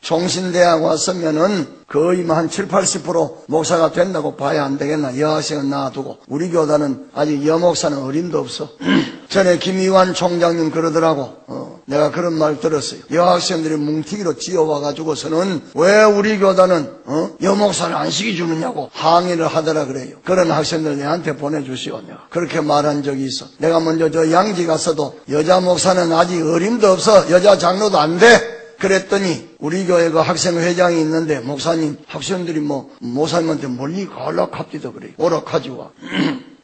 총신대학 0.00 0.82
왔으면은 0.84 1.78
거의 1.88 2.22
뭐한 2.22 2.50
7, 2.50 2.68
80% 2.68 3.48
목사가 3.48 3.92
된다고 3.92 4.36
봐야 4.36 4.64
안 4.64 4.78
되겠나. 4.78 5.18
여학생은 5.18 5.70
놔두고. 5.70 6.18
우리 6.28 6.50
교단은 6.50 7.08
아직 7.14 7.46
여목사는 7.46 7.96
어림도 7.96 8.38
없어. 8.38 8.68
전에 9.28 9.58
김희환 9.58 10.14
총장님 10.14 10.70
그러더라고. 10.70 11.36
어, 11.46 11.80
내가 11.86 12.10
그런 12.10 12.34
말 12.34 12.60
들었어요. 12.60 13.00
여학생들이 13.10 13.76
뭉티기로 13.76 14.36
지어와가지고서는 14.36 15.62
왜 15.74 16.02
우리 16.04 16.38
교단은 16.38 16.90
어? 17.06 17.30
여목사를 17.42 17.94
안 17.94 18.10
시켜주느냐고 18.10 18.90
항의를 18.92 19.46
하더라 19.48 19.86
그래요. 19.86 20.16
그런 20.24 20.50
학생들 20.50 20.98
내한테 20.98 21.36
보내주시오. 21.36 22.02
내가 22.02 22.26
그렇게 22.28 22.60
말한 22.60 23.02
적이 23.02 23.24
있어. 23.24 23.46
내가 23.58 23.80
먼저 23.80 24.10
저 24.10 24.30
양지 24.30 24.66
갔어도 24.66 25.18
여자 25.30 25.60
목사는 25.60 26.12
아직 26.12 26.46
어림도 26.46 26.86
없어. 26.86 27.30
여자 27.30 27.56
장로도 27.56 27.98
안 27.98 28.18
돼. 28.18 28.57
그랬더니 28.78 29.48
우리 29.58 29.86
교회 29.86 30.08
그 30.10 30.18
학생회장이 30.18 31.00
있는데 31.00 31.40
목사님 31.40 31.98
학생들이 32.06 32.60
뭐 32.60 32.90
목사님한테 33.00 33.66
멀리 33.68 34.06
가려고 34.06 34.54
합디도 34.54 34.92
그래요. 34.92 35.12
오락하지 35.18 35.70
와. 35.70 35.90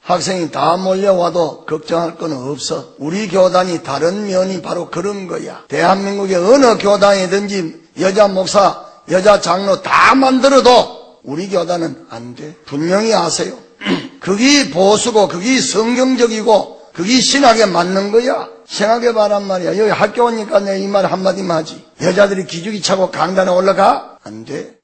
학생이 0.01 0.51
다 0.51 0.77
몰려와도 0.77 1.65
걱정할 1.65 2.17
건 2.17 2.33
없어. 2.33 2.91
우리 2.99 3.27
교단이 3.27 3.83
다른 3.83 4.27
면이 4.27 4.61
바로 4.63 4.91
그런 4.91 5.27
거야. 5.27 5.63
대한민국의 5.69 6.37
어느 6.37 6.77
교단이든지 6.79 7.83
여자 8.01 8.29
목사, 8.29 8.85
여자 9.11 9.41
장로 9.41 9.83
다 9.83 10.15
만들어도 10.15 11.21
우리 11.25 11.49
교단은 11.49 12.07
안 12.11 12.35
돼. 12.35 12.55
분명히 12.67 13.15
아세요. 13.15 13.55
그게 14.21 14.71
보수고 14.71 15.27
그게 15.27 15.59
성경적이고 15.61 16.81
그게 16.93 17.21
신학에 17.21 17.67
맞는 17.67 18.13
거야. 18.13 18.54
생각해봐란 18.67 19.47
말이야. 19.47 19.77
여기 19.79 19.91
학교 19.91 20.25
오니까 20.27 20.61
내 20.61 20.79
이 20.81 20.89
말 20.89 21.05
한마디만 21.07 21.59
하지. 21.59 21.85
여자들이 22.03 22.45
기죽이 22.47 22.81
차고 22.81 23.11
강단에 23.11 23.51
올라가? 23.51 24.17
안 24.25 24.45
돼. 24.45 24.75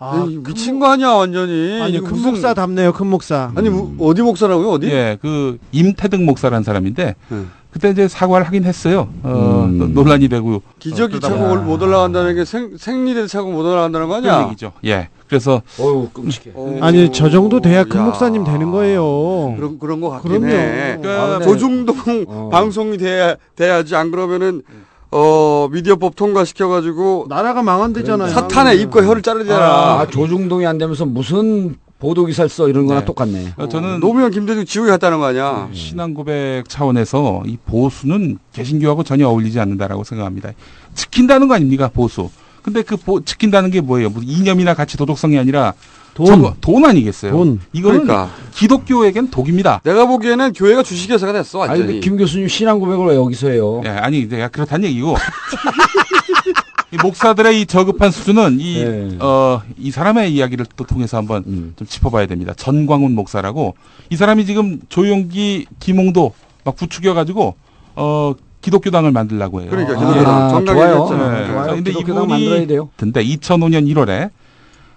아, 0.00 0.24
미친 0.46 0.78
거 0.78 0.86
아니야 0.92 1.08
완전히. 1.10 1.80
아니 1.82 1.98
큰 2.00 2.10
무슨- 2.10 2.30
목사 2.30 2.54
답네요. 2.54 2.92
큰 2.92 3.06
목사. 3.08 3.50
아니 3.56 3.68
뭐, 3.68 3.94
어디 4.00 4.22
목사라고요? 4.22 4.70
어디? 4.70 4.86
예, 4.88 5.18
그 5.20 5.58
임태득 5.72 6.22
목사라는 6.22 6.62
사람인데 6.62 7.16
네. 7.28 7.44
그때 7.72 7.90
이제 7.90 8.06
사과를 8.06 8.46
하긴 8.46 8.64
했어요. 8.64 9.08
어, 9.24 9.64
음. 9.68 9.78
노- 9.78 9.86
논란이 9.88 10.28
되고 10.28 10.62
기저귀 10.78 11.16
어, 11.16 11.20
차고 11.20 11.56
못 11.56 11.82
올라간다는 11.82 12.36
게 12.36 12.44
생, 12.44 12.76
생리대 12.78 13.26
차고 13.26 13.50
못 13.50 13.60
올라간다는 13.62 14.08
거 14.08 14.16
아니야? 14.16 14.44
얘기죠. 14.46 14.72
예. 14.84 15.08
그래서 15.28 15.62
어우 15.78 16.08
끔찍해. 16.12 16.52
아니 16.80 17.12
저 17.12 17.28
정도 17.30 17.60
돼야 17.60 17.84
큰 17.84 18.00
야. 18.00 18.04
목사님 18.04 18.44
되는 18.44 18.70
거예요. 18.70 19.54
그런 19.56 19.78
그런 19.78 20.00
거 20.00 20.10
같긴 20.10 20.30
그럼요. 20.40 20.46
해. 20.48 20.98
아, 21.04 21.38
네. 21.38 21.44
조중동 21.44 22.48
방송이 22.50 22.96
돼야 22.98 23.36
돼야지 23.54 23.94
안 23.94 24.10
그러면은 24.10 24.62
어 25.10 25.68
미디어법 25.70 26.16
통과시켜 26.16 26.68
가지고 26.68 27.26
나라가 27.28 27.62
망한대잖아요. 27.62 28.28
사탄의 28.30 28.80
입과 28.82 29.04
혀를 29.04 29.22
자르잖아. 29.22 29.64
아, 30.00 30.06
조중동이 30.10 30.66
안 30.66 30.78
되면서 30.78 31.04
무슨 31.06 31.76
보도 31.98 32.26
기사를 32.26 32.48
써 32.48 32.68
이런 32.68 32.86
거나 32.86 33.04
똑같네. 33.04 33.54
어, 33.56 33.68
저는 33.68 34.00
노무현 34.00 34.30
김대중 34.30 34.64
지옥에 34.64 34.88
갔다는 34.90 35.18
거 35.18 35.26
아니야. 35.26 35.68
신앙 35.72 36.14
고백 36.14 36.68
차원에서 36.68 37.42
이 37.46 37.56
보수는 37.66 38.38
개신교하고 38.52 39.02
전혀 39.02 39.26
어울리지 39.28 39.58
않는다라고 39.58 40.04
생각합니다. 40.04 40.52
지킨다는 40.94 41.48
거 41.48 41.54
아닙니까 41.54 41.88
보수? 41.92 42.30
근데 42.68 42.82
그 42.82 42.96
보- 42.96 43.24
지킨다는 43.24 43.70
게 43.70 43.80
뭐예요? 43.80 44.10
무슨 44.10 44.28
이념이나 44.28 44.74
가치 44.74 44.96
도덕성이 44.96 45.38
아니라 45.38 45.72
돈. 46.14 46.26
저거 46.26 46.54
돈 46.60 46.84
아니겠어요? 46.84 47.32
돈. 47.32 47.60
이거는 47.72 48.02
그러니까. 48.04 48.30
기독교에겐 48.54 49.30
독입니다. 49.30 49.80
내가 49.84 50.04
보기에는 50.06 50.52
교회가 50.52 50.82
주식회사가 50.82 51.32
됐어 51.32 51.62
아니, 51.62 51.70
완전히. 51.70 51.86
근데 51.94 52.00
김 52.00 52.16
교수님 52.16 52.48
신앙 52.48 52.78
고백을 52.80 53.06
왜 53.06 53.14
여기서 53.16 53.48
해요? 53.48 53.80
예, 53.84 53.88
아니 53.90 54.28
내가 54.28 54.48
그렇다는 54.48 54.88
얘기고. 54.88 55.16
이 56.90 56.96
목사들의 57.02 57.60
이 57.60 57.66
저급한 57.66 58.10
수준은 58.10 58.60
이, 58.60 58.82
네. 58.82 59.18
어, 59.20 59.60
이 59.76 59.90
사람의 59.90 60.32
이야기를 60.32 60.64
또 60.74 60.84
통해서 60.84 61.18
한번 61.18 61.44
음. 61.46 61.74
좀 61.76 61.86
짚어봐야 61.86 62.24
됩니다. 62.26 62.54
전광훈 62.56 63.14
목사라고 63.14 63.74
이 64.08 64.16
사람이 64.16 64.46
지금 64.46 64.80
조용기, 64.88 65.66
김홍도 65.80 66.32
막 66.64 66.76
부추겨가지고 66.76 67.54
어, 67.96 68.34
기독교당을 68.60 69.12
만들라고 69.12 69.60
해요. 69.62 69.68
그러니까 69.70 69.94
아, 69.94 69.98
기독교당 69.98 70.48
정당이 70.50 70.78
좋아요. 70.78 71.08
네. 71.10 71.46
좋아요. 71.46 71.74
근데 71.74 71.90
기독교당 71.92 72.24
이분이- 72.24 72.28
만들어야 72.28 72.66
돼요. 72.66 72.88
근데 72.96 73.24
2005년 73.24 73.86
1월에 73.92 74.30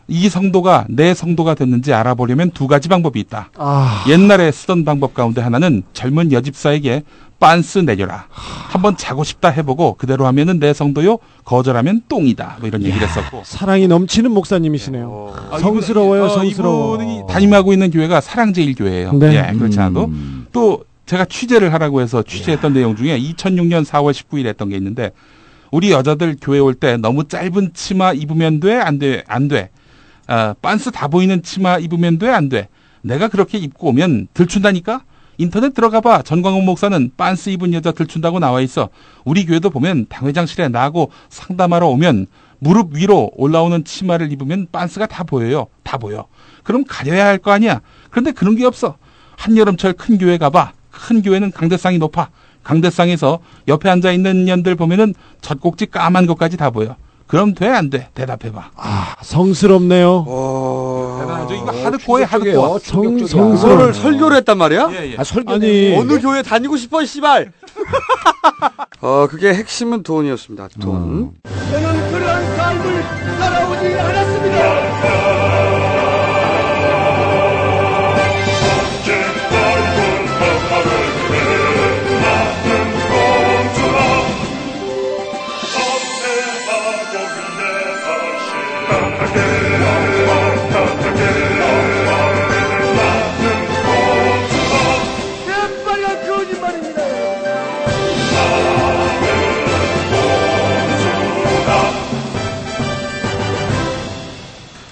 이 0.08 0.28
성도가 0.30 0.86
내 0.90 1.14
성도가 1.14 1.54
됐는지 1.56 1.94
알아보려면 1.94 2.52
두 2.52 2.68
가지 2.68 2.90
방법이 2.90 3.20
있다. 3.20 3.50
아, 3.58 4.04
옛날에 4.10 4.52
쓰던 4.52 4.84
방법 4.84 5.14
가운데 5.14 5.42
하나는 5.42 5.84
젊은 5.94 6.32
여집사에게 6.32 7.04
빤스 7.40 7.80
내려라. 7.80 8.26
한번 8.30 8.96
자고 8.98 9.24
싶다 9.24 9.50
해보고 9.50 9.96
그대로 9.96 10.28
하면은 10.28 10.60
내 10.60 10.74
성도요. 10.74 11.18
거절하면 11.44 12.02
똥이다. 12.08 12.58
뭐 12.60 12.68
이런 12.68 12.84
얘기를 12.84 13.08
했었고. 13.08 13.42
사랑이 13.46 13.88
넘치는 13.88 14.32
목사님이시네요. 14.32 15.34
아, 15.52 15.58
성스러워요, 15.58 16.26
어, 16.26 16.30
성스러워. 16.30 16.96
이분이 16.96 17.22
담임하고 17.30 17.74
있는 17.74 17.90
교회가 17.90 18.22
사랑제일 18.22 18.76
교회예요. 18.76 19.14
네. 19.14 19.48
예, 19.50 19.58
그렇지 19.58 19.80
않아도 19.80 20.06
음. 20.06 20.46
또 20.52 20.84
제가 21.12 21.26
취재를 21.26 21.74
하라고 21.74 22.00
해서 22.00 22.24
취재했던 22.24 22.74
내용 22.74 22.96
중에 22.96 23.20
2006년 23.20 23.84
4월 23.84 24.14
19일에 24.14 24.46
했던 24.46 24.70
게 24.70 24.78
있는데 24.78 25.12
우리 25.70 25.92
여자들 25.92 26.38
교회 26.42 26.58
올 26.60 26.74
때 26.74 26.96
너무 26.96 27.28
짧은 27.28 27.72
치마 27.74 28.14
입으면 28.14 28.62
돼? 28.62 28.76
안 28.78 28.98
돼? 28.98 29.26
안 29.28 29.50
돼. 29.50 29.72
아, 30.28 30.56
빤스 30.62 30.90
다 30.92 31.10
보이는 31.10 31.44
치마 31.44 31.80
입으면 31.80 32.18
돼? 32.18 32.30
안 32.30 32.48
돼? 32.48 32.70
내가 33.02 33.28
그렇게 33.28 33.58
입고 33.58 33.90
오면 33.90 34.30
들춘다니까? 34.34 35.04
인터넷 35.38 35.74
들어가 35.74 36.00
봐. 36.00 36.22
전광훈 36.22 36.64
목사는 36.64 37.12
빤스 37.18 37.50
입은 37.50 37.74
여자 37.74 37.92
들춘다고 37.92 38.40
나와 38.40 38.62
있어. 38.62 38.88
우리 39.26 39.46
교회도 39.46 39.70
보면 39.70 40.06
당회장실에 40.08 40.70
나하고 40.70 41.12
상담하러 41.28 41.88
오면 41.90 42.28
무릎 42.60 42.96
위로 42.96 43.32
올라오는 43.36 43.84
치마를 43.84 44.32
입으면 44.32 44.68
빤스가 44.72 45.08
다 45.08 45.26
보여요. 45.26 45.68
다 45.84 45.98
보여. 45.98 46.28
그럼 46.64 46.86
가려야 46.88 47.26
할 47.26 47.38
거 47.38 47.52
아니야. 47.52 47.82
그런데 48.12 48.32
그런 48.32 48.56
게 48.56 48.64
없어. 48.66 48.96
한여름철 49.36 49.94
큰 49.94 50.18
교회 50.18 50.38
가봐. 50.38 50.72
큰 51.02 51.22
교회는 51.22 51.52
강대상이 51.52 51.98
높아. 51.98 52.30
강대상에서 52.64 53.40
옆에 53.68 53.90
앉아 53.90 54.12
있는 54.12 54.46
년들 54.46 54.76
보면은 54.76 55.14
젖꼭지 55.42 55.88
까만 55.88 56.28
것까지 56.28 56.58
다 56.58 56.70
보여. 56.70 56.96
그럼 57.28 57.54
돼 57.56 57.66
안 57.68 57.90
돼? 57.90 58.10
대답해봐. 58.14 58.72
아, 58.76 59.16
성스럽네요. 59.22 60.26
어... 60.28 61.18
대단하죠. 61.22 61.54
이거 61.56 61.72
하드코어에 61.72 62.24
하드코어. 62.24 62.80
성, 62.80 63.26
성스러워. 63.26 63.94
설교를 63.94 64.36
했단 64.38 64.58
말이야? 64.58 64.90
예, 64.92 65.12
예. 65.14 65.16
아, 65.18 65.24
설교 65.24 65.54
아니, 65.54 65.96
어느 65.98 66.20
교회 66.20 66.42
다니고 66.42 66.76
싶어 66.76 67.04
씨발. 67.06 67.54
어 69.02 69.28
그게 69.30 69.54
핵심은 69.54 70.04
돈이었습니다. 70.04 70.68
돈. 70.82 71.32
저는 71.72 72.12
그러한 72.12 72.56
삶을 72.58 73.04
살아오지 73.40 73.86
않았습니다. 74.00 74.41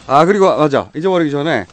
아 0.09 0.25
그리고 0.25 0.45
맞아 0.57 0.89
잊어버리기 0.95 1.29
전에 1.29 1.67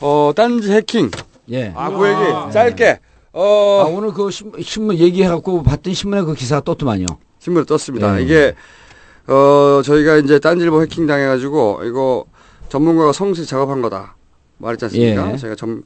어 0.00 0.32
딴지 0.34 0.72
해킹. 0.72 1.10
예. 1.52 1.72
아그 1.76 2.08
얘기 2.08 2.52
짧게. 2.52 3.00
아, 3.32 3.38
어 3.38 3.88
오늘 3.88 4.12
그 4.12 4.30
신, 4.30 4.50
신문 4.60 4.98
얘기해갖고 4.98 5.62
봤더니 5.62 5.94
신문에 5.94 6.22
그 6.22 6.34
기사가 6.34 6.62
떴더만요. 6.62 7.06
신문에 7.38 7.64
떴습니다. 7.64 8.18
예. 8.18 8.24
이게 8.24 8.54
어 9.28 9.82
저희가 9.84 10.16
이제 10.16 10.40
딴지일보 10.40 10.82
해킹 10.82 11.06
당해가지고 11.06 11.82
이거 11.84 12.24
전문가가 12.68 13.12
성실히 13.12 13.46
작업한 13.46 13.82
거다 13.82 14.16
말했지 14.58 14.86
않습니까? 14.86 15.32
예. 15.32 15.36
제가 15.36 15.54
전 15.54 15.84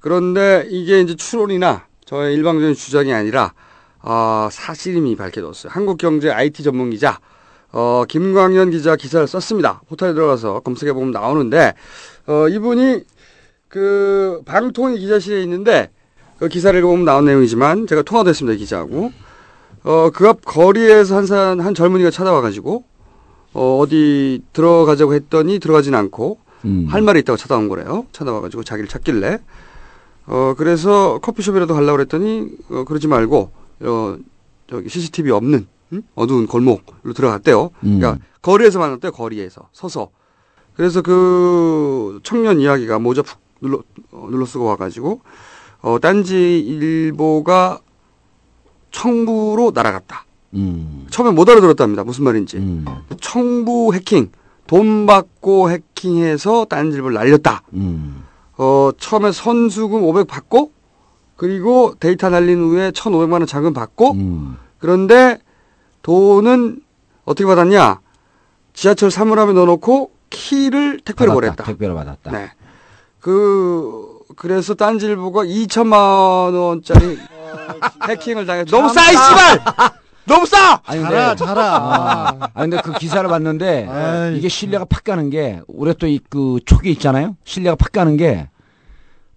그런데 0.00 0.66
이게 0.70 1.02
이제 1.02 1.16
추론이나 1.16 1.84
저의 2.06 2.34
일방적인 2.34 2.74
주장이 2.74 3.12
아니라 3.12 3.52
어, 4.00 4.48
사실임이 4.50 5.16
밝혀졌어요. 5.16 5.70
한국경제 5.70 6.30
IT 6.30 6.62
전문 6.62 6.88
기자 6.88 7.18
어, 7.72 8.04
김광현 8.08 8.70
기자 8.70 8.96
기사를 8.96 9.26
썼습니다. 9.26 9.82
포털에 9.88 10.14
들어가서 10.14 10.60
검색해 10.60 10.92
보면 10.92 11.10
나오는데 11.10 11.74
어, 12.26 12.48
이분이 12.48 13.02
그 13.68 14.42
방통위 14.46 14.98
기자실에 14.98 15.42
있는데 15.42 15.90
그 16.38 16.48
기사를 16.48 16.78
읽어보면 16.78 17.04
나온 17.04 17.24
내용이지만 17.24 17.86
제가 17.86 18.02
통화도 18.02 18.30
했습니다 18.30 18.54
이 18.54 18.58
기자하고 18.58 19.12
어, 19.86 20.10
그 20.10 20.26
앞 20.26 20.44
거리에서 20.44 21.16
한 21.16 21.26
사람, 21.26 21.60
한 21.60 21.72
젊은이가 21.72 22.10
찾아와가지고, 22.10 22.82
어, 23.52 23.78
어디 23.78 24.42
들어가자고 24.52 25.14
했더니 25.14 25.60
들어가진 25.60 25.94
않고, 25.94 26.40
음. 26.64 26.86
할 26.88 27.02
말이 27.02 27.20
있다고 27.20 27.36
찾아온 27.36 27.68
거래요. 27.68 28.04
찾아와가지고 28.10 28.64
자기를 28.64 28.88
찾길래. 28.88 29.38
어, 30.26 30.54
그래서 30.58 31.20
커피숍이라도 31.22 31.72
가려고 31.74 31.98
그랬더니, 31.98 32.48
어, 32.68 32.82
그러지 32.82 33.06
말고, 33.06 33.52
어, 33.82 34.16
저기 34.68 34.88
CCTV 34.88 35.30
없는, 35.30 35.68
응? 35.92 36.02
어두운 36.14 36.46
골목으로 36.46 37.12
들어갔대요. 37.14 37.70
음. 37.84 37.98
그러니까 37.98 38.24
거리에서 38.42 38.78
만났대요, 38.78 39.12
거리에서. 39.12 39.68
서서. 39.72 40.10
그래서 40.74 41.02
그 41.02 42.20
청년 42.22 42.60
이야기가 42.60 42.98
모자 42.98 43.22
푹 43.22 43.38
눌러, 43.60 43.82
어, 44.12 44.28
눌러 44.30 44.44
쓰고 44.44 44.64
와가지고, 44.64 45.20
어, 45.80 45.98
딴지 46.00 46.58
일보가 46.58 47.80
청부로 48.90 49.72
날아갔다. 49.74 50.26
음. 50.54 51.06
처음에 51.10 51.30
못 51.30 51.48
알아들었답니다. 51.48 52.04
무슨 52.04 52.24
말인지. 52.24 52.58
음. 52.58 52.84
청부 53.20 53.94
해킹, 53.94 54.30
돈 54.66 55.06
받고 55.06 55.70
해킹해서 55.70 56.66
딴지 56.66 56.96
일보를 56.96 57.14
날렸다. 57.14 57.62
음. 57.74 58.24
어, 58.58 58.90
처음에 58.98 59.32
선수금 59.32 60.02
500 60.02 60.26
받고, 60.26 60.72
그리고 61.36 61.94
데이터 62.00 62.30
날린 62.30 62.58
후에 62.60 62.90
1,500만 62.90 63.32
원 63.32 63.46
자금 63.46 63.72
받고, 63.72 64.12
음. 64.12 64.56
그런데 64.78 65.38
돈은 66.10 66.80
어떻게 67.24 67.44
받았냐? 67.46 67.98
지하철 68.74 69.10
사물함에 69.10 69.54
넣어놓고 69.54 70.12
키를 70.30 71.00
택배로 71.00 71.34
받았다. 71.34 71.40
보냈다. 71.56 71.64
택배로 71.64 71.94
받았다. 71.96 72.30
네. 72.30 72.50
그 73.18 74.20
그래서 74.36 74.74
딴지일보가 74.74 75.42
2천만 75.46 76.54
원짜리 76.56 77.18
해킹을 78.08 78.46
당해. 78.46 78.64
너무 78.66 78.88
싸, 78.88 79.02
이 79.10 79.16
씨발! 79.16 79.60
너무 80.26 80.46
싸! 80.46 80.80
아니, 80.84 81.02
자라, 81.02 81.34
자라. 81.34 81.62
아, 81.76 82.38
아, 82.54 82.60
근데 82.62 82.80
그 82.82 82.92
기사를 82.92 83.28
봤는데 83.28 83.88
아이. 83.88 84.38
이게 84.38 84.48
신뢰가 84.48 84.84
팍 84.84 85.02
가는 85.02 85.28
게 85.28 85.60
올해 85.66 85.92
또 85.94 86.06
이그 86.06 86.60
촉이 86.66 86.88
있잖아요. 86.92 87.36
신뢰가 87.44 87.74
팍 87.74 87.90
가는 87.90 88.16
게 88.16 88.48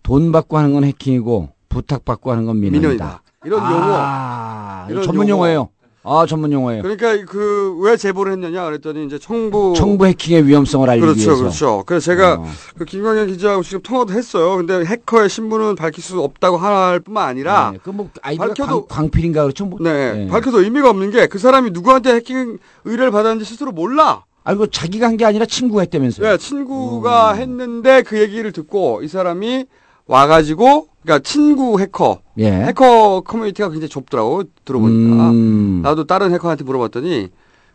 돈 0.03 0.31
받고 0.31 0.57
하는 0.57 0.73
건 0.73 0.83
해킹이고 0.83 1.49
부탁 1.67 2.05
받고 2.05 2.31
하는 2.31 2.45
건 2.45 2.59
민원이다. 2.59 2.83
민원이다. 2.87 3.21
이런 3.43 3.59
아, 3.63 4.85
이런 4.89 5.01
전문 5.03 5.27
용어. 5.29 5.39
용어예요. 5.47 5.69
아, 6.11 6.25
전문 6.25 6.51
용어예요. 6.51 6.81
그러니까 6.81 7.23
그 7.31 7.59
왜 7.81 7.95
제보를 7.95 8.31
했느냐 8.33 8.65
그랬더니 8.65 9.05
이제 9.05 9.17
청부 9.19 9.73
청부 9.77 10.05
해킹의 10.07 10.45
위험성을 10.47 10.89
알리기 10.89 11.05
그렇죠, 11.05 11.21
위해서. 11.29 11.41
그렇죠. 11.43 11.83
그래서 11.85 12.05
제가 12.07 12.33
어. 12.35 12.45
그 12.77 12.83
김광현 12.85 13.27
기자하고 13.27 13.61
지금 13.63 13.81
통화도 13.83 14.13
했어요. 14.13 14.57
근데 14.57 14.83
해커의 14.83 15.29
신분은 15.29 15.75
밝힐 15.75 16.03
수 16.03 16.19
없다고 16.19 16.57
할 16.57 16.99
뿐만 16.99 17.27
아니라 17.27 17.71
네, 17.73 17.79
그뭐 17.83 18.09
아이디가 18.21 18.47
밝혀도- 18.47 18.87
광, 18.87 19.09
광필인가 19.11 19.43
그렇죠. 19.43 19.65
뭐. 19.65 19.79
네, 19.81 20.13
네. 20.13 20.27
밝혀도 20.27 20.61
의미가 20.63 20.89
없는 20.89 21.11
게 21.11 21.27
그 21.27 21.37
사람이 21.37 21.71
누구한테 21.71 22.15
해킹 22.15 22.57
의뢰를 22.85 23.11
받았는지 23.11 23.45
스스로 23.45 23.71
몰라. 23.71 24.23
아이고 24.43 24.67
자기가 24.67 25.05
한 25.07 25.15
게 25.17 25.25
아니라 25.25 25.45
친구가 25.45 25.81
했다면서요. 25.81 26.27
네, 26.27 26.37
친구가 26.37 27.33
했는데 27.33 28.01
그 28.01 28.19
얘기를 28.19 28.51
듣고 28.51 29.01
이 29.03 29.07
사람이 29.07 29.65
와가지고 30.07 30.87
그러니까 31.09 31.19
친구 31.23 31.79
해커 31.79 32.21
예. 32.37 32.51
해커 32.51 33.21
커뮤니티가 33.21 33.69
굉장히 33.69 33.89
좁더라고 33.89 34.43
들어보니까 34.63 35.31
음. 35.31 35.81
나도 35.81 36.05
다른 36.05 36.31
해커한테 36.33 36.63
물어봤더니 36.63 37.29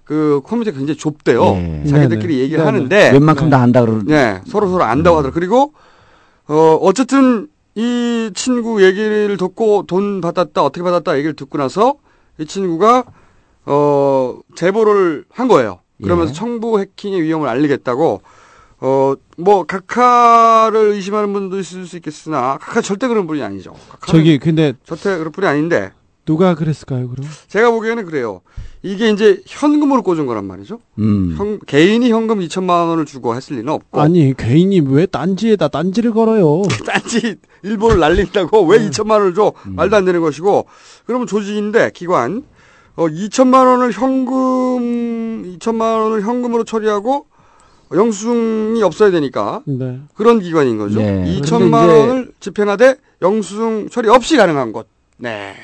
그 0.05 0.41
커뮤니티가 0.45 0.79
굉장히 0.79 0.97
좁대요. 0.97 1.43
예. 1.57 1.85
자기들끼리 1.89 2.35
네네. 2.35 2.43
얘기를 2.45 2.65
네네. 2.65 2.65
하는데 2.65 3.11
웬만큼 3.11 3.51
다 3.51 3.61
안다 3.61 3.85
그러. 3.85 4.01
네, 4.05 4.41
서로 4.47 4.69
서로 4.69 4.85
안다고 4.85 5.19
하더라고. 5.19 5.35
그리고 5.35 5.73
어 6.47 6.79
어쨌든 6.81 7.49
이 7.75 8.31
친구 8.35 8.85
얘기를 8.85 9.37
듣고 9.37 9.85
돈 9.89 10.21
받았다 10.21 10.63
어떻게 10.63 10.85
받았다 10.85 11.17
얘기를 11.17 11.35
듣고 11.35 11.59
나서 11.59 11.97
이 12.39 12.47
친구가 12.47 13.05
어 13.67 14.39
제보를 14.55 15.25
한 15.31 15.49
거예요. 15.49 15.81
그러면서 16.01 16.31
예. 16.31 16.35
청부 16.35 16.79
해킹의 16.79 17.23
위험을 17.23 17.49
알리겠다고 17.49 18.21
어뭐 18.85 19.65
각하를 19.65 20.91
의심하는 20.91 21.33
분도 21.33 21.59
있을 21.59 21.87
수 21.87 21.97
있겠으나 21.97 22.59
각하 22.61 22.83
절대 22.83 23.09
그런 23.09 23.27
분이 23.27 23.43
아니죠. 23.43 23.75
저기 24.07 24.39
근데 24.39 24.75
절대 24.85 25.17
그런 25.17 25.33
분이 25.33 25.47
아닌데 25.47 25.93
누가 26.27 26.55
그랬을까요, 26.55 27.09
그럼? 27.09 27.27
제가 27.49 27.71
보기에는 27.71 28.05
그래요. 28.05 28.43
이게 28.83 29.11
이제 29.11 29.43
현금으로 29.47 30.03
꽂은 30.03 30.27
거란 30.27 30.45
말이죠. 30.45 30.81
음. 30.99 31.35
현, 31.39 31.59
개인이 31.61 32.11
현금 32.11 32.41
2천만 32.41 32.89
원을 32.89 33.07
주고 33.07 33.35
했을 33.35 33.57
리는 33.57 33.73
없고 33.73 33.99
아니 33.99 34.35
괜히 34.37 34.81
왜 34.81 35.07
딴지에다 35.07 35.69
딴지를 35.69 36.13
걸어요? 36.13 36.63
딴지 36.85 37.37
일본을 37.63 37.99
날린다고 38.01 38.67
왜 38.67 38.79
네. 38.79 38.91
2천만 38.91 39.13
원을 39.13 39.35
줘? 39.35 39.55
음. 39.67 39.77
말도 39.77 39.97
안 39.97 40.05
되는 40.05 40.21
것이고 40.21 40.67
그러면 41.07 41.27
조직인데 41.27 41.93
기관 41.95 42.43
어 42.97 43.07
2천만 43.07 43.67
원을 43.67 43.93
현금 43.93 45.57
2천만 45.59 46.03
원을 46.03 46.23
현금으로 46.23 46.65
처리하고 46.65 47.27
영수증이 47.93 48.83
없어야 48.83 49.11
되니까 49.11 49.63
네. 49.67 49.99
그런 50.15 50.41
기관인 50.41 50.79
거죠. 50.79 51.01
네. 51.01 51.25
2천만 51.41 51.71
그런데 51.71 51.77
이제- 52.01 52.01
원을 52.09 52.33
집행하되 52.41 52.97
영수증 53.23 53.89
처리 53.91 54.09
없이 54.09 54.37
가능한 54.37 54.73
것. 54.73 54.87
네. 55.19 55.55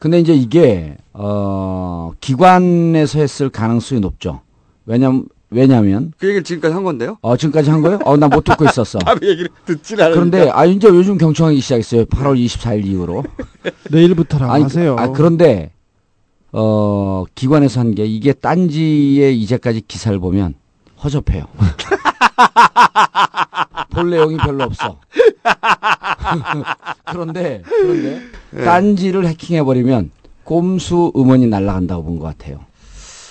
근데 0.00 0.18
이제 0.18 0.32
이게 0.34 0.96
어 1.12 2.12
기관에서 2.20 3.18
했을 3.20 3.48
가능성이 3.50 4.00
높죠. 4.00 4.40
왜냐면 4.86 5.24
왜냐면 5.50 6.12
그 6.18 6.26
얘기를 6.26 6.42
지금까지 6.42 6.74
한 6.74 6.82
건데요. 6.82 7.18
어 7.22 7.36
지금까지 7.36 7.70
한 7.70 7.80
거요? 7.82 7.98
어 8.04 8.16
나 8.16 8.26
못 8.28 8.42
듣고 8.44 8.64
있었어. 8.64 8.98
남 9.06 9.18
얘기를 9.22 9.48
듣질 9.64 10.00
않으니까. 10.02 10.14
그런데 10.18 10.50
아 10.50 10.64
이제 10.64 10.88
요즘 10.88 11.18
경청하기 11.18 11.60
시작했어요. 11.60 12.04
8월 12.06 12.36
24일 12.44 12.84
이후로. 12.86 13.22
내일부터라고 13.90 14.52
아니, 14.52 14.62
하세요. 14.64 14.96
아 14.98 15.12
그런데 15.12 15.70
어 16.52 17.24
기관에서 17.34 17.80
한 17.80 17.94
게 17.94 18.04
이게 18.06 18.32
딴지의 18.32 19.38
이제까지 19.40 19.82
기사를 19.86 20.18
보면 20.18 20.54
허접해요. 21.06 21.44
볼 23.90 24.10
내용이 24.10 24.36
별로 24.36 24.64
없어. 24.64 24.98
그런데 27.10 27.62
그런데 27.64 28.20
예. 28.56 28.64
딴지를 28.64 29.26
해킹해 29.26 29.62
버리면 29.62 30.10
꼼수 30.44 31.12
음원이 31.16 31.46
날아간다고 31.46 32.04
본 32.04 32.18
것 32.18 32.26
같아요. 32.26 32.60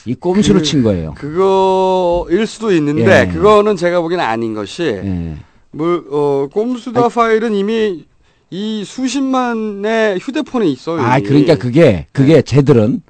이 0.05 0.15
꼼수를 0.15 0.61
그- 0.61 0.65
친 0.65 0.83
거예요. 0.83 1.13
그거일 1.15 2.47
수도 2.47 2.71
있는데 2.73 3.21
예. 3.21 3.27
그거는 3.33 3.75
제가 3.75 4.01
보기에는 4.01 4.23
아닌 4.23 4.53
것이 4.53 4.83
예. 4.83 5.35
뭐, 5.71 6.03
어, 6.09 6.47
꼼수다 6.53 7.09
파일은 7.09 7.53
이미 7.53 8.05
이 8.49 8.83
수십만의 8.85 10.19
휴대폰에 10.19 10.67
있어요. 10.67 11.01
아. 11.01 11.19
그러니까 11.19 11.55
그게, 11.55 12.07
그게 12.13 12.35
네. 12.35 12.41
쟤들은 12.41 13.01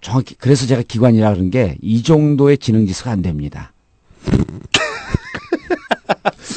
정확히, 0.00 0.34
그래서 0.36 0.66
제가 0.66 0.82
기관이라 0.86 1.34
그런 1.34 1.50
게 1.50 1.76
이 1.82 2.02
정도의 2.02 2.58
지능 2.58 2.86
지수가 2.86 3.10
안 3.10 3.22
됩니다. 3.22 3.72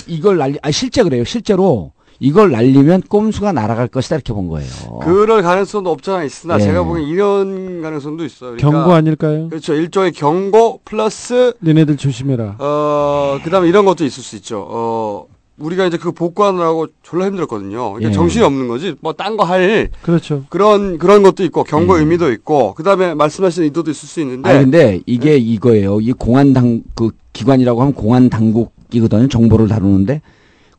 이걸 0.07 0.37
날리, 0.37 0.57
아, 0.61 0.71
실제 0.71 1.03
그래요. 1.03 1.23
실제로 1.23 1.91
이걸 2.19 2.51
날리면 2.51 3.01
꼼수가 3.09 3.51
날아갈 3.51 3.87
것이다 3.87 4.15
이렇게 4.15 4.33
본 4.33 4.47
거예요. 4.47 4.69
그럴 5.01 5.41
가능성도 5.41 5.89
없잖아 5.91 6.23
있으나 6.23 6.55
예. 6.55 6.59
제가 6.63 6.83
보기엔 6.83 7.07
이런 7.07 7.81
가능성도 7.81 8.23
있어요. 8.23 8.55
그러니까 8.55 8.69
경고 8.71 8.93
아닐까요? 8.93 9.49
그렇죠. 9.49 9.73
일종의 9.73 10.11
경고 10.13 10.79
플러스 10.85 11.53
너네들 11.59 11.97
조심해라. 11.97 12.55
어 12.59 13.39
그다음에 13.43 13.67
이런 13.67 13.83
것도 13.85 14.05
있을 14.05 14.23
수 14.23 14.35
있죠. 14.37 14.65
어 14.69 15.25
우리가 15.57 15.85
이제 15.85 15.97
그 15.97 16.11
복구하느라고 16.11 16.87
졸라 17.03 17.25
힘들었거든요. 17.27 17.89
그러니까 17.93 18.09
예. 18.09 18.13
정신이 18.13 18.43
없는 18.43 18.67
거지. 18.67 18.95
뭐 19.01 19.13
딴 19.13 19.37
거 19.37 19.43
할 19.43 19.89
그렇죠. 20.01 20.45
그런 20.49 20.97
그런 20.97 21.21
것도 21.23 21.43
있고 21.43 21.63
경고 21.63 21.97
의미도 21.97 22.31
있고 22.31 22.73
그다음에 22.73 23.13
말씀하신 23.13 23.63
의도도 23.63 23.91
있을 23.91 24.07
수 24.09 24.19
있는데 24.21 24.49
아니 24.49 24.59
근데 24.63 25.01
이게 25.05 25.37
이거예요. 25.37 26.01
이 26.01 26.11
공안 26.13 26.53
당 26.53 26.81
그 26.95 27.11
기관이라고 27.33 27.81
하면 27.81 27.93
공안 27.93 28.29
당국이거든요. 28.29 29.27
정보를 29.27 29.67
다루는데 29.67 30.21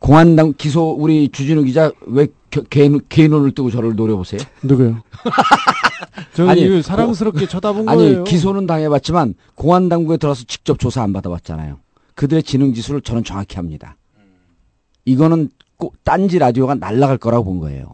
공안 0.00 0.36
당 0.36 0.52
기소 0.56 0.90
우리 0.92 1.28
주진우 1.28 1.62
기자 1.64 1.90
왜 2.06 2.26
겨- 2.50 2.62
개인 2.68 3.00
개인론을 3.08 3.52
뜨고 3.52 3.70
저를 3.70 3.94
노려보세요? 3.96 4.40
누구요? 4.62 4.98
저는 6.34 6.50
아니, 6.50 6.62
이거 6.62 6.82
사랑스럽게 6.82 7.46
쳐다본 7.46 7.88
아니 7.88 7.98
거예요. 7.98 8.24
기소는 8.24 8.66
당해봤지만 8.66 9.34
공안 9.54 9.88
당국에 9.88 10.16
들어서 10.16 10.44
직접 10.46 10.78
조사 10.78 11.02
안 11.02 11.12
받아봤잖아요. 11.12 11.78
그들의 12.14 12.42
지능 12.42 12.74
지수를 12.74 13.00
저는 13.00 13.24
정확히 13.24 13.56
합니다. 13.56 13.96
이거는 15.04 15.50
꼭 15.76 15.94
딴지 16.04 16.38
라디오가 16.38 16.74
날아갈 16.74 17.18
거라고 17.18 17.44
본 17.44 17.60
거예요. 17.60 17.86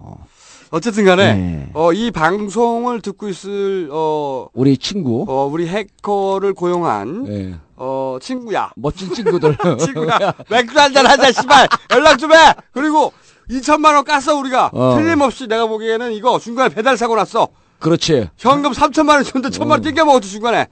어쨌든 0.70 1.05
간에 1.05 1.35
네. 1.35 1.70
어, 1.74 1.93
이 1.93 2.12
방송을 2.12 3.01
듣고 3.01 3.28
있을 3.28 3.89
어, 3.91 4.47
우리 4.53 4.77
친구, 4.78 5.24
어, 5.28 5.47
우리 5.51 5.66
해커를 5.66 6.55
고용한 6.55 7.27
예. 7.28 7.55
어, 7.74 8.19
친구야. 8.20 8.70
멋진 8.77 9.12
친구들. 9.12 9.57
친구야. 9.81 10.19
맥주 10.49 10.78
한잔 10.78 11.07
하자, 11.07 11.32
씨발. 11.32 11.66
연락 11.91 12.19
좀 12.19 12.32
해. 12.32 12.37
그리고 12.73 13.12
2천만 13.51 13.95
원 13.97 14.05
깠어, 14.05 14.39
우리가. 14.39 14.70
어. 14.73 14.95
틀림없이 14.97 15.49
내가 15.49 15.66
보기에는 15.66 16.12
이거 16.12 16.39
중간에 16.39 16.73
배달 16.73 16.97
사고 16.97 17.16
났어. 17.16 17.49
그렇지. 17.81 18.28
현금 18.37 18.70
3천만 18.70 19.15
원 19.15 19.24
줬는데 19.24 19.51
천만 19.51 19.77
원 19.77 19.82
띵겨 19.82 20.05
먹었지, 20.05 20.31
중간에. 20.31 20.69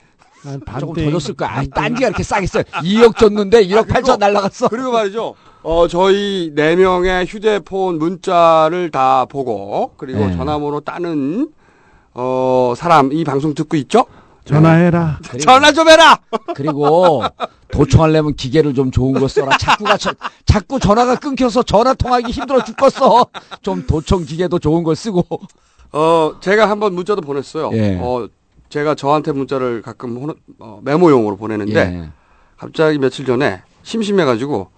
조금 0.79 0.95
더 0.95 1.11
줬을 1.11 1.35
거야. 1.35 1.51
아, 1.51 1.65
딴지가 1.75 2.09
이렇게 2.09 2.23
싸게 2.23 2.47
써요. 2.47 2.63
2억 2.85 3.17
줬는데 3.17 3.67
1억 3.67 3.89
8천 3.89 4.19
날라갔어. 4.19 4.69
그리고 4.69 4.93
말이죠. 4.93 5.35
어, 5.71 5.87
저희 5.87 6.51
네 6.55 6.77
명의 6.77 7.27
휴대폰 7.27 7.99
문자를 7.99 8.91
다 8.91 9.27
보고, 9.27 9.93
그리고 9.99 10.21
네. 10.21 10.35
전화번호 10.35 10.81
따는, 10.81 11.51
어, 12.15 12.73
사람, 12.75 13.13
이 13.13 13.23
방송 13.23 13.53
듣고 13.53 13.77
있죠? 13.77 14.07
전화해라. 14.47 15.19
전화 15.43 15.71
좀 15.73 15.91
해라! 15.91 16.19
그리고 16.57 17.23
도청하려면 17.71 18.35
기계를 18.35 18.73
좀 18.73 18.91
좋은 18.91 19.13
거 19.21 19.29
써라. 19.29 19.59
자꾸가 19.59 19.99
저- 19.99 20.15
자꾸 20.47 20.81
전화가 20.81 21.17
끊겨서 21.17 21.63
전화 21.63 21.93
통하기 21.93 22.33
힘들어 22.33 22.65
죽겠어. 22.65 23.27
좀 23.61 23.87
도청 23.87 24.25
기계도 24.25 24.59
좋은 24.61 24.83
걸 24.85 24.97
쓰고. 24.97 25.23
어, 25.93 26.33
제가 26.41 26.71
한번 26.71 26.95
문자도 26.95 27.21
보냈어요. 27.21 27.69
예. 27.75 27.99
어, 28.01 28.27
제가 28.71 28.95
저한테 28.95 29.33
문자를 29.33 29.83
가끔 29.83 30.17
호너- 30.17 30.37
어, 30.61 30.81
메모용으로 30.83 31.37
보내는데, 31.37 31.75
예. 31.79 32.09
갑자기 32.57 32.97
며칠 32.97 33.27
전에 33.27 33.61
심심해가지고, 33.83 34.71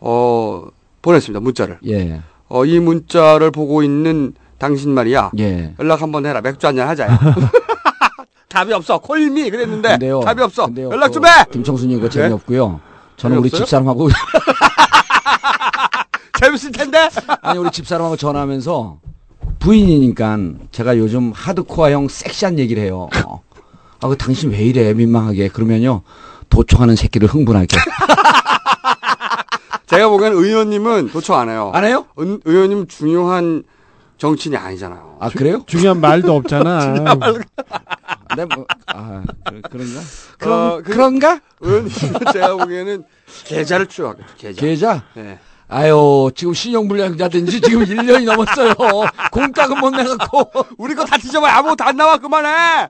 어, 0.00 0.64
보냈습니다, 1.02 1.40
문자를. 1.40 1.78
예. 1.86 2.20
어, 2.48 2.64
이 2.64 2.78
문자를 2.80 3.50
보고 3.50 3.82
있는 3.82 4.34
당신 4.58 4.92
말이야. 4.92 5.30
예. 5.38 5.74
연락 5.78 6.02
한번 6.02 6.26
해라. 6.26 6.40
맥주 6.40 6.66
한잔 6.66 6.88
하자. 6.88 7.08
답이 8.48 8.72
없어. 8.72 8.98
콜미 8.98 9.50
그랬는데 9.50 9.90
근데요. 9.90 10.20
답이 10.20 10.42
없어. 10.42 10.66
근데요, 10.66 10.90
연락 10.90 11.08
그좀 11.08 11.24
해. 11.24 11.30
김청순이 11.52 11.94
이거 11.94 12.08
재미없고요. 12.08 12.80
저는 13.16 13.36
재미없어요? 13.36 13.40
우리 13.40 13.50
집사람하고 13.50 14.08
재밌을 16.40 16.72
텐데. 16.72 17.08
아니 17.42 17.58
우리 17.58 17.70
집사람하고 17.70 18.16
전화하면서 18.16 18.98
부인이니까 19.58 20.38
제가 20.72 20.98
요즘 20.98 21.32
하드코어형 21.34 22.08
섹시한 22.08 22.58
얘기를 22.58 22.82
해요. 22.82 23.08
어. 23.26 23.42
아, 24.02 24.08
그 24.08 24.16
당신 24.16 24.50
왜 24.50 24.58
이래 24.58 24.94
민망하게 24.94 25.48
그러면요 25.48 26.02
도청하는 26.48 26.96
새끼를 26.96 27.28
흥분하게. 27.28 27.76
제가 29.90 30.08
보기엔 30.08 30.32
의원님은 30.32 31.10
도청 31.10 31.38
안 31.38 31.48
해요. 31.48 31.70
안 31.74 31.84
해요? 31.84 32.06
은- 32.18 32.40
의원님 32.44 32.86
중요한 32.86 33.64
정치인이 34.18 34.56
아니잖아요. 34.56 35.16
아 35.20 35.28
그래요? 35.30 35.64
중요한 35.66 36.00
말도 36.00 36.34
없잖아. 36.36 36.94
네, 38.36 38.44
뭐, 38.44 38.64
아, 38.86 39.24
그, 39.44 39.60
그런가? 39.62 40.00
그런, 40.38 40.82
그런, 40.82 40.82
그런가? 40.84 41.40
의원님은 41.60 42.32
제가 42.32 42.56
보기에는 42.56 43.04
계좌를 43.44 43.86
추적하겠죠. 43.86 44.36
계좌. 44.36 44.60
계좌? 44.60 45.02
네. 45.14 45.38
아유, 45.66 46.30
지금 46.36 46.52
신용불량자 46.54 47.28
된지 47.28 47.60
지금 47.60 47.84
1년이 47.84 48.24
넘었어요. 48.26 48.74
공과금 49.32 49.78
못 49.80 49.90
내갖고. 49.90 50.50
우리 50.78 50.94
거 50.94 51.04
다 51.04 51.16
뒤져봐야 51.16 51.56
아무것도 51.58 51.84
안 51.84 51.96
나와. 51.96 52.16
그만해. 52.18 52.88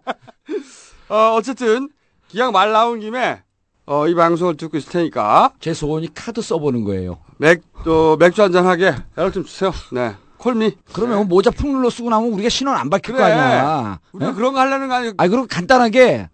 어, 1.08 1.34
어쨌든 1.36 1.88
기왕 2.28 2.52
말 2.52 2.72
나온 2.72 3.00
김에 3.00 3.42
어, 3.90 4.06
이 4.06 4.14
방송을 4.14 4.56
듣고 4.56 4.76
있을 4.76 4.92
테니까 4.92 5.50
제 5.58 5.74
소원이 5.74 6.14
카드 6.14 6.40
써보는 6.40 6.84
거예요. 6.84 7.18
맥, 7.38 7.60
어, 7.88 8.16
맥주 8.20 8.40
한잔 8.40 8.64
하게 8.64 8.94
연락 9.18 9.32
좀 9.32 9.44
주세요. 9.44 9.72
네. 9.90 10.14
콜미. 10.36 10.76
그러면 10.92 11.26
모자 11.26 11.50
푹 11.50 11.68
눌러 11.68 11.90
쓰고 11.90 12.08
나면 12.08 12.32
우리가 12.34 12.48
신원 12.50 12.76
안 12.76 12.88
밝힐 12.88 13.12
거 13.16 13.20
그래. 13.20 13.32
아니야. 13.32 13.98
우리가 14.12 14.34
그런 14.34 14.52
거 14.54 14.60
하려는 14.60 14.86
거 14.86 14.94
아니고 14.94 15.14
아니, 15.18 15.28
그럼 15.28 15.48
간단하게 15.48 16.28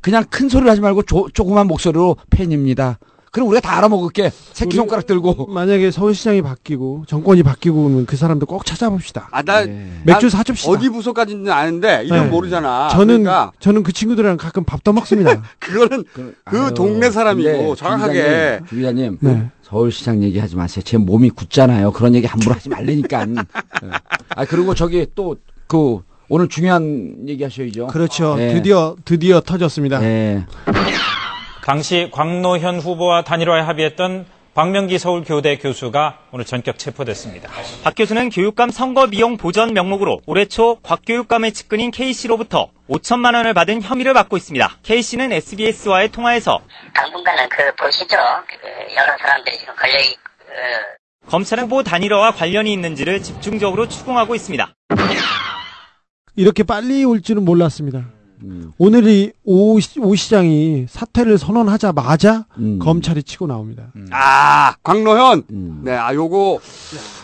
그냥 0.00 0.22
큰 0.30 0.48
소리를 0.48 0.70
하지 0.70 0.80
말고 0.80 1.02
조, 1.02 1.28
조그만 1.30 1.66
목소리로 1.66 2.16
팬입니다. 2.30 3.00
그럼 3.30 3.48
우리가 3.48 3.60
다 3.60 3.78
알아먹을게. 3.78 4.32
새끼 4.52 4.76
손가락 4.76 5.06
들고. 5.06 5.46
만약에 5.46 5.90
서울시장이 5.90 6.42
바뀌고 6.42 7.04
정권이 7.06 7.42
바뀌고 7.44 7.84
그러면 7.84 8.06
그 8.06 8.16
사람들 8.16 8.46
꼭 8.46 8.66
찾아봅시다. 8.66 9.28
아, 9.30 9.42
나 9.42 9.64
맥주 10.04 10.26
나 10.26 10.30
사줍시다. 10.30 10.70
어디 10.70 10.88
부서까지는 10.88 11.50
아는데 11.50 12.02
이름 12.04 12.24
네. 12.24 12.28
모르잖아. 12.28 12.88
저는 12.88 13.22
그러니까 13.22 13.52
저는 13.60 13.84
그 13.84 13.92
친구들이랑 13.92 14.36
가끔 14.36 14.64
밥도 14.64 14.92
먹습니다. 14.92 15.42
그거는 15.60 16.04
그 16.44 16.74
동네 16.74 17.10
사람이고 17.10 17.76
정확하게 17.76 18.60
주 18.68 18.74
기자님, 18.76 19.18
네. 19.20 19.50
서울시장 19.62 20.22
얘기하지 20.24 20.56
마세요. 20.56 20.82
제 20.84 20.96
몸이 20.96 21.30
굳잖아요. 21.30 21.92
그런 21.92 22.16
얘기 22.16 22.26
함부로 22.26 22.54
하지 22.54 22.68
말라니까. 22.68 23.26
네. 23.26 23.42
아 24.30 24.44
그리고 24.44 24.74
저기 24.74 25.06
또그 25.14 26.00
오늘 26.28 26.48
중요한 26.48 27.28
얘기 27.28 27.44
하셔야죠. 27.44 27.86
그렇죠. 27.88 28.34
네. 28.34 28.54
드디어 28.54 28.96
드디어 29.04 29.40
터졌습니다. 29.40 30.00
네. 30.00 30.44
당시 31.64 32.08
광노현 32.10 32.80
후보와 32.80 33.22
단일화에 33.22 33.60
합의했던 33.60 34.26
박명기 34.54 34.98
서울교대 34.98 35.58
교수가 35.58 36.18
오늘 36.32 36.44
전격 36.44 36.78
체포됐습니다. 36.78 37.48
박 37.84 37.94
교수는 37.94 38.30
교육감 38.30 38.70
선거 38.70 39.06
비용 39.06 39.36
보전 39.36 39.72
명목으로 39.72 40.20
올해 40.26 40.44
초 40.46 40.76
곽교육감의 40.82 41.52
측근인 41.52 41.90
K씨로부터 41.92 42.70
5천만 42.88 43.34
원을 43.34 43.54
받은 43.54 43.82
혐의를 43.82 44.12
받고 44.12 44.36
있습니다. 44.36 44.68
K씨는 44.82 45.32
SBS와의 45.32 46.08
통화에서 46.08 46.60
당분간은 46.94 47.48
그 47.48 47.74
보시죠. 47.76 48.16
그 48.48 48.94
여러 48.96 49.16
사람들이 49.18 49.58
지금 49.58 49.74
걸려 49.76 49.98
있. 50.00 50.16
그 50.38 51.30
검찰 51.30 51.60
후보 51.60 51.84
단일화와 51.84 52.32
관련이 52.32 52.72
있는지를 52.72 53.22
집중적으로 53.22 53.86
추궁하고 53.86 54.34
있습니다. 54.34 54.74
이렇게 56.34 56.64
빨리 56.64 57.04
올 57.04 57.22
줄은 57.22 57.44
몰랐습니다. 57.44 58.04
음. 58.42 58.72
오늘이 58.78 59.32
오, 59.44 59.78
시- 59.80 60.00
오 60.00 60.14
시장이 60.14 60.86
사퇴를 60.88 61.38
선언하자마자 61.38 62.46
음. 62.58 62.78
검찰이 62.80 63.22
치고 63.22 63.46
나옵니다. 63.46 63.92
아 64.10 64.74
광노현. 64.82 65.44
음. 65.50 65.80
네, 65.84 65.92
아 65.92 66.14
요거 66.14 66.60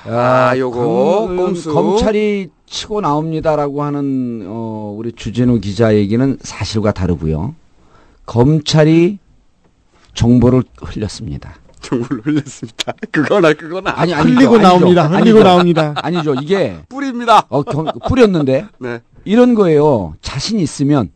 아 0.07 0.57
요거 0.59 1.27
그 1.29 1.37
꼼수. 1.37 1.73
검찰이 1.73 2.49
치고 2.67 3.01
나옵니다라고 3.01 3.83
하는 3.83 4.45
어, 4.47 4.95
우리 4.99 5.13
주진우 5.13 5.61
기자 5.61 5.95
얘기는 5.95 6.37
사실과 6.43 6.93
다르고요. 6.93 7.55
검찰이 8.27 9.19
정보를 10.15 10.63
흘렸습니다. 10.83 11.55
정보를 11.81 12.23
흘렸습니다. 12.25 12.93
그거나 13.13 13.53
그거나. 13.53 13.93
아니 13.97 14.13
아니 14.15 14.33
흘리고 14.33 14.59
나옵니다. 14.59 15.07
흘리고 15.09 15.43
나옵니다. 15.43 15.95
아니죠. 15.97 16.35
이게 16.43 16.79
뿌립니다. 16.89 17.45
어, 17.49 17.63
검- 17.63 17.87
뿌렸는데 18.09 18.67
네. 18.79 19.01
이런 19.27 19.55
거예요. 19.55 20.15
자신 20.23 20.59
있으면 20.61 21.11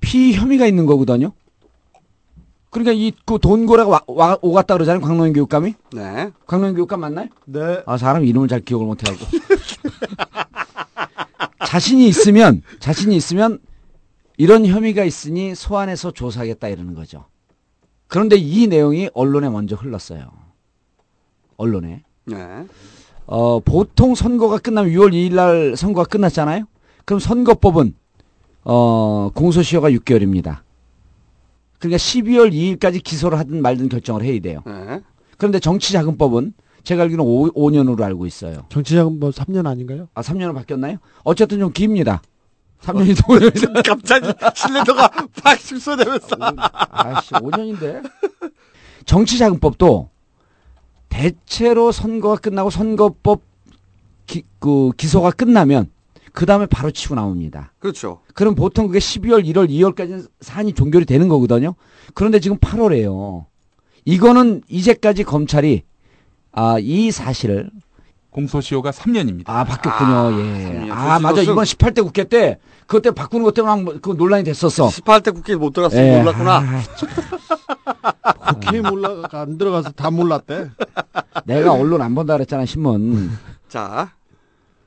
피 0.00 0.34
혐의가 0.34 0.66
있는 0.66 0.86
거거든요. 0.86 1.32
그러니까 2.70 2.92
이 2.92 3.12
그 3.24 3.38
돈고래가 3.40 3.88
와, 3.88 4.00
와- 4.06 4.38
오갔다 4.42 4.74
그러잖아요. 4.74 5.00
광노현 5.00 5.32
교육감이. 5.32 5.74
네. 5.92 6.30
광노현 6.46 6.74
교육감 6.74 7.00
맞나요? 7.00 7.28
네. 7.46 7.82
아 7.86 7.96
사람 7.96 8.24
이름을 8.24 8.48
잘 8.48 8.60
기억을 8.60 8.86
못해가지고. 8.86 9.30
자신이 11.66 12.06
있으면 12.08 12.62
자신이 12.80 13.16
있으면 13.16 13.58
이런 14.36 14.66
혐의가 14.66 15.04
있으니 15.04 15.54
소환해서 15.54 16.10
조사하겠다 16.12 16.68
이러는 16.68 16.94
거죠. 16.94 17.26
그런데 18.08 18.36
이 18.36 18.66
내용이 18.66 19.08
언론에 19.14 19.48
먼저 19.48 19.76
흘렀어요. 19.76 20.30
언론에. 21.56 22.02
네. 22.26 22.66
어, 23.26 23.60
보통 23.60 24.14
선거가 24.16 24.58
끝나면 24.58 24.92
6월 24.92 25.12
2일 25.12 25.34
날 25.34 25.76
선거가 25.76 26.08
끝났잖아요. 26.08 26.64
그럼 27.10 27.18
선거법은 27.18 27.94
어, 28.62 29.30
공소시효가 29.34 29.90
6개월입니다. 29.90 30.58
그러니까 31.80 31.96
12월 31.96 32.52
2일까지 32.52 33.02
기소를 33.02 33.36
하든 33.36 33.62
말든 33.62 33.88
결정을 33.88 34.22
해야 34.22 34.38
돼요. 34.38 34.62
네. 34.64 35.00
그런데 35.36 35.58
정치자금법은 35.58 36.52
제가 36.84 37.02
알기로는 37.02 37.28
5, 37.28 37.48
5년으로 37.48 38.00
알고 38.02 38.26
있어요. 38.26 38.64
정치자금 38.68 39.18
뭐 39.18 39.30
3년 39.30 39.66
아닌가요? 39.66 40.06
아, 40.14 40.22
3년은 40.22 40.54
바뀌었나요? 40.54 40.98
어쨌든 41.24 41.58
좀 41.58 41.72
깁니다. 41.72 42.22
3년이 42.82 43.16
5년이 43.16 43.82
갑자기 43.84 44.32
신뢰도가 44.54 45.08
팍 45.42 45.58
축소되면서. 45.58 46.36
아씨, 46.90 47.34
5년인데. 47.34 48.08
정치자금법도 49.04 50.10
대체로 51.08 51.90
선거가 51.90 52.36
끝나고 52.36 52.70
선거법 52.70 53.42
기, 54.28 54.44
그 54.60 54.92
기소가 54.96 55.32
끝나면 55.32 55.90
그 56.32 56.46
다음에 56.46 56.66
바로 56.66 56.90
치고 56.90 57.14
나옵니다. 57.14 57.72
그렇죠. 57.78 58.20
그럼 58.34 58.54
보통 58.54 58.86
그게 58.86 58.98
12월, 58.98 59.44
1월, 59.46 59.68
2월까지는 59.68 60.28
사안이 60.40 60.72
종결이 60.74 61.04
되는 61.04 61.28
거거든요. 61.28 61.74
그런데 62.14 62.40
지금 62.40 62.56
8월에요. 62.58 63.44
이거는 64.04 64.62
이제까지 64.68 65.24
검찰이 65.24 65.82
아, 66.52 66.76
이 66.80 67.10
사실을 67.10 67.70
공소시효가 68.30 68.92
3년입니다. 68.92 69.44
아, 69.46 69.64
바뀌었군요. 69.64 70.40
예. 70.40 70.62
삼년. 70.62 70.90
아, 70.92 71.18
맞아. 71.18 71.42
이번 71.42 71.64
18대 71.64 72.02
국회 72.04 72.24
때 72.24 72.58
때문에 72.86 73.10
바꾸는 73.12 73.44
것 73.44 73.54
때문에 73.54 73.82
막 73.82 74.00
그 74.00 74.10
논란이 74.12 74.44
됐었어. 74.44 74.88
18대 74.88 75.34
국회에 75.34 75.56
못 75.56 75.72
들어갔으면 75.72 76.04
예. 76.06 76.18
몰랐구나. 76.18 76.64
아, 78.22 78.52
국회에 78.54 78.80
몰라 78.80 79.22
안 79.32 79.58
들어가서 79.58 79.90
다 79.90 80.10
몰랐대. 80.10 80.70
내가 81.44 81.72
언론 81.72 82.02
안 82.02 82.14
본다 82.14 82.34
그랬잖아, 82.34 82.66
신문. 82.66 83.30
자. 83.68 84.12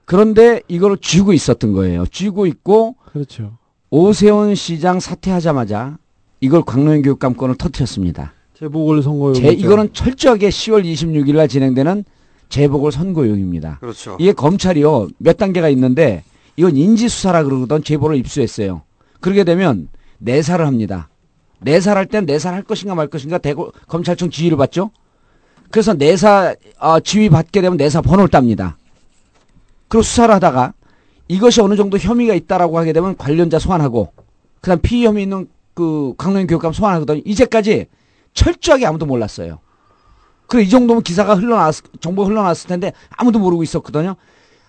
그런데 0.06 0.62
이걸 0.68 0.98
쥐고 0.98 1.34
있었던 1.34 1.74
거예요. 1.74 2.06
쥐고 2.08 2.46
있고 2.48 2.96
그렇죠. 3.12 3.58
오세훈 3.90 4.56
시장 4.56 5.00
사퇴하자마자 5.00 5.98
이걸 6.42 6.64
광노현 6.64 7.04
교육감권을 7.04 7.56
터뜨렸습니다. 7.56 8.34
재보궐 8.54 9.02
선거 9.02 9.34
제, 9.34 9.50
이거는 9.50 9.94
철저하게 9.94 10.50
10월 10.50 10.84
26일 10.84 11.36
날 11.36 11.48
진행되는 11.48 12.04
재보궐 12.50 12.92
선거용입니다. 12.92 13.78
그렇죠. 13.80 14.18
이게 14.20 14.34
검찰이요 14.34 15.08
몇 15.18 15.38
단계가 15.38 15.70
있는데 15.70 16.24
이건 16.56 16.76
인지 16.76 17.10
수사라 17.10 17.44
그러던 17.44 17.84
제보를 17.84 18.18
입수했어요. 18.18 18.84
그러게 19.20 19.44
되면 19.44 19.88
내사를 20.20 20.66
합니다. 20.66 21.10
내사할 21.60 22.06
땐 22.08 22.26
내사를 22.26 22.56
할 22.56 22.64
것인가 22.64 22.94
말 22.94 23.08
것인가 23.08 23.38
대고 23.38 23.72
검찰청 23.88 24.30
지휘를 24.30 24.58
받죠. 24.58 24.92
그래서 25.72 25.94
내사 25.94 26.56
어, 26.80 27.00
지휘 27.00 27.30
받게 27.30 27.62
되면 27.62 27.78
내사 27.78 28.02
번호를 28.02 28.30
땁니다. 28.30 28.78
그리고 29.94 30.02
수사를 30.02 30.34
하다가 30.34 30.74
이것이 31.28 31.62
어느 31.62 31.76
정도 31.76 32.00
혐의가 32.00 32.34
있다라고 32.34 32.80
하게 32.80 32.94
되면 32.94 33.16
관련자 33.16 33.60
소환하고 33.60 34.12
그다음 34.60 34.80
피의 34.82 35.06
혐의 35.06 35.22
있는 35.22 35.48
그 35.76 36.16
강릉 36.18 36.48
교육감 36.48 36.74
소환하거든요. 36.74 37.22
이제까지 37.26 37.86
철저하게 38.34 38.88
아무도 38.88 39.06
몰랐어요. 39.06 39.60
그래 40.48 40.64
이 40.64 40.70
정도면 40.70 41.04
기사가 41.04 41.36
흘러나왔 41.36 41.76
정보가 42.02 42.28
흘러나왔을 42.28 42.70
텐데 42.70 42.92
아무도 43.12 43.38
모르고 43.38 43.62
있었거든요. 43.62 44.16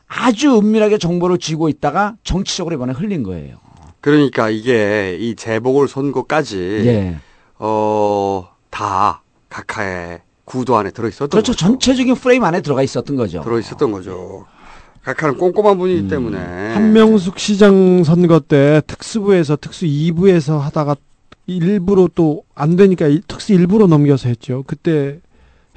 아주 0.06 0.58
은밀하게 0.58 0.98
정보를 0.98 1.38
쥐고 1.38 1.70
있다가 1.70 2.16
정치적으로 2.22 2.74
이번에 2.74 2.92
흘린 2.92 3.22
거예요. 3.22 3.56
그러니까 4.02 4.50
이게 4.50 5.16
이 5.18 5.36
재보궐 5.36 5.88
선거까지 5.88 6.58
예. 6.84 7.16
어다 7.56 9.22
각하의 9.48 10.20
구도 10.44 10.76
안에 10.76 10.90
들어 10.90 11.08
있었던 11.08 11.30
그렇죠. 11.30 11.52
거죠. 11.52 11.66
전체적인 11.66 12.14
프레임 12.16 12.44
안에 12.44 12.60
들어가 12.60 12.82
있었던 12.82 13.16
거죠. 13.16 13.40
들어 13.40 13.58
있었던 13.58 13.90
거죠. 13.90 14.44
각하는 15.04 15.36
꼼꼼한 15.36 15.78
분이기 15.78 16.00
음. 16.02 16.08
때문에 16.08 16.38
한명숙 16.72 17.38
시장 17.38 18.02
선거 18.04 18.40
때 18.40 18.80
특수부에서 18.86 19.56
특수 19.60 19.84
2부에서 19.86 20.58
하다가 20.58 20.96
일부러 21.46 22.08
또 22.14 22.42
안 22.54 22.76
되니까 22.76 23.06
일- 23.08 23.22
특수 23.26 23.52
일부로 23.52 23.86
넘겨서 23.86 24.28
했죠. 24.28 24.62
그때 24.66 25.18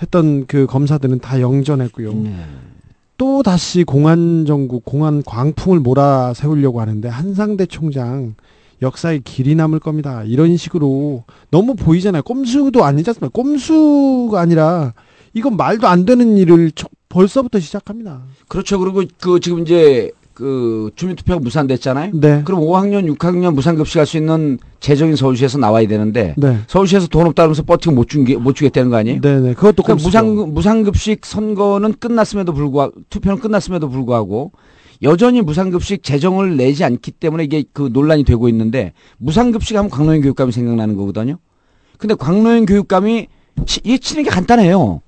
했던 0.01 0.45
그 0.47 0.65
검사들은 0.67 1.19
다 1.19 1.41
영전했고요. 1.41 2.13
네. 2.13 2.35
또 3.17 3.41
다시 3.41 3.83
공안 3.83 4.45
정국, 4.45 4.85
공안 4.85 5.23
광풍을 5.23 5.79
몰아 5.79 6.33
세우려고 6.35 6.79
하는데 6.81 7.09
한상대 7.09 7.65
총장 7.65 8.35
역사의 8.83 9.21
길이 9.23 9.55
남을 9.55 9.79
겁니다. 9.79 10.23
이런 10.23 10.55
식으로 10.55 11.23
너무 11.49 11.73
보이잖아요. 11.75 12.21
꼼수도 12.21 12.85
아니지 12.85 13.09
않습니까? 13.09 13.29
꼼수가 13.33 14.39
아니라 14.39 14.93
이건 15.33 15.57
말도 15.57 15.87
안 15.87 16.05
되는 16.05 16.37
일을 16.37 16.71
초- 16.71 16.87
벌써부터 17.09 17.59
시작합니다. 17.59 18.21
그렇죠. 18.47 18.79
그리고 18.79 19.03
그 19.19 19.39
지금 19.39 19.59
이제 19.59 20.11
그 20.33 20.91
주민투표가 20.95 21.39
무산됐잖아요. 21.39 22.11
네. 22.13 22.43
그럼 22.45 22.61
5학년, 22.61 23.11
6학년 23.15 23.55
무상급식 23.55 23.97
할 23.97 24.05
수 24.05 24.17
있는 24.17 24.59
재정인 24.79 25.15
서울시에서 25.15 25.57
나와야 25.57 25.87
되는데 25.87 26.35
네. 26.37 26.59
서울시에서 26.67 27.07
돈 27.07 27.25
없다면서 27.27 27.63
버티고 27.63 27.95
못, 27.95 28.07
준 28.07 28.23
게, 28.23 28.35
못 28.37 28.53
주겠다는 28.53 28.91
거 28.91 28.97
아니에요? 28.97 29.21
네네. 29.21 29.55
그것도 29.55 29.81
그러니까. 29.81 30.05
무상 30.05 30.53
무상급식 30.53 31.25
선거는 31.25 31.93
끝났음에도 31.99 32.53
불구하고 32.53 32.93
투표는 33.09 33.39
끝났음에도 33.39 33.89
불구하고 33.89 34.51
여전히 35.01 35.41
무상급식 35.41 36.03
재정을 36.03 36.55
내지 36.55 36.83
않기 36.83 37.11
때문에 37.11 37.43
이게 37.45 37.63
그 37.73 37.89
논란이 37.91 38.23
되고 38.23 38.47
있는데 38.49 38.93
무상급식 39.17 39.75
하면 39.77 39.89
광노현 39.89 40.21
교육감이 40.21 40.51
생각나는 40.51 40.95
거거든요. 40.97 41.37
근데 41.97 42.13
광노현 42.13 42.67
교육감이 42.67 43.27
치, 43.65 43.79
이 43.83 43.97
치는 43.97 44.23
게 44.23 44.29
간단해요. 44.29 45.01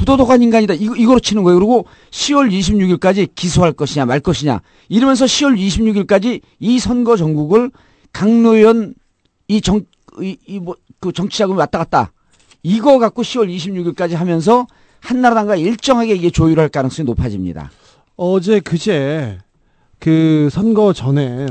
부도덕한 0.00 0.42
인간이다. 0.42 0.74
이거, 0.74 0.96
이거로 0.96 1.20
치는 1.20 1.42
거예요. 1.42 1.58
그리고 1.58 1.84
10월 2.10 2.50
26일까지 2.50 3.28
기소할 3.34 3.72
것이냐 3.72 4.06
말 4.06 4.20
것이냐 4.20 4.62
이러면서 4.88 5.26
10월 5.26 5.58
26일까지 5.58 6.40
이 6.58 6.78
선거 6.78 7.16
전국을 7.18 7.70
강노현 8.12 8.94
이 9.48 9.60
정, 9.60 9.82
이, 10.22 10.38
이 10.46 10.58
뭐, 10.58 10.74
그 11.00 11.12
정치 11.12 11.38
자금이 11.38 11.58
왔다 11.58 11.78
갔다. 11.78 12.12
이거 12.62 12.98
갖고 12.98 13.22
10월 13.22 13.54
26일까지 13.54 14.14
하면서 14.14 14.66
한나라당과 15.00 15.56
일정하게 15.56 16.14
이게 16.14 16.30
조율할 16.30 16.70
가능성이 16.70 17.06
높아집니다. 17.06 17.70
어제 18.16 18.60
그제 18.60 19.38
그 19.98 20.48
선거 20.50 20.94
전에 20.94 21.46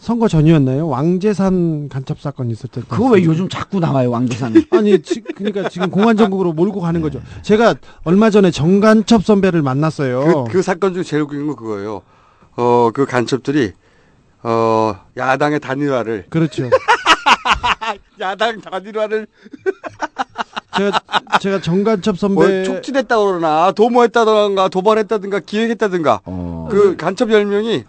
선거 0.00 0.28
전이었나요? 0.28 0.88
왕재산 0.88 1.90
간첩 1.90 2.20
사건이 2.20 2.52
있었죠. 2.52 2.80
그거 2.88 3.10
왜 3.10 3.22
요즘 3.22 3.50
자꾸 3.50 3.80
나와요, 3.80 4.10
왕재산? 4.10 4.54
아니, 4.72 5.00
지, 5.02 5.20
그러니까 5.20 5.68
지금 5.68 5.90
공안 5.90 6.16
정국으로 6.16 6.54
몰고 6.54 6.80
가는 6.80 7.02
거죠. 7.02 7.20
제가 7.42 7.74
얼마 8.04 8.30
전에 8.30 8.50
정간첩 8.50 9.22
선배를 9.22 9.60
만났어요. 9.60 10.44
그, 10.44 10.52
그 10.52 10.62
사건 10.62 10.94
중에 10.94 11.02
제일 11.02 11.22
웃긴 11.22 11.46
건 11.46 11.54
그거예요. 11.54 12.00
어, 12.56 12.90
그 12.94 13.04
간첩들이, 13.04 13.72
어, 14.42 14.96
야당의 15.18 15.60
단일화를. 15.60 16.26
그렇죠. 16.30 16.70
야당 18.20 18.58
단일화를. 18.62 19.26
제가, 20.78 21.00
제가 21.40 21.60
정간첩 21.60 22.18
선배. 22.18 22.34
뭐 22.34 22.64
촉진했다 22.64 23.18
그러나, 23.18 23.70
도모했다든가, 23.72 24.68
도발했다든가, 24.68 25.40
기획했다든가. 25.40 26.20
어. 26.24 26.68
그 26.70 26.96
간첩 26.96 27.28
10명이 27.28 27.84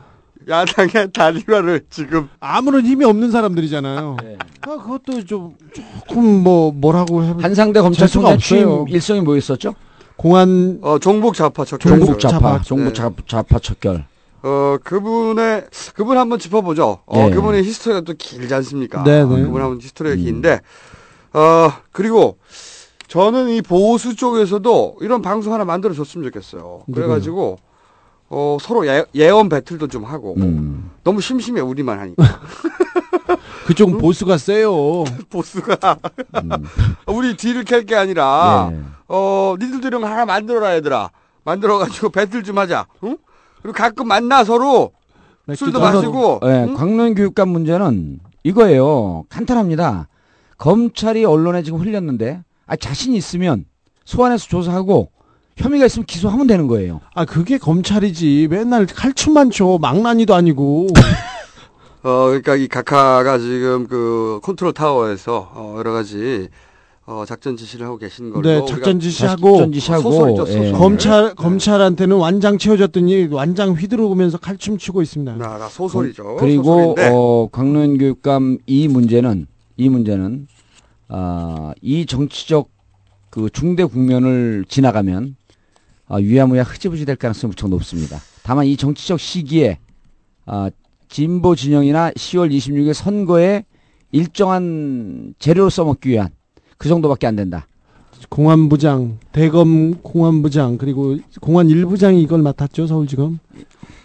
야당의 0.51 1.11
단일화를 1.13 1.85
지금. 1.89 2.29
아무런 2.41 2.85
힘이 2.85 3.05
없는 3.05 3.31
사람들이잖아요. 3.31 4.17
아, 4.61 4.67
그것도 4.67 5.25
좀, 5.25 5.55
조금 5.73 6.43
뭐, 6.43 6.71
뭐라고 6.73 7.23
해 7.23 7.33
한상대 7.39 7.79
검찰총장 7.81 8.37
취임 8.37 8.85
일성이 8.89 9.21
뭐였었죠? 9.21 9.73
공안. 10.17 10.79
어, 10.81 10.99
종북 10.99 11.35
좌파 11.35 11.63
척결. 11.63 11.99
종북 11.99 12.19
좌파, 12.19 12.61
종북 12.61 12.93
좌파, 12.93 13.23
좌파 13.25 13.59
척결. 13.59 14.05
어, 14.43 14.77
그분의, 14.83 15.67
그분 15.95 16.17
한번 16.17 16.37
짚어보죠. 16.37 16.99
어, 17.05 17.17
네. 17.17 17.29
그분의 17.31 17.63
히스토리가 17.63 18.01
또 18.01 18.13
길지 18.17 18.53
않습니까? 18.53 19.03
네, 19.03 19.21
어, 19.21 19.27
네. 19.27 19.43
그분 19.43 19.61
한번 19.61 19.79
히스토리가 19.79 20.15
긴데, 20.15 20.59
어, 21.33 21.71
그리고 21.91 22.37
저는 23.07 23.49
이 23.49 23.61
보수 23.61 24.15
쪽에서도 24.15 24.97
이런 25.01 25.21
방송 25.21 25.53
하나 25.53 25.63
만들어 25.63 25.93
줬으면 25.93 26.25
좋겠어요. 26.25 26.83
그래가지고, 26.93 27.59
어, 28.33 28.57
서로 28.61 28.87
예, 28.87 29.03
예언 29.13 29.49
배틀도 29.49 29.87
좀 29.89 30.05
하고, 30.05 30.35
음. 30.37 30.89
너무 31.03 31.19
심심해, 31.19 31.59
우리만 31.59 31.99
하니까. 31.99 32.23
그쪽은 33.67 33.97
보수가 33.97 34.37
세요. 34.37 35.03
보수가. 35.29 35.97
음. 36.41 36.49
우리 37.07 37.35
뒤를 37.35 37.65
캘 37.65 37.83
게 37.83 37.95
아니라, 37.95 38.69
네. 38.71 38.79
어, 39.09 39.55
거 39.57 40.07
하나 40.07 40.25
만들어라, 40.25 40.75
얘들아. 40.75 41.09
만들어가지고 41.43 42.09
배틀 42.09 42.43
좀 42.43 42.57
하자. 42.57 42.85
응? 43.03 43.17
그리고 43.61 43.75
가끔 43.75 44.07
만나 44.07 44.45
서로 44.45 44.91
술도 45.53 45.79
마시고. 45.81 46.39
네, 46.43 46.65
응? 46.69 46.73
광론 46.75 47.15
교육감 47.15 47.49
문제는 47.49 48.19
이거예요. 48.43 49.25
간단합니다. 49.27 50.07
검찰이 50.57 51.25
언론에 51.25 51.63
지금 51.63 51.79
흘렸는데, 51.79 52.43
아, 52.65 52.75
자신 52.77 53.13
있으면 53.13 53.65
소환해서 54.05 54.47
조사하고 54.47 55.11
혐의가 55.61 55.85
있으면 55.85 56.05
기소하면 56.05 56.47
되는 56.47 56.67
거예요. 56.67 57.01
아, 57.13 57.25
그게 57.25 57.57
검찰이지. 57.57 58.47
맨날 58.49 58.85
칼춤만 58.85 59.51
쳐. 59.51 59.77
망나니도 59.79 60.33
아니고. 60.33 60.87
어, 62.03 62.25
그러니까 62.27 62.55
이 62.55 62.67
각하가 62.67 63.37
지금 63.37 63.87
그 63.87 64.39
컨트롤 64.43 64.73
타워에서 64.73 65.51
어, 65.53 65.75
여러 65.77 65.91
가지 65.91 66.49
어, 67.05 67.25
작전 67.27 67.57
지시를 67.57 67.85
하고 67.85 67.97
계신 67.97 68.31
걸로. 68.31 68.41
네, 68.41 68.57
우리가 68.57 68.67
작전 68.67 68.99
지시하고. 68.99 69.57
소설이죠, 69.57 70.45
소설. 70.45 70.71
검찰, 70.71 71.35
검찰한테는 71.35 72.15
완장 72.17 72.57
채워줬더니 72.57 73.27
완장 73.31 73.73
휘두르면서 73.73 74.37
칼춤 74.39 74.77
추고 74.77 75.01
있습니다. 75.01 75.35
나, 75.35 75.57
나 75.57 75.67
소설이죠. 75.67 76.37
그 76.37 76.45
리고 76.45 76.63
소설인데. 76.63 77.09
어, 77.13 77.49
광론 77.51 77.97
교육감 77.97 78.57
이 78.65 78.87
문제는 78.87 79.47
이 79.77 79.89
문제는 79.89 80.47
아, 81.09 81.73
이 81.81 82.05
정치적 82.05 82.69
그 83.29 83.49
중대 83.51 83.83
국면을 83.83 84.65
지나가면 84.67 85.35
아, 86.11 86.19
유야무야 86.19 86.63
흐지부지 86.63 87.05
될 87.05 87.15
가능성이 87.15 87.51
무척 87.51 87.69
높습니다. 87.69 88.19
다만 88.43 88.65
이 88.65 88.75
정치적 88.75 89.17
시기에 89.17 89.79
아, 90.45 90.69
진보 91.07 91.55
진영이나 91.55 92.11
10월 92.11 92.51
26일 92.51 92.93
선거에 92.93 93.63
일정한 94.11 95.33
재료를 95.39 95.71
써먹기 95.71 96.09
위한 96.09 96.29
그 96.77 96.89
정도밖에 96.89 97.27
안 97.27 97.37
된다. 97.37 97.65
공안부장, 98.27 99.19
대검 99.31 100.01
공안부장, 100.01 100.77
그리고 100.77 101.17
공안 101.39 101.69
일부장이 101.69 102.21
이걸 102.21 102.41
맡았죠, 102.41 102.87
서울지검. 102.87 103.39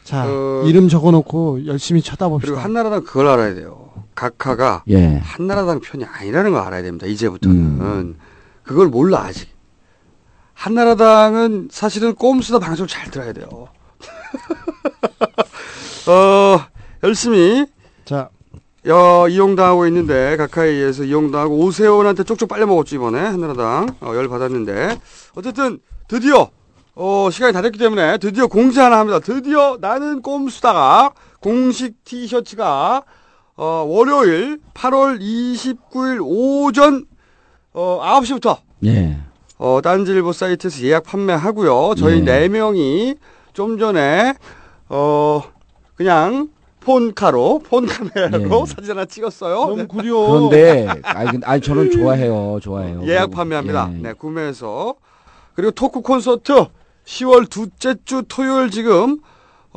자, 0.04 0.26
어, 0.26 0.62
이름 0.64 0.88
적어놓고 0.88 1.66
열심히 1.66 2.02
쳐다봅시다. 2.02 2.52
그리고 2.52 2.62
한나라당 2.62 3.02
그걸 3.02 3.26
알아야 3.26 3.54
돼요. 3.54 3.90
각하가 4.14 4.84
예. 4.88 5.16
한나라당 5.16 5.80
편이 5.80 6.04
아니라는 6.04 6.52
걸 6.52 6.60
알아야 6.62 6.82
됩니다. 6.82 7.06
이제부터는. 7.06 7.56
음. 7.56 8.14
그걸 8.62 8.88
몰라, 8.88 9.24
아직. 9.24 9.55
한나라당은 10.56 11.68
사실은 11.70 12.14
꼼수다 12.14 12.58
방송을 12.58 12.88
잘 12.88 13.10
들어야 13.10 13.32
돼요. 13.32 13.46
어, 16.08 16.66
열심히. 17.04 17.66
자. 18.04 18.30
어, 18.88 19.28
이용당하고 19.28 19.86
있는데, 19.88 20.36
의해서 20.70 21.04
이용당하고 21.04 21.58
오세훈한테 21.58 22.24
쪽쪽 22.24 22.48
빨려먹었죠, 22.48 22.96
이번에. 22.96 23.20
한나라당. 23.20 23.96
어, 24.00 24.12
열 24.14 24.28
받았는데. 24.28 24.98
어쨌든, 25.34 25.78
드디어, 26.08 26.50
어, 26.94 27.28
시간이 27.30 27.52
다 27.52 27.60
됐기 27.62 27.78
때문에 27.78 28.18
드디어 28.18 28.46
공지 28.46 28.80
하나 28.80 28.98
합니다. 28.98 29.18
드디어 29.18 29.76
나는 29.80 30.22
꼼수다가 30.22 31.10
공식 31.40 32.02
티셔츠가, 32.04 33.02
어, 33.56 33.84
월요일 33.86 34.60
8월 34.72 35.20
29일 35.20 36.20
오전, 36.22 37.04
어, 37.74 38.00
9시부터. 38.02 38.58
예. 38.86 39.18
어, 39.58 39.80
딴지일보 39.82 40.32
사이트에서 40.32 40.82
예약 40.84 41.04
판매하고요. 41.04 41.94
저희 41.96 42.20
네. 42.20 42.40
네 42.40 42.48
명이 42.48 43.14
좀 43.52 43.78
전에 43.78 44.34
어 44.88 45.42
그냥 45.94 46.48
폰카로 46.80 47.62
폰 47.66 47.86
카메라로 47.86 48.38
네. 48.38 48.66
사진 48.66 48.90
하나 48.90 49.04
찍었어요. 49.06 49.54
너무 49.54 49.86
구려. 49.88 50.14
그런데 50.14 50.86
아니, 51.02 51.30
근데- 51.30 51.46
아니 51.46 51.60
저는 51.60 51.90
좋아해요. 51.90 52.58
좋아해요. 52.62 53.02
예약 53.06 53.30
판매합니다. 53.30 53.90
예. 53.92 53.98
네, 53.98 54.12
구매해서 54.12 54.94
그리고 55.54 55.70
토크 55.72 56.00
콘서트 56.02 56.66
10월 57.06 57.48
둘째 57.48 57.94
주 58.04 58.22
토요일 58.28 58.70
지금 58.70 59.18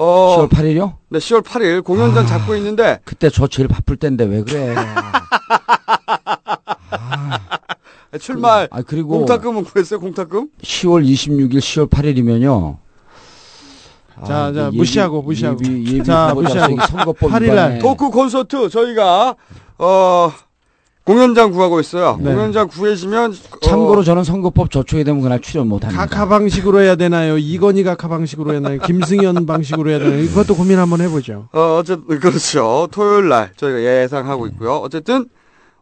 어 0.01 0.37
10월 0.37 0.49
8일이요? 0.49 0.93
네, 1.09 1.19
10월 1.19 1.43
8일 1.43 1.83
공연장 1.83 2.25
잡고 2.25 2.55
있는데 2.55 2.99
그때 3.03 3.29
저 3.29 3.47
제일 3.47 3.67
바쁠 3.67 3.97
때인데 3.97 4.23
왜 4.25 4.41
그래? 4.43 4.73
출마 8.19 8.65
아, 8.71 8.81
그리고- 8.81 9.17
공탁금은 9.19 9.65
구했어요. 9.65 9.99
공탁금? 9.99 10.47
10월 10.63 11.05
26일, 11.05 11.57
10월 11.59 11.89
8일이면요. 11.89 12.77
자, 14.25 14.51
자, 14.53 14.71
무시하고, 14.73 15.21
무시하고. 15.21 15.59
예비, 15.63 15.95
예비 15.95 16.03
자, 16.03 16.33
무시하고. 16.33 16.75
선거법 16.87 17.17
8일 17.31 17.31
날. 17.31 17.43
위반에 17.43 17.79
토크 17.79 18.09
콘서트 18.09 18.69
저희가 18.69 19.35
어 19.77 20.31
공연장 21.09 21.49
구하고 21.49 21.79
있어요. 21.79 22.19
네. 22.21 22.31
공연장 22.31 22.67
구해지면 22.67 23.33
참고로 23.63 24.01
어, 24.01 24.03
저는 24.03 24.23
선거법 24.23 24.69
저촉이 24.69 25.03
되면 25.03 25.23
그날 25.23 25.41
출연 25.41 25.67
못합니다. 25.67 26.05
각하 26.05 26.27
방식으로 26.27 26.81
해야 26.81 26.95
되나요? 26.95 27.39
이건희 27.39 27.81
각하 27.81 28.07
방식으로 28.07 28.51
해야 28.51 28.61
되나요? 28.61 28.79
김승현 28.81 29.47
방식으로 29.47 29.89
해야 29.89 29.97
되나요? 29.97 30.21
이것도 30.21 30.55
고민 30.55 30.77
한번 30.77 31.01
해보죠. 31.01 31.49
어, 31.51 31.77
어쨌든 31.79 32.19
그렇죠. 32.19 32.87
토요일 32.91 33.27
날 33.27 33.51
저희가 33.55 33.81
예상하고 33.81 34.45
있고요. 34.49 34.75
어쨌든 34.75 35.25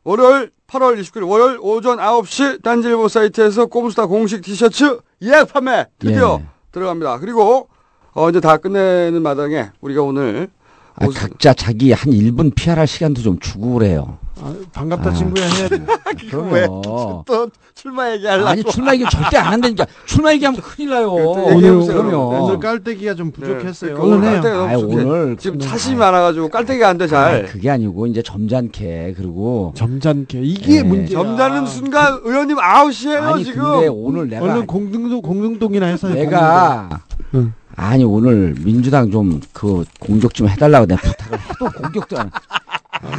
월요일 0.05 0.51
8월 0.65 0.97
29일 0.97 1.29
월요일 1.29 1.57
오전 1.59 1.97
9시 1.97 2.63
딴지일보 2.63 3.09
사이트에서 3.09 3.65
꼼수다 3.65 4.05
공식 4.05 4.41
티셔츠 4.41 4.97
예약 5.23 5.51
판매 5.51 5.87
드디어 5.99 6.37
예. 6.39 6.45
들어갑니다. 6.71 7.19
그리고 7.19 7.67
어, 8.13 8.29
이제 8.29 8.39
다 8.39 8.55
끝내는 8.55 9.21
마당에 9.21 9.71
우리가 9.81 10.03
오늘 10.03 10.47
아, 10.95 11.05
각자 11.13 11.53
자기 11.53 11.91
한 11.91 12.13
1분 12.13 12.55
피할할 12.55 12.87
시간도 12.87 13.21
좀 13.21 13.37
주고 13.39 13.73
그래요. 13.73 14.19
아, 14.41 14.53
반갑다 14.73 15.09
아. 15.09 15.14
친구야 15.14 15.45
해야 15.45 15.68
돼. 15.68 15.81
그럼요. 16.30 17.23
또 17.26 17.49
출마 17.76 18.11
얘기하려고 18.14 18.47
아니 18.49 18.64
출마 18.64 18.93
얘기 18.93 19.05
절대 19.09 19.38
안 19.38 19.53
한다니까. 19.53 19.85
출마 20.05 20.31
얘기하면 20.34 20.61
큰일 20.61 20.89
나요. 20.91 21.11
오늘, 21.11 21.85
그럼요. 21.85 22.43
오늘 22.45 22.59
깔때기가 22.59 23.15
좀 23.15 23.31
부족했어요. 23.31 23.95
네, 23.95 23.99
오늘. 24.01 24.22
깔때기가 24.41 24.68
부족해. 24.77 24.95
오늘 25.03 25.38
지금 25.38 25.59
사심이 25.59 25.95
많아가지고 25.97 26.49
깔때기가 26.49 26.88
안 26.89 26.97
돼 26.97 27.07
잘. 27.07 27.35
아니, 27.35 27.45
그게 27.47 27.69
아니고 27.69 28.07
이제 28.07 28.22
점잖게 28.22 29.14
그리고 29.18 29.73
점잖게 29.76 30.41
이게 30.41 30.77
예. 30.77 30.84
문제야. 30.84 31.18
점잖은 31.19 31.65
순간 31.68 32.19
의원님 32.23 32.57
아웃이에요 32.59 33.22
아니 33.23 33.43
지금. 33.45 33.64
근데 33.64 33.88
오늘 33.88 34.30
내가 34.30 34.43
얼른 34.45 34.68
공등동 34.68 35.22
공등동이나 35.22 35.85
해서 35.88 36.07
내가 36.09 36.89
응. 37.35 37.53
아니 37.76 38.03
오늘 38.03 38.55
민주당 38.64 39.11
좀 39.11 39.39
그 39.53 39.84
공격 39.99 40.34
좀 40.34 40.47
해달라고 40.49 40.85
내가 40.88 41.01
부탁을 41.01 41.39
해도 41.39 41.81
공격도 41.81 42.19
안. 42.19 42.31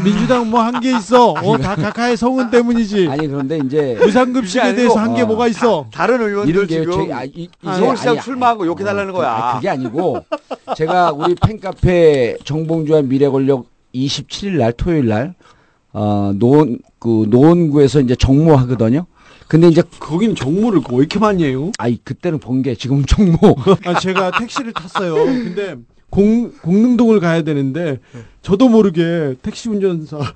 민주당 0.05 0.51
뭐 0.51 0.61
한 0.63 0.81
게 0.81 0.97
있어. 0.97 1.31
어, 1.33 1.59
다 1.59 1.75
각하의 1.75 2.17
성은 2.17 2.51
때문이지. 2.51 3.09
아니 3.09 3.27
그런데 3.27 3.59
이제 3.59 3.97
무상급식에 4.01 4.75
대해서 4.75 4.99
한게 4.99 5.23
어, 5.23 5.27
뭐가 5.27 5.49
있어. 5.49 5.87
다른 5.93 6.21
의원들 6.21 6.67
게 6.67 6.81
지금 6.81 7.07
제- 7.09 7.13
아, 7.13 7.25
이- 7.25 7.31
이제 7.63 7.73
서울시장 7.79 8.13
아니, 8.15 8.21
출마한 8.23 8.59
거 8.59 8.67
욕해달라는 8.67 9.13
그- 9.13 9.19
거야. 9.19 9.31
아, 9.33 9.55
그게 9.57 9.69
아니고 9.69 10.25
제가 10.77 11.13
우리 11.13 11.35
팬카페 11.35 12.37
정봉주와 12.45 13.03
미래권력 13.03 13.67
27일 13.95 14.59
날 14.59 14.73
토요일 14.73 15.09
날 15.09 15.35
어, 15.93 16.33
노원, 16.37 16.79
그, 16.99 17.27
노원구에서 17.29 18.01
이제 18.01 18.15
정모하거든요. 18.15 19.07
근데 19.49 19.69
이제. 19.69 19.83
거기는 19.99 20.35
정모를 20.35 20.83
왜 20.91 20.97
이렇게 20.99 21.19
많이 21.19 21.43
해요? 21.43 21.71
아이, 21.79 21.97
그때는 22.05 22.39
본 22.39 22.63
게 22.63 22.75
지금 22.75 23.05
정모. 23.07 23.57
아, 23.87 23.99
제가 23.99 24.33
택시를 24.39 24.75
탔어요. 24.75 25.15
근데 25.15 25.77
공, 26.11 26.53
공릉동을 26.63 27.21
가야 27.21 27.43
되는데 27.43 28.01
저도 28.43 28.69
모르게 28.69 29.35
택시 29.43 29.69
운전사 29.69 30.19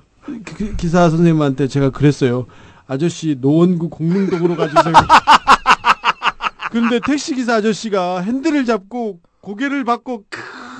기- 0.57 0.75
기사 0.77 1.09
선생님한테 1.09 1.67
제가 1.67 1.89
그랬어요. 1.89 2.45
아저씨 2.87 3.37
노원구 3.39 3.89
공릉동으로 3.89 4.55
가주세요. 4.55 4.93
근데 6.71 6.99
택시 7.05 7.35
기사 7.35 7.55
아저씨가 7.55 8.21
핸들을 8.21 8.65
잡고 8.65 9.19
고개를 9.41 9.83
받고 9.83 10.25
크 10.29 10.39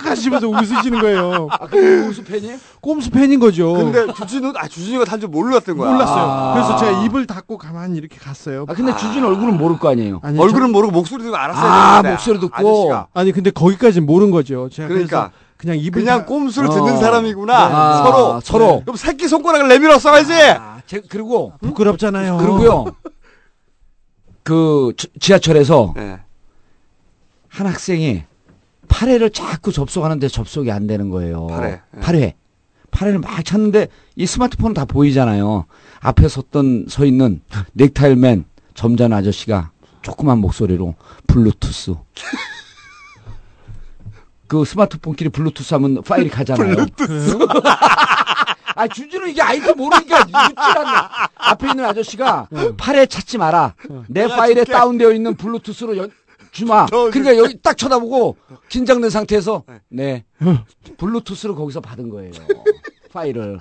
하시면서 0.10 0.48
웃으시는 0.48 1.00
거예요. 1.02 1.48
아, 1.52 1.66
그 1.68 2.04
꼼수 2.06 2.24
팬이에요? 2.24 2.58
꼼수 2.82 3.10
팬인 3.12 3.40
거죠. 3.40 3.74
근데 3.74 4.12
주진우 4.14 4.54
아 4.56 4.68
주진우가 4.68 5.06
탄줄 5.06 5.30
몰랐던 5.30 5.78
거야. 5.78 5.92
몰랐어요. 5.92 6.24
아. 6.24 6.54
그래서 6.54 6.76
제가 6.78 7.04
입을 7.04 7.26
닫고 7.28 7.58
가만히 7.58 7.98
이렇게 7.98 8.18
갔어요. 8.18 8.66
아, 8.68 8.74
근데 8.74 8.96
주진 8.98 9.24
얼굴은 9.24 9.58
모를 9.58 9.78
거 9.80 9.90
아니에요? 9.90 10.20
아니, 10.24 10.40
얼굴은 10.40 10.68
저- 10.68 10.72
모르고 10.72 10.92
목소리 10.92 11.24
듣고 11.24 11.36
알았어야 11.36 11.64
아, 11.72 12.02
되는데. 12.02 12.10
목소리 12.16 12.40
듣고. 12.40 12.56
아저씨가. 12.56 13.08
아니 13.14 13.32
근데 13.32 13.52
거기까지 13.52 14.02
모른 14.02 14.32
거죠. 14.32 14.70
제가 14.70 14.88
그러니까 14.88 15.30
그래서 15.32 15.32
그냥 15.58 15.78
입을 15.78 15.92
그냥 16.04 16.20
다- 16.20 16.26
꼼수를 16.26 16.70
어. 16.70 16.74
듣는 16.74 16.98
사람이구나. 17.00 17.54
아, 17.56 18.04
서로 18.04 18.42
서로. 18.42 18.82
그럼 18.82 18.96
새끼 18.98 19.28
손가락을 19.28 19.68
내밀어 19.70 19.98
써야지. 20.00 20.34
아, 20.34 20.82
제, 20.86 21.02
그리고, 21.10 21.54
부끄럽잖아요. 21.62 22.38
그리고요. 22.38 22.86
그 24.44 24.92
지- 24.98 25.08
지하철에서 25.20 25.94
네. 25.96 26.20
한 27.48 27.68
학생이 27.68 28.24
8회를 28.94 29.34
자꾸 29.34 29.72
접속하는데 29.72 30.28
접속이 30.28 30.72
안 30.72 30.86
되는 30.88 31.10
거예요. 31.10 31.48
팔회. 31.48 31.72
예. 31.72 31.82
8회. 32.00 32.34
8회를 32.92 33.22
막 33.22 33.44
찾는데 33.44 33.88
이 34.16 34.26
스마트폰은 34.28 34.76
다 34.76 34.86
보이잖아요. 34.86 35.66
앞에 36.02 36.28
섰던 36.28 36.86
서 36.90 37.06
있는 37.06 37.42
넥타이맨 37.74 38.46
점잖은 38.76 39.18
아저씨가 39.18 39.72
조그만 40.04 40.38
목소리로 40.40 40.94
블루투스. 41.28 41.96
그 44.48 44.64
스마트폰끼리 44.64 45.30
블루투스 45.30 45.74
하면 45.74 46.04
파일이 46.04 46.30
가잖아요. 46.30 46.76
블루투스. 46.76 47.38
아, 48.76 48.88
주진우 48.88 49.28
이게 49.28 49.42
아이디 49.42 49.72
모르니까 49.74 50.22
웃질 50.22 50.36
않네. 50.38 51.08
앞에 51.36 51.70
있는 51.70 51.86
아저씨가 51.86 52.48
파일 52.78 53.06
찾지 53.06 53.38
마라. 53.40 53.74
내 54.08 54.28
파일에 54.28 54.64
줄게. 54.66 54.72
다운되어 54.74 55.12
있는 55.12 55.36
블루투스로 55.36 55.98
연, 55.98 56.12
주마. 56.54 56.86
저 56.86 57.10
그러니까 57.12 57.36
여기 57.38 57.58
딱 57.62 57.78
쳐다보고 57.78 58.38
긴장된 58.70 59.10
상태에서 59.10 59.64
네. 59.90 60.24
블루투스로 60.98 61.56
거기서 61.56 61.82
받은 61.82 62.10
거예요. 62.10 62.32
파일을. 63.12 63.60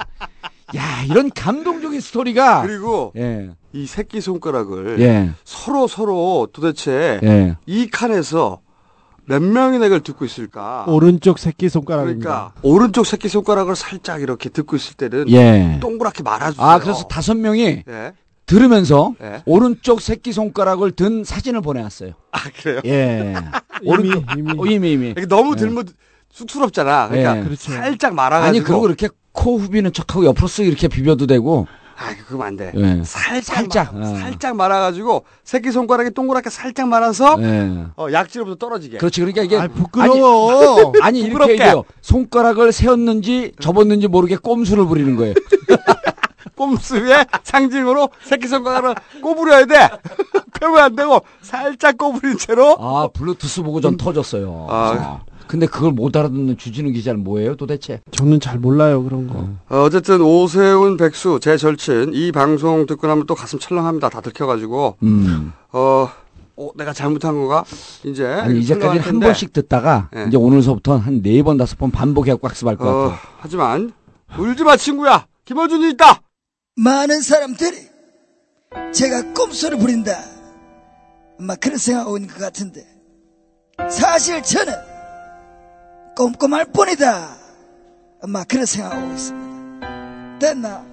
야, 0.77 1.03
이런 1.09 1.31
감동적인 1.31 2.01
스토리가. 2.01 2.63
그리고 2.63 3.13
예. 3.17 3.51
이 3.73 3.87
새끼 3.87 4.21
손가락을 4.21 5.01
예. 5.01 5.31
서로 5.45 5.87
서로 5.87 6.49
도대체 6.53 7.19
예. 7.23 7.57
이 7.67 7.89
칸에서 7.89 8.61
몇 9.25 9.41
명이나 9.43 9.87
이걸 9.87 10.01
듣고 10.01 10.25
있을까? 10.25 10.85
오른쪽 10.89 11.39
새끼 11.39 11.69
손가락입니다. 11.69 12.53
그러니까 12.53 12.53
오른쪽 12.63 13.07
새끼 13.07 13.29
손가락을 13.29 13.77
살짝 13.77 14.21
이렇게 14.21 14.49
듣고 14.49 14.77
있을 14.77 14.95
때는 14.95 15.31
예. 15.31 15.79
동그랗게 15.81 16.23
말아주세요. 16.23 16.67
아, 16.67 16.79
그래서 16.79 17.05
다섯 17.05 17.35
명이 17.37 17.85
예. 17.89 18.13
들으면서 18.53 19.15
예. 19.23 19.43
오른쪽 19.47 20.03
새끼 20.03 20.33
손가락을 20.33 20.93
든 20.93 21.25
사진을 21.25 21.63
보내왔어요. 21.63 22.13
아 22.33 22.39
그래요? 22.61 22.81
예. 22.85 23.35
이미, 23.81 23.91
오른쪽 23.91 24.25
이미. 24.37 24.53
어, 24.59 24.67
이미 24.67 24.93
이미. 24.93 25.11
이게 25.11 25.27
너무 25.27 25.53
예. 25.53 25.57
들면 25.57 25.89
쑥스럽잖아. 26.31 27.09
그러니까 27.09 27.39
예. 27.39 27.43
그렇죠. 27.45 27.73
살짝 27.73 28.15
말아가지고. 28.15 28.49
아니 28.49 28.61
그리고 28.61 28.87
이렇게 28.87 29.09
코 29.33 29.59
후비는 29.59 29.95
척하고 29.95 30.27
옆으로 30.27 30.47
쓱 30.49 30.67
이렇게 30.67 30.89
비벼도 30.89 31.27
되고. 31.27 31.67
아 31.97 32.15
그러면 32.27 32.47
안 32.49 32.57
돼. 32.57 32.73
예. 32.75 33.03
살짝 33.05 33.43
살짝. 33.45 33.95
말아, 33.95 34.11
어. 34.11 34.17
살짝 34.17 34.57
말아가지고 34.57 35.25
새끼 35.45 35.73
손가락이 35.73 36.11
동그랗게 36.11 36.51
살짝 36.51 36.89
말아서 36.89 37.37
예. 37.41 37.87
어, 37.97 38.09
약지로부터 38.13 38.57
떨어지게. 38.57 38.99
그렇지. 38.99 39.21
그러니까 39.21 39.43
이게 39.45 39.57
아, 39.57 39.67
부끄러워. 39.69 40.93
아니 41.01 41.21
이렇게 41.21 41.33
부끄럽게. 41.33 41.65
해요. 41.65 41.85
손가락을 42.03 42.73
세웠는지 42.73 43.53
접었는지 43.61 44.09
모르게 44.09 44.37
꼼수를 44.37 44.85
부리는 44.87 45.17
거예요. 45.17 45.33
꼼수의 46.57 47.27
상징으로 47.43 48.09
새끼 48.25 48.49
손가락을 48.49 48.95
꼬부려야 49.23 49.67
돼. 49.67 49.89
펴면 50.61 50.79
안 50.83 50.97
되고 50.97 51.21
살짝 51.41 51.97
꼬부린 51.99 52.37
채로. 52.39 52.77
아 52.79 53.09
블루투스 53.13 53.63
보고 53.63 53.81
전 53.81 53.97
터졌어요. 53.97 54.67
아. 54.71 55.21
근데 55.49 55.67
그걸 55.67 55.93
못 55.93 56.17
알아듣는 56.17 56.57
주진우 56.57 56.93
기자는 56.93 57.25
뭐예요 57.25 57.57
도대체? 57.57 58.01
저는 58.13 58.41
잘 58.41 58.59
몰라요 58.59 59.03
그런 59.03 59.27
거. 59.27 59.49
어, 59.69 59.83
어쨌든 59.83 60.23
오세훈 60.23 60.97
백수 60.97 61.41
제 61.43 61.59
절친 61.59 62.13
이 62.15 62.33
방송 62.33 62.87
듣고 62.87 63.07
나면 63.07 63.27
또 63.27 63.35
가슴 63.35 63.59
철렁합니다. 63.59 64.09
다 64.09 64.21
들켜가지고 64.23 64.97
음. 65.03 65.53
어, 65.73 66.09
어, 66.57 66.69
내가 66.77 66.95
잘못한 66.95 67.35
거가 67.39 67.65
이제 68.05 68.25
아니 68.25 68.61
이제까지 68.61 68.81
철렁할 68.87 69.01
한. 69.01 69.21
번씩 69.21 69.53
듣다가 69.53 70.09
예. 70.17 70.25
이제 70.29 70.39
오늘서부터 70.39 70.97
한 70.97 71.21
네 71.23 71.43
번 71.43 71.59
다섯 71.59 71.77
번 71.77 71.91
반복해갖고 71.91 72.49
학습할 72.49 72.77
것 72.77 72.87
어, 72.89 72.93
같아요. 73.11 73.19
하지만 73.39 73.93
울지 74.39 74.65
마 74.65 74.77
친구야. 74.77 75.27
김어준이 75.45 75.91
있다. 75.91 76.22
많은 76.75 77.21
사람들이 77.21 77.89
제가 78.95 79.33
꼼수를 79.35 79.79
부린다. 79.79 80.25
막 81.39 81.61
그런 81.61 81.77
생각하고 81.77 82.17
있는 82.17 82.33
것 82.33 82.41
같은데 82.41 82.87
사실 83.91 84.43
저는 84.43 84.73
꼼꼼할 86.17 86.67
뿐이다. 86.67 87.37
막 88.29 88.49
그런 88.49 88.65
생각하고 88.65 89.13
있습니다. 89.13 90.39
됐나? 90.39 90.85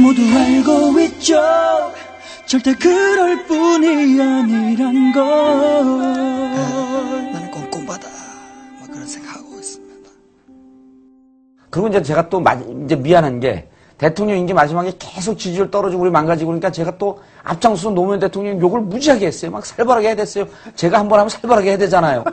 모두 0.00 0.22
알고 0.22 1.00
있죠 1.00 1.92
절대 2.46 2.74
그럴 2.74 3.46
뿐이 3.46 4.20
아니란 4.20 5.12
걸 5.12 5.22
나는 7.32 7.50
꼼꼼하다. 7.50 8.11
그리고 11.72 11.88
이제 11.88 12.02
제가 12.02 12.28
또 12.28 12.38
마- 12.38 12.52
이제 12.84 12.94
미안한 12.94 13.40
게 13.40 13.66
대통령 13.96 14.36
임기 14.36 14.52
마지막에 14.52 14.92
계속 14.98 15.38
지지율 15.38 15.70
떨어지고 15.70 16.02
우리 16.02 16.10
망가지고 16.10 16.48
그러니까 16.48 16.70
제가 16.70 16.98
또 16.98 17.20
앞장서서 17.44 17.90
노무현 17.94 18.20
대통령 18.20 18.60
욕을 18.60 18.80
무지하게 18.82 19.26
했어요. 19.28 19.50
막 19.50 19.64
살벌하게 19.64 20.08
해야 20.08 20.14
됐어요. 20.14 20.44
제가 20.76 20.98
한 20.98 21.08
번 21.08 21.18
하면 21.20 21.30
살벌하게 21.30 21.70
해야 21.70 21.78
되잖아요. 21.78 22.24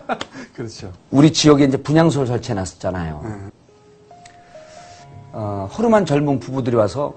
그렇죠. 0.56 0.90
우리 1.10 1.30
지역에 1.30 1.64
이제 1.64 1.76
분향소를 1.76 2.26
설치해 2.26 2.54
놨었잖아요. 2.54 3.50
어, 5.32 5.68
허름한 5.76 6.06
젊은 6.06 6.40
부부들이 6.40 6.74
와서 6.76 7.12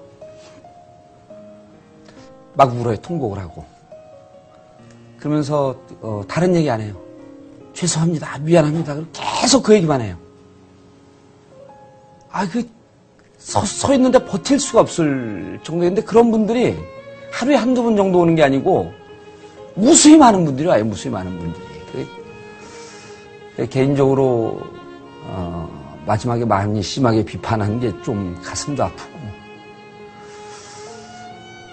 막 2.54 2.76
울어요. 2.78 2.96
통곡을 2.96 3.38
하고. 3.38 3.64
그러면서 5.18 5.74
어, 6.02 6.20
다른 6.28 6.54
얘기 6.56 6.68
안 6.68 6.82
해요. 6.82 6.94
죄송합니다. 7.72 8.36
미안합니다. 8.40 8.96
계속 9.40 9.62
그 9.62 9.74
얘기만 9.74 10.02
해요. 10.02 10.16
아, 12.32 12.46
그, 12.48 12.68
서, 13.38 13.64
서 13.64 13.94
있는데 13.94 14.24
버틸 14.24 14.60
수가 14.60 14.80
없을 14.80 15.58
정도인데 15.62 16.02
그런 16.02 16.30
분들이 16.30 16.76
하루에 17.32 17.56
한두 17.56 17.82
분 17.82 17.96
정도 17.96 18.20
오는 18.20 18.34
게 18.34 18.42
아니고 18.42 18.92
무수히 19.74 20.16
많은 20.16 20.44
분들이 20.44 20.68
와요. 20.68 20.84
무수히 20.84 21.10
많은 21.12 21.38
분들이. 21.38 21.64
그래 23.56 23.66
개인적으로, 23.66 24.60
어, 25.24 26.02
마지막에 26.06 26.44
많이 26.44 26.82
심하게 26.82 27.24
비판한 27.24 27.78
게 27.80 27.92
좀 28.02 28.36
가슴도 28.42 28.82
아프고, 28.84 29.18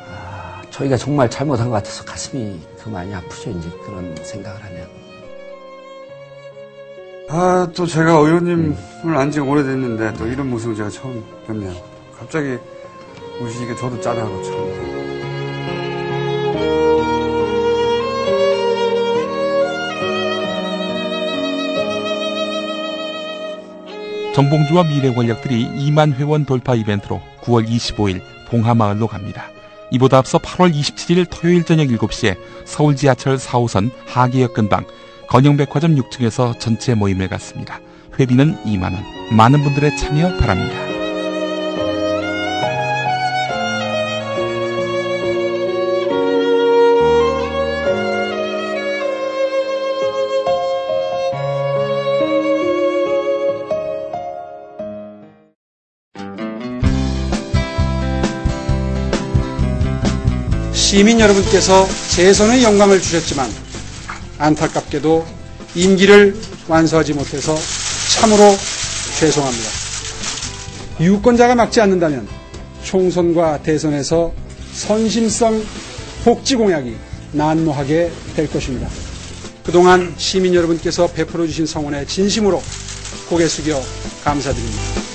아, 0.10 0.62
저희가 0.70 0.98
정말 0.98 1.30
잘못한 1.30 1.70
것 1.70 1.76
같아서 1.78 2.04
가슴이 2.04 2.60
그 2.78 2.90
많이 2.90 3.14
아프죠. 3.14 3.50
이제 3.52 3.70
그런 3.86 4.16
생각을 4.24 4.64
하면. 4.64 5.07
아, 7.30 7.68
또 7.76 7.86
제가 7.86 8.12
의원님을 8.12 9.18
안 9.18 9.30
지가 9.30 9.46
오래됐는데 9.46 10.14
또 10.14 10.28
이런 10.28 10.50
모습을 10.50 10.76
제가 10.76 10.90
처음 10.90 11.24
뵙네요. 11.46 11.76
갑자기 12.18 12.58
우시니까 13.42 13.76
저도 13.76 14.00
짠하고 14.00 14.44
참. 14.44 14.88
정봉주와 24.34 24.84
미래 24.84 25.14
권력들이 25.14 25.68
2만 25.68 26.14
회원 26.14 26.46
돌파 26.46 26.76
이벤트로 26.76 27.20
9월 27.42 27.68
25일 27.68 28.22
봉하마을로 28.50 29.08
갑니다. 29.08 29.50
이보다 29.92 30.20
앞서 30.20 30.38
8월 30.38 30.74
27일 30.74 31.26
토요일 31.30 31.64
저녁 31.64 31.88
7시에 31.88 32.38
서울 32.66 32.96
지하철 32.96 33.38
4호선 33.38 33.90
하계역 34.06 34.54
근방 34.54 34.86
건영백화점 35.28 35.96
6층에서 35.96 36.60
전체 36.60 36.96
모임을 36.96 37.28
갖습니다. 37.28 37.80
회비는 38.20 38.64
2만원. 38.64 39.04
많은 39.32 39.64
분들의 39.64 39.96
참여 39.98 40.38
바랍니다. 40.38 40.88
시민 60.74 61.20
여러분께서 61.20 61.86
재선의 62.16 62.64
영광을 62.64 63.02
주셨지만 63.02 63.67
안타깝게도 64.38 65.26
임기를 65.76 66.36
완수하지 66.68 67.14
못해서 67.14 67.56
참으로 68.14 68.56
죄송합니다. 69.20 69.70
유권자가 71.00 71.56
막지 71.56 71.82
않는다면 71.82 72.28
총선과 72.84 73.62
대선에서 73.64 74.34
선심성 74.74 75.64
복지 76.24 76.56
공약이 76.56 76.96
난무하게 77.34 78.12
될 78.36 78.50
것입니다. 78.50 78.88
그동안 79.64 80.14
시민 80.18 80.54
여러분께서 80.54 81.08
베풀어 81.08 81.46
주신 81.46 81.66
성원에 81.66 82.06
진심으로 82.06 82.62
고개 83.30 83.48
숙여 83.48 83.82
감사드립니다. 84.24 85.07